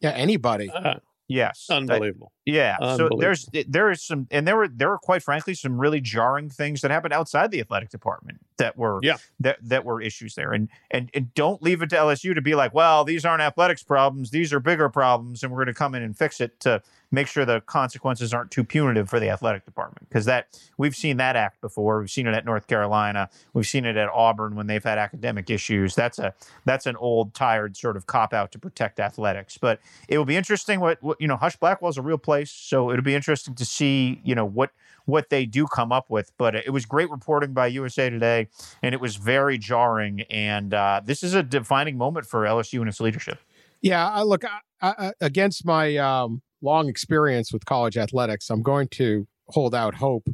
Yeah, 0.00 0.10
anybody. 0.10 0.70
Uh, 0.70 0.96
Yes, 1.30 1.66
unbelievable. 1.68 2.32
I, 2.48 2.50
yeah. 2.50 2.96
So 2.96 3.10
there's 3.18 3.50
there 3.68 3.90
is 3.90 4.02
some, 4.02 4.26
and 4.30 4.48
there 4.48 4.56
were 4.56 4.66
there 4.66 4.88
were 4.88 4.98
quite 4.98 5.22
frankly 5.22 5.52
some 5.52 5.78
really 5.78 6.00
jarring 6.00 6.48
things 6.48 6.80
that 6.80 6.90
happened 6.90 7.12
outside 7.12 7.50
the 7.50 7.60
athletic 7.60 7.90
department. 7.90 8.38
that 8.56 8.78
were 8.78 8.98
Yeah. 9.02 9.18
that 9.40 9.58
that 9.62 9.84
were 9.84 10.00
issues 10.00 10.34
there. 10.34 10.52
And 10.52 10.70
and 10.90 11.10
and 11.12 11.32
don't 11.34 11.62
leave 11.62 11.82
it 11.82 11.90
to 11.90 11.96
LSU 11.96 12.34
to 12.34 12.40
be 12.40 12.54
like, 12.54 12.72
well, 12.72 13.04
these 13.04 13.26
aren't 13.26 13.42
athletics 13.42 13.82
problems, 13.82 14.30
these 14.30 14.54
are 14.54 14.58
bigger 14.60 14.88
problems, 14.88 15.42
and 15.42 15.52
we're 15.52 15.58
going 15.58 15.66
to 15.66 15.74
come 15.74 15.94
in 15.94 16.02
and 16.02 16.16
fix 16.16 16.40
it 16.40 16.58
to 16.60 16.82
make 17.10 17.26
sure 17.26 17.44
the 17.44 17.60
consequences 17.62 18.34
aren't 18.34 18.50
too 18.50 18.64
punitive 18.64 19.08
for 19.08 19.18
the 19.18 19.30
athletic 19.30 19.64
department. 19.64 20.08
Because 20.08 20.24
that 20.26 20.58
we've 20.76 20.94
seen 20.94 21.16
that 21.18 21.36
act 21.36 21.60
before. 21.60 22.00
We've 22.00 22.10
seen 22.10 22.26
it 22.26 22.34
at 22.34 22.44
North 22.44 22.66
Carolina. 22.66 23.30
We've 23.54 23.66
seen 23.66 23.84
it 23.84 23.96
at 23.96 24.08
Auburn 24.10 24.54
when 24.54 24.66
they've 24.66 24.82
had 24.82 24.98
academic 24.98 25.50
issues. 25.50 25.94
That's 25.94 26.18
a 26.18 26.34
that's 26.64 26.86
an 26.86 26.96
old, 26.96 27.34
tired 27.34 27.76
sort 27.76 27.96
of 27.96 28.06
cop 28.06 28.32
out 28.34 28.52
to 28.52 28.58
protect 28.58 29.00
athletics. 29.00 29.58
But 29.58 29.80
it 30.08 30.18
will 30.18 30.24
be 30.24 30.36
interesting. 30.36 30.80
What, 30.80 31.02
what 31.02 31.20
you 31.20 31.28
know, 31.28 31.36
Husch 31.36 31.58
Blackwell's 31.58 31.98
a 31.98 32.02
real 32.02 32.18
place, 32.18 32.50
so 32.50 32.90
it'll 32.90 33.04
be 33.04 33.14
interesting 33.14 33.54
to 33.54 33.64
see 33.64 34.20
you 34.24 34.34
know 34.34 34.44
what 34.44 34.70
what 35.06 35.30
they 35.30 35.46
do 35.46 35.66
come 35.66 35.90
up 35.90 36.10
with. 36.10 36.32
But 36.36 36.54
it 36.54 36.72
was 36.72 36.84
great 36.84 37.10
reporting 37.10 37.54
by 37.54 37.68
USA 37.68 38.10
Today, 38.10 38.48
and 38.82 38.94
it 38.94 39.00
was 39.00 39.16
very 39.16 39.56
jarring. 39.58 40.22
And 40.30 40.74
uh, 40.74 41.00
this 41.04 41.22
is 41.22 41.34
a 41.34 41.42
defining 41.42 41.96
moment 41.96 42.26
for 42.26 42.44
LSU 42.44 42.80
and 42.80 42.88
its 42.88 43.00
leadership. 43.00 43.38
Yeah, 43.80 44.20
look 44.22 44.44
I, 44.44 44.60
I, 44.80 45.12
against 45.20 45.64
my 45.64 45.96
um, 45.96 46.42
long 46.62 46.88
experience 46.88 47.52
with 47.52 47.64
college 47.64 47.96
athletics. 47.96 48.50
I'm 48.50 48.62
going 48.62 48.88
to 48.88 49.26
hold 49.48 49.74
out 49.74 49.94
hope 49.94 50.28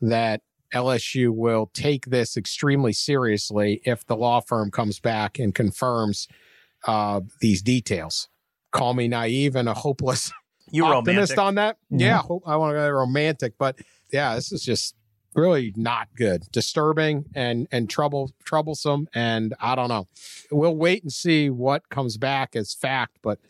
that 0.00 0.40
LSU 0.74 1.30
will 1.30 1.70
take 1.74 2.06
this 2.06 2.36
extremely 2.36 2.92
seriously 2.92 3.80
if 3.84 4.06
the 4.06 4.16
law 4.16 4.40
firm 4.40 4.70
comes 4.70 5.00
back 5.00 5.38
and 5.38 5.54
confirms 5.54 6.28
uh, 6.86 7.20
these 7.40 7.62
details. 7.62 8.28
Call 8.72 8.94
me 8.94 9.08
naive 9.08 9.56
and 9.56 9.68
a 9.68 9.74
hopeless 9.74 10.32
You 10.72 10.84
optimist 10.84 11.36
romantic. 11.36 11.38
on 11.38 11.54
that. 11.56 11.76
Mhm. 11.92 12.00
Yeah, 12.00 12.20
I 12.46 12.56
want 12.56 12.70
to 12.70 12.74
go 12.78 12.88
romantic, 12.90 13.54
but 13.58 13.76
yeah, 14.12 14.36
this 14.36 14.52
is 14.52 14.62
just 14.62 14.94
really 15.34 15.72
not 15.76 16.08
good, 16.16 16.44
disturbing 16.52 17.24
and 17.34 17.66
and 17.72 17.90
trouble 17.90 18.30
troublesome, 18.44 19.08
and 19.12 19.52
I 19.60 19.74
don't 19.74 19.88
know. 19.88 20.06
We'll 20.52 20.76
wait 20.76 21.02
and 21.02 21.12
see 21.12 21.50
what 21.50 21.88
comes 21.88 22.16
back 22.16 22.54
as 22.54 22.72
fact, 22.72 23.16
but 23.20 23.40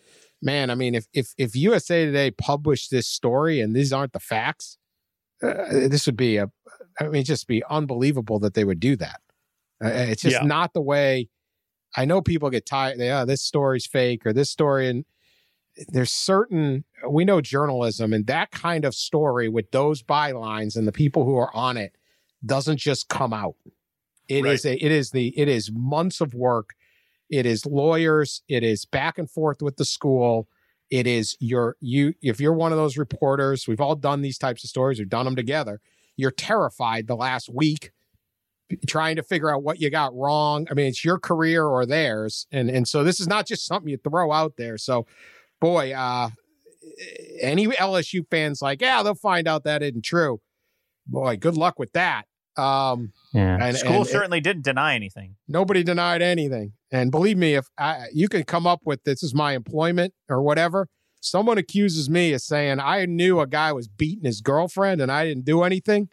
man, 0.43 0.71
I 0.71 0.75
mean, 0.75 0.95
if 0.95 1.07
if 1.13 1.35
if 1.39 1.55
USA 1.57 2.05
Today 2.07 2.31
published 2.31 2.91
this 2.91 3.07
story 3.07 3.61
and 3.61 3.75
these 3.75 3.93
aren't 3.93 4.13
the 4.13 4.21
facts, 4.21 4.79
uh, 5.43 5.49
this 5.71 6.07
would 6.07 6.17
be 6.17 6.37
a, 6.37 6.51
I 7.01 7.09
mean, 7.09 7.25
just 7.25 7.47
be 7.47 7.63
unbelievable 7.71 8.39
that 8.41 8.55
they 8.55 8.65
would 8.65 8.81
do 8.81 8.97
that. 8.97 9.21
Uh, 9.83 9.89
it's 9.89 10.23
just 10.23 10.41
Yeah. 10.41 10.47
not 10.47 10.73
the 10.75 10.83
way. 10.83 11.29
I 11.97 12.05
know 12.05 12.21
people 12.23 12.51
get 12.51 12.67
tired. 12.67 12.99
They, 12.99 13.11
oh, 13.11 13.25
this 13.25 13.43
story's 13.43 13.87
fake 13.87 14.25
or 14.27 14.33
this 14.33 14.51
story, 14.51 14.89
and 14.89 15.05
there's 15.89 16.13
certain 16.13 16.85
we 17.09 17.25
know 17.25 17.41
journalism 17.41 18.13
and 18.13 18.27
that 18.27 18.51
kind 18.51 18.85
of 18.85 18.95
story 18.95 19.49
with 19.49 19.71
those 19.71 20.03
bylines 20.03 20.77
and 20.77 20.87
the 20.87 20.93
people 20.93 21.25
who 21.25 21.37
are 21.37 21.55
on 21.55 21.77
it 21.77 21.97
doesn't 22.45 22.77
just 22.79 23.09
come 23.09 23.33
out. 23.33 23.55
It 24.29 24.45
is 24.45 24.65
Right. 24.65 24.73
a 24.81 24.85
it 24.85 24.93
is 24.93 25.11
the 25.11 25.29
it 25.39 25.49
is 25.49 25.71
months 25.73 26.21
of 26.21 26.35
work. 26.35 26.71
It 27.31 27.47
is 27.47 27.65
lawyers. 27.65 28.43
It 28.49 28.63
is 28.63 28.85
back 28.85 29.19
and 29.19 29.31
forth 29.31 29.63
with 29.63 29.77
the 29.77 29.85
school. 29.85 30.49
It 30.91 31.07
is 31.07 31.37
your 31.39 31.77
you 31.81 32.15
if 32.21 32.41
you're 32.41 32.53
one 32.53 32.73
of 32.73 32.79
those 32.79 32.97
reporters, 32.97 33.69
we've 33.69 33.81
all 33.81 33.95
done 33.95 34.23
these 34.23 34.39
types 34.39 34.65
of 34.65 34.71
stories, 34.71 34.99
we've 34.99 35.09
done 35.09 35.25
them 35.25 35.37
together. 35.37 35.81
You're 36.17 36.33
terrified 36.33 37.07
the 37.07 37.17
last 37.17 37.49
week 37.49 37.93
trying 38.87 39.17
to 39.17 39.23
figure 39.23 39.53
out 39.53 39.63
what 39.63 39.81
you 39.81 39.91
got 39.91 40.15
wrong. 40.15 40.67
I 40.71 40.75
mean, 40.75 40.87
it's 40.87 41.05
your 41.05 41.19
career 41.19 41.65
or 41.65 41.87
theirs. 41.87 42.47
And 42.51 42.69
and 42.69 42.87
so 42.89 43.05
this 43.05 43.21
is 43.21 43.29
not 43.29 43.47
just 43.47 43.67
something 43.67 43.89
you 43.89 43.99
throw 43.99 44.33
out 44.33 44.57
there. 44.57 44.77
So 44.77 45.07
boy, 45.61 45.93
uh 45.93 46.31
any 47.41 47.67
LSU 47.69 48.27
fans 48.31 48.61
like, 48.61 48.81
yeah, 48.83 49.03
they'll 49.03 49.15
find 49.15 49.47
out 49.47 49.65
that 49.65 49.83
isn't 49.83 50.05
true. 50.05 50.41
Boy, 51.07 51.37
good 51.37 51.57
luck 51.57 51.79
with 51.79 51.93
that. 51.93 52.25
Um 52.57 53.13
Yeah. 53.33 53.59
And- 53.65 53.77
School 53.77 53.93
and 53.99 54.07
it- 54.07 54.11
certainly 54.11 54.41
didn't 54.41 54.63
deny 54.65 54.95
anything. 54.95 55.37
nobody 55.49 55.83
denied 55.83 56.23
anything. 56.23 56.73
And 56.93 57.11
believe 57.13 57.37
me, 57.39 57.55
if 57.55 57.67
I, 57.79 58.07
you 58.13 58.29
can 58.29 58.43
come 58.45 58.67
up 58.67 58.81
with 58.85 59.05
this 59.05 59.23
is 59.23 59.33
my 59.35 59.53
employment 59.55 60.13
or 60.29 60.43
whatever, 60.43 60.89
someone 61.21 61.57
accuses 61.59 62.11
me 62.11 62.33
of 62.33 62.41
saying 62.41 62.81
I 62.81 63.07
knew 63.07 63.39
a 63.41 63.47
guy 63.47 63.73
was 63.73 63.87
beating 63.87 64.25
his 64.25 64.41
girlfriend 64.41 65.01
and 65.01 65.13
I 65.13 65.25
didn't 65.25 65.45
do 65.45 65.63
anything, 65.63 66.09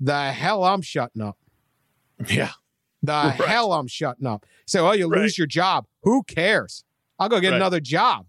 the 0.00 0.32
hell 0.32 0.64
I'm 0.64 0.80
shutting 0.82 1.20
up. 1.20 1.36
Yeah. 2.28 2.52
The 3.02 3.12
Right. 3.12 3.34
hell 3.34 3.72
I'm 3.74 3.86
shutting 3.88 4.26
up. 4.26 4.46
So, 4.66 4.88
oh, 4.88 4.92
you 4.92 5.08
Right. 5.08 5.20
lose 5.20 5.36
your 5.36 5.46
job. 5.46 5.84
Who 6.04 6.22
cares? 6.22 6.84
I'll 7.18 7.28
go 7.28 7.38
get 7.40 7.50
Right. 7.50 7.56
another 7.56 7.80
job. 7.80 8.26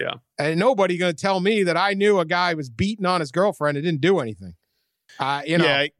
Yeah. 0.00 0.14
And 0.38 0.58
nobody 0.60 0.96
going 0.98 1.14
to 1.14 1.20
tell 1.20 1.40
me 1.40 1.62
that 1.64 1.76
I 1.76 1.94
knew 1.94 2.18
a 2.20 2.24
guy 2.24 2.54
was 2.54 2.70
beating 2.70 3.06
on 3.06 3.20
his 3.20 3.30
girlfriend 3.32 3.76
and 3.76 3.84
didn't 3.84 4.00
do 4.00 4.20
anything. 4.20 4.54
Uh, 5.18 5.42
you 5.46 5.58
know, 5.58 5.64
yeah, 5.64 5.78
I- 5.78 5.90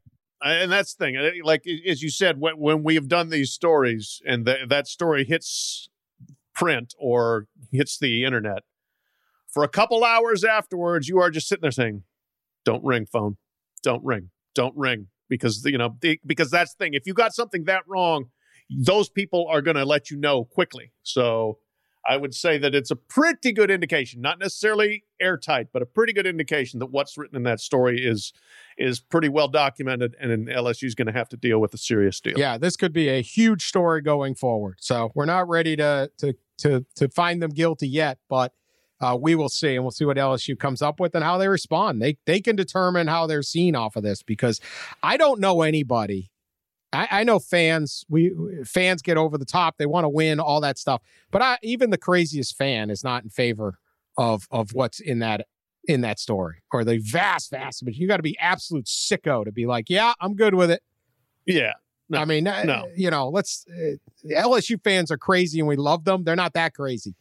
and 0.43 0.73
that's 0.73 0.95
the 0.95 1.05
thing. 1.05 1.17
Eh, 1.17 1.31
like 1.43 1.65
as 1.89 2.03
you 2.03 2.11
said, 2.11 2.37
when, 2.39 2.83
we 2.83 2.95
have 2.95 3.09
done 3.09 3.31
these 3.31 3.53
stories 3.53 4.21
and 4.27 4.47
th- 4.47 4.69
that 4.69 4.87
story 4.87 5.25
hits 5.25 5.89
print 6.55 6.95
or 6.99 7.47
hits 7.71 7.99
the 7.99 8.25
internet, 8.25 8.63
for 9.49 9.63
a 9.63 9.69
couple 9.69 10.05
hours 10.05 10.45
afterwards, 10.45 11.09
you 11.09 11.19
are 11.19 11.31
just 11.31 11.49
sitting 11.49 11.63
there 11.63 11.71
saying, 11.71 12.05
"Don't 12.65 12.85
ring 12.85 13.07
phone, 13.07 13.37
don't 13.83 14.05
ring, 14.05 14.31
don't 14.55 14.77
ring," 14.77 15.09
because 15.29 15.65
you 15.65 15.79
know 15.79 15.97
because 16.27 16.51
that's 16.51 16.75
the 16.75 16.85
thing. 16.85 16.95
If 16.95 17.07
you 17.07 17.15
got 17.15 17.35
something 17.35 17.65
that 17.65 17.83
wrong, 17.87 18.27
those 18.71 19.09
people 19.09 19.47
are 19.49 19.63
going 19.63 19.77
to 19.77 19.85
let 19.85 20.11
you 20.11 20.17
know 20.17 20.45
quickly. 20.45 20.93
So. 21.03 21.59
I 22.05 22.17
would 22.17 22.35
say 22.35 22.59
that 22.59 22.75
it's 22.75 22.91
a 22.91 22.97
pretty 22.97 23.53
good 23.53 23.71
indication, 23.71 24.21
not 24.21 24.41
necessarily 24.41 25.05
airtight, 25.23 25.69
but 25.73 25.83
a 25.83 25.87
pretty 25.87 26.13
good 26.13 26.27
indication 26.27 26.81
that 26.81 26.87
what's 26.87 27.17
written 27.17 27.37
in 27.37 27.43
that 27.45 27.61
story 27.61 28.05
is 28.05 28.33
is 28.77 29.01
pretty 29.01 29.29
well 29.29 29.49
documented, 29.49 30.17
and 30.21 30.31
then 30.31 30.47
LSU 30.47 30.85
is 30.85 30.95
going 30.95 31.07
to 31.07 31.13
have 31.13 31.29
to 31.31 31.37
deal 31.37 31.61
with 31.61 31.73
a 31.75 31.79
serious 31.79 32.21
deal. 32.21 32.39
Yeah, 32.39 32.59
this 32.59 32.77
could 32.77 32.93
be 32.93 33.09
a 33.09 33.23
huge 33.23 33.67
story 33.67 34.03
going 34.03 34.35
forward. 34.35 34.79
So 34.81 35.13
we're 35.15 35.27
not 35.27 35.49
ready 35.49 35.77
to 35.77 36.11
to 36.19 36.35
to 36.59 36.85
to 36.97 37.09
find 37.09 37.43
them 37.43 37.51
guilty 37.51 37.89
yet, 37.89 38.19
but 38.29 38.53
uh, 39.01 39.17
we 39.21 39.35
will 39.35 39.49
see, 39.49 39.75
and 39.75 39.85
we'll 39.85 39.91
see 39.91 40.05
what 40.05 40.17
LSU 40.17 40.59
comes 40.59 40.81
up 40.81 41.01
with 41.01 41.15
and 41.15 41.25
how 41.25 41.37
they 41.39 41.49
respond. 41.49 42.01
They 42.01 42.19
they 42.25 42.41
can 42.41 42.57
determine 42.57 43.09
how 43.09 43.27
they're 43.27 43.43
seen 43.43 43.75
off 43.75 43.97
of 43.97 44.03
this 44.03 44.23
because 44.23 44.61
I 45.03 45.17
don't 45.17 45.41
know 45.41 45.63
anybody. 45.63 46.31
I, 46.93 47.09
I 47.11 47.25
know 47.25 47.39
fans. 47.39 48.05
We 48.09 48.33
fans 48.65 49.03
get 49.03 49.17
over 49.17 49.39
the 49.39 49.45
top. 49.45 49.79
They 49.79 49.87
want 49.87 50.05
to 50.05 50.09
win, 50.09 50.39
all 50.41 50.61
that 50.61 50.79
stuff. 50.79 51.03
But 51.31 51.43
I, 51.43 51.59
even 51.63 51.91
the 51.91 51.99
craziest 51.99 52.57
fan 52.57 52.91
is 52.91 53.03
not 53.03 53.25
in 53.25 53.31
favor 53.31 53.79
of 54.17 54.47
of 54.51 54.73
what's 54.75 55.01
in 55.01 55.21
that 55.21 55.47
in 55.89 56.01
that 56.03 56.19
story 56.21 56.63
or 56.73 56.85
the 56.85 56.99
vast 56.99 57.51
vast. 57.51 57.85
But 57.85 57.95
you 57.95 58.07
got 58.07 58.19
to 58.19 58.23
be 58.23 58.39
absolute 58.39 58.85
sicko 58.87 59.45
to 59.45 59.53
be 59.53 59.67
like, 59.67 59.91
yeah, 59.91 60.13
I'm 60.21 60.35
good 60.35 60.55
with 60.55 60.71
it. 60.71 60.83
Yeah, 61.45 61.73
No, 62.09 62.21
I 62.21 62.25
mean, 62.25 62.47
uh, 62.47 62.63
no. 62.65 62.89
you 62.97 63.11
know, 63.11 63.29
let's 63.29 63.67
uh, 63.69 63.97
LSU 64.31 64.81
fans 64.85 65.11
are 65.11 65.17
crazy 65.19 65.59
and 65.59 65.67
we 65.67 65.75
love 65.77 66.05
them. 66.05 66.23
They're 66.23 66.37
not 66.37 66.53
that 66.55 66.73
crazy. 66.75 67.15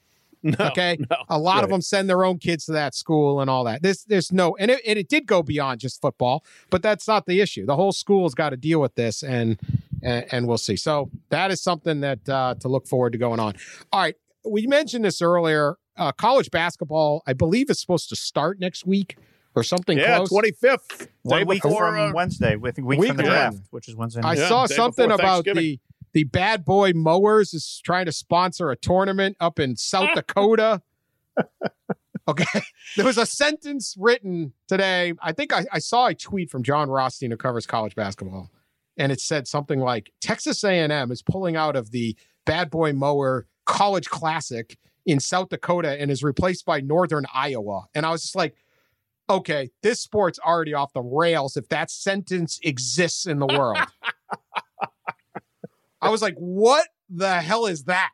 no, 0.44 0.56
Okay. 0.60 0.98
no, 1.10 1.18
A 1.30 1.40
lot 1.40 1.64
of 1.64 1.70
them 1.72 1.82
send 1.82 2.08
their 2.10 2.24
own 2.24 2.38
kids 2.38 2.66
to 2.66 2.72
that 2.74 2.94
school 2.94 3.42
and 3.42 3.50
all 3.50 3.64
that. 3.64 3.82
This, 3.82 4.04
there's 4.04 4.32
no, 4.32 4.56
and 4.58 4.70
it, 4.72 4.82
and 4.88 4.98
it 5.00 5.08
did 5.10 5.26
go 5.26 5.42
beyond 5.44 5.80
just 5.80 6.00
football, 6.02 6.44
but 6.70 6.82
that's 6.84 7.08
not 7.08 7.26
the 7.26 7.42
issue. 7.42 7.66
The 7.66 7.76
whole 7.76 7.92
school's 7.92 8.36
got 8.36 8.50
to 8.52 8.58
deal 8.58 8.80
with 8.82 8.94
this, 8.96 9.24
and, 9.24 9.60
and 10.04 10.26
and 10.32 10.48
we'll 10.48 10.58
see. 10.58 10.76
So 10.76 11.10
that 11.30 11.50
is 11.52 11.62
something 11.62 12.02
that 12.02 12.28
uh, 12.30 12.56
to 12.60 12.68
look 12.68 12.88
forward 12.88 13.12
to 13.14 13.20
going 13.20 13.40
on. 13.40 13.54
All 13.92 14.02
right, 14.02 14.16
we 14.46 14.66
mentioned 14.68 15.06
this 15.06 15.22
earlier. 15.22 15.78
Uh, 16.02 16.12
college 16.12 16.50
basketball, 16.50 17.22
I 17.28 17.34
believe, 17.34 17.70
is 17.70 17.80
supposed 17.80 18.10
to 18.10 18.16
start 18.16 18.60
next 18.60 18.88
week 18.88 19.18
or 19.54 19.62
something 19.62 20.00
Yeah, 20.00 20.18
close. 20.18 20.30
twenty 20.30 20.52
fifth, 20.52 21.08
One 21.22 21.46
week 21.46 21.62
before, 21.62 21.92
from 21.94 22.10
uh, 22.10 22.12
Wednesday, 22.14 22.56
with 22.56 22.80
week, 22.80 23.00
week 23.00 23.08
from 23.10 23.18
the 23.18 23.24
from- 23.24 23.32
draft, 23.32 23.58
which 23.70 23.88
is 23.88 23.96
Wednesday. 23.96 24.22
I. 24.24 24.34
Yeah, 24.34 24.48
saw 24.48 24.66
something 24.66 25.12
about 25.12 25.46
the 25.46 25.80
the 26.14 26.24
Bad 26.24 26.66
Boy 26.66 26.94
Mowers 26.96 27.54
is 27.54 27.80
trying 27.86 28.08
to 28.08 28.12
sponsor 28.12 28.72
a 28.72 28.76
tournament 28.76 29.38
up 29.40 29.60
in 29.60 29.76
South 29.76 30.10
Dakota. 30.16 30.82
Okay, 32.28 32.62
there 32.98 33.06
was 33.06 33.20
a 33.20 33.26
sentence 33.28 33.96
written 34.00 34.54
today. 34.68 35.14
I 35.22 35.34
think 35.34 35.54
I, 35.54 35.66
I 35.72 35.78
saw 35.78 36.08
a 36.08 36.16
tweet 36.16 36.50
from 36.50 36.64
Jon 36.64 36.90
Rothstein 36.90 37.30
who 37.30 37.38
covers 37.38 37.68
college 37.68 37.94
basketball, 37.94 38.50
and 38.98 39.12
it 39.12 39.22
said 39.22 39.48
something 39.48 39.80
like 39.80 40.12
Texas 40.20 40.64
A&M 40.64 41.12
is 41.12 41.22
pulling 41.22 41.56
out 41.56 41.76
of 41.76 41.92
the 41.92 42.16
Bad 42.46 42.72
Boy 42.72 42.92
Mower 42.92 43.46
College 43.66 44.10
Classic 44.10 44.78
in 45.06 45.20
South 45.20 45.50
Dakota 45.50 46.00
and 46.00 46.12
is 46.12 46.24
replaced 46.24 46.66
by 46.66 46.82
Northern 46.82 47.26
Iowa. 47.34 47.86
And 47.96 48.06
I 48.06 48.12
was 48.12 48.22
just 48.22 48.36
like, 48.36 48.56
okay, 49.30 49.70
this 49.82 50.02
sport's 50.02 50.40
already 50.40 50.74
off 50.74 50.94
the 50.94 51.02
rails 51.02 51.58
if 51.58 51.68
that 51.70 51.90
sentence 51.90 52.60
exists 52.64 53.26
in 53.26 53.40
the 53.40 53.48
world. 53.48 53.78
I 56.02 56.10
was 56.10 56.22
like, 56.22 56.36
what 56.36 56.88
the 57.10 57.42
hell 57.42 57.66
is 57.66 57.86
that? 57.86 58.12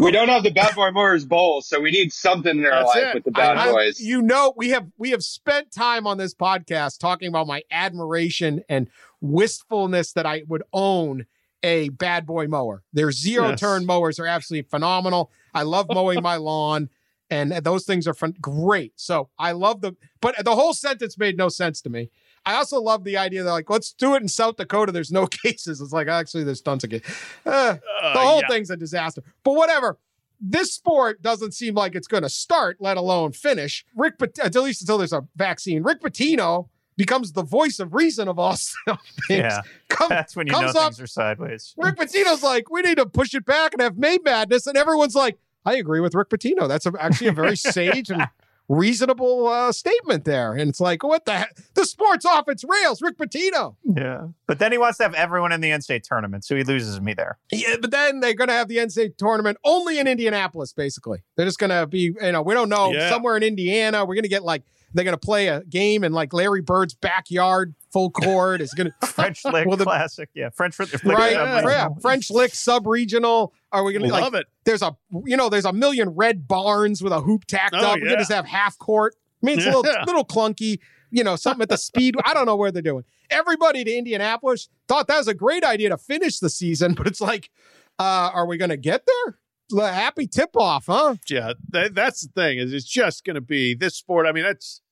We 0.00 0.10
don't 0.10 0.28
have 0.28 0.42
the 0.42 0.50
Bad 0.50 0.74
Boy 0.74 0.90
Mowers 0.90 1.24
Bowl, 1.24 1.62
so 1.62 1.80
we 1.80 1.90
need 1.90 2.12
something 2.12 2.58
in 2.58 2.64
our 2.64 2.84
That's 2.84 2.88
life 2.88 3.04
it. 3.06 3.14
with 3.14 3.24
the 3.24 3.30
Bad 3.32 3.56
I- 3.56 3.72
Boys. 3.72 4.00
You 4.00 4.22
know, 4.22 4.54
we 4.56 4.70
have 4.70 4.86
we 4.98 5.10
have 5.10 5.22
spent 5.22 5.72
time 5.72 6.06
on 6.06 6.16
this 6.16 6.34
podcast 6.34 6.98
talking 6.98 7.28
about 7.28 7.46
my 7.46 7.62
admiration 7.70 8.62
and 8.68 8.88
wistfulness 9.20 10.12
that 10.12 10.26
I 10.26 10.42
would 10.48 10.62
own 10.72 11.26
a 11.62 11.88
bad 11.90 12.26
boy 12.26 12.46
mower. 12.46 12.82
Their 12.92 13.12
zero 13.12 13.50
Yes. 13.50 13.60
turn 13.60 13.86
mowers 13.86 14.18
are 14.18 14.26
absolutely 14.26 14.68
phenomenal. 14.68 15.30
I 15.54 15.62
love 15.62 15.86
mowing 15.92 16.22
my 16.22 16.36
lawn, 16.36 16.88
and 17.30 17.52
those 17.52 17.84
things 17.84 18.06
are 18.08 18.14
fun- 18.14 18.34
great. 18.40 18.92
So 18.96 19.28
I 19.38 19.52
love 19.52 19.80
the, 19.80 19.96
but 20.20 20.42
the 20.44 20.54
whole 20.54 20.72
sentence 20.74 21.18
made 21.18 21.36
no 21.36 21.48
sense 21.48 21.80
to 21.82 21.90
me. 21.90 22.10
I 22.46 22.54
also 22.54 22.80
love 22.80 23.04
the 23.04 23.18
idea 23.18 23.42
that 23.42 23.50
like 23.50 23.68
let's 23.68 23.92
do 23.92 24.14
it 24.14 24.22
in 24.22 24.28
South 24.28 24.56
Dakota. 24.56 24.92
There's 24.92 25.12
no 25.12 25.26
cases. 25.44 25.80
It's 25.80 25.92
like 25.92 26.08
actually 26.08 26.44
there's 26.44 26.62
tons 26.62 26.84
of 26.84 26.90
cases. 26.90 27.14
Uh, 27.44 27.76
Uh, 28.02 28.12
the 28.14 28.18
whole 28.20 28.40
yeah. 28.40 28.48
thing's 28.48 28.70
a 28.70 28.76
disaster. 28.76 29.22
But 29.44 29.54
whatever. 29.54 29.98
This 30.42 30.72
sport 30.72 31.20
doesn't 31.20 31.52
seem 31.52 31.74
like 31.74 31.94
it's 31.94 32.06
going 32.08 32.22
to 32.22 32.30
start, 32.30 32.78
let 32.80 32.96
alone 32.96 33.32
finish. 33.32 33.84
Rick, 33.94 34.14
at 34.42 34.54
least 34.54 34.80
until 34.80 34.96
there's 34.96 35.12
a 35.12 35.26
vaccine. 35.36 35.82
Rick 35.82 36.00
Pitino 36.00 36.70
becomes 37.00 37.32
the 37.32 37.42
voice 37.42 37.78
of 37.80 37.94
reason 37.94 38.28
of 38.28 38.38
all 38.38 38.56
things. 38.86 39.00
Yeah. 39.28 39.60
Come, 39.88 40.08
That's 40.10 40.36
when 40.36 40.46
you 40.46 40.52
know 40.52 40.60
comes 40.60 40.76
up- 40.76 40.82
things 40.94 41.00
are 41.00 41.06
sideways. 41.06 41.74
Rick 41.76 41.96
Pitino's 41.96 42.42
like, 42.42 42.70
we 42.70 42.82
need 42.82 42.96
to 42.98 43.06
push 43.06 43.34
it 43.34 43.44
back 43.44 43.72
and 43.72 43.80
have 43.82 43.96
May 43.98 44.18
Madness, 44.24 44.66
and 44.66 44.76
everyone's 44.76 45.14
like, 45.14 45.38
I 45.64 45.76
agree 45.76 46.00
with 46.00 46.14
Rick 46.14 46.30
Pitino. 46.30 46.68
That's 46.68 46.86
a, 46.86 46.92
actually 46.98 47.28
a 47.28 47.32
very 47.32 47.56
sage 47.76 48.10
and 48.10 48.26
reasonable 48.68 49.48
uh, 49.48 49.72
statement 49.72 50.24
there. 50.24 50.52
And 50.54 50.70
it's 50.70 50.80
like, 50.80 51.02
what 51.02 51.24
the 51.24 51.32
heck? 51.32 51.56
The 51.74 51.84
sport's 51.84 52.24
off 52.24 52.48
its 52.48 52.64
rails, 52.64 53.02
Rick 53.02 53.18
Pitino. 53.18 53.74
Yeah. 53.84 54.28
But 54.46 54.58
then 54.60 54.70
he 54.72 54.78
wants 54.78 54.98
to 54.98 55.04
have 55.04 55.14
everyone 55.14 55.50
in 55.52 55.60
the 55.60 55.70
NCAA 55.70 56.02
tournament, 56.02 56.44
so 56.44 56.54
he 56.56 56.62
loses 56.62 57.00
me 57.00 57.12
there. 57.14 57.38
Yeah, 57.50 57.76
but 57.80 57.90
then 57.90 58.20
they're 58.20 58.34
going 58.34 58.48
to 58.48 58.54
have 58.54 58.68
the 58.68 58.76
NCAA 58.76 59.16
tournament 59.16 59.58
only 59.64 59.98
in 59.98 60.06
Indianapolis, 60.06 60.72
basically. 60.72 61.22
They're 61.36 61.46
just 61.46 61.58
going 61.58 61.70
to 61.70 61.86
be, 61.86 62.14
you 62.22 62.32
know, 62.32 62.42
we 62.42 62.54
don't 62.54 62.68
know, 62.68 62.92
Yeah. 62.92 63.08
somewhere 63.10 63.36
in 63.36 63.42
Indiana. 63.42 64.04
We're 64.04 64.14
going 64.14 64.22
to 64.22 64.28
get 64.28 64.44
like, 64.44 64.62
they're 64.92 65.04
going 65.04 65.14
to 65.16 65.18
play 65.18 65.48
a 65.48 65.62
game 65.64 66.04
in 66.04 66.12
like 66.12 66.32
Larry 66.32 66.60
Bird's 66.62 66.94
backyard, 66.94 67.74
full 67.92 68.10
court. 68.10 68.60
It's 68.60 68.74
going 68.74 68.90
to, 69.00 69.06
French 69.06 69.44
Lick 69.44 69.66
Well, 69.66 69.76
the- 69.76 69.84
Classic. 69.84 70.28
Yeah. 70.34 70.50
French 70.50 70.78
Lick. 70.78 70.92
right? 71.04 71.32
yeah, 71.32 71.60
Yeah, 71.68 71.88
French 72.00 72.30
Lick 72.30 72.54
sub 72.54 72.86
regional. 72.86 73.52
Are 73.72 73.84
we 73.84 73.92
going 73.92 74.04
to 74.04 74.12
like, 74.12 74.22
Love 74.22 74.34
it. 74.34 74.46
there's 74.64 74.82
a 74.82 74.96
you 75.24 75.36
know 75.36 75.48
there's 75.48 75.64
a 75.64 75.72
million 75.72 76.10
red 76.10 76.48
barns 76.48 77.02
with 77.02 77.12
a 77.12 77.20
hoop 77.20 77.44
tacked 77.46 77.74
Oh, 77.76 77.78
up. 77.92 77.96
We 77.96 78.04
yeah. 78.04 78.10
could 78.10 78.18
just 78.18 78.32
have 78.32 78.46
half 78.46 78.76
court. 78.78 79.14
I 79.42 79.46
mean, 79.46 79.58
it's 79.58 79.66
a 79.66 79.70
little 79.70 79.82
little 80.06 80.24
clunky. 80.24 80.78
You 81.12 81.24
know, 81.24 81.34
something 81.34 81.62
at 81.62 81.68
the 81.68 81.76
speed. 81.76 82.14
I 82.24 82.34
don't 82.34 82.46
know 82.46 82.54
where 82.54 82.70
they're 82.70 82.82
doing. 82.82 83.02
Everybody 83.30 83.82
to 83.82 83.92
Indianapolis 83.92 84.68
thought 84.86 85.08
that 85.08 85.18
was 85.18 85.26
a 85.26 85.34
great 85.34 85.64
idea 85.64 85.88
to 85.88 85.98
finish 85.98 86.38
the 86.38 86.48
season, 86.48 86.94
but 86.94 87.08
it's 87.08 87.20
like, 87.20 87.50
uh, 87.98 88.30
are 88.32 88.46
we 88.46 88.56
going 88.58 88.70
to 88.70 88.76
get 88.76 89.04
there? 89.06 89.38
Happy 89.78 90.26
tip 90.26 90.56
off, 90.56 90.86
huh? 90.86 91.16
Yeah, 91.28 91.52
that, 91.70 91.94
that's 91.94 92.22
the 92.22 92.32
thing. 92.32 92.58
Is 92.58 92.72
it's 92.72 92.88
just 92.88 93.24
going 93.24 93.34
to 93.34 93.40
be 93.40 93.74
this 93.74 93.96
sport. 93.96 94.26
I 94.26 94.32
mean, 94.32 94.44
it's 94.44 94.82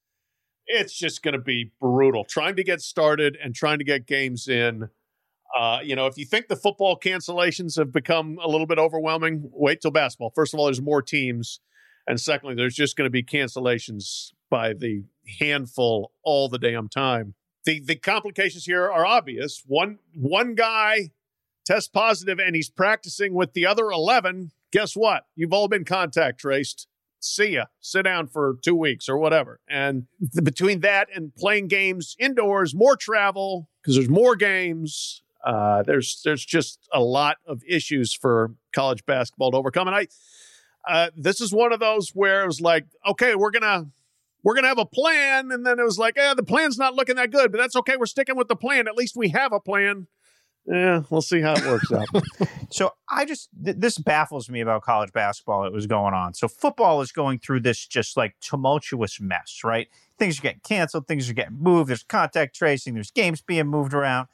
it's 0.66 0.96
just 0.96 1.22
going 1.22 1.32
to 1.32 1.40
be 1.40 1.70
brutal 1.80 2.24
trying 2.24 2.56
to 2.56 2.64
get 2.64 2.80
started 2.80 3.36
and 3.42 3.54
trying 3.54 3.78
to 3.78 3.84
get 3.84 4.06
games 4.06 4.48
in. 4.48 4.88
Uh, 5.56 5.78
you 5.82 5.96
know, 5.96 6.06
if 6.06 6.18
you 6.18 6.26
think 6.26 6.48
the 6.48 6.56
football 6.56 6.98
cancellations 6.98 7.78
have 7.78 7.90
become 7.90 8.38
a 8.42 8.48
little 8.48 8.66
bit 8.66 8.78
overwhelming, 8.78 9.48
wait 9.52 9.80
till 9.80 9.90
basketball. 9.90 10.30
First 10.34 10.52
of 10.52 10.60
all, 10.60 10.66
there's 10.66 10.82
more 10.82 11.00
teams, 11.00 11.60
and 12.06 12.20
secondly, 12.20 12.54
there's 12.54 12.74
just 12.74 12.96
going 12.96 13.06
to 13.06 13.10
be 13.10 13.22
cancellations 13.22 14.32
by 14.50 14.74
the 14.74 15.04
handful 15.38 16.12
all 16.22 16.48
the 16.48 16.58
damn 16.58 16.88
time. 16.88 17.34
The 17.64 17.80
the 17.80 17.96
complications 17.96 18.64
here 18.64 18.90
are 18.90 19.06
obvious. 19.06 19.62
One 19.66 19.98
one 20.14 20.54
guy 20.54 21.10
tests 21.68 21.88
positive 21.88 22.38
and 22.38 22.56
he's 22.56 22.70
practicing 22.70 23.34
with 23.34 23.52
the 23.52 23.66
other 23.66 23.90
11 23.90 24.52
guess 24.72 24.94
what? 24.94 25.24
You've 25.34 25.52
all 25.52 25.68
been 25.68 25.84
contact 25.84 26.40
traced. 26.40 26.86
See 27.20 27.54
ya. 27.54 27.64
Sit 27.80 28.02
down 28.02 28.28
for 28.28 28.58
two 28.62 28.76
weeks 28.76 29.08
or 29.08 29.18
whatever. 29.18 29.60
And 29.68 30.06
th- 30.20 30.44
between 30.44 30.80
that 30.80 31.08
and 31.14 31.34
playing 31.34 31.68
games 31.68 32.14
indoors 32.18 32.74
more 32.74 32.96
travel 32.96 33.68
because 33.82 33.96
there's 33.96 34.08
more 34.08 34.36
games 34.36 35.22
uh, 35.44 35.82
there's 35.82 36.20
there's 36.24 36.44
just 36.44 36.88
a 36.92 37.00
lot 37.00 37.36
of 37.46 37.62
issues 37.66 38.12
for 38.12 38.54
college 38.74 39.04
basketball 39.06 39.50
to 39.52 39.56
overcome. 39.56 39.88
And 39.88 39.96
i 39.96 40.06
uh, 40.88 41.10
this 41.16 41.40
is 41.40 41.52
one 41.52 41.72
of 41.72 41.80
those 41.80 42.10
where 42.10 42.44
it 42.44 42.46
was 42.46 42.60
like 42.60 42.86
okay 43.06 43.34
we're 43.34 43.50
gonna 43.50 43.86
we're 44.42 44.54
gonna 44.54 44.68
have 44.68 44.78
a 44.78 44.86
plan. 44.86 45.50
And 45.50 45.64
then 45.66 45.78
it 45.78 45.84
was 45.84 45.98
like 45.98 46.16
eh, 46.18 46.34
the 46.34 46.42
plan's 46.42 46.78
not 46.78 46.94
looking 46.94 47.16
that 47.16 47.30
good 47.30 47.52
but 47.52 47.58
that's 47.58 47.76
okay. 47.76 47.96
We're 47.96 48.06
sticking 48.06 48.36
with 48.36 48.48
the 48.48 48.56
plan. 48.56 48.88
At 48.88 48.94
least 48.94 49.16
we 49.16 49.30
have 49.30 49.52
a 49.52 49.60
plan 49.60 50.06
yeah 50.68 51.02
we'll 51.10 51.22
see 51.22 51.40
how 51.40 51.54
it 51.54 51.64
works 51.66 51.90
out 51.92 52.06
So 52.70 52.92
I 53.08 53.24
just 53.24 53.48
th- 53.64 53.76
this 53.78 53.98
baffles 53.98 54.48
me 54.50 54.60
about 54.60 54.82
college 54.82 55.12
basketball 55.12 55.62
that 55.62 55.72
was 55.72 55.86
going 55.86 56.14
on. 56.14 56.34
So 56.34 56.48
football 56.48 57.00
is 57.00 57.12
going 57.12 57.38
through 57.38 57.60
this 57.60 57.86
just 57.86 58.16
like 58.16 58.34
tumultuous 58.40 59.20
mess, 59.20 59.62
right? 59.64 59.88
Things 60.18 60.38
are 60.38 60.42
getting 60.42 60.60
canceled, 60.60 61.06
things 61.06 61.30
are 61.30 61.32
getting 61.32 61.58
moved, 61.58 61.88
there's 61.88 62.02
contact 62.02 62.54
tracing, 62.56 62.94
there's 62.94 63.10
games 63.10 63.40
being 63.40 63.68
moved 63.68 63.94
around. 63.94 64.28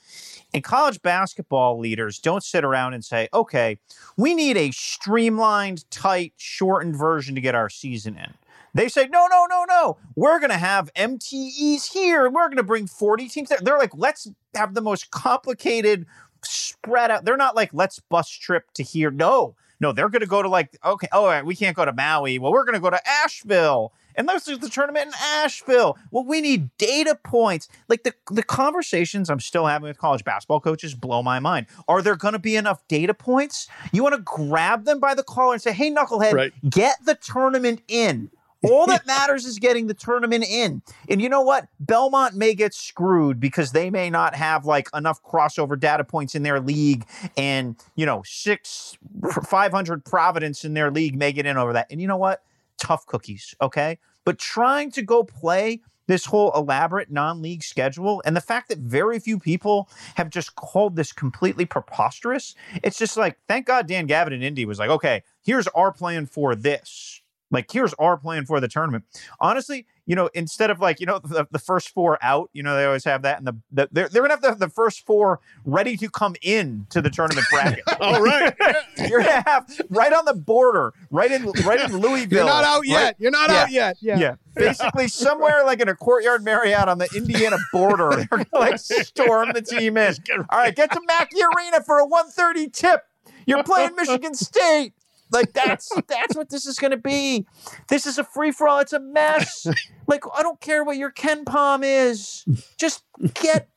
And 0.52 0.64
college 0.64 1.00
basketball 1.02 1.78
leaders 1.78 2.18
don't 2.18 2.42
sit 2.42 2.64
around 2.64 2.94
and 2.94 3.04
say, 3.04 3.28
"Okay, 3.32 3.78
we 4.16 4.34
need 4.34 4.56
a 4.56 4.70
streamlined, 4.70 5.88
tight, 5.90 6.32
shortened 6.36 6.96
version 6.96 7.34
to 7.34 7.40
get 7.40 7.54
our 7.54 7.68
season 7.68 8.16
in." 8.16 8.34
They 8.74 8.88
say, 8.88 9.06
no, 9.06 9.26
no, 9.30 9.46
no, 9.48 9.64
no. 9.68 9.96
We're 10.16 10.38
going 10.40 10.50
to 10.50 10.56
have 10.58 10.92
MTEs 10.94 11.92
here. 11.92 12.26
and 12.26 12.34
We're 12.34 12.48
going 12.48 12.56
to 12.56 12.62
bring 12.64 12.86
40 12.86 13.28
teams 13.28 13.48
there. 13.48 13.58
They're 13.62 13.78
like, 13.78 13.92
let's 13.94 14.28
have 14.54 14.74
the 14.74 14.80
most 14.82 15.10
complicated 15.10 16.06
spread 16.42 17.10
out. 17.10 17.24
They're 17.24 17.36
not 17.36 17.54
like, 17.56 17.70
let's 17.72 17.98
bus 18.00 18.28
trip 18.28 18.72
to 18.74 18.82
here. 18.82 19.10
No, 19.10 19.54
no, 19.80 19.92
they're 19.92 20.08
going 20.08 20.20
to 20.20 20.26
go 20.26 20.42
to 20.42 20.48
like, 20.48 20.76
okay, 20.84 21.08
oh, 21.12 21.22
all 21.22 21.26
right, 21.28 21.44
we 21.44 21.54
can't 21.56 21.76
go 21.76 21.84
to 21.84 21.92
Maui. 21.92 22.38
Well, 22.38 22.52
we're 22.52 22.64
going 22.64 22.74
to 22.74 22.80
go 22.80 22.90
to 22.90 23.00
Asheville. 23.08 23.92
And 24.16 24.28
let's 24.28 24.44
do 24.44 24.56
the 24.56 24.68
tournament 24.68 25.06
in 25.08 25.12
Asheville. 25.20 25.98
Well, 26.12 26.24
we 26.24 26.40
need 26.40 26.70
data 26.78 27.18
points. 27.24 27.68
Like 27.88 28.04
the, 28.04 28.14
the 28.30 28.44
conversations 28.44 29.28
I'm 29.28 29.40
still 29.40 29.66
having 29.66 29.88
with 29.88 29.98
college 29.98 30.22
basketball 30.22 30.60
coaches 30.60 30.94
blow 30.94 31.20
my 31.22 31.40
mind. 31.40 31.66
Are 31.88 32.00
there 32.00 32.14
going 32.14 32.32
to 32.34 32.38
be 32.38 32.54
enough 32.54 32.86
data 32.86 33.12
points? 33.12 33.66
You 33.92 34.04
want 34.04 34.14
to 34.14 34.20
grab 34.20 34.84
them 34.84 35.00
by 35.00 35.14
the 35.14 35.24
collar 35.24 35.54
and 35.54 35.62
say, 35.62 35.72
hey, 35.72 35.90
knucklehead, 35.92 36.32
Right. 36.32 36.52
get 36.70 36.96
the 37.04 37.16
tournament 37.16 37.82
in. 37.88 38.30
All 38.64 38.86
that 38.86 39.06
matters 39.06 39.44
is 39.44 39.58
getting 39.58 39.86
the 39.86 39.94
tournament 39.94 40.44
in. 40.44 40.82
And 41.08 41.20
you 41.20 41.28
know 41.28 41.42
what? 41.42 41.68
Belmont 41.80 42.34
may 42.34 42.54
get 42.54 42.74
screwed 42.74 43.40
because 43.40 43.72
they 43.72 43.90
may 43.90 44.10
not 44.10 44.34
have 44.34 44.64
like 44.64 44.88
enough 44.94 45.22
crossover 45.22 45.78
data 45.78 46.04
points 46.04 46.34
in 46.34 46.42
their 46.42 46.60
league. 46.60 47.06
And, 47.36 47.76
you 47.94 48.06
know, 48.06 48.22
six, 48.24 48.96
500 49.44 50.04
Providence 50.04 50.64
in 50.64 50.74
their 50.74 50.90
league 50.90 51.16
may 51.16 51.32
get 51.32 51.46
in 51.46 51.56
over 51.56 51.72
that. 51.72 51.86
And 51.90 52.00
you 52.00 52.06
know 52.06 52.16
what? 52.16 52.42
Tough 52.78 53.06
cookies. 53.06 53.54
Okay. 53.60 53.98
But 54.24 54.38
trying 54.38 54.90
to 54.92 55.02
go 55.02 55.22
play 55.22 55.80
this 56.06 56.26
whole 56.26 56.52
elaborate 56.54 57.10
non-league 57.10 57.62
schedule 57.62 58.22
and 58.24 58.36
the 58.36 58.40
fact 58.40 58.68
that 58.68 58.78
very 58.78 59.18
few 59.18 59.38
people 59.38 59.88
have 60.16 60.30
just 60.30 60.54
called 60.56 60.96
this 60.96 61.12
completely 61.12 61.64
preposterous 61.64 62.54
it's 62.82 62.98
just 62.98 63.16
like 63.16 63.38
thank 63.48 63.66
god 63.66 63.86
dan 63.86 64.06
gavitt 64.06 64.32
in 64.32 64.42
indy 64.42 64.64
was 64.64 64.78
like 64.78 64.90
okay 64.90 65.22
here's 65.42 65.66
our 65.68 65.92
plan 65.92 66.26
for 66.26 66.54
this 66.54 67.13
like 67.54 67.70
here's 67.72 67.94
our 67.94 68.16
plan 68.16 68.44
for 68.44 68.60
the 68.60 68.68
tournament 68.68 69.04
honestly 69.40 69.86
you 70.06 70.14
know 70.14 70.28
instead 70.34 70.70
of 70.70 70.80
like 70.80 71.00
you 71.00 71.06
know 71.06 71.18
the, 71.18 71.46
the 71.50 71.58
first 71.58 71.88
four 71.90 72.18
out 72.22 72.50
you 72.52 72.62
know 72.62 72.76
they 72.76 72.84
always 72.84 73.04
have 73.04 73.22
that 73.22 73.38
and 73.38 73.46
the, 73.46 73.56
the 73.72 73.88
they're, 73.92 74.08
they're 74.08 74.22
gonna 74.22 74.34
have 74.34 74.42
the, 74.42 74.66
the 74.66 74.68
first 74.68 75.06
four 75.06 75.40
ready 75.64 75.96
to 75.96 76.10
come 76.10 76.34
in 76.42 76.86
to 76.90 77.00
the 77.00 77.08
tournament 77.08 77.46
bracket 77.50 77.82
all 78.00 78.20
right 78.22 78.54
you're 79.08 79.22
gonna 79.22 79.42
have 79.46 79.66
right 79.88 80.12
on 80.12 80.24
the 80.26 80.34
border 80.34 80.92
right 81.10 81.32
in 81.32 81.44
right 81.64 81.80
in 81.80 81.96
louisville 81.98 82.38
You're 82.38 82.44
not 82.46 82.64
out 82.64 82.80
right- 82.80 82.86
yet. 82.88 83.16
You're 83.18 83.30
not 83.30 83.48
Yeah. 83.50 83.62
out 83.62 83.70
yet. 83.70 83.96
Yeah. 84.00 84.18
yeah. 84.18 84.34
Basically, 84.54 85.08
somewhere 85.08 85.64
like 85.64 85.80
in 85.80 85.88
a 85.88 85.94
courtyard 85.96 86.44
Marriott 86.44 86.88
on 86.88 86.98
the 86.98 87.08
Indiana 87.16 87.56
border, 87.72 88.10
they're 88.16 88.26
gonna 88.26 88.46
like 88.52 88.78
storm 88.78 89.50
the 89.52 89.62
team 89.62 89.96
in. 89.96 90.14
All 90.50 90.58
right, 90.58 90.74
get 90.74 90.90
to 90.92 91.00
Mackey 91.06 91.38
Arena 91.56 91.82
for 91.82 91.98
a 91.98 92.04
130 92.06 92.68
tip. 92.70 93.02
You're 93.46 93.64
playing 93.64 93.96
Michigan 93.96 94.34
State. 94.34 94.92
Like 95.34 95.52
that's 95.52 95.90
that's 96.08 96.34
what 96.36 96.48
this 96.48 96.64
is 96.66 96.78
gonna 96.78 96.96
be. 96.96 97.46
This 97.88 98.06
is 98.06 98.16
a 98.18 98.24
free 98.24 98.50
for 98.52 98.66
all. 98.68 98.78
It's 98.78 98.92
a 98.92 99.00
mess. 99.00 99.66
Like 100.06 100.24
I 100.36 100.42
don't 100.42 100.60
care 100.60 100.84
what 100.84 100.98
your 100.98 101.10
KenPom 101.10 101.80
is. 101.82 102.44
Just 102.78 103.04
get 103.32 103.70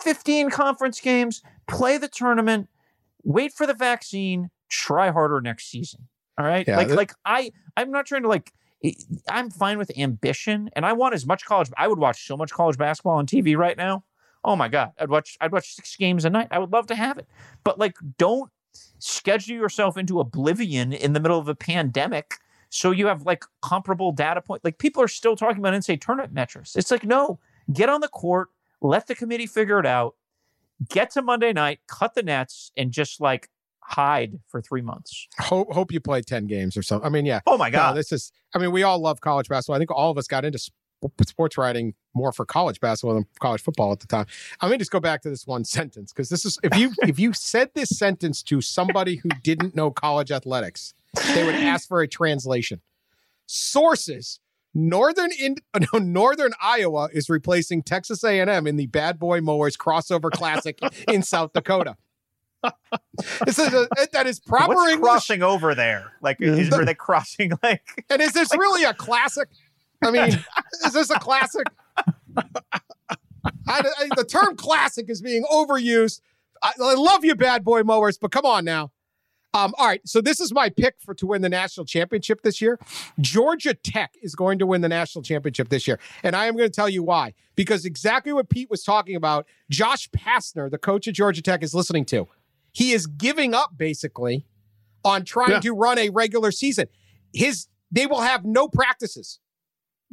15 0.00 0.48
conference 0.48 1.00
games, 1.02 1.42
play 1.68 1.98
the 1.98 2.08
tournament, 2.08 2.68
wait 3.24 3.52
for 3.52 3.66
the 3.66 3.74
vaccine, 3.74 4.48
try 4.70 5.10
harder 5.10 5.40
next 5.42 5.70
season. 5.70 6.08
All 6.38 6.46
right. 6.46 6.66
Yeah, 6.66 6.78
like 6.78 6.88
that- 6.88 6.96
like 6.96 7.12
I 7.26 7.52
I'm 7.76 7.90
not 7.90 8.06
trying 8.06 8.22
to 8.22 8.28
like 8.28 8.52
I'm 9.28 9.50
fine 9.50 9.76
with 9.76 9.90
ambition 9.98 10.70
and 10.74 10.86
I 10.86 10.94
want 10.94 11.12
as 11.14 11.26
much 11.26 11.44
college 11.44 11.70
I 11.76 11.86
would 11.86 11.98
watch 11.98 12.26
so 12.26 12.38
much 12.38 12.50
college 12.50 12.78
basketball 12.78 13.16
on 13.18 13.26
TV 13.26 13.54
right 13.54 13.76
now. 13.76 14.04
Oh 14.42 14.56
my 14.56 14.68
god. 14.68 14.92
I'd 14.98 15.10
watch 15.10 15.36
I'd 15.42 15.52
watch 15.52 15.74
6 15.74 15.96
games 15.96 16.24
a 16.24 16.30
night. 16.30 16.48
I 16.50 16.58
would 16.58 16.72
love 16.72 16.86
to 16.86 16.94
have 16.94 17.18
it. 17.18 17.28
But 17.64 17.78
like 17.78 17.96
don't 18.16 18.50
schedule 18.98 19.56
yourself 19.56 19.96
into 19.96 20.20
oblivion 20.20 20.92
in 20.92 21.12
the 21.12 21.20
middle 21.20 21.38
of 21.38 21.48
a 21.48 21.54
pandemic 21.54 22.34
so 22.70 22.92
you 22.92 23.08
have 23.08 23.22
like 23.22 23.44
comparable 23.62 24.12
data 24.12 24.40
point. 24.40 24.64
Like 24.64 24.78
people 24.78 25.02
are 25.02 25.08
still 25.08 25.34
talking 25.36 25.58
about 25.58 25.74
NCAA 25.74 26.00
tournament 26.00 26.32
metrics. 26.32 26.76
It's 26.76 26.90
like 26.90 27.04
no, 27.04 27.38
get 27.72 27.88
on 27.88 28.00
the 28.00 28.08
court, 28.08 28.48
let 28.80 29.06
the 29.08 29.14
committee 29.14 29.46
figure 29.46 29.80
it 29.80 29.86
out. 29.86 30.14
Get 30.88 31.10
to 31.12 31.22
Monday 31.22 31.52
night, 31.52 31.80
cut 31.88 32.14
the 32.14 32.22
nets 32.22 32.70
and 32.76 32.90
just 32.92 33.20
like 33.20 33.50
hide 33.82 34.38
for 34.46 34.62
3 34.62 34.82
months. 34.82 35.26
Hope 35.40 35.72
hope 35.72 35.92
you 35.92 36.00
play 36.00 36.22
ten 36.22 36.46
games 36.46 36.76
or 36.76 36.82
something. 36.82 37.04
I 37.06 37.10
mean, 37.10 37.26
yeah. 37.26 37.40
Oh 37.46 37.58
my 37.58 37.68
No, 37.68 37.78
god. 37.78 37.96
this 37.96 38.12
is. 38.12 38.32
I 38.54 38.58
mean, 38.58 38.70
we 38.72 38.82
all 38.84 38.98
love 39.00 39.20
college 39.20 39.48
basketball. 39.48 39.76
I 39.76 39.78
think 39.78 39.90
all 39.90 40.10
of 40.10 40.16
us 40.18 40.26
got 40.26 40.44
into 40.44 40.58
sports 41.26 41.56
writing 41.58 41.94
more 42.14 42.32
for 42.32 42.44
college 42.44 42.80
basketball 42.80 43.14
than 43.14 43.26
college 43.40 43.62
football 43.62 43.92
at 43.92 44.00
the 44.00 44.06
time. 44.06 44.26
I'm 44.60 44.68
gonna 44.68 44.78
just 44.78 44.90
go 44.90 45.00
back 45.00 45.22
to 45.22 45.30
this 45.30 45.46
one 45.46 45.64
sentence 45.76 46.12
because 46.12 46.28
this 46.28 46.44
is 46.44 46.58
if 46.62 46.76
you 46.76 46.92
if 47.02 47.18
you 47.18 47.32
said 47.32 47.70
this 47.74 47.90
sentence 47.90 48.42
to 48.44 48.60
somebody 48.60 49.16
who 49.16 49.28
didn't 49.42 49.74
know 49.74 49.90
college 49.90 50.30
athletics, 50.30 50.94
they 51.34 51.44
would 51.44 51.54
ask 51.54 51.88
for 51.88 52.00
a 52.00 52.08
translation. 52.08 52.80
Sources 53.46 54.40
Northern 54.74 55.30
in, 55.38 55.56
no, 55.92 55.98
Northern 55.98 56.52
Iowa 56.60 57.08
is 57.12 57.28
replacing 57.28 57.82
Texas 57.82 58.22
A&M 58.24 58.66
in 58.66 58.76
the 58.76 58.86
Bad 58.86 59.18
Boy 59.18 59.40
Mowers 59.40 59.76
crossover 59.76 60.30
classic 60.30 60.78
in 61.08 61.22
South 61.22 61.52
Dakota. 61.52 61.96
this 63.46 63.58
is 63.58 63.72
a, 63.72 63.88
that 64.12 64.26
is 64.26 64.38
proper 64.38 64.74
What's 64.74 64.92
English. 64.92 65.08
crossing 65.08 65.42
over 65.42 65.74
there? 65.74 66.12
Like, 66.20 66.40
is, 66.40 66.70
are 66.72 66.84
they 66.84 66.94
crossing 66.94 67.52
like? 67.62 67.82
And 68.10 68.20
is 68.20 68.32
this 68.32 68.54
really 68.54 68.84
a 68.84 68.92
classic? 68.92 69.48
I 70.02 70.10
mean, 70.10 70.44
is 70.86 70.92
this 70.92 71.10
a 71.10 71.18
classic? 71.18 71.66
I, 72.36 72.44
I- 73.68 74.08
the 74.16 74.24
term 74.24 74.56
classic 74.56 75.08
is 75.08 75.20
being 75.22 75.44
overused. 75.44 76.20
I, 76.62 76.72
I 76.82 76.94
love 76.94 77.24
you, 77.24 77.34
bad 77.34 77.64
boy 77.64 77.82
mowers, 77.82 78.18
but 78.18 78.30
come 78.32 78.44
on 78.44 78.64
now. 78.64 78.92
Um, 79.52 79.74
all 79.78 79.86
right, 79.88 80.00
so 80.06 80.20
this 80.20 80.38
is 80.40 80.52
my 80.54 80.68
pick 80.68 80.94
for 81.00 81.12
to 81.14 81.26
win 81.26 81.42
the 81.42 81.48
national 81.48 81.84
championship 81.84 82.42
this 82.42 82.60
year. 82.60 82.78
Georgia 83.20 83.74
Tech 83.74 84.14
is 84.22 84.36
going 84.36 84.60
to 84.60 84.66
win 84.66 84.80
the 84.80 84.88
national 84.88 85.22
championship 85.24 85.70
this 85.70 85.88
year, 85.88 85.98
and 86.22 86.36
I 86.36 86.46
am 86.46 86.56
going 86.56 86.68
to 86.70 86.74
tell 86.74 86.88
you 86.88 87.02
why. 87.02 87.34
Because 87.56 87.84
exactly 87.84 88.32
what 88.32 88.48
Pete 88.48 88.70
was 88.70 88.84
talking 88.84 89.16
about, 89.16 89.46
Josh 89.68 90.08
Pastner, 90.10 90.70
the 90.70 90.78
coach 90.78 91.08
of 91.08 91.14
Georgia 91.14 91.42
Tech, 91.42 91.64
is 91.64 91.74
listening 91.74 92.04
to. 92.06 92.28
He 92.70 92.92
is 92.92 93.08
giving 93.08 93.52
up 93.52 93.76
basically 93.76 94.46
on 95.04 95.24
trying 95.24 95.50
Yeah. 95.50 95.60
to 95.60 95.72
run 95.74 95.98
a 95.98 96.10
regular 96.10 96.52
season. 96.52 96.86
His 97.32 97.66
they 97.90 98.06
will 98.06 98.20
have 98.20 98.44
no 98.44 98.68
practices 98.68 99.40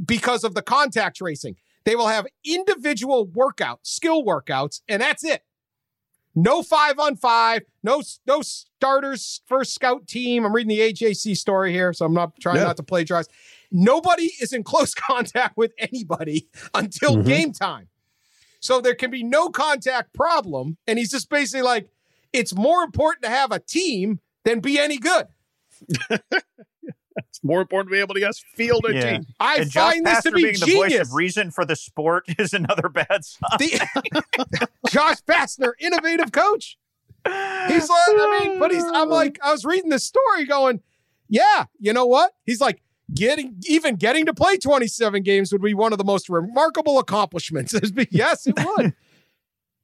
because 0.04 0.44
of 0.44 0.54
the 0.56 0.62
contact 0.62 1.18
tracing. 1.18 1.56
They 1.86 1.96
will 1.96 2.08
have 2.08 2.28
individual 2.44 3.28
workouts, 3.28 3.80
skill 3.84 4.24
workouts, 4.24 4.82
and 4.90 5.02
that's 5.02 5.24
it. 5.24 5.44
No 6.36 6.62
five 6.62 7.00
on 7.00 7.16
five, 7.16 7.64
no 7.82 8.04
no 8.28 8.42
starters 8.42 9.42
first 9.48 9.74
scout 9.74 10.06
team. 10.08 10.46
I'm 10.46 10.54
reading 10.54 10.70
the 10.70 10.80
AJC 10.94 11.36
story 11.36 11.72
here, 11.72 11.94
so 11.94 12.06
I'm 12.06 12.14
not 12.14 12.40
trying 12.40 12.58
not 12.58 12.78
to 12.78 12.84
plagiarize. 12.84 13.28
Nobody 13.72 14.32
is 14.40 14.54
in 14.54 14.64
close 14.72 14.94
contact 14.94 15.58
with 15.58 15.74
anybody 15.80 16.48
until 16.76 17.16
Mhm. 17.18 17.26
game 17.26 17.52
time. 17.54 17.88
So 18.60 18.82
there 18.82 18.94
can 18.96 19.10
be 19.10 19.24
no 19.24 19.50
contact 19.50 20.14
problem. 20.14 20.78
And 20.88 21.00
he's 21.00 21.10
just 21.12 21.30
basically 21.30 21.62
like, 21.64 21.90
it's 22.34 22.54
more 22.54 22.84
important 22.84 23.24
to 23.24 23.30
have 23.30 23.52
a 23.52 23.60
team 23.60 24.20
than 24.44 24.60
be 24.60 24.78
any 24.78 24.98
good. 24.98 25.28
It's 27.18 27.44
more 27.44 27.62
important 27.62 27.90
to 27.90 27.94
be 27.96 28.00
able 28.00 28.14
to 28.16 28.20
yes, 28.20 28.40
field 28.56 28.86
a 28.90 28.94
Yeah. 28.94 29.12
team. 29.12 29.26
I 29.40 29.58
and 29.58 29.70
Josh 29.72 29.94
find 29.94 30.06
this 30.06 30.24
to 30.24 30.32
be 30.32 30.44
being 30.44 30.56
the 30.60 30.76
voice 30.76 31.00
of 31.00 31.14
reason 31.14 31.52
for 31.52 31.66
the 31.66 31.76
sport 31.76 32.26
is 32.40 32.54
another 32.54 32.90
bad 32.90 33.24
sign. 33.26 33.58
The- 33.60 34.68
Josh 34.90 35.18
Pastner, 35.28 35.72
innovative 35.80 36.32
coach. 36.32 36.78
He's 37.26 37.90
like, 37.90 38.00
I 38.10 38.40
mean, 38.44 38.60
but 38.60 38.72
he's, 38.72 38.84
I'm 38.86 39.10
like, 39.10 39.38
I 39.44 39.52
was 39.52 39.66
reading 39.66 39.90
this 39.90 40.04
story 40.06 40.46
going, 40.46 40.82
yeah, 41.28 41.66
you 41.80 41.92
know 41.92 42.06
what? 42.06 42.32
He's 42.46 42.62
like, 42.62 42.82
getting, 43.14 43.58
even 43.68 43.96
getting 43.96 44.26
to 44.28 44.34
play 44.34 44.58
27 44.58 45.24
games 45.24 45.52
would 45.52 45.62
be 45.62 45.74
one 45.74 45.92
of 45.92 45.98
the 45.98 46.06
most 46.06 46.30
remarkable 46.30 47.00
accomplishments. 47.00 47.74
Yes, 48.12 48.48
it 48.48 48.56
would. 48.58 48.94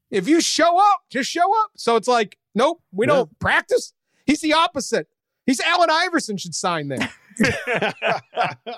if 0.10 0.28
you 0.28 0.40
show 0.40 0.78
up, 0.78 1.02
just 1.10 1.30
show 1.30 1.52
up. 1.64 1.72
So 1.76 1.96
it's 1.98 2.08
like, 2.08 2.38
nope, 2.56 2.82
we 2.94 3.06
Yeah. 3.08 3.14
don't 3.16 3.40
practice. 3.40 3.94
He's 4.26 4.40
the 4.42 4.54
opposite. 4.54 5.08
He's 5.46 5.60
Allen 5.60 5.90
Iverson 5.92 6.38
should 6.38 6.56
sign 6.56 6.88
there. 6.88 7.10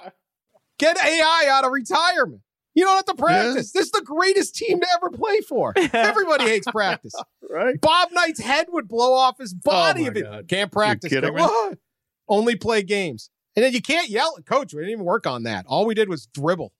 Get 0.77 0.97
AI 1.03 1.47
out 1.49 1.65
of 1.65 1.71
retirement. 1.71 2.41
You 2.73 2.83
don't 2.83 2.95
have 2.97 3.05
to 3.05 3.15
practice. 3.15 3.71
This 3.71 3.85
is 3.85 3.91
the 3.91 4.01
greatest 4.01 4.55
team 4.55 4.81
to 4.81 4.87
ever 4.95 5.09
play 5.09 5.39
for. 5.41 5.73
Everybody 5.93 6.43
hates 6.43 6.67
practice. 6.69 7.13
right? 7.49 7.79
Bob 7.79 8.09
Knight's 8.11 8.41
head 8.41 8.67
would 8.69 8.89
blow 8.89 9.13
off 9.13 9.37
his 9.37 9.55
oh, 9.65 9.71
body 9.71 10.01
my 10.01 10.07
if 10.09 10.15
it 10.17 10.23
God. 10.23 10.47
can't 10.49 10.71
practice. 10.71 11.13
"What?" 11.13 11.77
Only 12.27 12.57
play 12.57 12.83
games. 12.83 13.29
And 13.55 13.63
then 13.63 13.71
you 13.71 13.81
can't 13.81 14.09
yell 14.09 14.35
at 14.37 14.45
coach. 14.45 14.73
We 14.73 14.81
didn't 14.81 14.91
even 14.91 15.05
work 15.05 15.25
on 15.25 15.43
that. 15.43 15.65
All 15.67 15.85
we 15.85 15.95
did 15.95 16.09
was 16.09 16.27
dribble 16.33 16.73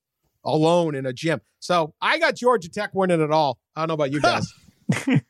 alone 0.43 0.95
in 0.95 1.05
a 1.05 1.13
gym. 1.13 1.39
So 1.59 1.93
I 2.01 2.19
got 2.19 2.36
Georgia 2.36 2.69
Tech 2.69 2.93
winning 2.93 3.21
it 3.21 3.32
all. 3.32 3.59
I 3.76 3.82
don't 3.82 3.88
know 3.88 3.93
about 3.93 4.11
you 4.11 4.19
guys. 4.19 4.51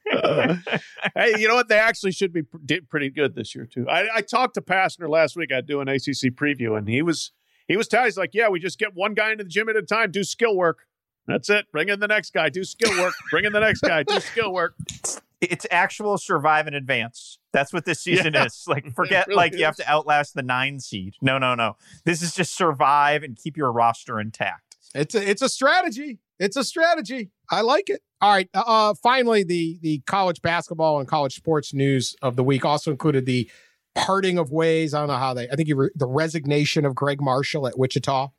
hey, 1.16 1.34
you 1.40 1.48
know 1.48 1.56
what? 1.56 1.68
They 1.68 1.78
actually 1.80 2.12
should 2.12 2.34
be 2.34 2.44
pr- 2.44 2.58
did 2.66 2.90
pretty 2.90 3.10
good 3.10 3.36
this 3.36 3.56
year 3.56 3.66
too. 3.66 3.88
I, 3.90 4.18
I 4.18 4.22
talked 4.22 4.56
to 4.56 4.62
Pastner 4.62 5.10
last 5.10 5.36
week. 5.36 5.52
I 5.52 5.62
do 5.62 5.82
an 5.82 5.88
ACC 5.88 6.34
preview, 6.36 6.78
and 6.78 6.88
he 6.88 7.02
was 7.02 7.32
he 7.68 7.78
was 7.78 7.88
telling. 7.88 8.06
He's 8.08 8.18
like, 8.18 8.32
"Yeah, 8.34 8.50
we 8.50 8.60
just 8.60 8.78
get 8.80 8.94
one 8.96 9.14
guy 9.14 9.32
into 9.32 9.44
the 9.44 9.50
gym 9.50 9.70
at 9.70 9.76
a 9.76 9.82
time, 9.82 10.12
do 10.12 10.24
skill 10.24 10.56
work. 10.56 10.80
That's 11.28 11.50
it. 11.50 11.66
Bring 11.72 11.90
in 11.90 12.00
the 12.00 12.08
next 12.08 12.34
guy, 12.34 12.50
do 12.50 12.64
skill 12.64 12.96
work. 13.02 13.14
Bring 13.32 13.46
in 13.46 13.52
the 13.54 13.60
next 13.60 13.82
guy, 13.82 14.04
do 14.04 14.20
skill 14.20 14.54
work. 14.54 14.76
it's 15.42 15.66
actual 15.72 16.18
survive 16.20 16.68
and 16.68 16.76
advance. 16.76 17.40
That's 17.52 17.74
what 17.74 17.86
this 17.86 18.00
season 18.00 18.34
Yeah. 18.36 18.46
is. 18.46 18.64
Like 18.68 18.92
forget 18.96 19.28
really 19.28 19.36
like 19.38 19.54
you 19.54 19.66
have 19.66 19.76
to 19.78 19.90
outlast 19.90 20.36
the 20.36 20.44
nine 20.44 20.80
seed. 20.80 21.16
No, 21.22 21.38
no, 21.40 21.56
no. 21.56 21.78
This 22.04 22.22
is 22.22 22.36
just 22.36 22.56
survive 22.56 23.24
and 23.24 23.36
keep 23.36 23.58
your 23.58 23.72
roster 23.72 24.20
intact. 24.20 24.78
It's 24.94 25.16
a 25.16 25.30
it's 25.30 25.42
a 25.42 25.50
strategy. 25.50 26.20
It's 26.40 26.58
a 26.58 26.64
strategy. 26.64 27.32
I 27.50 27.62
like 27.62 27.90
it. 27.90 28.02
All 28.22 28.32
right. 28.32 28.50
Uh, 28.54 28.64
uh, 28.66 28.94
finally, 29.02 29.44
the 29.44 29.78
the 29.82 30.00
college 30.06 30.42
basketball 30.42 31.00
and 31.00 31.08
college 31.08 31.36
sports 31.36 31.74
news 31.74 32.16
of 32.22 32.36
the 32.36 32.44
week 32.44 32.66
also 32.66 32.92
included 32.92 33.26
the 33.26 33.50
parting 33.94 34.38
of 34.38 34.52
ways. 34.52 34.94
I 34.94 35.00
don't 35.00 35.08
know 35.08 35.16
how 35.16 35.34
they. 35.34 35.50
I 35.50 35.56
think 35.56 35.70
re, 35.74 35.90
the 35.96 36.08
resignation 36.08 36.86
of 36.86 36.96
Gregg 36.96 37.22
Marshall 37.22 37.68
at 37.68 37.78
Wichita 37.78 38.30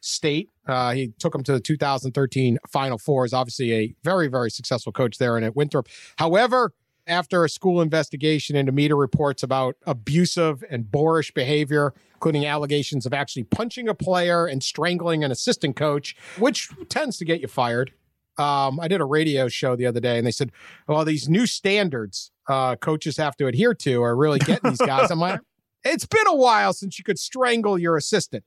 State. 0.00 0.50
Uh, 0.66 0.92
he 0.92 1.12
took 1.18 1.34
him 1.34 1.42
to 1.44 1.52
the 1.52 1.60
2013 1.60 2.58
Final 2.70 2.98
Four. 2.98 3.24
Is 3.24 3.32
obviously 3.32 3.72
a 3.72 3.94
very 4.02 4.28
very 4.28 4.50
successful 4.50 4.92
coach 4.92 5.18
there 5.18 5.36
and 5.36 5.44
at 5.44 5.56
Winthrop. 5.56 5.88
However. 6.16 6.72
After 7.06 7.44
a 7.44 7.50
school 7.50 7.82
investigation 7.82 8.56
into 8.56 8.72
media 8.72 8.94
reports 8.94 9.42
about 9.42 9.76
abusive 9.84 10.64
and 10.70 10.90
boorish 10.90 11.32
behavior, 11.34 11.92
including 12.14 12.46
allegations 12.46 13.04
of 13.04 13.12
actually 13.12 13.44
punching 13.44 13.88
a 13.88 13.94
player 13.94 14.46
and 14.46 14.62
strangling 14.62 15.22
an 15.22 15.30
assistant 15.30 15.76
coach, 15.76 16.16
which 16.38 16.70
tends 16.88 17.18
to 17.18 17.26
get 17.26 17.42
you 17.42 17.48
fired. 17.48 17.92
Um, 18.38 18.80
I 18.80 18.88
did 18.88 19.02
a 19.02 19.04
radio 19.04 19.48
show 19.48 19.76
the 19.76 19.84
other 19.86 20.00
day, 20.00 20.16
and 20.16 20.26
they 20.26 20.30
said, 20.30 20.50
"Well, 20.88 21.04
these 21.04 21.28
new 21.28 21.46
standards 21.46 22.30
uh, 22.48 22.76
coaches 22.76 23.18
have 23.18 23.36
to 23.36 23.46
adhere 23.46 23.74
to 23.74 24.02
are 24.02 24.16
really 24.16 24.38
getting 24.38 24.70
these 24.70 24.78
guys." 24.78 25.10
I'm 25.10 25.20
like, 25.20 25.40
"It's 25.84 26.06
been 26.06 26.26
a 26.26 26.34
while 26.34 26.72
since 26.72 26.98
you 26.98 27.04
could 27.04 27.18
strangle 27.18 27.78
your 27.78 27.96
assistant 27.96 28.44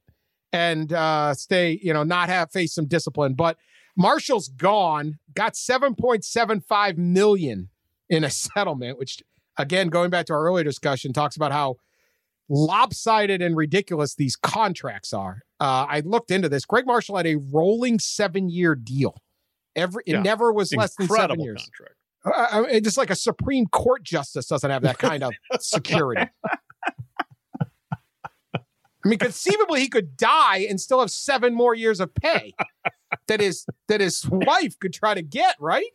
and 0.51 0.91
uh, 0.91 1.35
stay, 1.35 1.79
you 1.81 1.93
know, 1.93 2.03
not 2.03 2.29
have 2.29 2.51
face 2.51 2.73
some 2.73 2.87
discipline." 2.87 3.35
But 3.35 3.57
Marshall's 3.95 4.49
gone. 4.49 5.19
Got 5.33 5.53
7.75 5.53 6.97
million 6.97 7.69
in 8.09 8.23
a 8.23 8.29
settlement, 8.31 8.97
which, 8.97 9.21
again, 9.57 9.89
going 9.89 10.09
back 10.09 10.25
to 10.27 10.33
our 10.33 10.43
earlier 10.45 10.63
discussion, 10.63 11.13
talks 11.13 11.35
about 11.35 11.51
how 11.51 11.75
lopsided 12.49 13.41
and 13.41 13.55
ridiculous 13.57 14.15
these 14.15 14.35
contracts 14.35 15.11
are. 15.13 15.41
Uh, 15.59 15.85
I 15.89 16.01
looked 16.05 16.31
into 16.31 16.47
this. 16.49 16.65
Gregg 16.65 16.85
Marshall 16.85 17.17
had 17.17 17.27
a 17.27 17.35
rolling 17.35 17.99
seven 17.99 18.49
year 18.49 18.73
deal. 18.75 19.21
Every 19.75 20.03
it 20.05 20.13
Yeah. 20.13 20.21
never 20.21 20.53
was 20.53 20.73
less 20.73 20.95
than 20.95 21.07
seven 21.07 21.15
Incredible 21.21 21.43
years. 21.45 21.69
contract. 21.77 21.95
Uh, 22.25 22.47
I 22.67 22.73
mean, 22.73 22.83
just 22.83 22.97
like 22.97 23.09
a 23.09 23.15
Supreme 23.15 23.67
Court 23.67 24.03
justice 24.03 24.47
doesn't 24.47 24.69
have 24.69 24.81
that 24.83 24.97
kind 24.97 25.23
of 25.23 25.33
security. 25.59 26.29
I 28.55 29.09
mean, 29.09 29.19
conceivably, 29.19 29.79
he 29.81 29.87
could 29.87 30.17
die 30.17 30.65
and 30.69 30.81
still 30.81 30.99
have 30.99 31.11
seven 31.11 31.53
more 31.53 31.73
years 31.75 31.99
of 31.99 32.13
pay 32.15 32.53
that 33.27 33.39
his 33.39 33.65
that 33.87 34.01
his 34.01 34.25
wife 34.29 34.77
could 34.79 34.93
try 34.93 35.13
to 35.13 35.21
get. 35.21 35.55
Right? 35.59 35.91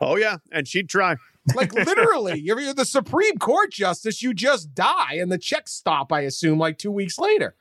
Oh 0.00 0.16
yeah, 0.16 0.38
and 0.52 0.66
she'd 0.68 0.88
try. 0.88 1.16
Like 1.54 1.72
literally, 1.74 2.40
you're, 2.44 2.60
you're 2.60 2.74
the 2.74 2.84
Supreme 2.84 3.38
Court 3.38 3.72
justice. 3.72 4.22
You 4.22 4.34
just 4.34 4.74
die, 4.74 5.14
and 5.14 5.30
the 5.30 5.38
checks 5.38 5.72
stop. 5.72 6.12
I 6.12 6.20
assume 6.20 6.58
like 6.58 6.78
two 6.78 6.92
weeks 6.92 7.18
later. 7.18 7.54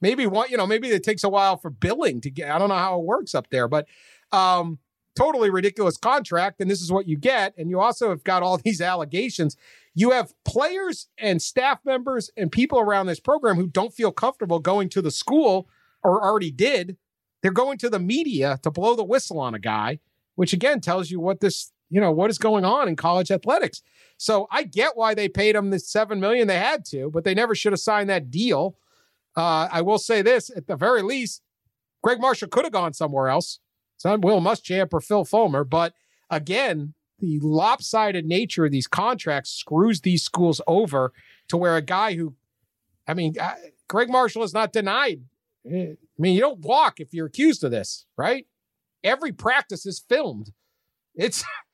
Maybe 0.00 0.26
one, 0.26 0.48
you 0.50 0.56
know, 0.56 0.66
maybe 0.66 0.88
it 0.88 1.04
takes 1.04 1.24
a 1.24 1.28
while 1.28 1.58
for 1.58 1.70
billing 1.70 2.20
to 2.22 2.30
get. 2.30 2.50
I 2.50 2.58
don't 2.58 2.70
know 2.70 2.74
how 2.76 2.98
it 2.98 3.04
works 3.04 3.34
up 3.34 3.50
there, 3.50 3.68
but 3.68 3.86
um, 4.32 4.78
totally 5.14 5.50
ridiculous 5.50 5.96
contract. 5.96 6.60
And 6.60 6.70
this 6.70 6.80
is 6.80 6.90
what 6.90 7.06
you 7.06 7.16
get. 7.16 7.54
And 7.58 7.68
you 7.68 7.80
also 7.80 8.08
have 8.08 8.24
got 8.24 8.42
all 8.42 8.56
these 8.64 8.80
allegations. 8.80 9.56
You 9.94 10.12
have 10.12 10.32
players 10.44 11.08
and 11.18 11.42
staff 11.42 11.80
members 11.84 12.30
and 12.36 12.50
people 12.50 12.78
around 12.78 13.06
this 13.06 13.20
program 13.20 13.56
who 13.56 13.66
don't 13.66 13.92
feel 13.92 14.12
comfortable 14.12 14.58
going 14.58 14.88
to 14.90 15.02
the 15.02 15.10
school 15.10 15.68
or 16.02 16.24
already 16.24 16.50
did. 16.50 16.96
They're 17.42 17.52
going 17.52 17.78
to 17.78 17.90
the 17.90 17.98
media 17.98 18.58
to 18.62 18.70
blow 18.70 18.94
the 18.94 19.04
whistle 19.04 19.38
on 19.38 19.54
a 19.54 19.58
guy, 19.58 20.00
which 20.34 20.52
again 20.52 20.80
tells 20.80 21.10
you 21.10 21.20
what 21.20 21.40
this, 21.40 21.72
you 21.90 22.00
know, 22.00 22.12
what 22.12 22.30
is 22.30 22.38
going 22.38 22.64
on 22.64 22.88
in 22.88 22.96
college 22.96 23.30
athletics. 23.30 23.82
So 24.16 24.46
I 24.50 24.62
get 24.62 24.96
why 24.96 25.14
they 25.14 25.28
paid 25.28 25.56
him 25.56 25.70
the 25.70 25.78
seven 25.78 26.20
million 26.20 26.46
they 26.46 26.58
had 26.58 26.84
to, 26.86 27.10
but 27.10 27.24
they 27.24 27.34
never 27.34 27.54
should 27.54 27.72
have 27.72 27.80
signed 27.80 28.08
that 28.10 28.30
deal. 28.30 28.76
Uh, 29.36 29.68
I 29.70 29.82
will 29.82 29.98
say 29.98 30.22
this: 30.22 30.50
at 30.54 30.66
the 30.66 30.76
very 30.76 31.02
least, 31.02 31.42
Gregg 32.02 32.20
Marshall 32.20 32.48
could 32.48 32.64
have 32.64 32.72
gone 32.72 32.92
somewhere 32.92 33.28
else. 33.28 33.58
Not 34.04 34.22
Will 34.22 34.40
Muschamp 34.40 34.88
or 34.92 35.00
Phil 35.00 35.24
Fulmer, 35.24 35.62
but 35.62 35.92
again, 36.30 36.94
the 37.18 37.38
lopsided 37.40 38.24
nature 38.24 38.64
of 38.64 38.72
these 38.72 38.86
contracts 38.86 39.50
screws 39.50 40.00
these 40.00 40.22
schools 40.22 40.60
over 40.66 41.12
to 41.48 41.56
where 41.58 41.76
a 41.76 41.82
guy 41.82 42.14
who, 42.14 42.34
I 43.06 43.12
mean, 43.12 43.34
uh, 43.38 43.54
Gregg 43.88 44.08
Marshall 44.08 44.42
is 44.42 44.54
not 44.54 44.72
denied. 44.72 45.22
Eh, 45.70 45.92
I 45.92 45.96
mean, 46.18 46.34
you 46.34 46.40
don't 46.40 46.60
walk 46.60 47.00
if 47.00 47.12
you're 47.12 47.26
accused 47.26 47.62
of 47.62 47.70
this, 47.70 48.06
right? 48.16 48.46
Every 49.04 49.32
practice 49.32 49.84
is 49.84 50.00
filmed. 50.00 50.52
It's 51.14 51.44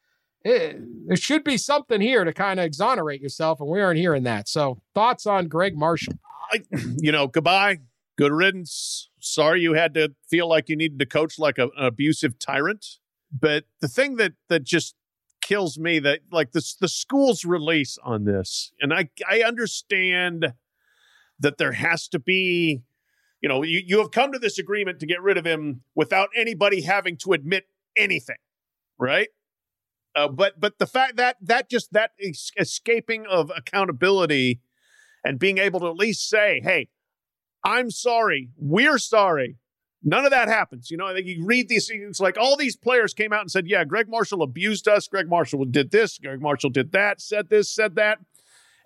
there 0.47 1.17
should 1.17 1.45
be 1.45 1.57
something 1.57 2.01
here 2.01 2.25
to 2.25 2.33
kind 2.33 2.61
of 2.61 2.67
exonerate 2.67 3.21
yourself, 3.21 3.61
and 3.61 3.69
we 3.69 3.81
aren't 3.81 3.99
hearing 3.99 4.23
that. 4.25 4.49
So, 4.49 4.81
thoughts 4.95 5.27
on 5.27 5.49
Gregg 5.49 5.77
Marshall? 5.77 6.15
I, 6.53 6.63
you 6.99 7.13
know, 7.13 7.27
goodbye. 7.27 7.79
Good 8.17 8.33
riddance. 8.33 9.11
Sorry 9.19 9.61
you 9.61 9.75
had 9.75 9.93
to 9.95 10.15
feel 10.31 10.49
like 10.49 10.69
you 10.69 10.77
needed 10.77 10.99
to 11.01 11.07
coach 11.07 11.39
like 11.39 11.59
a, 11.59 11.65
an 11.65 11.87
abusive 11.87 12.39
tyrant. 12.39 12.87
But 13.31 13.65
the 13.81 13.89
thing 13.89 14.17
that 14.17 14.35
that 14.49 14.65
just 14.65 14.95
kills 15.43 15.79
me 15.79 15.99
that 15.99 16.21
like 16.33 16.53
this 16.53 16.75
the 16.75 16.89
school's 16.89 17.45
release 17.45 17.99
on 18.03 18.25
this, 18.25 18.73
and 18.81 18.95
I 18.95 19.11
I 19.29 19.43
understand 19.43 20.55
that 21.39 21.59
there 21.59 21.73
has 21.73 22.09
to 22.09 22.19
be, 22.19 22.83
you 23.43 23.49
know, 23.49 23.63
you, 23.63 23.83
you 23.85 23.99
have 23.99 24.11
come 24.11 24.33
to 24.33 24.39
this 24.39 24.59
agreement 24.59 25.01
to 25.01 25.07
get 25.07 25.21
rid 25.21 25.37
of 25.37 25.45
him 25.45 25.83
without 25.95 26.31
anybody 26.35 26.81
having 26.81 27.17
to 27.19 27.33
admit 27.33 27.65
anything, 27.97 28.39
right? 28.99 29.29
Uh, 30.17 30.29
but 30.29 30.59
but 30.59 30.79
the 30.79 30.87
fact 30.87 31.17
that 31.17 31.37
that 31.43 31.69
just 31.69 31.93
that 31.93 32.13
es- 32.21 32.51
escaping 32.57 33.27
of 33.27 33.53
accountability 33.55 34.61
and 35.23 35.39
being 35.39 35.59
able 35.59 35.79
to 35.79 35.87
at 35.87 35.97
least 35.97 36.29
say, 36.29 36.61
"Hey, 36.65 36.89
I'm 37.63 37.91
sorry, 37.91 38.49
we're 38.57 38.99
sorry." 38.99 39.57
None 40.03 40.25
of 40.25 40.31
that 40.31 40.49
happens. 40.49 40.91
You 40.91 40.97
know, 40.97 41.07
I 41.07 41.15
think 41.15 41.27
you 41.27 41.45
read 41.45 41.69
these 41.69 41.89
things 41.89 42.21
like 42.21 42.39
all 42.39 42.57
these 42.57 42.77
players 42.77 43.13
came 43.13 43.33
out 43.33 43.43
and 43.43 43.51
said, 43.51 43.67
"Yeah, 43.67 43.85
Gregg 43.85 44.09
Marshall 44.09 44.43
abused 44.43 44.89
us. 44.89 45.07
Gregg 45.07 45.29
Marshall 45.29 45.65
did 45.67 45.91
this. 45.91 46.19
Gregg 46.19 46.41
Marshall 46.41 46.71
did 46.71 46.93
that. 46.93 47.21
Said 47.21 47.51
this. 47.51 47.71
Said 47.71 47.95
that." 47.97 48.19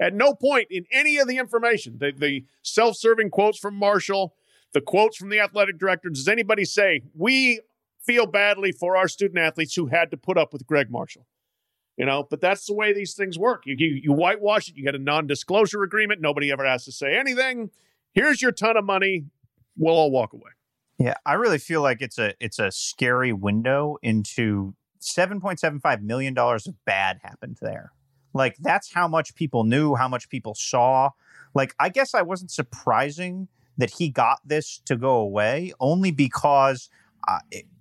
At 0.01 0.14
no 0.14 0.35
point 0.35 0.68
in 0.70 0.87
any 0.91 1.18
of 1.18 1.28
the 1.28 1.37
information, 1.37 1.99
the, 1.99 2.11
the 2.16 2.45
self-serving 2.62 3.28
quotes 3.28 3.59
from 3.59 3.74
Marshall, 3.74 4.35
the 4.72 4.81
quotes 4.81 5.18
from 5.18 5.28
the 5.28 5.41
athletic 5.41 5.78
director, 5.78 6.09
does 6.09 6.26
anybody 6.26 6.64
say 6.64 7.03
we 7.14 7.61
feel 8.05 8.26
badly 8.26 8.72
for 8.72 8.96
our 8.96 9.09
student 9.09 9.38
athletes 9.38 9.74
who 9.74 9.86
had 9.86 10.11
to 10.11 10.16
put 10.16 10.38
up 10.38 10.53
with 10.53 10.66
Gregg 10.66 10.90
Marshall. 10.90 11.26
You 11.96 12.07
know, 12.07 12.26
but 12.28 12.40
that's 12.40 12.64
the 12.66 12.72
way 12.72 12.94
these 12.94 13.12
things 13.14 13.38
work. 13.38 13.64
You, 13.66 13.74
you, 13.76 14.01
you 14.05 14.12
whitewash 14.12 14.68
it, 14.68 14.76
you 14.76 14.84
get 14.84 14.94
a 14.94 14.98
non 14.98 15.26
disclosure 15.26 15.82
agreement. 15.82 16.20
Nobody 16.20 16.51
ever 16.51 16.64
has 16.64 16.86
to 16.86 16.92
say 16.92 17.18
anything. 17.18 17.70
Here's 18.14 18.40
your 18.40 18.53
ton 18.53 18.76
of 18.76 18.84
money. 18.84 19.26
We'll 19.76 19.94
all 19.94 20.11
walk 20.11 20.32
away. 20.32 20.51
Yeah, 20.98 21.14
I 21.26 21.34
really 21.34 21.59
feel 21.59 21.82
like 21.82 22.01
it's 22.01 22.18
a 22.18 22.34
it's 22.40 22.59
a 22.59 22.70
scary 22.70 23.32
window 23.32 23.96
into 24.03 24.74
seven 24.98 25.40
point 25.40 25.61
seven 25.61 25.80
five 25.80 26.03
million 26.03 26.34
dollars 26.34 26.66
of 26.66 26.74
bad 26.84 27.20
happened 27.22 27.59
there. 27.61 27.92
Like 28.32 28.57
that's 28.59 28.92
how 28.92 29.09
much 29.09 29.34
people 29.34 29.64
knew, 29.64 29.94
how 29.94 30.09
much 30.09 30.28
people 30.28 30.55
saw. 30.55 31.11
Like 31.55 31.74
I 31.78 31.88
guess 31.88 32.14
I 32.14 32.22
wasn't 32.22 32.51
surprising 32.51 33.48
that 33.76 33.90
he 33.90 34.09
got 34.09 34.38
this 34.44 34.80
to 34.84 34.96
go 34.96 35.16
away, 35.16 35.72
only 35.80 36.11
because 36.11 36.90
uh, 37.26 37.38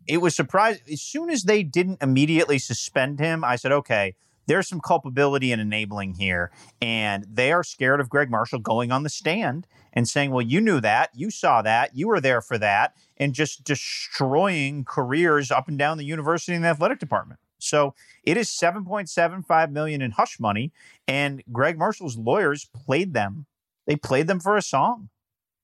it 0.09 0.17
was 0.17 0.35
surprising. 0.35 0.81
As 0.91 1.01
soon 1.03 1.29
as 1.29 1.43
they 1.43 1.61
didn't 1.61 2.01
immediately 2.01 2.57
suspend 2.57 3.19
him, 3.19 3.43
I 3.43 3.55
said, 3.55 3.71
okay, 3.71 4.15
there's 4.47 4.67
some 4.67 4.81
culpability 4.81 5.51
and 5.51 5.61
enabling 5.61 6.15
here. 6.15 6.51
And 6.81 7.27
they 7.31 7.51
are 7.51 7.63
scared 7.63 8.01
of 8.01 8.09
Gregg 8.09 8.31
Marshall 8.31 8.57
going 8.57 8.91
on 8.91 9.03
the 9.03 9.09
stand 9.09 9.67
and 9.93 10.09
saying, 10.09 10.31
well, 10.31 10.41
you 10.41 10.61
knew 10.61 10.81
that, 10.81 11.11
you 11.13 11.29
saw 11.29 11.61
that, 11.61 11.95
you 11.95 12.07
were 12.07 12.19
there 12.19 12.41
for 12.41 12.57
that, 12.57 12.95
and 13.17 13.33
just 13.33 13.63
destroying 13.63 14.83
careers 14.83 15.51
up 15.51 15.67
and 15.67 15.77
down 15.77 15.99
the 15.99 16.05
university 16.05 16.55
and 16.55 16.63
the 16.63 16.69
athletic 16.69 16.97
department. 16.97 17.39
So 17.59 17.93
it 18.23 18.35
is 18.35 18.49
7.75 18.49 19.71
million 19.71 20.01
in 20.01 20.11
hush 20.11 20.39
money, 20.39 20.71
and 21.07 21.43
Gregg 21.51 21.77
Marshall's 21.77 22.17
lawyers 22.17 22.67
played 22.73 23.13
them. 23.13 23.45
They 23.85 23.95
played 23.95 24.25
them 24.25 24.39
for 24.39 24.57
a 24.57 24.61
song. 24.63 25.09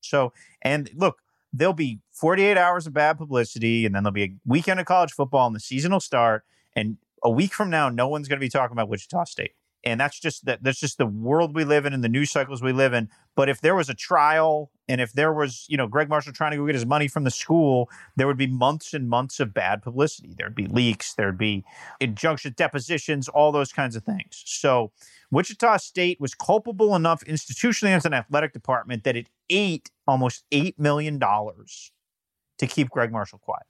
So, 0.01 0.33
and 0.61 0.91
look, 0.93 1.17
there'll 1.57 1.73
be 1.73 1.99
48 2.11 2.57
hours 2.57 2.87
of 2.87 2.93
bad 2.93 3.17
publicity, 3.17 3.85
and 3.85 3.95
then 3.95 4.03
there'll 4.03 4.13
be 4.13 4.23
a 4.23 4.35
weekend 4.45 4.79
of 4.79 4.85
college 4.85 5.13
football, 5.13 5.47
and 5.47 5.55
the 5.55 5.59
season 5.59 5.91
will 5.91 5.99
start. 5.99 6.43
And 6.75 6.97
a 7.23 7.29
week 7.29 7.53
from 7.53 7.69
now, 7.69 7.89
no 7.89 8.07
one's 8.07 8.27
going 8.27 8.39
to 8.39 8.45
be 8.45 8.49
talking 8.49 8.73
about 8.73 8.89
Wichita 8.89 9.23
State. 9.25 9.53
And 9.85 9.99
that's 9.99 10.19
just 10.19 10.45
that 10.45 10.63
that's 10.63 10.79
just 10.79 10.97
the 10.97 11.05
world 11.05 11.53
we 11.53 11.63
live 11.63 11.85
in 11.85 11.93
and 11.93 12.03
the 12.03 12.09
news 12.09 12.31
cycles 12.31 12.61
we 12.61 12.73
live 12.73 12.93
in. 12.93 13.07
But 13.35 13.49
if 13.49 13.61
there 13.61 13.75
was 13.75 13.87
a 13.87 13.93
trial 13.93 14.71
and 14.87 14.99
if 14.99 15.13
there 15.13 15.31
was, 15.31 15.65
you 15.69 15.77
know, 15.77 15.87
Gregg 15.87 16.09
Marshall 16.09 16.33
trying 16.33 16.51
to 16.51 16.57
go 16.57 16.65
get 16.65 16.73
his 16.73 16.85
money 16.85 17.07
from 17.07 17.23
the 17.23 17.31
school, 17.31 17.89
there 18.15 18.25
would 18.25 18.37
be 18.37 18.47
months 18.47 18.93
and 18.95 19.07
months 19.07 19.39
of 19.39 19.53
bad 19.53 19.83
publicity. 19.83 20.33
There'd 20.35 20.55
be 20.55 20.65
leaks, 20.65 21.13
there'd 21.13 21.37
be 21.37 21.63
injunction 21.99 22.55
depositions, 22.57 23.27
all 23.27 23.51
those 23.51 23.71
kinds 23.71 23.95
of 23.95 24.03
things. 24.03 24.41
So 24.45 24.91
Wichita 25.29 25.77
State 25.77 26.19
was 26.19 26.33
culpable 26.33 26.95
enough 26.95 27.23
institutionally 27.25 27.95
as 27.95 28.05
an 28.05 28.13
athletic 28.13 28.53
department 28.53 29.03
that 29.03 29.15
it 29.15 29.29
ate 29.49 29.91
almost 30.07 30.45
$8 30.51 30.79
million 30.79 31.19
to 31.19 32.67
keep 32.67 32.89
Gregg 32.89 33.11
Marshall 33.11 33.39
quiet. 33.39 33.65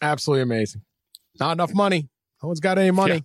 Absolutely 0.00 0.42
amazing. 0.42 0.82
Not 1.38 1.52
enough 1.52 1.74
money. 1.74 2.08
No 2.42 2.46
one's 2.48 2.60
got 2.60 2.78
any 2.78 2.90
money. 2.90 3.14
Yeah. 3.14 3.20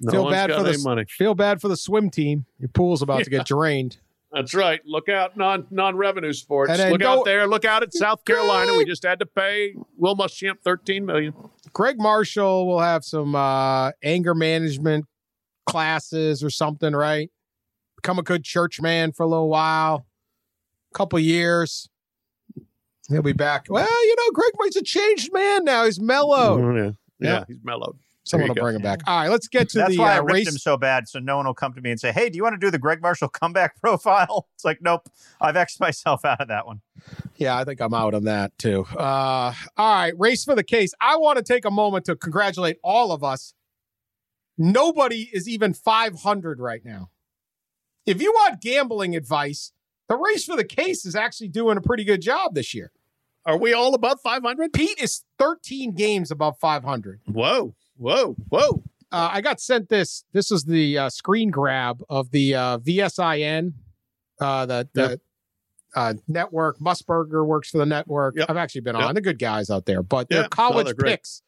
No 0.00 0.10
feel 0.12 0.30
bad 0.30 0.52
for 0.52 0.62
the 0.62 0.78
money. 0.82 1.04
feel 1.08 1.34
bad 1.34 1.60
for 1.60 1.68
the 1.68 1.76
swim 1.76 2.10
team. 2.10 2.46
Your 2.58 2.68
pool's 2.68 3.02
about 3.02 3.24
to 3.24 3.30
get 3.30 3.46
drained. 3.46 3.98
That's 4.32 4.54
right. 4.54 4.80
Look 4.86 5.08
out, 5.10 5.36
non 5.36 5.66
non 5.70 5.94
revenue 5.96 6.32
sports. 6.32 6.70
And 6.70 6.80
then 6.80 6.92
Look 6.92 7.02
out 7.02 7.24
there. 7.26 7.46
Look 7.46 7.64
out 7.66 7.82
at 7.82 7.92
South 7.92 8.24
Carolina. 8.24 8.74
We 8.76 8.84
just 8.86 9.02
had 9.02 9.18
to 9.18 9.26
pay 9.26 9.74
Will 9.96 10.16
Muschamp 10.16 10.60
thirteen 10.64 11.04
million. 11.04 11.34
Gregg 11.74 11.98
Marshall 11.98 12.66
will 12.66 12.80
have 12.80 13.04
some 13.04 13.34
uh, 13.34 13.92
anger 14.02 14.34
management 14.34 15.04
classes 15.66 16.42
or 16.42 16.48
something, 16.50 16.94
right? 16.94 17.30
Become 17.96 18.18
a 18.18 18.22
good 18.22 18.42
church 18.42 18.80
man 18.80 19.12
for 19.12 19.22
a 19.22 19.26
little 19.26 19.48
while, 19.50 20.06
couple 20.94 21.18
years. 21.18 21.88
He'll 23.08 23.22
be 23.22 23.32
back. 23.32 23.66
Well, 23.68 23.86
you 24.06 24.16
know, 24.16 24.30
Gregg 24.32 24.52
Marshall's 24.58 24.76
a 24.76 24.82
changed 24.82 25.32
man 25.32 25.64
now. 25.64 25.84
He's 25.84 26.00
mellowed. 26.00 26.60
Oh, 26.60 26.74
yeah. 26.74 26.82
yeah, 26.84 26.92
Yeah. 27.20 27.44
he's 27.48 27.58
mellowed. 27.62 27.98
Someone 28.24 28.48
will 28.48 28.54
go. 28.54 28.62
bring 28.62 28.76
him 28.76 28.82
back. 28.82 29.00
All 29.06 29.18
right, 29.18 29.28
let's 29.28 29.48
get 29.48 29.68
to 29.70 29.78
the. 29.78 29.82
That's 29.84 29.94
the 29.94 29.98
why 30.00 30.14
I 30.14 30.18
uh, 30.18 30.22
ripped 30.22 30.32
race. 30.32 30.48
him 30.48 30.58
so 30.58 30.76
bad, 30.76 31.08
so 31.08 31.18
no 31.18 31.36
one 31.38 31.46
will 31.46 31.54
come 31.54 31.72
to 31.74 31.80
me 31.80 31.90
and 31.90 31.98
say, 31.98 32.12
"Hey, 32.12 32.30
do 32.30 32.36
you 32.36 32.42
want 32.44 32.54
to 32.54 32.58
do 32.64 32.70
the 32.70 32.78
Gregg 32.78 33.02
Marshall 33.02 33.28
comeback 33.28 33.76
profile?" 33.80 34.48
It's 34.54 34.64
like, 34.64 34.80
nope, 34.80 35.08
I've 35.40 35.56
X'd 35.56 35.80
myself 35.80 36.24
out 36.24 36.40
of 36.40 36.46
that 36.48 36.66
one. 36.66 36.82
Yeah, 37.36 37.56
I 37.58 37.64
think 37.64 37.80
I'm 37.80 37.92
out 37.94 38.14
on 38.14 38.24
that 38.24 38.56
too. 38.58 38.84
Uh, 38.96 39.52
all 39.76 39.94
right, 39.94 40.14
race 40.18 40.44
for 40.44 40.54
the 40.54 40.62
case. 40.62 40.94
I 41.00 41.16
want 41.16 41.38
to 41.38 41.42
take 41.42 41.64
a 41.64 41.70
moment 41.70 42.04
to 42.04 42.14
congratulate 42.14 42.78
all 42.84 43.10
of 43.10 43.24
us. 43.24 43.54
Nobody 44.56 45.30
is 45.32 45.48
even 45.48 45.74
500 45.74 46.60
right 46.60 46.84
now. 46.84 47.10
If 48.06 48.20
you 48.22 48.30
want 48.32 48.60
gambling 48.60 49.16
advice, 49.16 49.72
the 50.08 50.16
race 50.16 50.44
for 50.44 50.56
the 50.56 50.64
case 50.64 51.04
is 51.06 51.16
actually 51.16 51.48
doing 51.48 51.76
a 51.76 51.80
pretty 51.80 52.04
good 52.04 52.20
job 52.20 52.54
this 52.54 52.74
year. 52.74 52.92
Are 53.44 53.56
we 53.56 53.72
all 53.72 53.94
above 53.94 54.20
five 54.20 54.42
hundred? 54.42 54.72
Pete 54.72 55.00
is 55.00 55.24
13 55.38 55.92
games 55.94 56.30
above 56.30 56.58
500. 56.60 57.20
Whoa, 57.26 57.74
whoa, 58.02 58.36
whoa! 58.48 58.82
Uh, 59.10 59.30
I 59.32 59.40
got 59.40 59.60
sent 59.60 59.88
this. 59.88 60.24
This 60.32 60.50
was 60.50 60.64
the 60.64 60.98
uh, 60.98 61.08
screen 61.10 61.50
grab 61.50 62.02
of 62.10 62.30
the 62.30 62.54
uh, 62.54 62.78
VSIN, 62.78 63.72
uh, 64.40 64.66
the, 64.66 64.88
the 64.94 65.08
Yep. 65.10 65.20
uh, 65.94 66.14
network. 66.28 66.78
Musburger 66.78 67.46
works 67.46 67.70
for 67.70 67.78
the 67.78 67.86
network. 67.86 68.34
Yep. 68.36 68.46
I've 68.50 68.56
actually 68.56 68.80
been 68.82 68.96
Yep. 68.96 69.04
on. 69.04 69.14
The 69.14 69.20
good 69.20 69.38
guys 69.38 69.70
out 69.70 69.86
there, 69.86 70.02
but 70.02 70.28
their 70.28 70.40
Yeah. 70.40 70.46
Oh, 70.46 70.48
college 70.48 70.86
they're 70.86 70.94
picks 70.94 71.42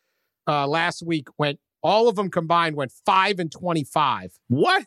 uh, 0.47 0.67
last 0.67 1.03
week 1.07 1.29
went. 1.39 1.59
All 1.83 2.09
of 2.09 2.17
them 2.17 2.31
combined 2.31 2.77
went 2.77 2.93
five 3.05 3.39
and 3.39 3.51
twenty-five. 3.53 4.33
What? 4.49 4.85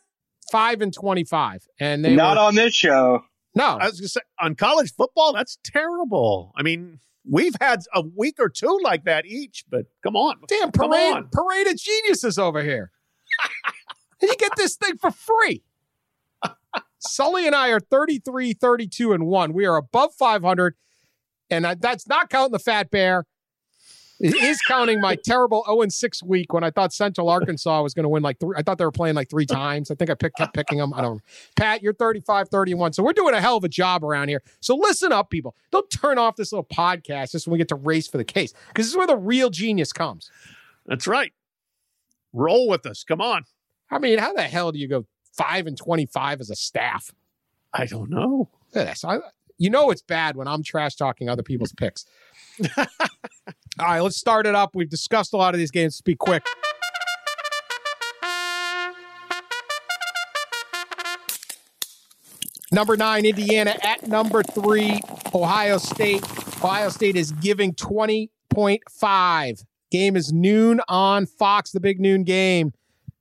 Five 0.51 0.81
and 0.81 0.93
twenty-five, 0.93 1.63
and 1.79 2.03
they 2.05 2.15
Not 2.15 2.37
were, 2.37 2.41
on 2.43 2.55
this 2.55 2.73
show. 2.73 3.23
no. 3.53 3.65
I 3.65 3.85
was 3.87 3.99
gonna 3.99 4.07
say 4.07 4.21
on 4.39 4.55
college 4.55 4.93
football, 4.95 5.33
that's 5.33 5.57
terrible. 5.63 6.53
I 6.55 6.63
mean, 6.63 6.99
we've 7.29 7.55
had 7.59 7.81
a 7.93 8.01
week 8.01 8.35
or 8.39 8.49
two 8.49 8.79
like 8.83 9.05
that 9.05 9.25
each, 9.25 9.65
but 9.69 9.85
come 10.03 10.15
on, 10.15 10.37
Damn 10.47 10.71
come 10.71 10.89
parade, 10.91 11.13
on. 11.13 11.29
parade 11.31 11.67
of 11.67 11.77
geniuses 11.77 12.37
over 12.37 12.63
here. 12.63 12.91
and 14.21 14.29
you 14.29 14.35
get 14.37 14.51
this 14.55 14.75
thing 14.75 14.97
for 14.97 15.11
free. 15.11 15.63
Sully 16.99 17.45
and 17.45 17.55
I 17.55 17.69
are 17.69 17.79
33, 17.79 18.53
32, 18.53 19.13
and 19.13 19.27
1. 19.27 19.53
We 19.53 19.65
are 19.65 19.77
above 19.77 20.13
500. 20.13 20.75
And 21.49 21.65
that's 21.79 22.07
not 22.07 22.29
counting 22.29 22.51
the 22.51 22.59
fat 22.59 22.89
bear. 22.89 23.25
It 24.19 24.35
is 24.35 24.59
counting 24.67 24.99
my 24.99 25.15
terrible 25.15 25.63
0 25.67 25.81
and 25.81 25.93
6 25.93 26.23
week 26.23 26.51
when 26.53 26.63
I 26.63 26.71
thought 26.71 26.91
Central 26.91 27.29
Arkansas 27.29 27.83
was 27.83 27.93
going 27.93 28.03
to 28.03 28.09
win 28.09 28.23
like 28.23 28.39
three. 28.39 28.55
I 28.57 28.63
thought 28.63 28.77
they 28.77 28.85
were 28.85 28.91
playing 28.91 29.15
like 29.15 29.29
three 29.29 29.45
times. 29.45 29.91
I 29.91 29.95
think 29.95 30.09
I 30.09 30.15
picked, 30.15 30.37
kept 30.37 30.53
picking 30.53 30.79
them. 30.79 30.93
I 30.93 31.01
don't 31.01 31.21
Pat, 31.55 31.83
you're 31.83 31.93
35, 31.93 32.49
31. 32.49 32.93
So 32.93 33.03
we're 33.03 33.13
doing 33.13 33.35
a 33.35 33.41
hell 33.41 33.57
of 33.57 33.63
a 33.63 33.69
job 33.69 34.03
around 34.03 34.29
here. 34.29 34.41
So 34.59 34.75
listen 34.75 35.11
up, 35.11 35.29
people. 35.29 35.55
Don't 35.71 35.89
turn 35.89 36.17
off 36.17 36.35
this 36.35 36.51
little 36.51 36.65
podcast 36.65 37.31
just 37.31 37.47
when 37.47 37.53
we 37.53 37.57
get 37.59 37.67
to 37.69 37.75
race 37.75 38.07
for 38.07 38.17
the 38.17 38.23
case 38.23 38.53
because 38.69 38.85
this 38.85 38.91
is 38.91 38.97
where 38.97 39.07
the 39.07 39.17
real 39.17 39.49
genius 39.49 39.93
comes. 39.93 40.31
That's 40.85 41.05
right. 41.05 41.33
Roll 42.33 42.67
with 42.67 42.85
us. 42.85 43.03
Come 43.03 43.21
on. 43.21 43.43
I 43.91 43.99
mean, 43.99 44.19
how 44.19 44.33
the 44.33 44.43
hell 44.43 44.71
do 44.71 44.79
you 44.79 44.87
go 44.87 45.05
five 45.33 45.67
and 45.67 45.77
twenty-five 45.77 46.41
as 46.41 46.49
a 46.49 46.55
staff? 46.55 47.11
I 47.73 47.85
don't 47.85 48.09
know. 48.09 48.49
This. 48.73 49.05
I, 49.05 49.19
you 49.57 49.69
know 49.69 49.89
it's 49.91 50.01
bad 50.01 50.35
when 50.35 50.47
I'm 50.47 50.63
trash 50.63 50.95
talking 50.95 51.29
other 51.29 51.43
people's 51.43 51.73
picks. 51.73 52.05
All 53.79 53.85
right, 53.85 53.99
let's 53.99 54.17
start 54.17 54.47
it 54.47 54.55
up. 54.55 54.75
We've 54.75 54.89
discussed 54.89 55.33
a 55.33 55.37
lot 55.37 55.53
of 55.53 55.59
these 55.59 55.71
games. 55.71 55.95
Let's 55.95 56.01
be 56.01 56.15
quick. 56.15 56.43
Number 62.71 62.97
nine, 62.97 63.25
Indiana 63.25 63.75
at 63.81 64.07
number 64.07 64.43
three, 64.43 64.99
Ohio 65.33 65.77
State. 65.77 66.23
Ohio 66.57 66.89
State 66.89 67.15
is 67.15 67.31
giving 67.31 67.73
20.5. 67.73 69.65
Game 69.89 70.15
is 70.17 70.33
noon 70.33 70.81
on 70.89 71.25
Fox, 71.25 71.71
the 71.71 71.79
big 71.79 72.01
noon 72.01 72.23
game. 72.23 72.73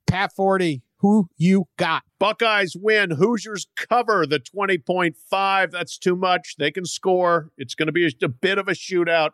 Pat 0.05 0.33
Forde, 0.35 0.81
who 0.97 1.29
you 1.37 1.67
got? 1.77 2.03
Buckeyes 2.19 2.75
win. 2.75 3.11
Hoosiers 3.11 3.67
cover 3.75 4.25
the 4.25 4.39
20.5. 4.39 5.71
That's 5.71 5.97
too 5.97 6.15
much. 6.15 6.55
They 6.57 6.71
can 6.71 6.85
score. 6.85 7.51
It's 7.57 7.75
going 7.75 7.87
to 7.87 7.91
be 7.91 8.11
a, 8.21 8.27
bit 8.27 8.57
of 8.57 8.67
a 8.67 8.71
shootout. 8.71 9.31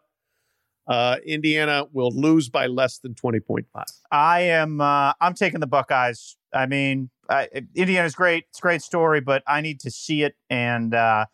Uh, 0.85 1.17
Indiana 1.25 1.85
will 1.93 2.11
lose 2.11 2.49
by 2.49 2.67
less 2.67 2.99
than 2.99 3.13
20.5. 3.13 3.65
I 4.11 4.41
am. 4.41 4.81
Uh, 4.81 5.13
I'm 5.21 5.33
taking 5.33 5.61
the 5.61 5.67
Buckeyes. 5.67 6.35
I 6.53 6.65
mean, 6.65 7.09
I, 7.29 7.47
Indiana's 7.73 8.15
great. 8.15 8.45
It's 8.49 8.59
a 8.59 8.61
great 8.61 8.81
story, 8.81 9.21
but 9.21 9.43
I 9.47 9.61
need 9.61 9.79
to 9.81 9.91
see 9.91 10.23
it. 10.23 10.35
And 10.49 10.93
uh, 10.93 11.25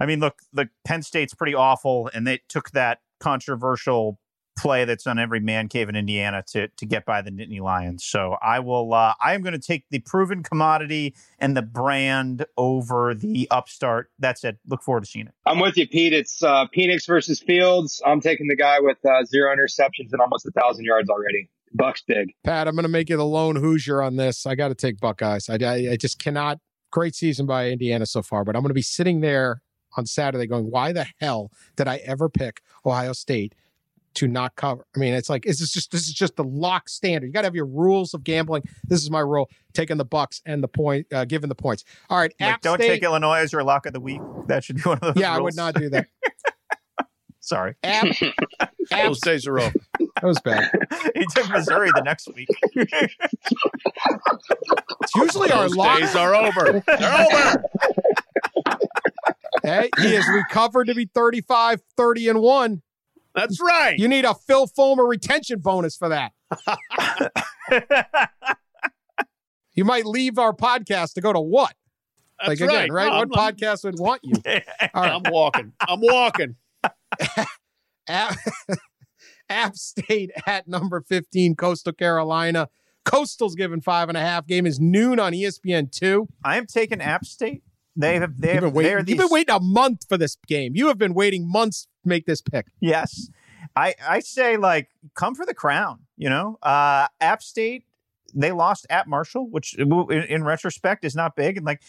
I 0.00 0.06
mean, 0.06 0.20
look, 0.20 0.38
the 0.52 0.70
Penn 0.84 1.02
State's 1.02 1.34
pretty 1.34 1.54
awful, 1.54 2.10
and 2.14 2.26
they 2.26 2.40
took 2.48 2.70
that 2.70 3.00
controversial 3.20 4.18
play 4.60 4.84
that's 4.84 5.06
on 5.06 5.18
every 5.18 5.40
man 5.40 5.68
cave 5.68 5.88
in 5.88 5.96
Indiana 5.96 6.44
to 6.48 6.68
to 6.68 6.86
get 6.86 7.04
by 7.04 7.22
the 7.22 7.30
Nittany 7.30 7.60
Lions. 7.60 8.04
So 8.04 8.36
I 8.42 8.60
will. 8.60 8.92
Uh, 8.92 9.14
I 9.22 9.34
am 9.34 9.42
going 9.42 9.54
to 9.54 9.58
take 9.58 9.84
the 9.90 10.00
proven 10.00 10.42
commodity 10.42 11.14
and 11.38 11.56
the 11.56 11.62
brand 11.62 12.44
over 12.56 13.14
the 13.14 13.48
upstart. 13.50 14.10
That's 14.18 14.44
it. 14.44 14.58
Look 14.68 14.82
forward 14.82 15.04
to 15.04 15.10
seeing 15.10 15.26
it. 15.26 15.34
I'm 15.46 15.58
with 15.58 15.76
you, 15.76 15.88
Pete. 15.88 16.12
It's 16.12 16.42
uh, 16.42 16.66
Penix 16.76 17.06
versus 17.06 17.40
Fields. 17.40 18.02
I'm 18.04 18.20
taking 18.20 18.48
the 18.48 18.56
guy 18.56 18.80
with 18.80 18.98
uh, 19.04 19.24
zero 19.24 19.54
interceptions 19.54 20.12
and 20.12 20.20
almost 20.20 20.46
a 20.46 20.50
thousand 20.50 20.84
yards 20.84 21.08
already. 21.08 21.48
Bucks 21.72 22.02
big. 22.06 22.32
Pat, 22.44 22.68
I'm 22.68 22.74
going 22.74 22.82
to 22.82 22.88
make 22.88 23.08
you 23.08 23.16
the 23.16 23.24
lone 23.24 23.56
Hoosier 23.56 24.02
on 24.02 24.16
this. 24.16 24.44
I 24.44 24.56
got 24.56 24.68
to 24.68 24.74
take 24.74 24.98
Buckeyes. 25.00 25.48
I, 25.48 25.54
I, 25.62 25.92
I 25.92 25.96
just 25.96 26.18
cannot. 26.18 26.58
Great 26.90 27.14
season 27.14 27.46
by 27.46 27.70
Indiana 27.70 28.04
so 28.04 28.20
far, 28.20 28.44
but 28.44 28.56
I'm 28.56 28.62
going 28.62 28.70
to 28.70 28.74
be 28.74 28.82
sitting 28.82 29.20
there 29.20 29.62
on 29.96 30.06
Saturday 30.06 30.46
going, 30.46 30.70
why 30.70 30.92
the 30.92 31.06
hell 31.20 31.52
did 31.76 31.86
I 31.86 31.96
ever 31.98 32.28
pick 32.28 32.62
Ohio 32.84 33.12
State 33.12 33.54
to 34.14 34.26
not 34.26 34.56
cover. 34.56 34.84
I 34.94 34.98
mean, 34.98 35.14
it's 35.14 35.30
like 35.30 35.44
this 35.44 35.60
is 35.60 35.70
just 35.72 35.92
this 35.92 36.02
is 36.08 36.12
just 36.12 36.36
the 36.36 36.44
lock 36.44 36.88
standard. 36.88 37.26
You 37.26 37.32
got 37.32 37.42
to 37.42 37.46
have 37.46 37.54
your 37.54 37.66
rules 37.66 38.14
of 38.14 38.24
gambling. 38.24 38.62
This 38.84 39.02
is 39.02 39.10
my 39.10 39.20
rule: 39.20 39.48
taking 39.72 39.96
the 39.96 40.04
Bucks 40.04 40.42
and 40.44 40.62
the 40.62 40.68
point, 40.68 41.06
uh, 41.12 41.24
giving 41.24 41.48
the 41.48 41.54
points. 41.54 41.84
All 42.08 42.18
right, 42.18 42.32
like, 42.40 42.60
don't 42.60 42.78
State, 42.78 42.88
take 42.88 43.02
Illinois 43.02 43.38
as 43.38 43.52
your 43.52 43.62
lock 43.62 43.86
of 43.86 43.92
the 43.92 44.00
week. 44.00 44.20
That 44.48 44.64
should 44.64 44.76
be 44.76 44.82
one 44.82 44.98
of 45.02 45.14
those. 45.14 45.20
Yeah, 45.20 45.36
rules. 45.36 45.38
I 45.38 45.42
would 45.42 45.56
not 45.56 45.74
do 45.74 45.88
that. 45.90 46.06
Sorry, 47.42 47.74
App, 47.82 48.06
Those 48.90 49.20
days 49.20 49.46
are 49.46 49.58
over. 49.58 49.72
That 49.98 50.24
was 50.24 50.38
bad. 50.40 50.70
he 51.14 51.24
took 51.34 51.48
Missouri 51.50 51.90
the 51.94 52.02
next 52.02 52.28
week. 52.34 52.48
It's 55.02 55.14
usually 55.16 55.50
our 55.50 55.62
Those 55.62 55.76
lock. 55.76 55.98
days 55.98 56.14
are 56.14 56.34
over. 56.34 56.82
They're 56.86 57.26
over. 57.26 57.62
Hey, 59.62 59.90
he 59.98 60.14
is 60.14 60.26
recovered 60.28 60.86
to 60.86 60.94
be 60.94 61.06
35, 61.06 61.80
30, 61.96 62.28
and 62.28 62.40
one. 62.40 62.82
That's 63.34 63.60
right. 63.60 63.98
You 63.98 64.08
need 64.08 64.24
a 64.24 64.34
Phil 64.34 64.66
Fulmer 64.66 65.06
retention 65.06 65.60
bonus 65.60 65.96
for 65.96 66.08
that. 66.08 66.32
You 69.80 69.84
might 69.84 70.04
leave 70.04 70.38
our 70.38 70.52
podcast 70.52 71.14
to 71.14 71.20
go 71.20 71.32
to 71.32 71.40
what? 71.40 71.74
That's 72.38 72.60
like 72.60 72.70
again, 72.70 72.92
right? 72.92 73.10
No, 73.10 73.18
what 73.18 73.28
I'm, 73.32 73.56
podcast 73.56 73.84
would 73.84 73.98
want 73.98 74.20
you? 74.24 74.34
All 74.46 75.02
right. 75.02 75.12
I'm 75.12 75.22
walking. 75.32 75.72
I'm 75.80 76.00
walking. 76.02 76.56
App, 78.08 78.36
App 79.48 79.76
State 79.76 80.32
at 80.46 80.66
number 80.66 81.00
15, 81.00 81.54
Coastal 81.54 81.92
Carolina. 81.92 82.68
Coastal's 83.04 83.54
given 83.54 83.80
five 83.80 84.08
and 84.08 84.18
a 84.18 84.20
half. 84.20 84.46
Game 84.46 84.66
is 84.66 84.80
noon 84.80 85.20
on 85.20 85.32
ESPN 85.32 85.90
two. 85.90 86.28
I 86.44 86.56
am 86.56 86.66
taking 86.66 87.00
App 87.00 87.24
State. 87.24 87.62
They 88.00 88.18
have. 88.18 88.40
They 88.40 88.54
You've 88.54 88.62
been, 88.62 88.72
waiting, 88.72 89.04
these, 89.04 89.08
you've 89.10 89.18
been 89.18 89.28
waiting 89.30 89.54
a 89.54 89.60
month 89.60 90.06
for 90.08 90.16
this 90.16 90.36
game. 90.46 90.72
You 90.74 90.88
have 90.88 90.98
been 90.98 91.14
waiting 91.14 91.50
months 91.50 91.86
to 92.02 92.08
make 92.08 92.26
this 92.26 92.40
pick. 92.40 92.66
Yes, 92.80 93.30
I. 93.76 93.94
I 94.06 94.20
say 94.20 94.56
like 94.56 94.88
come 95.14 95.34
for 95.34 95.46
the 95.46 95.54
crown. 95.54 96.00
You 96.16 96.30
know, 96.30 96.58
uh, 96.62 97.08
App 97.20 97.42
State. 97.42 97.84
They 98.32 98.52
lost 98.52 98.86
at 98.90 99.08
Marshall, 99.08 99.50
which 99.50 99.74
in, 99.74 100.44
retrospect 100.44 101.04
is 101.04 101.16
not 101.16 101.34
big. 101.34 101.56
And 101.56 101.66
like 101.66 101.82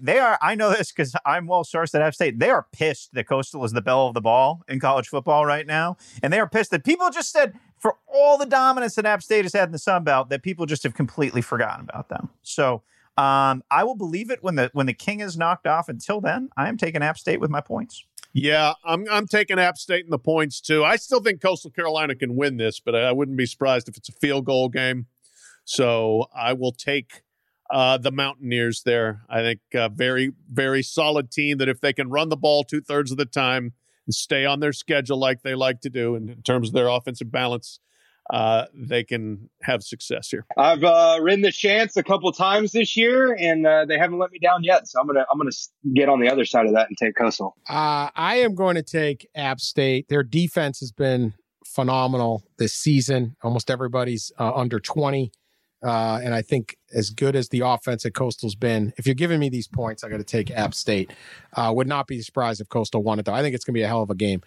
they 0.00 0.20
are, 0.20 0.38
I 0.40 0.54
know 0.54 0.70
this 0.70 0.92
because 0.92 1.16
I'm 1.26 1.48
well 1.48 1.64
sourced 1.64 1.96
at 1.96 2.00
App 2.00 2.14
State. 2.14 2.38
They 2.38 2.50
are 2.50 2.64
pissed 2.70 3.12
that 3.14 3.26
Coastal 3.26 3.64
is 3.64 3.72
the 3.72 3.82
belle 3.82 4.06
of 4.06 4.14
the 4.14 4.20
ball 4.20 4.62
in 4.68 4.78
college 4.78 5.08
football 5.08 5.44
right 5.46 5.66
now, 5.66 5.96
and 6.22 6.32
they 6.32 6.38
are 6.38 6.48
pissed 6.48 6.70
that 6.70 6.84
people 6.84 7.10
just 7.10 7.32
said 7.32 7.58
for 7.76 7.96
all 8.06 8.38
the 8.38 8.46
dominance 8.46 8.94
that 8.94 9.04
App 9.04 9.20
State 9.20 9.44
has 9.44 9.52
had 9.52 9.68
in 9.68 9.72
the 9.72 9.80
Sun 9.80 10.04
Belt 10.04 10.28
that 10.30 10.44
people 10.44 10.64
just 10.64 10.84
have 10.84 10.94
completely 10.94 11.42
forgotten 11.42 11.86
about 11.88 12.08
them. 12.08 12.28
So 12.42 12.84
um, 13.16 13.62
I 13.70 13.84
will 13.84 13.96
believe 13.96 14.30
it 14.30 14.42
when 14.42 14.54
the 14.54 14.70
when 14.72 14.86
the 14.86 14.94
king 14.94 15.20
is 15.20 15.36
knocked 15.36 15.66
off. 15.66 15.88
Until 15.88 16.20
then, 16.20 16.48
I 16.56 16.68
am 16.68 16.76
taking 16.76 17.02
App 17.02 17.18
State 17.18 17.40
with 17.40 17.50
my 17.50 17.60
points. 17.60 18.04
Yeah, 18.32 18.74
I'm 18.84 19.06
I'm 19.10 19.26
taking 19.26 19.58
App 19.58 19.76
State 19.76 20.04
in 20.04 20.10
the 20.10 20.18
points 20.18 20.60
too. 20.60 20.84
I 20.84 20.96
still 20.96 21.20
think 21.20 21.42
Coastal 21.42 21.70
Carolina 21.70 22.14
can 22.14 22.36
win 22.36 22.56
this, 22.56 22.80
but 22.80 22.94
I 22.94 23.12
wouldn't 23.12 23.36
be 23.36 23.46
surprised 23.46 23.88
if 23.88 23.96
it's 23.96 24.08
a 24.08 24.12
field 24.12 24.44
goal 24.44 24.68
game. 24.68 25.06
So 25.64 26.26
I 26.34 26.52
will 26.52 26.72
take 26.72 27.22
uh, 27.70 27.98
the 27.98 28.12
Mountaineers 28.12 28.82
there. 28.82 29.22
I 29.28 29.40
think 29.40 29.60
a 29.74 29.88
very 29.88 30.32
very 30.50 30.82
solid 30.82 31.30
team 31.30 31.58
that 31.58 31.68
if 31.68 31.80
they 31.80 31.92
can 31.92 32.08
run 32.08 32.28
the 32.28 32.36
ball 32.36 32.64
two 32.64 32.80
thirds 32.80 33.10
of 33.10 33.18
the 33.18 33.24
time 33.24 33.72
and 34.06 34.14
stay 34.14 34.44
on 34.44 34.60
their 34.60 34.72
schedule 34.72 35.18
like 35.18 35.42
they 35.42 35.54
like 35.54 35.80
to 35.82 35.90
do, 35.90 36.14
in 36.14 36.42
terms 36.42 36.68
of 36.68 36.74
their 36.74 36.88
offensive 36.88 37.30
balance, 37.30 37.80
uh, 38.32 38.66
they 38.74 39.04
can 39.04 39.50
have 39.62 39.82
success 39.82 40.28
here. 40.28 40.46
I've 40.56 40.84
uh, 40.84 41.18
ridden 41.20 41.42
the 41.42 41.52
Chants 41.52 41.96
a 41.96 42.02
couple 42.02 42.30
times 42.32 42.72
this 42.72 42.96
year, 42.96 43.34
and 43.34 43.66
uh, 43.66 43.84
they 43.86 43.98
haven't 43.98 44.18
let 44.18 44.30
me 44.30 44.38
down 44.38 44.62
yet. 44.62 44.88
So 44.88 45.00
I'm 45.00 45.06
gonna 45.06 45.26
I'm 45.32 45.38
gonna 45.38 45.50
get 45.94 46.08
on 46.08 46.20
the 46.20 46.30
other 46.30 46.44
side 46.44 46.66
of 46.66 46.72
that 46.74 46.88
and 46.88 46.96
take 46.96 47.16
Coastal. 47.16 47.56
Uh, 47.68 48.10
I 48.14 48.36
am 48.36 48.54
going 48.54 48.76
to 48.76 48.82
take 48.82 49.28
App 49.34 49.60
State. 49.60 50.08
Their 50.08 50.22
defense 50.22 50.80
has 50.80 50.92
been 50.92 51.34
phenomenal 51.66 52.44
this 52.58 52.74
season. 52.74 53.36
Almost 53.42 53.70
everybody's 53.70 54.32
uh, 54.38 54.52
under 54.54 54.80
20. 54.80 55.32
Uh, 55.82 56.20
and 56.22 56.34
I 56.34 56.42
think 56.42 56.76
as 56.92 57.08
good 57.10 57.34
as 57.34 57.48
the 57.48 57.60
offense 57.60 58.04
at 58.04 58.12
Coastal's 58.12 58.54
been, 58.54 58.92
if 58.98 59.06
you're 59.06 59.14
giving 59.14 59.40
me 59.40 59.48
these 59.48 59.66
points, 59.66 60.04
I 60.04 60.10
got 60.10 60.18
to 60.18 60.24
take 60.24 60.50
App 60.50 60.74
State. 60.74 61.12
Uh, 61.54 61.72
would 61.74 61.86
not 61.86 62.06
be 62.06 62.20
surprised 62.20 62.60
if 62.60 62.68
Coastal 62.68 63.02
won 63.02 63.18
it, 63.18 63.24
though. 63.24 63.32
I 63.32 63.40
think 63.40 63.54
it's 63.54 63.64
going 63.64 63.72
to 63.72 63.78
be 63.78 63.82
a 63.82 63.88
hell 63.88 64.02
of 64.02 64.10
a 64.10 64.14
game. 64.14 64.42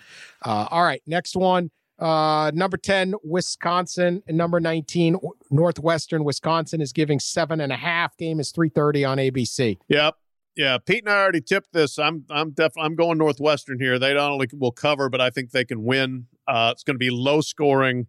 Uh, 0.45 0.67
all 0.69 0.83
right, 0.83 1.01
next 1.07 1.35
one. 1.35 1.71
Uh, 2.03 2.51
number 2.53 2.75
10, 2.75 3.15
Wisconsin. 3.23 4.21
Number 4.27 4.59
19, 4.59 5.17
Northwestern. 5.49 6.25
Wisconsin 6.25 6.81
is 6.81 6.91
giving 6.91 7.17
seven 7.17 7.61
and 7.61 7.71
a 7.71 7.77
half. 7.77 8.17
Game 8.17 8.41
is 8.41 8.51
3.30 8.51 9.09
on 9.09 9.17
ABC. 9.19 9.77
Yep. 9.87 10.15
Yeah, 10.57 10.77
Pete 10.77 11.03
and 11.05 11.11
I 11.11 11.17
already 11.17 11.41
tipped 11.41 11.73
this. 11.73 11.97
I'm 11.97 12.25
I'm 12.29 12.51
def- 12.51 12.77
I'm 12.77 12.95
going 12.95 13.17
Northwestern 13.17 13.79
here. 13.79 13.97
They 13.97 14.13
not 14.13 14.31
only 14.31 14.47
will 14.53 14.71
cover, 14.71 15.09
but 15.09 15.19
I 15.19 15.31
think 15.31 15.49
they 15.49 15.65
can 15.65 15.83
win. 15.83 16.27
Uh, 16.47 16.69
it's 16.71 16.83
going 16.83 16.93
to 16.93 16.99
be 16.99 17.09
low 17.09 17.41
scoring, 17.41 18.05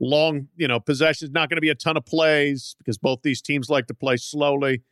long 0.00 0.48
you 0.56 0.66
know 0.66 0.80
possessions. 0.80 1.32
Not 1.32 1.50
going 1.50 1.58
to 1.58 1.60
be 1.60 1.68
a 1.68 1.74
ton 1.74 1.98
of 1.98 2.06
plays 2.06 2.76
because 2.78 2.96
both 2.96 3.20
these 3.22 3.42
teams 3.42 3.68
like 3.68 3.88
to 3.88 3.94
play 3.94 4.16
slowly. 4.16 4.84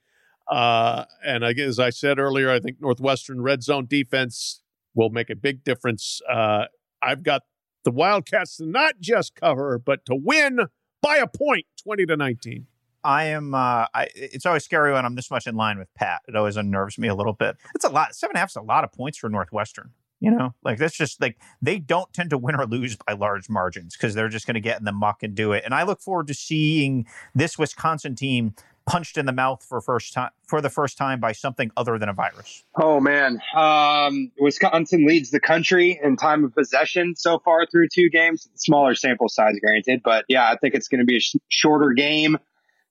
Uh, 0.47 1.07
and 1.25 1.43
I, 1.43 1.53
as 1.53 1.79
I 1.79 1.89
said 1.89 2.19
earlier, 2.19 2.51
I 2.51 2.61
think 2.61 2.83
Northwestern 2.83 3.41
red 3.41 3.63
zone 3.63 3.87
defense 3.87 4.61
will 4.95 5.09
make 5.09 5.31
a 5.31 5.37
big 5.37 5.65
difference. 5.65 6.21
Uh, 6.31 6.67
I've 7.03 7.23
got 7.23 7.45
the 7.85 7.91
Wildcats 7.91 8.57
to 8.57 8.66
not 8.66 8.95
just 9.01 9.35
cover, 9.35 9.78
but 9.78 10.05
to 10.07 10.14
win 10.14 10.61
by 11.01 11.16
a 11.16 11.26
point, 11.26 11.66
twenty 11.83 12.07
to 12.07 12.16
nineteen. 12.16 12.66
I 13.05 13.24
am. 13.24 13.55
Uh, 13.55 13.87
I, 13.93 14.09
it's 14.14 14.47
always 14.47 14.64
scary 14.64 14.93
when 14.93 15.05
I'm 15.05 15.16
this 15.16 15.30
much 15.30 15.47
in 15.47 15.57
line 15.57 15.78
with 15.78 15.93
Pat. 15.95 16.22
It 16.28 16.37
always 16.37 16.57
unnerves 16.57 16.99
me 16.99 17.09
a 17.09 17.14
little 17.14 17.33
bit. 17.33 17.57
It's 17.74 17.85
a 17.85 17.89
lot. 17.89 18.14
Seven 18.14 18.33
and 18.33 18.37
a 18.37 18.41
half 18.41 18.51
is 18.51 18.57
a 18.57 18.62
lot 18.62 18.85
of 18.85 18.93
points 18.93 19.18
for 19.18 19.28
Northwestern. 19.28 19.91
You 20.20 20.30
know, 20.30 20.55
like 20.62 20.78
that's 20.78 20.97
just 20.97 21.20
like 21.20 21.37
they 21.61 21.80
don't 21.80 22.12
tend 22.12 22.30
to 22.30 22.39
win 22.39 22.55
or 22.55 22.64
lose 22.64 22.97
by 22.97 23.14
large 23.14 23.51
margins 23.51 23.97
because 23.97 24.14
they're 24.14 24.28
just 24.28 24.47
going 24.47 24.55
to 24.55 24.61
get 24.61 24.78
in 24.78 24.85
the 24.85 24.93
muck 24.93 25.24
and 25.24 25.35
do 25.35 25.51
it. 25.51 25.64
And 25.64 25.74
I 25.74 25.83
look 25.83 26.01
forward 26.01 26.28
to 26.28 26.35
seeing 26.35 27.07
this 27.35 27.59
Wisconsin 27.59 28.14
team 28.14 28.55
punched 28.87 29.16
in 29.16 29.26
the 29.26 29.33
mouth 29.33 29.64
for 29.64 29.81
first 29.81 30.12
time 30.12 30.31
for 30.47 30.61
the 30.61 30.70
first 30.70 30.97
time 30.98 31.20
by 31.20 31.32
something 31.32 31.70
other 31.77 31.98
than 31.98 32.09
a 32.09 32.12
virus. 32.12 32.65
Oh 32.81 33.01
man, 33.01 33.40
um, 33.57 34.31
Wisconsin 34.39 35.07
leads 35.07 35.31
the 35.31 35.40
country 35.40 35.98
in 36.02 36.16
time 36.16 36.44
of 36.44 36.55
possession 36.55 37.15
so 37.16 37.39
far 37.39 37.66
through 37.66 37.89
two 37.93 38.11
games. 38.11 38.48
Smaller 38.55 38.94
sample 38.94 39.28
size, 39.28 39.55
granted, 39.61 40.01
but 40.05 40.24
yeah, 40.28 40.51
I 40.51 40.57
think 40.57 40.74
it's 40.74 40.89
going 40.89 41.01
to 41.01 41.07
be 41.07 41.16
a 41.16 41.20
sh- 41.20 41.36
shorter 41.48 41.93
game, 41.93 42.39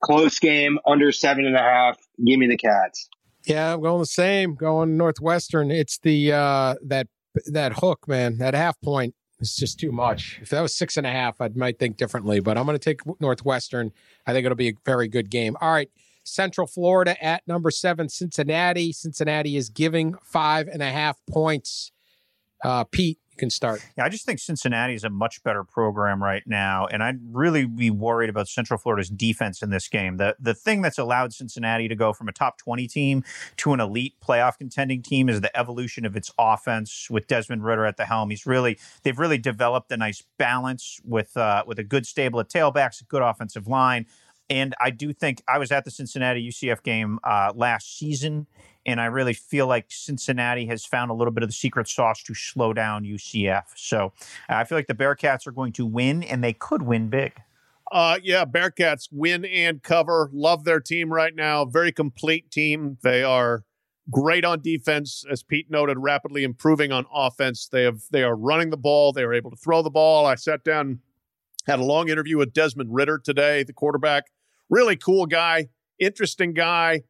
close 0.03 0.39
game, 0.39 0.79
under 0.85 1.11
seven 1.11 1.45
and 1.45 1.55
a 1.55 1.59
half. 1.59 1.97
Give 2.25 2.39
me 2.39 2.47
the 2.47 2.57
Cats. 2.57 3.09
Yeah, 3.45 3.73
I'm 3.73 3.81
going 3.81 3.99
the 3.99 4.05
same. 4.05 4.55
Going 4.55 4.97
Northwestern. 4.97 5.71
It's 5.71 5.97
the 5.99 6.33
uh 6.33 6.75
that 6.85 7.07
that 7.47 7.73
hook, 7.79 8.07
man. 8.07 8.37
That 8.37 8.53
half 8.53 8.79
point 8.81 9.15
is 9.41 9.55
just 9.55 9.79
too 9.79 9.91
much. 9.91 10.39
If 10.41 10.49
that 10.49 10.61
was 10.61 10.75
six 10.75 10.97
and 10.97 11.07
a 11.07 11.11
half, 11.11 11.41
I 11.41 11.49
might 11.55 11.79
think 11.79 11.97
differently. 11.97 12.39
But 12.39 12.57
I'm 12.57 12.65
going 12.65 12.77
to 12.77 12.83
take 12.83 13.01
Northwestern. 13.19 13.91
I 14.25 14.33
think 14.33 14.45
it'll 14.45 14.55
be 14.55 14.69
a 14.69 14.73
very 14.85 15.07
good 15.07 15.29
game. 15.29 15.57
All 15.59 15.71
right, 15.71 15.89
Central 16.23 16.67
Florida 16.67 17.21
at 17.23 17.47
number 17.47 17.71
seven, 17.71 18.09
Cincinnati. 18.09 18.91
Cincinnati 18.91 19.57
is 19.57 19.69
giving 19.69 20.15
five 20.23 20.67
and 20.67 20.81
a 20.81 20.89
half 20.89 21.17
points. 21.29 21.91
Uh, 22.63 22.83
Pete, 22.83 23.17
you 23.31 23.37
can 23.37 23.49
start. 23.49 23.81
Yeah, 23.97 24.03
I 24.03 24.09
just 24.09 24.25
think 24.25 24.39
Cincinnati 24.39 24.93
is 24.93 25.03
a 25.03 25.09
much 25.09 25.41
better 25.43 25.63
program 25.63 26.21
right 26.21 26.43
now, 26.45 26.85
and 26.87 27.01
I'd 27.01 27.19
really 27.31 27.65
be 27.65 27.89
worried 27.89 28.29
about 28.29 28.47
Central 28.47 28.77
Florida's 28.77 29.09
defense 29.09 29.61
in 29.61 29.69
this 29.69 29.87
game. 29.87 30.17
The 30.17 30.35
the 30.39 30.53
thing 30.53 30.81
that's 30.81 30.97
allowed 30.97 31.33
Cincinnati 31.33 31.87
to 31.87 31.95
go 31.95 32.11
from 32.11 32.27
a 32.27 32.33
top 32.33 32.57
twenty 32.57 32.87
team 32.87 33.23
to 33.57 33.73
an 33.73 33.79
elite 33.79 34.15
playoff 34.25 34.57
contending 34.57 35.01
team 35.01 35.29
is 35.29 35.39
the 35.39 35.57
evolution 35.57 36.05
of 36.05 36.15
its 36.17 36.31
offense 36.37 37.07
with 37.09 37.27
Desmond 37.27 37.63
Ridder 37.63 37.85
at 37.85 37.97
the 37.97 38.05
helm. 38.05 38.29
He's 38.29 38.45
really 38.45 38.77
they've 39.03 39.17
really 39.17 39.37
developed 39.37 39.91
a 39.91 39.97
nice 39.97 40.23
balance 40.37 40.99
with 41.05 41.35
uh, 41.37 41.63
with 41.65 41.79
a 41.79 41.83
good 41.83 42.05
stable 42.05 42.39
of 42.39 42.49
tailbacks, 42.49 43.01
a 43.01 43.05
good 43.05 43.21
offensive 43.21 43.67
line. 43.67 44.05
And 44.51 44.75
I 44.81 44.89
do 44.89 45.13
think 45.13 45.41
I 45.47 45.57
was 45.57 45.71
at 45.71 45.85
the 45.85 45.91
Cincinnati 45.91 46.45
UCF 46.45 46.83
game 46.83 47.19
uh, 47.23 47.53
last 47.55 47.97
season, 47.97 48.47
and 48.85 48.99
I 48.99 49.05
really 49.05 49.33
feel 49.33 49.65
like 49.65 49.85
Cincinnati 49.87 50.65
has 50.65 50.85
found 50.85 51.09
a 51.09 51.13
little 51.13 51.31
bit 51.31 51.41
of 51.41 51.47
the 51.47 51.53
secret 51.53 51.87
sauce 51.87 52.21
to 52.23 52.33
slow 52.33 52.73
down 52.73 53.05
UCF. 53.05 53.63
So 53.77 54.11
uh, 54.49 54.55
I 54.55 54.65
feel 54.65 54.77
like 54.77 54.87
the 54.87 54.93
Bearcats 54.93 55.47
are 55.47 55.53
going 55.53 55.71
to 55.73 55.85
win, 55.85 56.21
and 56.21 56.43
they 56.43 56.51
could 56.51 56.81
win 56.81 57.07
big. 57.07 57.31
Uh, 57.93 58.19
yeah, 58.21 58.43
Bearcats 58.43 59.07
win 59.09 59.45
and 59.45 59.81
cover. 59.83 60.29
Love 60.33 60.65
their 60.65 60.81
team 60.81 61.13
right 61.13 61.33
now. 61.33 61.63
Very 61.63 61.93
complete 61.93 62.51
team. 62.51 62.97
They 63.03 63.23
are 63.23 63.63
great 64.09 64.43
on 64.43 64.59
defense, 64.59 65.23
as 65.31 65.43
Pete 65.43 65.71
noted, 65.71 65.97
rapidly 65.97 66.43
improving 66.43 66.91
on 66.91 67.05
offense. 67.13 67.69
They 67.69 67.83
have 67.83 68.01
they 68.11 68.23
are 68.23 68.35
running 68.35 68.69
the 68.69 68.75
ball. 68.75 69.13
They 69.13 69.23
are 69.23 69.33
able 69.33 69.51
to 69.51 69.57
throw 69.57 69.81
the 69.81 69.89
ball. 69.89 70.25
I 70.25 70.35
sat 70.35 70.65
down, 70.65 70.99
had 71.67 71.79
a 71.79 71.85
long 71.85 72.09
interview 72.09 72.37
with 72.37 72.51
Desmond 72.51 72.93
Ridder 72.93 73.17
today, 73.17 73.63
the 73.63 73.71
quarterback. 73.71 74.25
Really 74.71 74.95
cool 74.95 75.27
guy, 75.27 75.67
interesting 75.99 76.53
guy. 76.53 77.03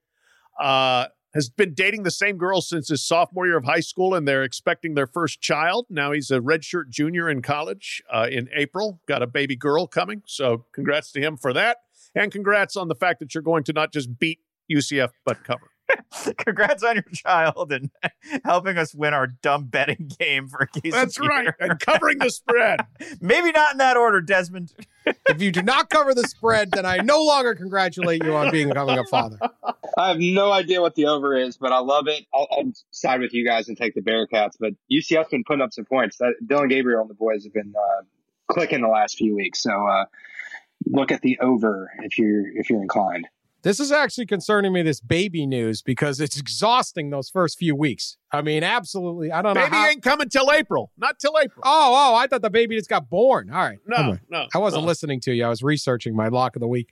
Uh, 0.59 1.05
has 1.33 1.49
been 1.49 1.73
dating 1.73 2.03
the 2.03 2.11
same 2.11 2.37
girl 2.37 2.59
since 2.59 2.89
his 2.89 3.05
sophomore 3.05 3.45
year 3.45 3.57
of 3.57 3.63
high 3.63 3.79
school, 3.79 4.13
and 4.13 4.27
they're 4.27 4.43
expecting 4.43 4.95
their 4.95 5.07
first 5.07 5.39
child. 5.39 5.85
Now 5.89 6.11
he's 6.11 6.29
a 6.29 6.39
redshirt 6.39 6.89
junior 6.89 7.29
in 7.29 7.41
college 7.41 8.03
uh, 8.11 8.27
in 8.29 8.49
April. 8.53 8.99
Got 9.07 9.21
a 9.21 9.27
baby 9.27 9.55
girl 9.55 9.87
coming. 9.87 10.23
So 10.25 10.65
congrats 10.73 11.11
to 11.13 11.21
him 11.21 11.37
for 11.37 11.53
that. 11.53 11.77
And 12.15 12.31
congrats 12.31 12.75
on 12.75 12.89
the 12.89 12.95
fact 12.95 13.19
that 13.19 13.33
you're 13.33 13.41
going 13.43 13.63
to 13.65 13.73
not 13.73 13.93
just 13.93 14.19
beat 14.19 14.39
UCF, 14.69 15.11
but 15.25 15.43
cover. 15.43 15.70
Congrats 16.37 16.83
on 16.83 16.95
your 16.95 17.03
child 17.13 17.71
and 17.71 17.89
helping 18.43 18.77
us 18.77 18.93
win 18.93 19.13
our 19.13 19.27
dumb 19.27 19.65
betting 19.65 20.11
game 20.19 20.47
for 20.47 20.65
case. 20.65 20.91
That's 20.91 21.19
right. 21.19 21.49
And 21.59 21.79
covering 21.79 22.19
the 22.19 22.29
spread. 22.29 22.81
Maybe 23.21 23.51
not 23.51 23.73
in 23.73 23.77
that 23.79 23.97
order, 23.97 24.21
Desmond. 24.21 24.73
if 25.05 25.41
you 25.41 25.51
do 25.51 25.61
not 25.61 25.89
cover 25.89 26.13
the 26.13 26.27
spread, 26.27 26.71
then 26.71 26.85
I 26.85 26.97
no 26.97 27.23
longer 27.23 27.55
congratulate 27.55 28.23
you 28.23 28.35
on 28.35 28.51
becoming 28.51 28.99
a 28.99 29.03
father. 29.05 29.37
I 29.97 30.09
have 30.09 30.19
no 30.19 30.51
idea 30.51 30.81
what 30.81 30.95
the 30.95 31.07
over 31.07 31.35
is, 31.35 31.57
but 31.57 31.71
I 31.71 31.79
love 31.79 32.07
it. 32.07 32.25
I'll, 32.33 32.47
I'll 32.51 32.71
side 32.91 33.21
with 33.21 33.33
you 33.33 33.45
guys 33.45 33.67
and 33.67 33.77
take 33.77 33.93
the 33.93 34.01
Bearcats. 34.01 34.53
But 34.59 34.73
UCF's 34.91 35.29
been 35.29 35.43
putting 35.43 35.61
up 35.61 35.73
some 35.73 35.85
points. 35.85 36.17
That, 36.17 36.33
Dillon 36.45 36.67
Gabriel 36.67 37.01
and 37.01 37.09
the 37.09 37.15
boys 37.15 37.43
have 37.43 37.53
been 37.53 37.73
uh, 37.75 38.03
clicking 38.47 38.81
the 38.81 38.87
last 38.87 39.17
few 39.17 39.35
weeks. 39.35 39.61
So 39.61 39.71
uh, 39.71 40.05
look 40.85 41.11
at 41.11 41.21
the 41.21 41.39
over 41.39 41.91
if 41.99 42.17
you're 42.17 42.47
if 42.57 42.69
you're 42.69 42.81
inclined. 42.81 43.27
This 43.63 43.79
is 43.79 43.91
actually 43.91 44.25
concerning 44.25 44.73
me, 44.73 44.81
this 44.81 44.99
baby 44.99 45.45
news, 45.45 45.83
because 45.83 46.19
it's 46.19 46.37
exhausting 46.37 47.11
those 47.11 47.29
first 47.29 47.59
few 47.59 47.75
weeks. 47.75 48.17
I 48.31 48.41
mean, 48.41 48.63
absolutely. 48.63 49.31
I 49.31 49.43
don't 49.43 49.53
baby 49.53 49.69
know. 49.69 49.71
Baby 49.71 49.91
ain't 49.91 50.03
coming 50.03 50.29
till 50.29 50.51
April. 50.51 50.91
Not 50.97 51.19
till 51.19 51.37
April. 51.39 51.61
Oh, 51.63 51.93
oh, 51.93 52.15
I 52.15 52.25
thought 52.25 52.41
the 52.41 52.49
baby 52.49 52.75
just 52.75 52.89
got 52.89 53.09
born. 53.09 53.51
All 53.51 53.59
right. 53.59 53.77
No, 53.85 53.97
anyway, 53.97 54.19
no. 54.29 54.47
I 54.55 54.57
wasn't 54.57 54.83
no. 54.83 54.87
listening 54.87 55.19
to 55.21 55.33
you. 55.33 55.45
I 55.45 55.49
was 55.49 55.61
researching 55.61 56.15
my 56.15 56.29
lock 56.29 56.55
of 56.55 56.59
the 56.59 56.67
week. 56.67 56.89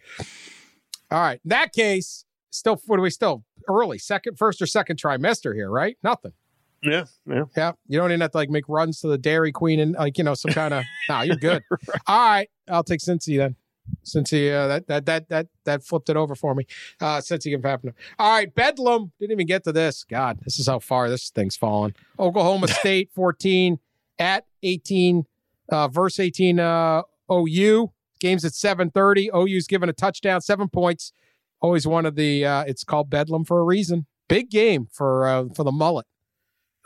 All 1.10 1.20
right. 1.20 1.40
In 1.44 1.50
that 1.50 1.74
case, 1.74 2.26
still, 2.52 2.80
what 2.86 3.00
are 3.00 3.04
we 3.04 3.10
still 3.10 3.44
early? 3.68 3.98
Second, 3.98 4.38
first 4.38 4.62
or 4.62 4.68
second 4.68 4.98
trimester 5.02 5.56
here, 5.56 5.72
right? 5.72 5.98
Nothing. 6.04 6.34
Yeah, 6.82 7.06
yeah, 7.28 7.44
yeah. 7.58 7.72
You 7.88 8.00
don't 8.00 8.12
even 8.12 8.22
have 8.22 8.32
to 8.32 8.38
like 8.38 8.50
make 8.50 8.64
runs 8.70 9.02
to 9.02 9.08
the 9.10 9.18
Dairy 9.18 9.52
Queen 9.52 9.82
and 9.82 9.96
like 9.96 10.18
you 10.18 10.24
know 10.24 10.34
some 10.34 10.54
kind 10.54 10.74
of. 10.74 10.86
no, 11.10 11.22
you're 11.24 11.36
good. 11.36 11.62
right. 11.70 12.02
All 12.08 12.30
right, 12.30 12.50
I'll 12.70 12.86
take 12.86 13.02
Cincy 13.02 13.38
then 13.38 13.58
since 14.04 14.30
he 14.30 14.50
uh, 14.50 14.68
that 14.68 14.88
that 14.88 15.06
that 15.06 15.30
that 15.30 15.48
that 15.66 15.84
flipped 15.84 16.10
it 16.10 16.18
over 16.18 16.36
for 16.36 16.56
me. 16.56 16.66
Uh, 17.00 17.22
since 17.22 17.44
he 17.44 17.52
can 17.52 17.62
happen. 17.62 17.94
All 18.18 18.32
right, 18.32 18.54
Bedlam 18.54 19.12
didn't 19.20 19.32
even 19.32 19.48
get 19.48 19.64
to 19.66 19.72
this. 19.72 20.04
God, 20.04 20.40
this 20.44 20.60
is 20.60 20.68
how 20.68 20.80
far 20.80 21.10
this 21.10 21.30
thing's 21.30 21.56
fallen. 21.56 21.94
Oklahoma 22.20 22.68
State 22.80 23.10
14 23.14 23.80
at 24.18 24.46
18 24.64 25.26
uh, 25.72 25.88
verse 25.88 26.20
18 26.20 26.60
uh, 26.60 27.04
OU. 27.32 27.92
Games 28.20 28.44
at 28.44 28.52
7:30. 28.52 29.30
OU's 29.34 29.68
given 29.68 29.88
a 29.88 29.94
touchdown, 29.94 30.42
seven 30.42 30.68
points. 30.68 31.14
Always 31.62 31.88
one 31.88 32.06
of 32.06 32.16
the. 32.16 32.46
Uh, 32.46 32.64
it's 32.68 32.84
called 32.84 33.10
Bedlam 33.10 33.46
for 33.46 33.60
a 33.60 33.64
reason. 33.64 34.08
Big 34.28 34.50
game 34.50 34.88
for 34.92 35.28
uh, 35.28 35.46
for 35.56 35.64
the 35.64 35.72
mullet. 35.72 36.06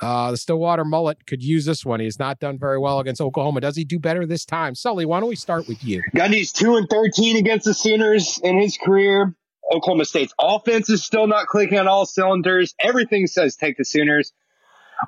Uh, 0.03 0.31
the 0.31 0.37
Stillwater 0.37 0.83
Mullet 0.83 1.25
could 1.25 1.41
use 1.41 1.65
this 1.65 1.85
one. 1.85 1.99
He 1.99 2.05
has 2.05 2.19
not 2.19 2.39
done 2.39 2.59
very 2.59 2.77
well 2.77 2.99
against 2.99 3.21
Oklahoma. 3.21 3.61
Does 3.61 3.75
he 3.75 3.85
do 3.85 3.99
better 3.99 4.25
this 4.25 4.45
time? 4.45 4.75
Sully, 4.75 5.05
why 5.05 5.19
don't 5.19 5.29
we 5.29 5.35
start 5.35 5.67
with 5.67 5.83
you? 5.83 6.03
Gundy's 6.15 6.51
2 6.51 6.75
and 6.75 6.89
13 6.89 7.37
against 7.37 7.65
the 7.65 7.73
Sooners 7.73 8.39
in 8.43 8.59
his 8.59 8.77
career. 8.77 9.33
Oklahoma 9.71 10.05
State's 10.05 10.33
offense 10.39 10.89
is 10.89 11.03
still 11.03 11.27
not 11.27 11.47
clicking 11.47 11.79
on 11.79 11.87
all 11.87 12.05
cylinders. 12.05 12.75
Everything 12.79 13.27
says 13.27 13.55
take 13.55 13.77
the 13.77 13.85
Sooners. 13.85 14.33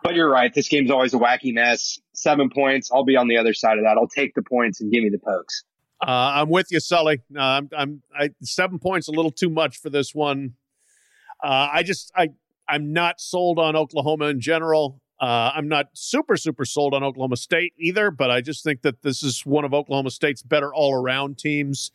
But 0.03 0.15
you're 0.15 0.29
right. 0.29 0.53
This 0.53 0.67
game's 0.67 0.91
always 0.91 1.13
a 1.13 1.17
wacky 1.17 1.53
mess. 1.53 1.99
Seven 2.13 2.49
points. 2.49 2.89
I'll 2.91 3.05
be 3.05 3.17
on 3.17 3.27
the 3.27 3.37
other 3.37 3.53
side 3.53 3.77
of 3.77 3.83
that. 3.83 3.97
I'll 3.97 4.07
take 4.07 4.33
the 4.33 4.41
points 4.41 4.81
and 4.81 4.91
give 4.91 5.03
me 5.03 5.09
the 5.09 5.19
pokes. 5.19 5.63
Uh, 6.01 6.11
I'm 6.35 6.49
with 6.49 6.67
you, 6.71 6.79
Sully. 6.79 7.21
Uh, 7.35 7.41
I'm, 7.41 7.69
I'm 7.75 8.01
I, 8.17 8.29
seven 8.41 8.79
points 8.79 9.07
a 9.07 9.11
little 9.11 9.31
too 9.31 9.49
much 9.49 9.77
for 9.77 9.89
this 9.89 10.13
one. 10.13 10.53
Uh, 11.43 11.69
I 11.71 11.83
just 11.83 12.11
I 12.15 12.29
I'm 12.67 12.93
not 12.93 13.19
sold 13.19 13.59
on 13.59 13.75
Oklahoma 13.75 14.25
in 14.25 14.39
general. 14.39 15.01
Uh, 15.19 15.51
I'm 15.55 15.67
not 15.67 15.87
super, 15.93 16.35
super 16.35 16.65
sold 16.65 16.93
on 16.93 17.03
Oklahoma 17.03 17.37
State 17.37 17.73
either, 17.79 18.11
but 18.11 18.29
I 18.29 18.41
just 18.41 18.63
think 18.63 18.81
that 18.81 19.01
this 19.01 19.23
is 19.23 19.45
one 19.45 19.63
of 19.63 19.73
Oklahoma 19.73 20.11
State's 20.11 20.41
better 20.41 20.73
all 20.73 20.93
around 20.93 21.37
teams. 21.37 21.91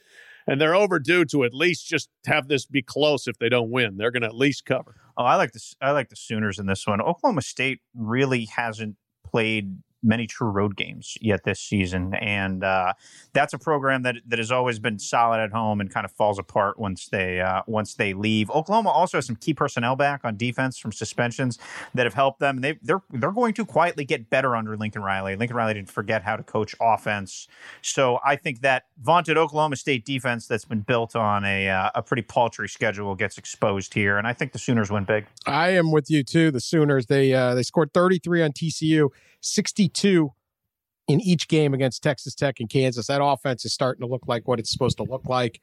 And 0.46 0.60
they're 0.60 0.74
overdue 0.74 1.26
to 1.26 1.44
at 1.44 1.52
least 1.52 1.86
just 1.86 2.08
have 2.26 2.48
this 2.48 2.64
be 2.64 2.82
close 2.82 3.28
if 3.28 3.38
they 3.38 3.48
don't 3.48 3.70
win. 3.70 3.98
They're 3.98 4.10
going 4.10 4.22
to 4.22 4.28
at 4.28 4.34
least 4.34 4.64
cover. 4.64 4.96
Oh, 5.16 5.24
I 5.24 5.36
like 5.36 5.52
this. 5.52 5.74
I 5.82 5.90
like 5.90 6.08
the 6.08 6.16
Sooners 6.16 6.58
in 6.58 6.66
this 6.66 6.86
one. 6.86 7.00
Oklahoma 7.00 7.42
State 7.42 7.80
really 7.94 8.46
hasn't 8.46 8.96
played 9.24 9.76
many 10.02 10.26
true 10.26 10.48
road 10.48 10.76
games 10.76 11.16
yet 11.20 11.44
this 11.44 11.60
season, 11.60 12.14
and 12.14 12.64
uh, 12.64 12.92
that's 13.32 13.52
a 13.52 13.58
program 13.58 14.02
that 14.02 14.16
that 14.26 14.38
has 14.38 14.50
always 14.50 14.78
been 14.78 14.98
solid 14.98 15.40
at 15.40 15.50
home 15.50 15.80
and 15.80 15.90
kind 15.90 16.04
of 16.04 16.12
falls 16.12 16.38
apart 16.38 16.78
once 16.78 17.08
they 17.08 17.40
uh, 17.40 17.62
once 17.66 17.94
they 17.94 18.12
leave. 18.14 18.50
Oklahoma 18.50 18.90
also 18.90 19.18
has 19.18 19.26
some 19.26 19.36
key 19.36 19.54
personnel 19.54 19.96
back 19.96 20.20
on 20.24 20.36
defense 20.36 20.78
from 20.78 20.92
suspensions 20.92 21.58
that 21.94 22.06
have 22.06 22.14
helped 22.14 22.40
them. 22.40 22.60
They 22.60 22.78
they're 22.82 23.02
they're 23.10 23.32
going 23.32 23.54
to 23.54 23.64
quietly 23.64 24.04
get 24.04 24.30
better 24.30 24.56
under 24.56 24.76
Lincoln 24.76 25.02
Riley. 25.02 25.36
Lincoln 25.36 25.56
Riley 25.56 25.74
didn't 25.74 25.90
forget 25.90 26.22
how 26.22 26.36
to 26.36 26.42
coach 26.42 26.74
offense, 26.80 27.48
so 27.82 28.18
I 28.24 28.36
think 28.36 28.60
that 28.60 28.84
vaunted 29.02 29.36
Oklahoma 29.36 29.76
State 29.76 30.04
defense 30.04 30.46
that's 30.46 30.64
been 30.64 30.80
built 30.80 31.14
on 31.16 31.44
a 31.44 31.68
uh, 31.68 31.90
a 31.94 32.02
pretty 32.02 32.22
paltry 32.22 32.68
schedule 32.68 33.14
gets 33.14 33.38
exposed 33.38 33.94
here, 33.94 34.18
and 34.18 34.26
I 34.26 34.32
think 34.32 34.52
the 34.52 34.58
Sooners 34.58 34.90
win 34.90 35.04
big. 35.04 35.26
I 35.46 35.70
am 35.70 35.92
with 35.92 36.10
you 36.10 36.22
too. 36.22 36.50
The 36.50 36.60
Sooners 36.60 37.06
they 37.06 37.32
uh, 37.34 37.54
they 37.54 37.62
scored 37.62 37.92
33 37.92 38.42
on 38.42 38.52
TCU. 38.52 39.10
62 39.40 40.32
in 41.08 41.20
each 41.20 41.48
game 41.48 41.74
against 41.74 42.02
Texas 42.02 42.34
Tech 42.34 42.60
and 42.60 42.68
Kansas. 42.68 43.06
That 43.08 43.22
offense 43.22 43.64
is 43.64 43.72
starting 43.72 44.00
to 44.02 44.06
look 44.06 44.22
like 44.26 44.46
what 44.46 44.58
it's 44.58 44.70
supposed 44.70 44.96
to 44.98 45.04
look 45.04 45.26
like. 45.26 45.60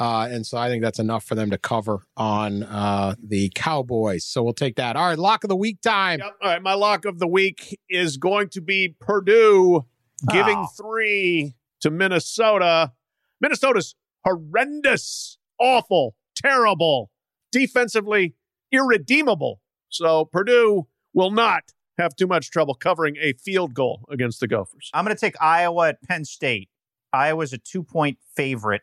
Uh, 0.00 0.28
and 0.30 0.46
so 0.46 0.56
I 0.56 0.68
think 0.68 0.82
that's 0.82 1.00
enough 1.00 1.24
for 1.24 1.34
them 1.34 1.50
to 1.50 1.58
cover 1.58 2.04
on 2.16 2.62
uh, 2.62 3.16
the 3.22 3.50
Cowboys. 3.54 4.24
So 4.24 4.42
we'll 4.42 4.52
take 4.52 4.76
that. 4.76 4.96
All 4.96 5.06
right, 5.06 5.18
lock 5.18 5.44
of 5.44 5.48
the 5.48 5.56
week 5.56 5.80
time. 5.80 6.20
Yep. 6.20 6.34
All 6.40 6.50
right, 6.50 6.62
my 6.62 6.74
lock 6.74 7.04
of 7.04 7.18
the 7.18 7.26
week 7.26 7.76
is 7.88 8.16
going 8.16 8.48
to 8.50 8.60
be 8.60 8.94
Purdue 9.00 9.84
giving 10.30 10.58
oh. 10.58 10.68
three 10.76 11.54
to 11.80 11.90
Minnesota. 11.90 12.92
Minnesota's 13.40 13.96
horrendous, 14.24 15.38
awful, 15.58 16.14
terrible, 16.36 17.10
defensively 17.50 18.34
irredeemable. 18.70 19.60
So 19.88 20.26
Purdue 20.26 20.86
will 21.12 21.30
not 21.30 21.62
have 22.02 22.16
too 22.16 22.26
much 22.26 22.50
trouble 22.50 22.74
covering 22.74 23.16
a 23.20 23.32
field 23.34 23.74
goal 23.74 24.04
against 24.08 24.40
the 24.40 24.48
Gophers. 24.48 24.90
I'm 24.94 25.04
going 25.04 25.16
to 25.16 25.20
take 25.20 25.34
Iowa 25.40 25.90
at 25.90 26.02
Penn 26.02 26.24
State. 26.24 26.68
Iowa's 27.12 27.52
a 27.52 27.58
two 27.58 27.82
point 27.82 28.18
favorite 28.34 28.82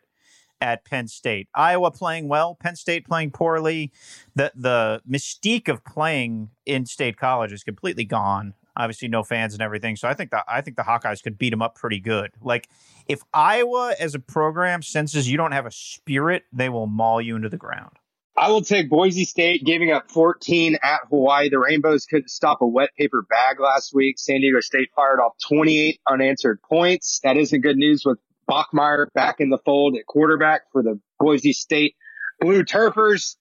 at 0.60 0.84
Penn 0.84 1.08
State. 1.08 1.48
Iowa 1.54 1.90
playing 1.90 2.28
well, 2.28 2.54
Penn 2.54 2.76
State 2.76 3.06
playing 3.06 3.30
poorly. 3.30 3.92
The 4.34 4.52
the 4.54 5.02
mystique 5.08 5.68
of 5.68 5.84
playing 5.84 6.50
in 6.64 6.86
state 6.86 7.16
college 7.16 7.52
is 7.52 7.62
completely 7.62 8.04
gone. 8.04 8.54
Obviously, 8.76 9.08
no 9.08 9.22
fans 9.22 9.54
and 9.54 9.62
everything. 9.62 9.96
So 9.96 10.08
I 10.08 10.14
think 10.14 10.30
the 10.30 10.44
I 10.48 10.60
think 10.60 10.76
the 10.76 10.82
Hawkeyes 10.82 11.22
could 11.22 11.38
beat 11.38 11.50
them 11.50 11.62
up 11.62 11.76
pretty 11.76 12.00
good. 12.00 12.32
Like 12.42 12.68
if 13.08 13.22
Iowa 13.32 13.94
as 13.98 14.14
a 14.14 14.18
program 14.18 14.82
senses 14.82 15.30
you 15.30 15.36
don't 15.36 15.52
have 15.52 15.66
a 15.66 15.70
spirit, 15.70 16.44
they 16.52 16.68
will 16.68 16.86
maul 16.86 17.20
you 17.20 17.36
into 17.36 17.48
the 17.48 17.56
ground. 17.56 17.96
I 18.38 18.50
will 18.50 18.60
take 18.60 18.90
Boise 18.90 19.24
State 19.24 19.64
giving 19.64 19.90
up 19.90 20.10
14 20.10 20.76
at 20.82 21.00
Hawaii. 21.08 21.48
The 21.48 21.58
Rainbows 21.58 22.04
couldn't 22.04 22.28
stop 22.28 22.60
a 22.60 22.66
wet 22.66 22.90
paper 22.98 23.24
bag 23.28 23.60
last 23.60 23.94
week. 23.94 24.18
San 24.18 24.40
Diego 24.40 24.60
State 24.60 24.90
fired 24.94 25.20
off 25.20 25.32
28 25.48 26.00
unanswered 26.08 26.60
points. 26.62 27.20
That 27.24 27.38
isn't 27.38 27.62
good 27.62 27.76
news 27.76 28.02
with 28.04 28.18
Bachmeier 28.48 29.06
back 29.14 29.40
in 29.40 29.48
the 29.48 29.58
fold 29.58 29.96
at 29.96 30.06
quarterback 30.06 30.62
for 30.70 30.82
the 30.82 31.00
Boise 31.18 31.54
State 31.54 31.94
Blue 32.40 32.62
Turfers. 32.62 33.38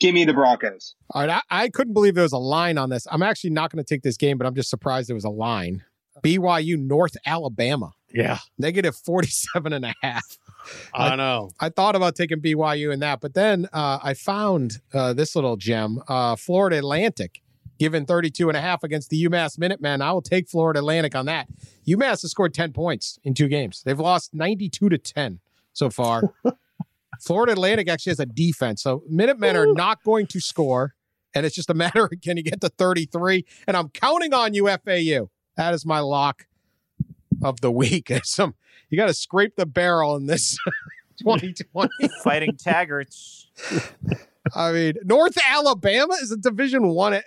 Give 0.00 0.14
me 0.14 0.24
the 0.24 0.32
Broncos. 0.32 0.94
All 1.10 1.26
right. 1.26 1.42
I, 1.50 1.64
I 1.64 1.68
couldn't 1.68 1.92
believe 1.92 2.14
there 2.14 2.22
was 2.22 2.32
a 2.32 2.38
line 2.38 2.78
on 2.78 2.88
this. 2.88 3.06
I'm 3.10 3.22
actually 3.22 3.50
not 3.50 3.70
going 3.70 3.84
to 3.84 3.94
take 3.94 4.02
this 4.02 4.16
game, 4.16 4.38
but 4.38 4.46
I'm 4.46 4.54
just 4.54 4.70
surprised 4.70 5.08
there 5.08 5.14
was 5.14 5.24
a 5.24 5.30
line. 5.30 5.84
BYU 6.22 6.78
North 6.78 7.16
Alabama. 7.24 7.92
Yeah. 8.12 8.38
Negative 8.58 8.94
47 8.94 9.72
and 9.72 9.84
a 9.84 9.94
half. 10.02 10.38
I, 10.94 11.08
I 11.12 11.16
know. 11.16 11.50
I 11.60 11.68
thought 11.70 11.96
about 11.96 12.14
taking 12.14 12.40
BYU 12.40 12.92
in 12.92 13.00
that, 13.00 13.20
but 13.20 13.34
then 13.34 13.68
uh, 13.72 13.98
I 14.02 14.14
found 14.14 14.80
uh, 14.92 15.12
this 15.12 15.34
little 15.34 15.56
gem, 15.56 16.00
uh, 16.08 16.36
Florida 16.36 16.78
Atlantic, 16.78 17.42
given 17.78 18.06
32 18.06 18.48
and 18.48 18.56
a 18.56 18.60
half 18.60 18.84
against 18.84 19.10
the 19.10 19.24
UMass 19.24 19.58
Minutemen. 19.58 20.02
I 20.02 20.12
will 20.12 20.22
take 20.22 20.48
Florida 20.48 20.78
Atlantic 20.78 21.14
on 21.14 21.26
that. 21.26 21.48
UMass 21.86 22.22
has 22.22 22.30
scored 22.30 22.54
10 22.54 22.72
points 22.72 23.18
in 23.24 23.34
two 23.34 23.48
games. 23.48 23.82
They've 23.84 23.98
lost 23.98 24.34
92 24.34 24.88
to 24.88 24.98
10 24.98 25.40
so 25.72 25.90
far. 25.90 26.34
Florida 27.20 27.52
Atlantic 27.52 27.88
actually 27.88 28.10
has 28.10 28.20
a 28.20 28.26
defense. 28.26 28.82
So 28.82 29.02
Minutemen 29.08 29.56
are 29.56 29.72
not 29.72 30.02
going 30.04 30.26
to 30.28 30.40
score. 30.40 30.94
And 31.34 31.46
it's 31.46 31.54
just 31.54 31.70
a 31.70 31.74
matter 31.74 32.04
of 32.04 32.12
can 32.22 32.36
you 32.36 32.42
get 32.42 32.60
to 32.60 32.68
33? 32.68 33.44
And 33.66 33.76
I'm 33.76 33.88
counting 33.88 34.34
on 34.34 34.54
you, 34.54 34.68
FAU. 34.68 35.30
That 35.56 35.74
is 35.74 35.84
my 35.86 36.00
lock 36.00 36.46
of 37.42 37.60
the 37.60 37.70
week. 37.70 38.10
Some 38.24 38.54
you 38.90 38.96
got 38.96 39.06
to 39.06 39.14
scrape 39.14 39.56
the 39.56 39.66
barrel 39.66 40.16
in 40.16 40.26
this 40.26 40.56
2020. 41.20 41.90
Fighting 42.24 42.52
Taggarts. 42.52 43.46
I 44.54 44.72
mean, 44.72 44.94
North 45.04 45.36
Alabama 45.48 46.14
is 46.20 46.32
a 46.32 46.36
Division 46.36 46.88
One. 46.88 47.14
I. 47.14 47.22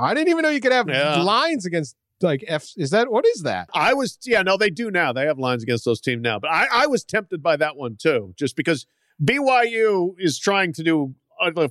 I 0.00 0.14
didn't 0.14 0.28
even 0.28 0.42
know 0.42 0.48
you 0.50 0.60
could 0.60 0.70
have 0.72 0.88
Yeah. 0.88 1.20
lines 1.22 1.66
against 1.66 1.96
like 2.20 2.44
F. 2.46 2.68
Is 2.76 2.90
that 2.90 3.10
what 3.10 3.26
is 3.26 3.42
that? 3.42 3.68
I 3.74 3.94
was, 3.94 4.16
yeah, 4.24 4.42
no, 4.42 4.56
they 4.56 4.70
do 4.70 4.90
now. 4.92 5.12
They 5.12 5.26
have 5.26 5.38
lines 5.40 5.62
against 5.64 5.84
those 5.84 6.00
teams 6.00 6.22
now. 6.22 6.38
But 6.38 6.50
I, 6.52 6.66
I 6.72 6.86
was 6.86 7.02
tempted 7.04 7.42
by 7.42 7.56
that 7.56 7.76
one 7.76 7.96
too, 7.96 8.32
just 8.36 8.54
because 8.54 8.86
BYU 9.22 10.14
is 10.18 10.38
trying 10.38 10.72
to 10.74 10.82
do 10.84 11.14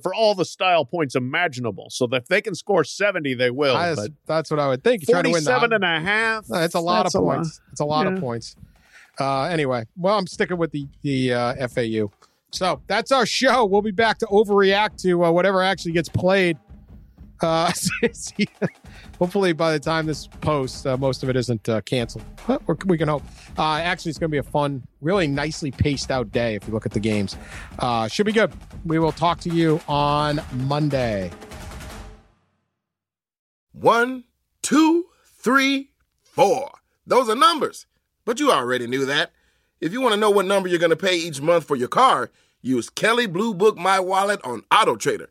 for 0.02 0.14
all 0.14 0.34
the 0.34 0.44
style 0.44 0.84
points 0.84 1.14
imaginable. 1.14 1.88
So 1.90 2.08
if 2.12 2.26
they 2.26 2.40
can 2.40 2.54
score 2.54 2.84
70, 2.84 3.34
they 3.34 3.50
will. 3.50 3.76
I- 3.76 3.94
but 3.94 4.10
that's 4.26 4.50
what 4.50 4.60
I 4.60 4.68
would 4.68 4.82
think. 4.84 5.06
You're 5.08 5.14
trying 5.14 5.24
to 5.24 5.30
win 5.30 5.44
the 5.44 5.50
47 5.50 5.72
and 5.72 5.84
a 5.84 6.00
half. 6.00 6.48
No, 6.48 6.58
It's 6.62 6.74
a 6.74 6.80
lot 6.80 7.04
that's 7.04 7.14
of 7.14 7.22
points. 7.22 7.60
It's 7.72 7.80
a 7.80 7.84
lot 7.84 8.06
Yeah. 8.06 8.14
of 8.14 8.20
points. 8.20 8.56
Uh, 9.20 9.42
anyway, 9.44 9.84
well, 9.96 10.16
I'm 10.16 10.26
sticking 10.28 10.58
with 10.58 10.70
the 10.70 10.86
the 11.02 11.32
uh, 11.34 11.66
FAU. 11.68 12.10
So 12.50 12.80
that's 12.86 13.10
our 13.12 13.26
show. 13.26 13.64
We'll 13.66 13.82
be 13.82 13.90
back 13.90 14.18
to 14.18 14.26
overreact 14.26 15.02
to 15.02 15.24
uh, 15.24 15.30
whatever 15.32 15.62
actually 15.62 15.92
gets 15.92 16.08
played. 16.08 16.56
Uh, 17.42 17.72
hopefully, 19.18 19.52
by 19.52 19.72
the 19.72 19.78
time 19.78 20.06
this 20.06 20.26
posts, 20.26 20.86
uh, 20.86 20.96
most 20.96 21.22
of 21.22 21.28
it 21.28 21.36
isn't 21.36 21.68
uh, 21.68 21.80
canceled. 21.82 22.24
But 22.46 22.84
we 22.86 22.98
can 22.98 23.08
hope. 23.08 23.22
Uh, 23.58 23.76
actually, 23.76 24.10
it's 24.10 24.18
going 24.18 24.30
to 24.30 24.32
be 24.32 24.38
a 24.38 24.42
fun, 24.42 24.86
really 25.00 25.26
nicely 25.26 25.70
paced 25.70 26.10
out 26.10 26.30
day 26.32 26.54
if 26.54 26.66
you 26.66 26.72
look 26.72 26.86
at 26.86 26.92
the 26.92 27.00
games. 27.00 27.36
Uh, 27.78 28.08
should 28.08 28.26
be 28.26 28.32
good. 28.32 28.52
We 28.84 28.98
will 28.98 29.12
talk 29.12 29.40
to 29.40 29.50
you 29.50 29.80
on 29.88 30.40
Monday. 30.52 31.30
One, 33.72 34.24
two, 34.62 35.06
three, 35.24 35.90
four. 36.22 36.70
Those 37.06 37.28
are 37.28 37.36
numbers. 37.36 37.86
But 38.24 38.40
you 38.40 38.52
already 38.52 38.86
knew 38.86 39.06
that. 39.06 39.30
If 39.80 39.92
you 39.92 40.00
want 40.00 40.12
to 40.14 40.20
know 40.20 40.30
what 40.30 40.44
number 40.44 40.68
you're 40.68 40.78
going 40.78 40.90
to 40.90 40.96
pay 40.96 41.16
each 41.16 41.40
month 41.40 41.64
for 41.64 41.76
your 41.76 41.88
car, 41.88 42.30
use 42.60 42.90
Kelley 42.90 43.26
Blue 43.26 43.54
Book 43.54 43.78
My 43.78 44.00
Wallet 44.00 44.40
on 44.44 44.64
Auto 44.72 44.96
Trader. 44.96 45.30